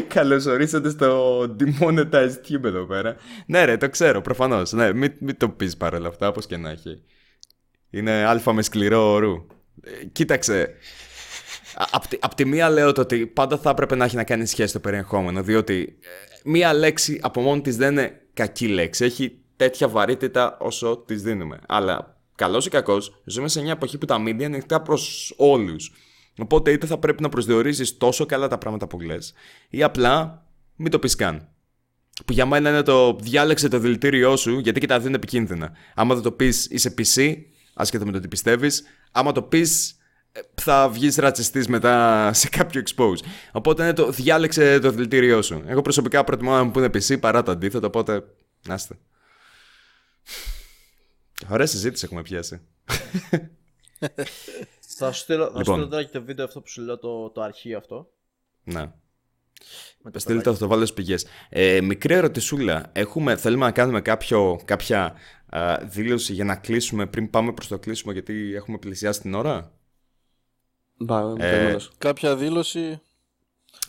Καλώς 0.08 0.44
ορίσατε 0.48 0.90
στο 0.90 1.40
Demonetized 1.60 2.36
Tube 2.48 2.64
εδώ 2.64 2.84
πέρα. 2.84 3.16
Ναι, 3.46 3.64
ρε, 3.64 3.76
το 3.76 3.88
ξέρω, 3.88 4.20
προφανώς. 4.20 4.72
Ναι, 4.72 4.92
μην, 4.92 5.12
μην 5.20 5.36
το 5.36 5.48
πεις 5.48 5.76
παρόλα 5.76 6.08
αυτά, 6.08 6.28
όπως 6.28 6.46
και 6.46 6.56
να 6.56 6.70
έχει. 6.70 7.02
Είναι 7.90 8.24
αλφα 8.24 8.52
με 8.52 8.62
σκληρό 8.62 9.12
ορού. 9.12 9.46
Ε, 9.82 10.04
κοίταξε. 10.04 10.74
Α- 11.74 11.88
Απ' 11.90 12.06
τη, 12.06 12.18
απ' 12.20 12.34
τη 12.34 12.44
μία 12.44 12.70
λέω 12.70 12.92
το 12.92 13.00
ότι 13.00 13.26
πάντα 13.26 13.58
θα 13.58 13.70
έπρεπε 13.70 13.94
να 13.94 14.04
έχει 14.04 14.16
να 14.16 14.24
κάνει 14.24 14.46
σχέση 14.46 14.72
το 14.72 14.80
περιεχόμενο, 14.80 15.42
διότι 15.42 15.98
ε, 16.00 16.08
μία 16.44 16.72
λέξη 16.74 17.18
από 17.22 17.40
μόνη 17.40 17.60
της 17.60 17.76
δεν 17.76 17.92
είναι 17.92 18.20
κακή 18.34 18.68
λέξη. 18.68 19.04
Έχει 19.04 19.38
τέτοια 19.56 19.88
βαρύτητα 19.88 20.56
όσο 20.60 20.96
της 21.06 21.22
δίνουμε. 21.22 21.58
Αλλά 21.68 22.21
καλός 22.42 22.66
ή 22.66 22.70
κακός, 22.70 23.22
ζούμε 23.24 23.48
σε 23.48 23.62
μια 23.62 23.72
εποχή 23.72 23.98
που 23.98 24.06
τα 24.06 24.22
media 24.22 24.28
είναι 24.28 24.44
ανοιχτά 24.44 24.82
προς 24.82 25.34
όλους. 25.36 25.92
Οπότε 26.38 26.70
είτε 26.72 26.86
θα 26.86 26.98
πρέπει 26.98 27.22
να 27.22 27.28
προσδιορίζεις 27.28 27.96
τόσο 27.96 28.26
καλά 28.26 28.48
τα 28.48 28.58
πράγματα 28.58 28.86
που 28.86 29.00
λες, 29.00 29.32
ή 29.68 29.82
απλά 29.82 30.46
μην 30.76 30.90
το 30.90 30.98
πεις 30.98 31.16
καν. 31.16 31.48
Που 32.26 32.32
για 32.32 32.46
μένα 32.46 32.70
είναι 32.70 32.82
το 32.82 33.16
διάλεξε 33.20 33.68
το 33.68 33.78
δηλητήριό 33.78 34.36
σου, 34.36 34.58
γιατί 34.58 34.80
και 34.80 34.86
τα 34.86 34.98
δύο 34.98 35.06
είναι 35.06 35.16
επικίνδυνα. 35.16 35.72
Άμα 35.94 36.14
δεν 36.14 36.22
το 36.22 36.32
πεις, 36.32 36.66
είσαι 36.70 36.94
PC, 36.98 37.34
άσχετα 37.74 38.04
με 38.04 38.12
το 38.12 38.20
τι 38.20 38.28
πιστεύεις. 38.28 38.82
Άμα 39.12 39.32
το 39.32 39.42
πεις, 39.42 39.96
θα 40.54 40.88
βγεις 40.88 41.16
ρατσιστής 41.16 41.68
μετά 41.68 41.94
σε 42.40 42.48
κάποιο 42.48 42.82
expose. 42.86 43.26
Οπότε 43.52 43.82
είναι 43.82 43.92
το 43.92 44.10
διάλεξε 44.10 44.78
το 44.78 44.90
δηλητήριό 44.90 45.42
σου. 45.42 45.62
Εγώ 45.66 45.82
προσωπικά 45.82 46.24
προτιμώ 46.24 46.50
να 46.50 46.64
μου 46.64 46.70
πούνε 46.70 46.86
PC 46.86 47.20
παρά 47.20 47.42
το 47.42 47.50
αντίθετο, 47.50 47.86
οπότε 47.86 48.22
να 48.66 48.74
είστε. 48.74 48.98
Ωραία 51.50 51.66
συζήτηση 51.66 52.04
έχουμε 52.04 52.22
πιάσει. 52.22 52.60
Θα 54.96 55.12
σου 55.12 55.20
στείλω, 55.20 55.44
θα 55.44 55.50
σου 55.50 55.58
Λοιπόν. 55.58 55.74
στείλω 55.74 55.88
τώρα 55.88 56.02
και 56.04 56.18
το 56.18 56.22
βίντεο 56.24 56.44
αυτό 56.44 56.60
που 56.60 56.68
σου 56.68 56.82
λέω, 56.82 56.98
το, 56.98 57.30
το 57.30 57.40
αρχείο 57.40 57.78
αυτό. 57.78 58.10
Ναι. 58.64 58.90
Με 60.02 60.10
το 60.10 60.18
Στείλτε 60.18 60.42
το, 60.42 60.52
θα 60.52 60.58
το 60.58 60.66
βάλω 60.66 60.80
στις 60.84 60.96
πηγές. 60.96 61.26
Ε, 61.48 61.80
μικρή 61.80 62.14
ερωτησούλα. 62.14 62.90
Έχουμε, 62.92 63.36
θέλουμε 63.36 63.64
να 63.64 63.72
κάνουμε 63.72 64.00
κάποιο, 64.00 64.60
κάποια 64.64 65.14
α, 65.46 65.78
δήλωση 65.84 66.32
για 66.32 66.44
να 66.44 66.56
κλείσουμε 66.56 67.06
πριν 67.06 67.30
πάμε 67.30 67.52
προς 67.52 67.68
το 67.68 67.78
κλείσιμο 67.78 68.12
γιατί 68.12 68.54
έχουμε 68.54 68.78
πλησιάσει 68.78 69.20
την 69.20 69.34
ώρα; 69.34 69.72
Μπα, 70.96 71.20
Ε, 71.20 71.34
περιμένω. 71.36 71.80
Κάποια 71.98 72.36
δήλωση. 72.36 73.00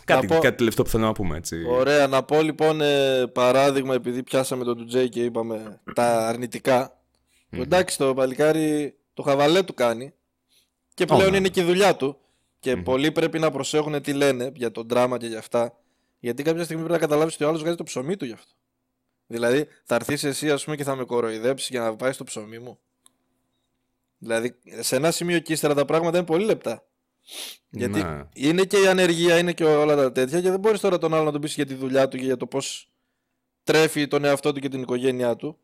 Κάτι, 0.05 0.27
πω- 0.27 0.39
κάτι 0.39 0.57
τελευταίο 0.57 0.83
που 0.83 0.89
θέλω 0.89 1.05
να 1.05 1.11
πούμε 1.11 1.37
έτσι. 1.37 1.63
Ωραία, 1.67 2.07
να 2.07 2.23
πω 2.23 2.41
λοιπόν 2.41 2.81
ε, 2.81 3.25
παράδειγμα 3.27 3.93
επειδή 3.93 4.23
πιάσαμε 4.23 4.63
τον 4.63 4.87
Τζέι 4.87 5.09
και 5.09 5.23
είπαμε 5.23 5.81
τα 5.93 6.27
αρνητικά. 6.27 6.97
Εντάξει, 7.61 7.97
το 7.97 8.13
παλικάρι 8.13 8.97
το 9.13 9.21
χαβαλέ 9.21 9.63
του 9.63 9.73
κάνει 9.73 10.13
και 10.93 11.05
πλέον 11.05 11.31
ναι. 11.31 11.37
είναι 11.37 11.49
και 11.49 11.61
η 11.61 11.63
δουλειά 11.63 11.95
του. 11.95 12.17
Και 12.59 12.77
πολλοί 12.77 13.11
πρέπει 13.11 13.39
να 13.39 13.51
προσέχουν 13.51 14.01
τι 14.01 14.13
λένε 14.13 14.51
για 14.55 14.71
τον 14.71 14.87
δράμα 14.87 15.17
και 15.17 15.27
για 15.27 15.37
αυτά. 15.37 15.77
Γιατί 16.19 16.43
κάποια 16.43 16.63
στιγμή 16.63 16.83
πρέπει 16.83 16.99
να 16.99 17.07
καταλάβεις 17.07 17.33
ότι 17.33 17.43
ο 17.43 17.47
άλλος 17.47 17.61
βγάζει 17.61 17.75
το 17.75 17.83
ψωμί 17.83 18.17
του 18.17 18.25
γι' 18.25 18.31
αυτό. 18.31 18.51
Δηλαδή, 19.27 19.67
θα 19.83 19.95
έρθεις 19.95 20.23
εσύ, 20.23 20.51
ας 20.51 20.63
πούμε, 20.63 20.75
και 20.75 20.83
θα 20.83 20.95
με 20.95 21.03
κοροϊδέψεις 21.03 21.69
για 21.69 21.81
να 21.81 21.95
πάει 21.95 22.11
στο 22.11 22.23
ψωμί 22.23 22.59
μου. 22.59 22.79
Δηλαδή, 24.17 24.55
σε 24.79 24.95
ένα 24.95 25.11
σημείο 25.11 25.39
και 25.39 25.53
ύστερα 25.53 25.73
τα 25.73 25.85
πράγματα 25.85 26.17
είναι 26.17 26.25
πολύ 26.25 26.45
λεπτά. 26.45 26.85
Γιατί 27.69 28.03
Ναι. 28.03 28.23
είναι 28.33 28.63
και 28.63 28.81
η 28.81 28.87
ανεργία, 28.87 29.37
είναι 29.37 29.53
και 29.53 29.63
όλα 29.63 29.95
τα 29.95 30.11
τέτοια 30.11 30.41
και 30.41 30.49
δεν 30.49 30.59
μπορείς 30.59 30.79
τώρα 30.79 30.97
τον 30.97 31.13
άλλο 31.13 31.23
να 31.23 31.31
τον 31.31 31.41
πεις 31.41 31.55
για 31.55 31.65
τη 31.65 31.73
δουλειά 31.73 32.07
του 32.07 32.17
και 32.17 32.23
για 32.23 32.37
το 32.37 32.47
πώς 32.47 32.91
τρέφει 33.63 34.07
τον 34.07 34.23
εαυτό 34.23 34.51
του 34.53 34.59
και 34.59 34.69
την 34.69 34.81
οικογένειά 34.81 35.35
του. 35.35 35.59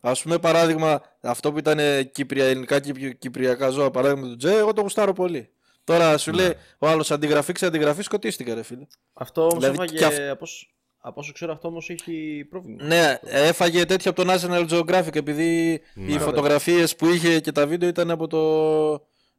Ας 0.00 0.12
πούμε, 0.22 0.38
παράδειγμα, 0.38 1.00
αυτό 1.20 1.52
που 1.52 1.58
ήταν 1.58 1.78
ε, 1.78 2.02
κυπρια, 2.02 2.44
ελληνικά 2.44 2.80
και 2.80 3.12
κυπριακά 3.18 3.68
ζώα, 3.68 3.90
παράδειγμα 3.90 4.28
του 4.28 4.36
Τζέ, 4.36 4.56
εγώ 4.58 4.72
το 4.72 4.80
γουστάρω 4.80 5.12
πολύ. 5.12 5.50
Τώρα 5.84 6.18
σου 6.18 6.32
λέει 6.32 6.52
ο 6.78 6.88
άλλος 6.88 7.10
αντιγραφή 7.10 7.52
ξεαντιγραφή, 7.52 8.02
σκοτίστηκα, 8.02 8.54
ρε 8.54 8.62
φίλε. 8.62 8.86
Αυτό 9.12 9.40
όμως 9.42 9.54
Δηλαδή, 9.54 9.74
έφαγε. 9.74 9.96
και 9.96 10.04
αυ- 10.04 10.18
Από, 10.30 10.38
όσο- 10.44 10.66
από 10.98 11.20
όσο 11.20 11.32
ξέρω, 11.32 11.52
αυτό 11.52 11.68
όμως 11.68 11.90
έχει 11.90 12.46
πρόβλημα. 12.50 12.84
Ναι, 12.84 13.18
έφαγε 13.22 13.84
τέτοιο 13.84 14.10
από 14.10 14.24
το 14.24 14.32
National 14.32 14.68
Geographic 14.70 15.16
επειδή 15.16 15.80
οι 15.94 16.18
φωτογραφίες 16.18 16.96
που 16.96 17.06
είχε 17.08 17.40
και 17.40 17.52
τα 17.52 17.66
βίντεο 17.66 17.88
ήταν 17.88 18.10
από 18.10 18.26
το 18.26 18.38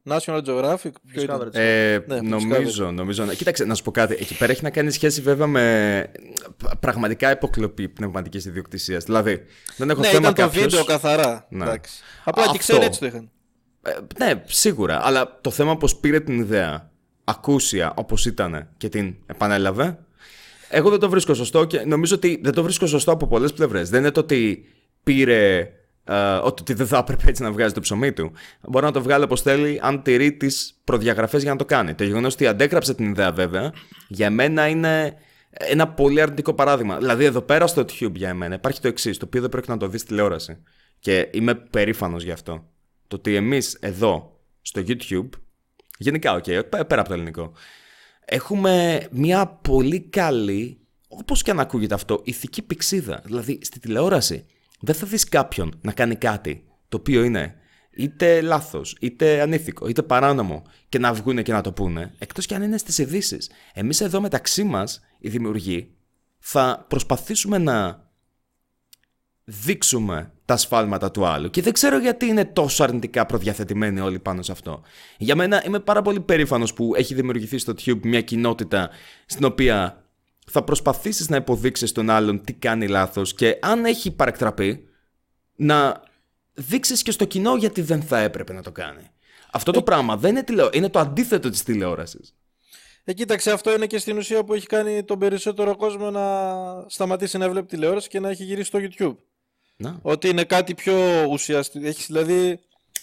National 0.08 0.40
Geographic. 0.46 0.90
Ποιο 1.12 1.22
ήταν; 1.22 1.40
Discovery. 1.40 1.54
Ε, 1.54 1.98
Ναι, 2.06 2.20
νομίζω, 2.20 2.90
νομίζω. 2.90 3.24
ναι. 3.24 3.34
Κοίταξε, 3.34 3.64
να 3.64 3.74
σου 3.74 3.82
πω 3.82 3.90
κάτι. 3.90 4.16
Εκεί 4.20 4.36
πέρα 4.36 4.52
έχει 4.52 4.62
να 4.62 4.70
κάνει 4.70 4.90
σχέση 4.90 5.20
βέβαια 5.20 5.46
με 5.46 6.06
πραγματικά 6.80 7.30
υποκλοπή 7.30 7.88
πνευματικής 7.88 8.44
ιδιοκτησίας. 8.44 9.04
Δηλαδή, 9.04 9.42
δεν 9.76 9.90
έχω 9.90 10.00
Ναι, 10.00 10.06
θέμα 10.06 10.18
ήταν 10.20 10.34
το 10.34 10.42
κάποιος- 10.42 10.64
βίντεο 10.64 10.84
καθαρά. 10.84 11.46
Ναι. 11.50 11.64
Εντάξει. 11.64 12.02
Απλά 12.24 12.42
και 12.42 12.48
Αυτό. 12.48 12.58
ξέρει 12.58 12.84
έτσι 12.84 13.00
το 13.00 13.06
είχαν. 13.06 13.30
Ε, 13.82 13.90
ναι, 14.24 14.42
σίγουρα. 14.46 15.00
Αλλά 15.06 15.38
το 15.40 15.50
θέμα 15.50 15.76
πως 15.76 15.96
πήρε 15.96 16.20
την 16.20 16.38
ιδέα 16.38 16.90
ακούσια 17.24 17.92
όπως 17.96 18.26
ήταν 18.26 18.68
και 18.76 18.88
την 18.88 19.14
επανέλαβε, 19.26 19.98
εγώ 20.68 20.90
δεν 20.90 20.98
το 20.98 21.08
βρίσκω 21.08 21.34
σωστό 21.34 21.64
και 21.64 21.80
νομίζω 21.80 22.14
ότι 22.14 22.40
δεν 22.42 22.52
το 22.52 22.62
βρίσκω 22.62 22.86
σωστό 22.86 23.10
από 23.12 23.26
πολλές 23.26 23.52
πλευρές. 23.52 23.90
Δεν 23.90 24.00
είναι 24.00 24.10
το 24.10 24.20
ότι 24.20 24.64
πήρε 25.02 25.68
ε, 26.04 26.34
ότι 26.34 26.72
δεν 26.74 26.86
θα 26.86 26.98
έπρεπε 26.98 27.28
έτσι 27.28 27.42
να 27.42 27.52
βγάζει 27.52 27.74
το 27.74 27.80
ψωμί 27.80 28.12
του. 28.12 28.32
Μπορεί 28.68 28.84
να 28.84 28.92
το 28.92 29.02
βγάλει 29.02 29.24
όπως 29.24 29.42
θέλει 29.42 29.78
αν 29.82 30.02
τηρεί 30.02 30.32
τις 30.32 30.80
προδιαγραφές 30.84 31.42
για 31.42 31.50
να 31.50 31.56
το 31.56 31.64
κάνει. 31.64 31.94
Το 31.94 32.04
γεγονός 32.04 32.34
ότι 32.34 32.46
αντέγραψε 32.46 32.94
την 32.94 33.10
ιδέα 33.10 33.32
βέβαια, 33.32 33.72
για 34.08 34.30
μένα 34.30 34.68
είναι 34.68 35.16
ένα 35.50 35.88
πολύ 35.88 36.20
αρνητικό 36.20 36.54
παράδειγμα. 36.54 36.96
Δηλαδή 36.96 37.24
εδώ 37.24 37.40
πέρα 37.40 37.66
στο 37.66 37.82
YouTube 37.82 38.14
για 38.14 38.34
μένα 38.34 38.54
υπάρχει 38.54 38.80
το 38.80 38.88
εξής, 38.88 39.18
το 39.18 39.24
οποίο 39.26 39.40
δεν 39.40 39.50
πρέπει 39.50 39.68
να 39.68 39.76
το 39.76 39.86
δεις 39.88 40.00
στη 40.00 40.08
τηλεόραση. 40.08 40.62
Και 40.98 41.28
είμαι 41.32 41.54
περήφανος 41.54 42.22
γι' 42.22 42.30
αυτό. 42.30 42.70
Το 43.08 43.16
ότι 43.16 43.34
εμείς 43.34 43.76
εδώ 43.80 44.40
στο 44.62 44.82
YouTube, 44.86 45.28
γενικά, 45.98 46.34
οκ, 46.34 46.44
πέ- 46.44 46.84
πέρα 46.84 47.00
από 47.00 47.08
το 47.08 47.14
ελληνικό, 47.14 47.52
έχουμε 48.24 49.06
μια 49.10 49.46
πολύ 49.46 50.00
καλή, 50.00 50.80
όπως 51.08 51.42
και 51.42 51.50
αν 51.50 51.60
ακούγεται 51.60 51.94
αυτό, 51.94 52.20
ηθική 52.24 52.62
πυξίδα. 52.62 53.22
Δηλαδή, 53.24 53.58
στη 53.62 53.80
τηλεόραση 53.80 54.44
δεν 54.84 54.94
θα 54.94 55.06
δεις 55.06 55.28
κάποιον 55.28 55.78
να 55.82 55.92
κάνει 55.92 56.16
κάτι 56.16 56.64
το 56.88 56.96
οποίο 56.96 57.22
είναι 57.22 57.54
είτε 57.90 58.40
λάθος, 58.40 58.96
είτε 59.00 59.40
ανήθικο, 59.40 59.88
είτε 59.88 60.02
παράνομο 60.02 60.62
και 60.88 60.98
να 60.98 61.12
βγουν 61.12 61.42
και 61.42 61.52
να 61.52 61.60
το 61.60 61.72
πούνε, 61.72 62.14
εκτός 62.18 62.46
και 62.46 62.54
αν 62.54 62.62
είναι 62.62 62.78
στις 62.78 62.98
ειδήσεις. 62.98 63.38
Εμείς 63.72 64.00
εδώ 64.00 64.20
μεταξύ 64.20 64.64
μας, 64.64 65.00
οι 65.18 65.28
δημιουργοί, 65.28 65.94
θα 66.38 66.84
προσπαθήσουμε 66.88 67.58
να 67.58 68.06
δείξουμε 69.44 70.32
τα 70.44 70.56
σφάλματα 70.56 71.10
του 71.10 71.26
άλλου. 71.26 71.50
Και 71.50 71.62
δεν 71.62 71.72
ξέρω 71.72 71.98
γιατί 71.98 72.26
είναι 72.26 72.44
τόσο 72.44 72.84
αρνητικά 72.84 73.26
προδιαθετημένοι 73.26 74.00
όλοι 74.00 74.18
πάνω 74.18 74.42
σε 74.42 74.52
αυτό. 74.52 74.82
Για 75.18 75.36
μένα 75.36 75.62
είμαι 75.66 75.80
πάρα 75.80 76.02
πολύ 76.02 76.20
περήφανος 76.20 76.74
που 76.74 76.92
έχει 76.94 77.14
δημιουργηθεί 77.14 77.58
στο 77.58 77.72
Tube 77.84 78.00
μια 78.02 78.20
κοινότητα 78.20 78.90
στην 79.26 79.44
οποία 79.44 80.01
θα 80.50 80.62
προσπαθήσεις 80.62 81.28
να 81.28 81.36
υποδείξεις 81.36 81.92
τον 81.92 82.10
άλλον 82.10 82.44
τι 82.44 82.52
κάνει 82.52 82.88
λάθος 82.88 83.34
και 83.34 83.58
αν 83.62 83.84
έχει 83.84 84.10
παρεκτραπεί 84.10 84.88
να 85.56 86.02
δείξεις 86.54 87.02
και 87.02 87.10
στο 87.10 87.24
κοινό 87.24 87.56
γιατί 87.56 87.82
δεν 87.82 88.02
θα 88.02 88.18
έπρεπε 88.18 88.52
να 88.52 88.62
το 88.62 88.72
κάνει. 88.72 89.10
Αυτό 89.52 89.72
το 89.72 89.78
Ε, 89.78 89.82
πράγμα 89.82 90.16
δεν 90.16 90.30
είναι 90.30 90.42
τηλεόραση, 90.42 90.78
είναι 90.78 90.88
το 90.88 90.98
αντίθετο 90.98 91.50
της 91.50 91.62
τηλεόρασης. 91.62 92.34
Ε, 93.04 93.12
κοίταξε, 93.12 93.50
αυτό 93.50 93.72
είναι 93.74 93.86
και 93.86 93.98
στην 93.98 94.16
ουσία 94.16 94.44
που 94.44 94.54
έχει 94.54 94.66
κάνει 94.66 95.04
τον 95.04 95.18
περισσότερο 95.18 95.76
κόσμο 95.76 96.10
να 96.10 96.24
σταματήσει 96.88 97.38
να 97.38 97.50
βλέπει 97.50 97.66
τηλεόραση 97.66 98.08
και 98.08 98.20
να 98.20 98.28
έχει 98.28 98.44
γυρίσει 98.44 98.66
στο 98.66 98.78
YouTube. 98.82 99.16
Να. 99.76 99.98
Ότι 100.02 100.28
είναι 100.28 100.44
κάτι 100.44 100.74
πιο 100.74 101.26
ουσιαστικό. 101.30 101.86
Έχεις 101.86 102.06
δηλαδή. 102.06 102.60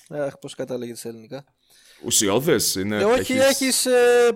Αχ, 0.09 0.37
πώς 0.37 0.55
κατάλεγε 0.55 0.95
σε 0.95 1.07
ελληνικά. 1.07 1.45
Ουσιώδες 2.05 2.75
είναι. 2.75 2.97
Ε, 2.97 3.03
όχι, 3.03 3.33
έχεις- 3.33 3.61
έχεις 3.61 3.87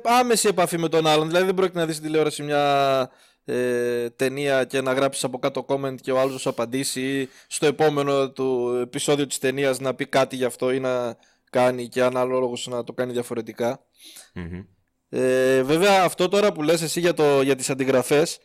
άμεση 0.04 0.48
επαφή 0.48 0.78
με 0.78 0.90
τον 0.90 1.08
άλλον. 1.08 1.28
Δηλαδή 1.28 1.46
δεν 1.46 1.54
πρόκειται 1.56 1.80
να 1.80 1.86
δεις 1.86 1.96
στην 1.96 2.08
τηλεόραση 2.08 2.44
μια 2.44 3.10
ε, 3.46 4.10
ταινία 4.10 4.64
και 4.66 4.82
να 4.82 4.94
γράψεις 4.94 5.24
από 5.24 5.40
κάτω 5.40 5.66
comment 5.68 5.96
και 6.02 6.12
ο 6.12 6.20
άλλος 6.20 6.34
να 6.34 6.40
σου 6.40 6.50
απαντήσει 6.50 7.02
ή 7.02 7.30
στο 7.48 7.66
επόμενο 7.66 8.30
του 8.32 8.78
επεισόδιο 8.82 9.28
της 9.28 9.38
ταινίας 9.38 9.80
να 9.80 9.94
πει 9.94 10.06
κάτι 10.06 10.36
γι' 10.36 10.46
αυτό 10.46 10.72
ή 10.72 10.80
να 10.80 11.18
κάνει 11.50 11.88
και 11.88 12.04
ανάλογο 12.04 12.54
να 12.66 12.84
το 12.84 12.94
κάνει 12.94 13.12
διαφορετικά. 13.14 13.86
Μμμ. 14.34 14.64
Ε, 15.10 15.62
βέβαια 15.64 16.04
αυτό 16.04 16.28
τώρα 16.30 16.52
που 16.52 16.62
λες 16.62 16.82
εσύ 16.82 17.00
για, 17.00 17.14
το, 17.14 17.42
για 17.42 17.56
τις 17.56 17.70
αντιγραφές 17.70 18.38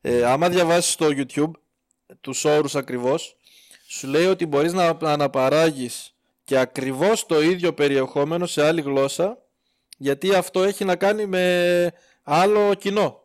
ε, 0.00 0.24
άμα 0.24 0.48
διαβάσεις 0.48 0.92
στο 0.92 1.06
YouTube 1.10 1.50
τους 2.20 2.44
όρους 2.44 2.74
ακριβώς 2.76 3.36
σου 3.86 4.06
λέει 4.06 4.26
ότι 4.26 4.46
μπορείς 4.46 4.72
να 4.72 4.96
αναπαράγεις 5.02 6.13
και 6.44 6.58
ακριβώς 6.58 7.26
το 7.26 7.42
ίδιο 7.42 7.74
περιεχόμενο 7.74 8.46
σε 8.46 8.66
άλλη 8.66 8.80
γλώσσα 8.80 9.38
γιατί 9.96 10.34
αυτό 10.34 10.62
έχει 10.62 10.84
να 10.84 10.96
κάνει 10.96 11.26
με 11.26 11.92
άλλο 12.22 12.74
κοινό 12.74 13.22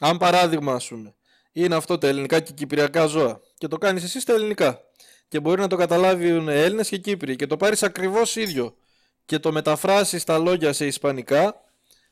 αν 0.00 0.18
παράδειγμα 0.18 0.74
ας 0.74 0.88
πούμε 0.88 1.14
είναι 1.52 1.74
αυτό 1.74 1.98
τα 1.98 2.06
ελληνικά 2.06 2.40
και 2.40 2.52
κυπριακά 2.52 3.06
ζώα 3.06 3.40
και 3.58 3.68
το 3.68 3.78
κάνεις 3.78 4.04
εσύ 4.04 4.20
στα 4.20 4.32
ελληνικά 4.32 4.80
και 5.28 5.40
μπορεί 5.40 5.60
να 5.60 5.66
το 5.66 5.76
καταλάβουν 5.76 6.48
Έλληνες 6.48 6.88
και 6.88 6.96
Κύπροι 6.96 7.36
και 7.36 7.46
το 7.46 7.56
πάρεις 7.56 7.82
ακριβώς 7.82 8.36
ίδιο 8.36 8.76
και 9.24 9.38
το 9.38 9.52
μεταφράσεις 9.52 10.24
τα 10.24 10.38
λόγια 10.38 10.72
σε 10.72 10.86
ισπανικά 10.86 11.60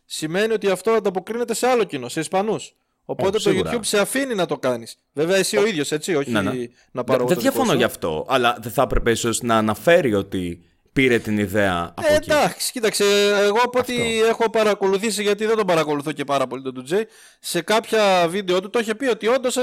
σημαίνει 0.05 0.53
ότι 0.53 0.71
αυτό 0.71 0.91
ανταποκρίνεται 0.91 1.55
σε 1.55 1.67
άλλο 1.67 1.85
κοινό, 1.85 2.09
σε 2.09 2.21
Ισπανούς. 2.21 2.77
Οπότε 3.05 3.29
Ω, 3.29 3.31
το 3.31 3.39
σίγουρα. 3.39 3.73
YouTube 3.75 3.79
σε 3.83 3.99
αφήνει 3.99 4.35
να 4.35 4.47
το 4.47 4.59
κάνεις. 4.59 4.97
Βέβαια, 5.13 5.37
εσύ 5.37 5.57
ο 5.57 5.67
ίδιος, 5.67 5.93
έτσι, 5.93 6.15
όχι 6.15 6.31
Ναι, 6.31 6.41
ναι. 6.43 6.51
να 6.93 7.05
πάρω 7.05 7.19
Δεν 7.19 7.19
εγώ 7.19 7.27
δεν 7.27 7.27
το 7.27 7.35
δικό 7.35 7.41
διαφωνώ 7.41 7.71
σου. 7.71 7.77
γι' 7.77 7.85
αυτό, 7.85 8.27
αλλά 8.29 8.59
δεν 8.63 8.73
θα 8.73 8.83
έπρεπε 8.83 9.11
ίσως 9.11 9.41
να 9.43 9.57
αναφέρει 9.57 10.15
ότι 10.15 10.65
πήρε 10.93 11.19
την 11.19 11.39
ιδέα 11.39 11.93
από 11.97 12.09
Ε, 12.13 12.15
εκεί. 12.15 12.31
εντάξει, 12.31 12.73
κοίταξε, 12.73 13.05
εγώ 13.43 13.59
από 13.65 13.79
ό,τι 13.79 14.21
έχω 14.23 14.51
παρακολουθήσει, 14.51 15.23
γιατί 15.23 15.47
δεν 15.47 15.57
τον 15.57 15.67
παρακολουθώ 15.67 16.13
και 16.13 16.25
πάρα 16.25 16.47
πολύ 16.47 16.63
τον 16.63 16.85
Τζέι, 16.85 17.07
σε 17.41 17.61
κάποια 17.61 18.27
βίντεο 18.29 18.61
του 18.61 18.71
το 18.71 18.79
είχε 18.79 18.95
πει 18.95 19.07
ότι 19.07 19.27
όντως 19.27 19.55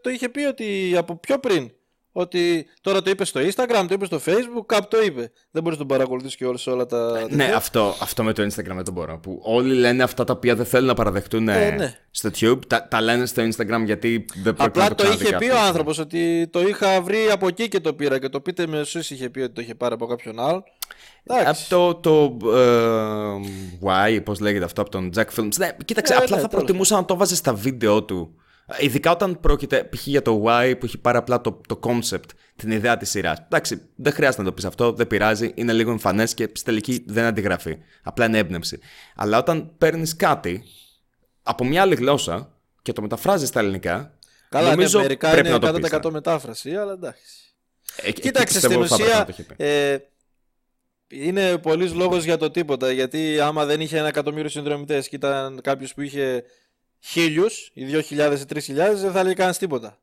το 0.00 0.10
είχε 0.10 0.28
πει 0.28 0.44
ότι 0.44 0.94
από 0.98 1.16
πιο 1.16 1.38
πριν. 1.38 1.70
Ότι 2.14 2.66
τώρα 2.80 3.02
το 3.02 3.10
είπε 3.10 3.24
στο 3.24 3.40
Instagram, 3.40 3.84
το 3.88 3.94
είπε 3.94 4.04
στο 4.04 4.20
Facebook, 4.26 4.66
κάπου 4.66 4.86
το 4.90 5.02
είπε. 5.02 5.30
Δεν 5.50 5.62
μπορείς 5.62 5.78
να 5.78 5.86
τον 5.86 5.86
παρακολουθήσει 5.86 6.36
και 6.36 6.46
όλες, 6.46 6.66
όλα 6.66 6.86
τα. 6.86 7.12
Ναι, 7.30 7.36
τέτοια. 7.36 7.56
αυτό, 7.56 7.94
αυτό 8.00 8.22
με 8.22 8.32
το 8.32 8.42
Instagram 8.42 8.74
δεν 8.74 8.84
το 8.84 8.92
μπορώ. 8.92 9.18
Που 9.18 9.40
όλοι 9.42 9.74
λένε 9.74 10.02
αυτά 10.02 10.24
τα 10.24 10.32
οποία 10.32 10.54
δεν 10.54 10.64
θέλουν 10.66 10.86
να 10.86 10.94
παραδεχτούν 10.94 11.48
Ε, 11.48 11.66
ε, 11.66 11.70
ναι. 11.70 11.98
στο 12.10 12.30
YouTube, 12.34 12.58
τα, 12.66 12.88
τα 12.88 13.00
λένε 13.00 13.26
στο 13.26 13.42
Instagram 13.42 13.82
γιατί 13.84 14.24
δεν 14.34 14.54
πρέπει 14.54 14.62
Απλά 14.62 14.82
να 14.82 14.88
το, 14.88 14.94
το, 14.94 15.02
ξαναδεί 15.02 15.24
είχε 15.24 15.36
πει 15.36 15.44
ο 15.44 15.48
κάποιος. 15.48 15.66
άνθρωπος 15.66 15.98
ότι 15.98 16.48
το 16.52 16.60
είχα 16.60 17.00
βρει 17.02 17.30
από 17.32 17.46
εκεί 17.46 17.68
και 17.68 17.80
το 17.80 17.94
πήρα 17.94 18.18
και 18.18 18.28
το 18.28 18.40
πείτε 18.40 18.66
με 18.66 18.78
εσείς 18.78 19.10
είχε 19.10 19.30
πει 19.30 19.40
ότι 19.40 19.52
το 19.52 19.60
είχε 19.60 19.74
πάρει 19.74 19.94
από 19.94 20.06
κάποιον 20.06 20.40
άλλον. 20.40 20.62
Εντάξει. 21.24 21.74
Από 21.74 22.00
το, 22.00 22.34
το 22.40 22.48
ε, 22.56 24.16
Y, 24.16 24.20
πώς 24.24 24.40
λέγεται 24.40 24.64
αυτό, 24.64 24.80
από 24.80 24.90
τον 24.90 25.10
Jack 25.16 25.24
Films. 25.36 25.56
Ναι, 25.56 25.68
κοίταξε, 25.84 26.12
Ε, 26.12 26.16
απλά 26.16 26.36
ναι, 26.36 26.42
θα 26.42 26.48
τέλος. 26.48 26.64
προτιμούσα 26.64 26.96
να 26.96 27.04
το 27.04 27.16
βάζεις 27.16 27.38
στα 27.38 27.54
βίντεο 27.54 28.02
του. 28.04 28.34
Ειδικά 28.80 29.10
όταν 29.10 29.40
πρόκειται 29.40 29.84
π.χ. 29.84 30.06
για 30.06 30.22
το 30.22 30.44
Y 30.46 30.74
που 30.78 30.84
έχει 30.84 30.98
πάρει 30.98 31.18
απλά 31.18 31.40
το, 31.40 31.60
το 31.68 31.80
concept, 31.82 32.28
την 32.56 32.70
ιδέα 32.70 32.96
της 32.96 33.10
σειράς. 33.10 33.38
Εντάξει, 33.38 33.82
δεν 33.94 34.12
χρειάζεται 34.12 34.42
να 34.42 34.48
το 34.48 34.54
πεις 34.54 34.64
αυτό, 34.64 34.92
δεν 34.92 35.06
πειράζει, 35.06 35.52
είναι 35.54 35.72
λίγο 35.72 35.90
εμφανές 35.90 36.34
και 36.34 36.48
στη 36.52 36.64
τελική 36.64 37.04
δεν 37.06 37.24
αντιγραφεί. 37.24 37.78
Απλά 38.02 38.26
είναι 38.26 38.38
έμπνευση. 38.38 38.78
Αλλά 39.16 39.38
όταν 39.38 39.72
παίρνεις 39.78 40.16
κάτι 40.16 40.64
από 41.42 41.64
μια 41.64 41.82
άλλη 41.82 41.94
γλώσσα 41.94 42.52
και 42.82 42.92
το 42.92 43.02
μεταφράζεις 43.02 43.48
στα 43.48 43.60
ελληνικά. 43.60 44.18
Καλά, 44.48 44.70
νομίζω 44.70 44.96
ναι, 44.96 45.02
μερικά 45.02 45.30
πρέπει 45.30 45.48
είναι 45.48 45.58
να 45.58 45.72
το 45.72 45.80
πεις, 45.80 45.90
100% 45.92 46.04
ε. 46.04 46.10
μετάφραση, 46.10 46.74
αλλά 46.74 46.92
εντάξει. 46.92 47.22
Ε, 47.96 48.08
εκεί 48.08 48.20
Κοίταξε, 48.20 48.60
πιστεύω 48.60 48.86
στην 48.86 48.96
θα 48.96 49.02
έπρεπε 49.02 49.16
να 49.16 49.22
ουσία 49.22 49.24
το 49.24 49.32
είχε 49.32 49.42
πει. 49.42 49.64
ε, 49.64 49.98
είναι 51.08 51.58
πολλής 51.58 51.94
λόγος 51.94 52.24
για 52.24 52.36
το 52.36 52.50
τίποτα. 52.50 52.92
Γιατί 52.92 53.40
άμα 53.40 53.64
δεν 53.64 53.80
είχε 53.80 53.98
ένα 53.98 54.08
εκατομμύριο 54.08 54.48
συνδρομητές 54.48 55.08
και 55.08 55.16
ήταν 55.16 55.60
κάποιος 55.62 55.94
που 55.94 56.00
είχε 56.00 56.44
χίλιους, 57.04 57.70
ή 57.74 57.84
2.000 57.84 58.40
ή 58.40 58.44
3.000, 58.44 58.74
δεν 59.00 59.12
θα 59.12 59.18
έλεγε 59.18 59.34
κανένας 59.34 59.58
τίποτα. 59.58 59.96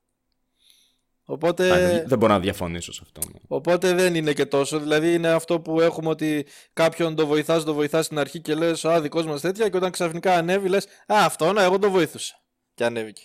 Οπότε, 1.24 1.72
Α, 1.72 1.80
δεν- 1.80 2.08
Δεν 2.08 2.18
μπορώ 2.18 2.34
να 2.34 2.40
διαφωνήσω 2.40 2.92
σε 2.94 3.02
αυτό. 3.04 3.22
ναι. 3.34 3.40
οπότε 3.48 3.94
δεν 3.94 4.16
είναι 4.16 4.34
και 4.34 4.46
τόσο. 4.46 4.80
Δηλαδή 4.80 5.14
είναι 5.14 5.28
αυτό 5.30 5.60
που 5.60 5.82
έχουμε 5.82 6.10
ότι 6.10 6.46
κάποιον 6.74 7.16
το 7.16 7.26
βοηθάς, 7.28 7.64
το 7.64 7.74
βοηθάς 7.74 8.06
στην 8.06 8.20
αρχή 8.20 8.40
και 8.42 8.56
λες: 8.56 8.86
Α, 8.86 9.02
δικός 9.02 9.26
μας 9.26 9.42
τέτοια. 9.42 9.70
Και 9.70 9.78
όταν 9.78 9.92
ξαφνικά 9.92 10.34
ανέβει, 10.36 10.70
λες: 10.70 10.86
Α, 10.86 11.26
αυτό 11.26 11.54
να, 11.54 11.64
εγώ 11.64 11.80
το 11.80 11.92
βοήθησα. 11.92 12.36
Και 12.74 12.86
ανέβηκε. 12.86 13.22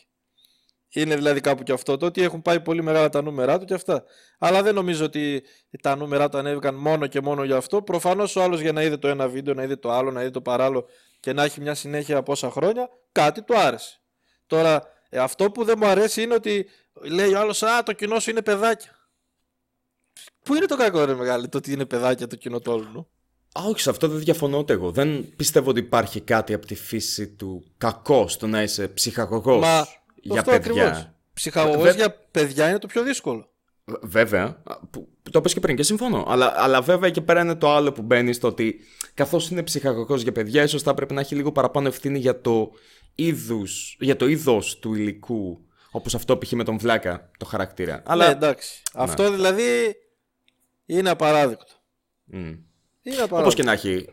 Είναι 0.89 1.15
δηλαδή 1.17 1.41
κάπου 1.41 1.63
και 1.63 1.73
αυτό 1.73 1.97
το 1.97 2.07
ότι 2.07 2.23
έχουν 2.23 2.43
πάει 2.43 2.61
πολύ 2.61 2.83
μεγάλα 2.83 3.09
τα 3.09 3.23
νούμερά 3.23 3.59
του 3.59 3.65
και 3.65 3.75
αυτά. 3.75 4.05
Αλλά 4.39 4.63
δεν 4.63 4.75
νομίζω 4.75 5.05
ότι 5.05 5.43
τα 5.83 5.97
νούμερά 5.97 6.29
του 6.29 6.39
ανέβηκαν 6.39 6.75
μόνο 6.75 7.07
και 7.07 7.21
μόνο 7.21 7.45
για 7.45 7.57
αυτό. 7.57 7.83
Προφανώς 7.83 8.37
ο 8.37 8.43
άλλος 8.43 8.61
για 8.61 8.73
να 8.73 8.83
είδε 8.83 8.97
το 8.97 9.09
ένα 9.09 9.29
βίντεο, 9.29 9.55
να 9.55 9.63
είδε 9.63 9.77
το 9.77 9.91
άλλο, 9.93 10.11
να 10.11 10.21
είδε 10.21 10.31
το 10.31 10.41
παράλληλο 10.41 10.87
και 11.25 11.33
να 11.33 11.45
έχει 11.45 11.61
μια 11.61 11.75
συνέχεια 11.75 12.23
πόσα 12.23 12.51
χρόνια, 12.51 12.89
κάτι 13.13 13.43
του 13.43 13.59
άρεσε. 13.59 14.01
Τώρα, 14.47 14.83
ε, 15.09 15.19
αυτό 15.19 15.51
που 15.51 15.65
δεν 15.65 15.79
μου 15.81 15.87
αρέσει 15.87 16.23
είναι 16.23 16.35
ότι 16.35 16.67
λέει 17.03 17.33
ο 17.35 17.39
άλλος: 17.39 17.63
Α, 17.63 17.83
το 17.83 17.93
κοινό 17.93 18.19
σου 18.19 18.31
είναι 18.31 18.43
παιδάκια. 18.43 18.91
Πού 20.43 20.55
είναι 20.55 20.67
το 20.67 20.77
κακό, 20.77 21.05
ρε 21.05 21.15
μεγάλη, 21.15 21.49
το 21.49 21.59
ότι 21.59 21.73
είναι 21.73 21.85
παιδάκια 21.87 22.27
το 22.27 22.37
κοινό 22.37 22.61
του 22.61 22.73
όλου. 22.73 23.09
Α, 23.53 23.63
όχι, 23.69 23.81
σε 23.81 23.91
αυτό 23.91 24.09
δεν 24.09 24.19
διαφωνώ 24.19 24.59
ούτε 24.59 24.73
εγώ. 24.73 24.91
Δεν 24.91 25.35
πιστεύω 25.37 25.71
ότι 25.71 25.81
υπάρχει 25.81 26.21
κάτι 26.21 26.55
από 26.55 26.67
τη 26.67 26.75
φύση 26.75 27.29
του 27.29 27.65
κακό 27.79 28.29
στο 28.29 28.47
να 28.47 28.63
είσαι 28.63 28.89
ψυχαγωγός 28.89 29.61
Μα 29.61 29.87
για 30.15 30.41
αυτό 30.41 30.51
παιδιά. 30.51 30.87
ακριβώς. 30.87 31.09
Ψυχαγωγός 31.35 31.83
Βε- 31.83 31.95
για 31.97 32.11
παιδιά 32.31 32.69
είναι 32.69 32.79
το 32.79 32.87
πιο 32.87 33.03
δύσκολο. 33.03 33.54
Β- 33.85 34.05
Βέβαια, 34.07 34.63
που, 34.91 35.09
που 35.23 35.31
το 35.31 35.39
είπες 35.39 35.53
και 35.55 35.61
πριν 35.61 35.77
και 35.77 35.83
συμφωνώ. 35.83 36.25
Αλλά, 36.29 36.53
αλλά 36.57 36.81
βέβαια 36.83 37.09
εκεί 37.09 37.21
πέρα 37.21 37.41
είναι 37.41 37.55
το 37.55 37.75
άλλο 37.75 37.93
που 37.93 38.03
μπαίνει 38.03 38.33
στο 38.33 38.49
ότι 38.49 38.81
καθώς 39.15 39.51
είναι 39.51 39.63
ψυχαγωγός 39.63 40.23
για 40.23 40.33
παιδιά, 40.33 40.63
ίσως 40.63 40.83
θα 40.83 40.95
πρέπει 40.95 41.15
να 41.15 41.21
έχει 41.21 41.35
λίγο 41.35 41.53
παραπάνω 41.53 41.89
ευθύνη 41.89 42.19
για 42.19 42.41
το 42.41 42.71
είδους, 43.15 43.97
για 44.01 44.17
το 44.17 44.27
είδος 44.29 44.79
του 44.79 44.95
υλικού. 44.95 45.59
Όπως 45.91 46.15
αυτό 46.15 46.39
π.χ. 46.39 46.53
με 46.53 46.65
τον 46.65 46.79
Βλάκα, 46.79 47.31
το 47.39 47.45
χαρακτήρα. 47.45 48.03
Αλλά. 48.07 48.27
Ναι, 48.27 48.33
εντάξει. 48.33 48.83
Αυτό 48.95 49.31
δηλαδή 49.31 49.63
είναι 50.87 51.11
απαράδεκτο. 51.11 51.73
μ. 52.25 52.37
Είναι 52.37 52.63
Όπως 53.07 53.23
απαράδεκτο. 53.25 53.57
και 53.57 53.63
να 53.63 53.73
έχει. 53.73 54.09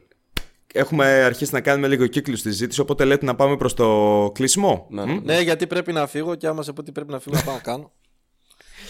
Έχουμε 0.73 1.05
αρχίσει 1.05 1.53
να 1.53 1.61
κάνουμε 1.61 1.87
λίγο 1.87 2.07
κύκλους 2.07 2.39
στη 2.39 2.51
ζήτηση, 2.51 2.79
οπότε 2.81 3.05
λέτε 3.05 3.25
να 3.25 3.35
πάμε 3.35 3.57
προς 3.57 3.73
το 3.73 4.31
κλεισμό. 4.33 4.87
Ναι, 4.89 5.05
Μ; 5.05 5.19
Ναι, 5.23 5.39
γιατί 5.41 5.67
πρέπει 5.67 5.91
να 5.91 6.07
φύγω 6.07 6.35
και 6.35 6.47
άμα 6.47 6.63
σε 6.63 6.73
πω 6.73 6.81
ότι 6.81 6.91
πρέπει 6.91 7.11
να 7.11 7.19
φύγω 7.19 7.35
να 7.35 7.43
πάω 7.43 7.53
να 7.55 7.59
κάνω. 7.61 7.91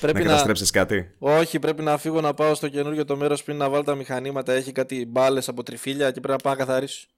Πρέπει 0.02 0.18
Να 0.20 0.26
καταστρέψεις 0.26 0.70
κάτι. 0.72 1.12
Όχι, 1.20 1.60
πρέπει 1.60 1.82
να 1.82 1.98
φύγω 1.98 2.22
να 2.22 2.34
πάω 2.34 2.56
στο 2.56 2.68
καινούργιο 2.68 3.06
το 3.06 3.16
μέρος 3.16 3.44
πριν 3.44 3.58
να 3.58 3.70
βάλω 3.70 3.84
τα 3.84 3.96
μηχανήματα. 3.96 4.54
Έχει 4.54 4.72
κάτι 4.72 5.06
μπάλες 5.06 5.48
από 5.48 5.64
τριφύλια 5.64 6.12
και 6.12 6.20
πρέπει 6.20 6.32
να 6.32 6.38
πάω 6.38 6.54
να 6.54 6.60
καθαρίσω. 6.66 7.08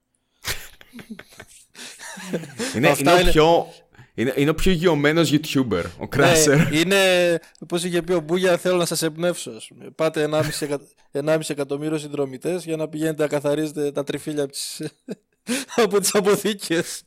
Είναι, 2.76 2.88
Αυτά 2.88 3.10
είναι, 3.10 3.18
ο 3.18 3.20
είναι- 3.20 3.30
πιο, 3.30 3.66
είναι, 4.14 4.32
είναι 4.36 4.50
ο 4.50 4.54
πιο 4.54 4.72
γειωμένο 4.72 5.20
YouTuber, 5.24 5.82
ο 5.98 6.08
Κράσερ. 6.08 6.56
Ναι, 6.70 6.76
είναι, 6.78 7.38
πώς 7.68 7.84
είχε 7.84 8.02
πει 8.02 8.12
ο 8.12 8.20
Μπούγια, 8.20 8.56
θέλω 8.56 8.76
να 8.76 8.84
σας 8.84 9.02
εμπνεύσω. 9.02 9.50
ας 9.50 9.66
πούμε. 9.68 9.90
Πάτε 9.90 10.28
1,5, 10.30 10.42
εκα... 10.60 10.78
1,5 11.12 11.38
εκατομμύριο 11.48 11.98
συνδρομητές 11.98 12.64
για 12.64 12.76
να 12.76 12.88
πηγαίνετε 12.88 13.22
να 13.22 13.28
καθαρίζετε 13.28 13.92
τα 13.92 14.04
τριφύλια 14.04 14.42
από 14.42 14.52
τις, 14.52 14.82
από 15.84 16.00
τις 16.00 16.14
αποθήκες. 16.14 17.02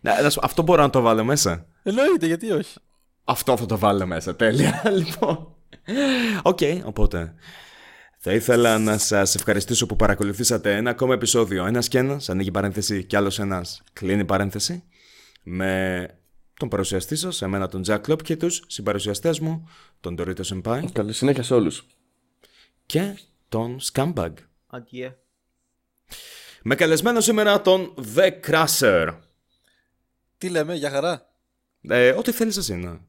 Να, 0.00 0.22
να 0.22 0.30
σου- 0.30 0.40
αυτό 0.42 0.62
μπορώ 0.62 0.82
να 0.82 0.90
το 0.90 1.00
βάλω 1.00 1.24
μέσα. 1.24 1.66
Εννοείται, 1.82 2.26
γιατί 2.26 2.50
όχι. 2.52 2.78
Αυτό 3.30 3.56
θα 3.56 3.66
το 3.66 3.78
βάλω 3.78 4.06
μέσα. 4.06 4.36
Τέλεια. 4.36 4.82
λοιπόν. 5.04 5.54
Οκ, 6.42 6.58
οπότε. 6.84 7.34
Θα 8.18 8.32
ήθελα 8.32 8.78
να 8.78 8.98
σας 8.98 9.34
ευχαριστήσω 9.34 9.86
που 9.86 9.96
παρακολουθήσατε 9.96 10.76
ένα 10.76 10.90
ακόμα 10.90 11.14
επεισόδιο. 11.14 11.66
Ένας 11.66 11.88
και 11.88 11.98
ένας, 11.98 12.28
ανοίγει 12.28 12.50
παρένθεση, 12.50 13.04
κι 13.04 13.16
άλλος 13.16 13.38
ένας 13.38 13.82
κλείνει 13.92 14.24
παρένθεση. 14.24 14.82
Με 15.42 16.06
τον 16.54 16.68
παρουσιαστή 16.68 17.16
σας, 17.16 17.42
εμένα 17.42 17.68
τον 17.68 17.82
Jack 17.86 18.00
Klopp 18.00 18.22
και 18.22 18.36
τους 18.36 18.64
συμπαρουσιαστές 18.66 19.40
μου, 19.40 19.68
τον 20.00 20.16
Dorito 20.18 20.42
Senpai. 20.44 20.84
Καλή 20.92 21.12
συνέχεια 21.12 21.42
σε 21.42 21.54
όλους. 21.54 21.86
Και 22.86 23.18
τον 23.48 23.78
Scumbag. 23.92 24.32
Αντιέ. 24.66 25.16
Με 26.62 26.74
καλεσμένο 26.74 27.20
σήμερα 27.20 27.60
τον 27.60 27.94
The 28.16 28.30
Crusher. 28.46 29.14
Τι 30.38 30.48
λέμε, 30.48 30.74
για 30.74 30.90
χαρά; 30.90 31.32
Ε, 31.82 32.10
ό,τι 32.10 32.32
θέλεις 32.32 32.56
εσύ 32.56 32.74
να. 32.74 33.08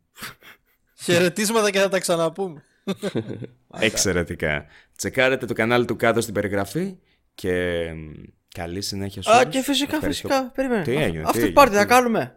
Χαιρετίσματα 1.03 1.69
και 1.71 1.79
θα 1.79 1.89
τα 1.89 1.99
ξαναπούμε. 1.99 2.63
Εξαιρετικά. 3.79 4.65
Τσεκάρετε 4.97 5.45
το 5.45 5.53
κανάλι 5.53 5.85
του 5.85 5.95
κάτω 5.95 6.21
στην 6.21 6.33
περιγραφή 6.33 6.97
και 7.35 7.83
μ, 7.95 8.11
καλή 8.55 8.81
συνέχεια 8.81 9.21
σου. 9.21 9.31
Α, 9.31 9.43
και 9.45 9.61
φυσικά, 9.61 9.99
φυσικά. 9.99 10.51
Περίμενε. 10.55 10.83
Τι 10.83 10.91
έγινε, 10.95 11.11
τι 11.11 11.19
Αυτό 11.25 11.37
έγινε, 11.39 11.53
πάρτι 11.53 11.69
τι 11.71 11.75
θα 11.77 11.81
έγινε. 11.81 11.95
κάνουμε. 11.99 12.35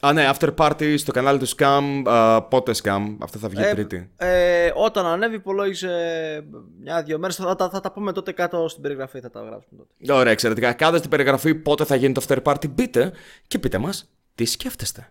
Α, 0.00 0.12
ναι, 0.12 0.30
after 0.34 0.54
party 0.56 0.94
στο 0.98 1.12
κανάλι 1.12 1.38
του 1.38 1.48
Scam. 1.48 2.02
α, 2.04 2.42
πότε 2.42 2.72
Scam, 2.82 3.16
αυτό 3.22 3.38
θα 3.38 3.48
βγει 3.48 3.62
Ε, 3.62 3.70
Τρίτη. 3.74 4.10
ε, 4.16 4.70
όταν 4.74 5.06
ανέβει, 5.06 5.34
υπολόγιζε 5.34 5.88
μια-δύο 6.80 7.18
μέρες. 7.18 7.36
Θα, 7.36 7.54
θα, 7.58 7.68
θα 7.70 7.80
τα 7.80 7.92
πούμε 7.92 8.12
τότε 8.12 8.32
κάτω 8.32 8.68
στην 8.68 8.82
περιγραφή. 8.82 9.20
Θα 9.20 9.30
τα 9.30 9.40
γράψουμε 9.40 9.82
τότε. 9.98 10.12
Ωραία, 10.12 10.32
εξαιρετικά. 10.32 10.72
Κάντε 10.72 10.98
στην 10.98 11.10
περιγραφή 11.10 11.54
πότε 11.54 11.84
θα 11.84 11.94
γίνει 11.96 12.12
το 12.14 12.24
after 12.28 12.42
party. 12.42 12.70
Μπείτε 12.70 13.12
και 13.46 13.58
πείτε 13.58 13.78
μας 13.78 14.10
τι 14.34 14.44
σκέφτεστε. 14.44 15.08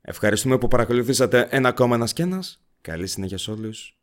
Ευχαριστούμε 0.00 0.58
που 0.58 0.68
παρακολουθήσατε 0.68 1.48
ένα 1.50 1.68
ακόμα 1.68 1.94
ένα 1.94 2.06
και 2.06 2.22
ένας. 2.22 2.60
Καλή 2.80 3.06
συνέχεια 3.06 3.38
σε 3.38 3.50
όλους. 3.50 3.98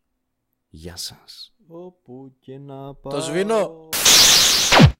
Γεια 0.70 0.96
σας. 0.96 1.56
Όπου 1.68 2.36
και 2.40 2.58
να 2.58 2.96
Το 2.96 3.20
σβήνω. 3.22 3.85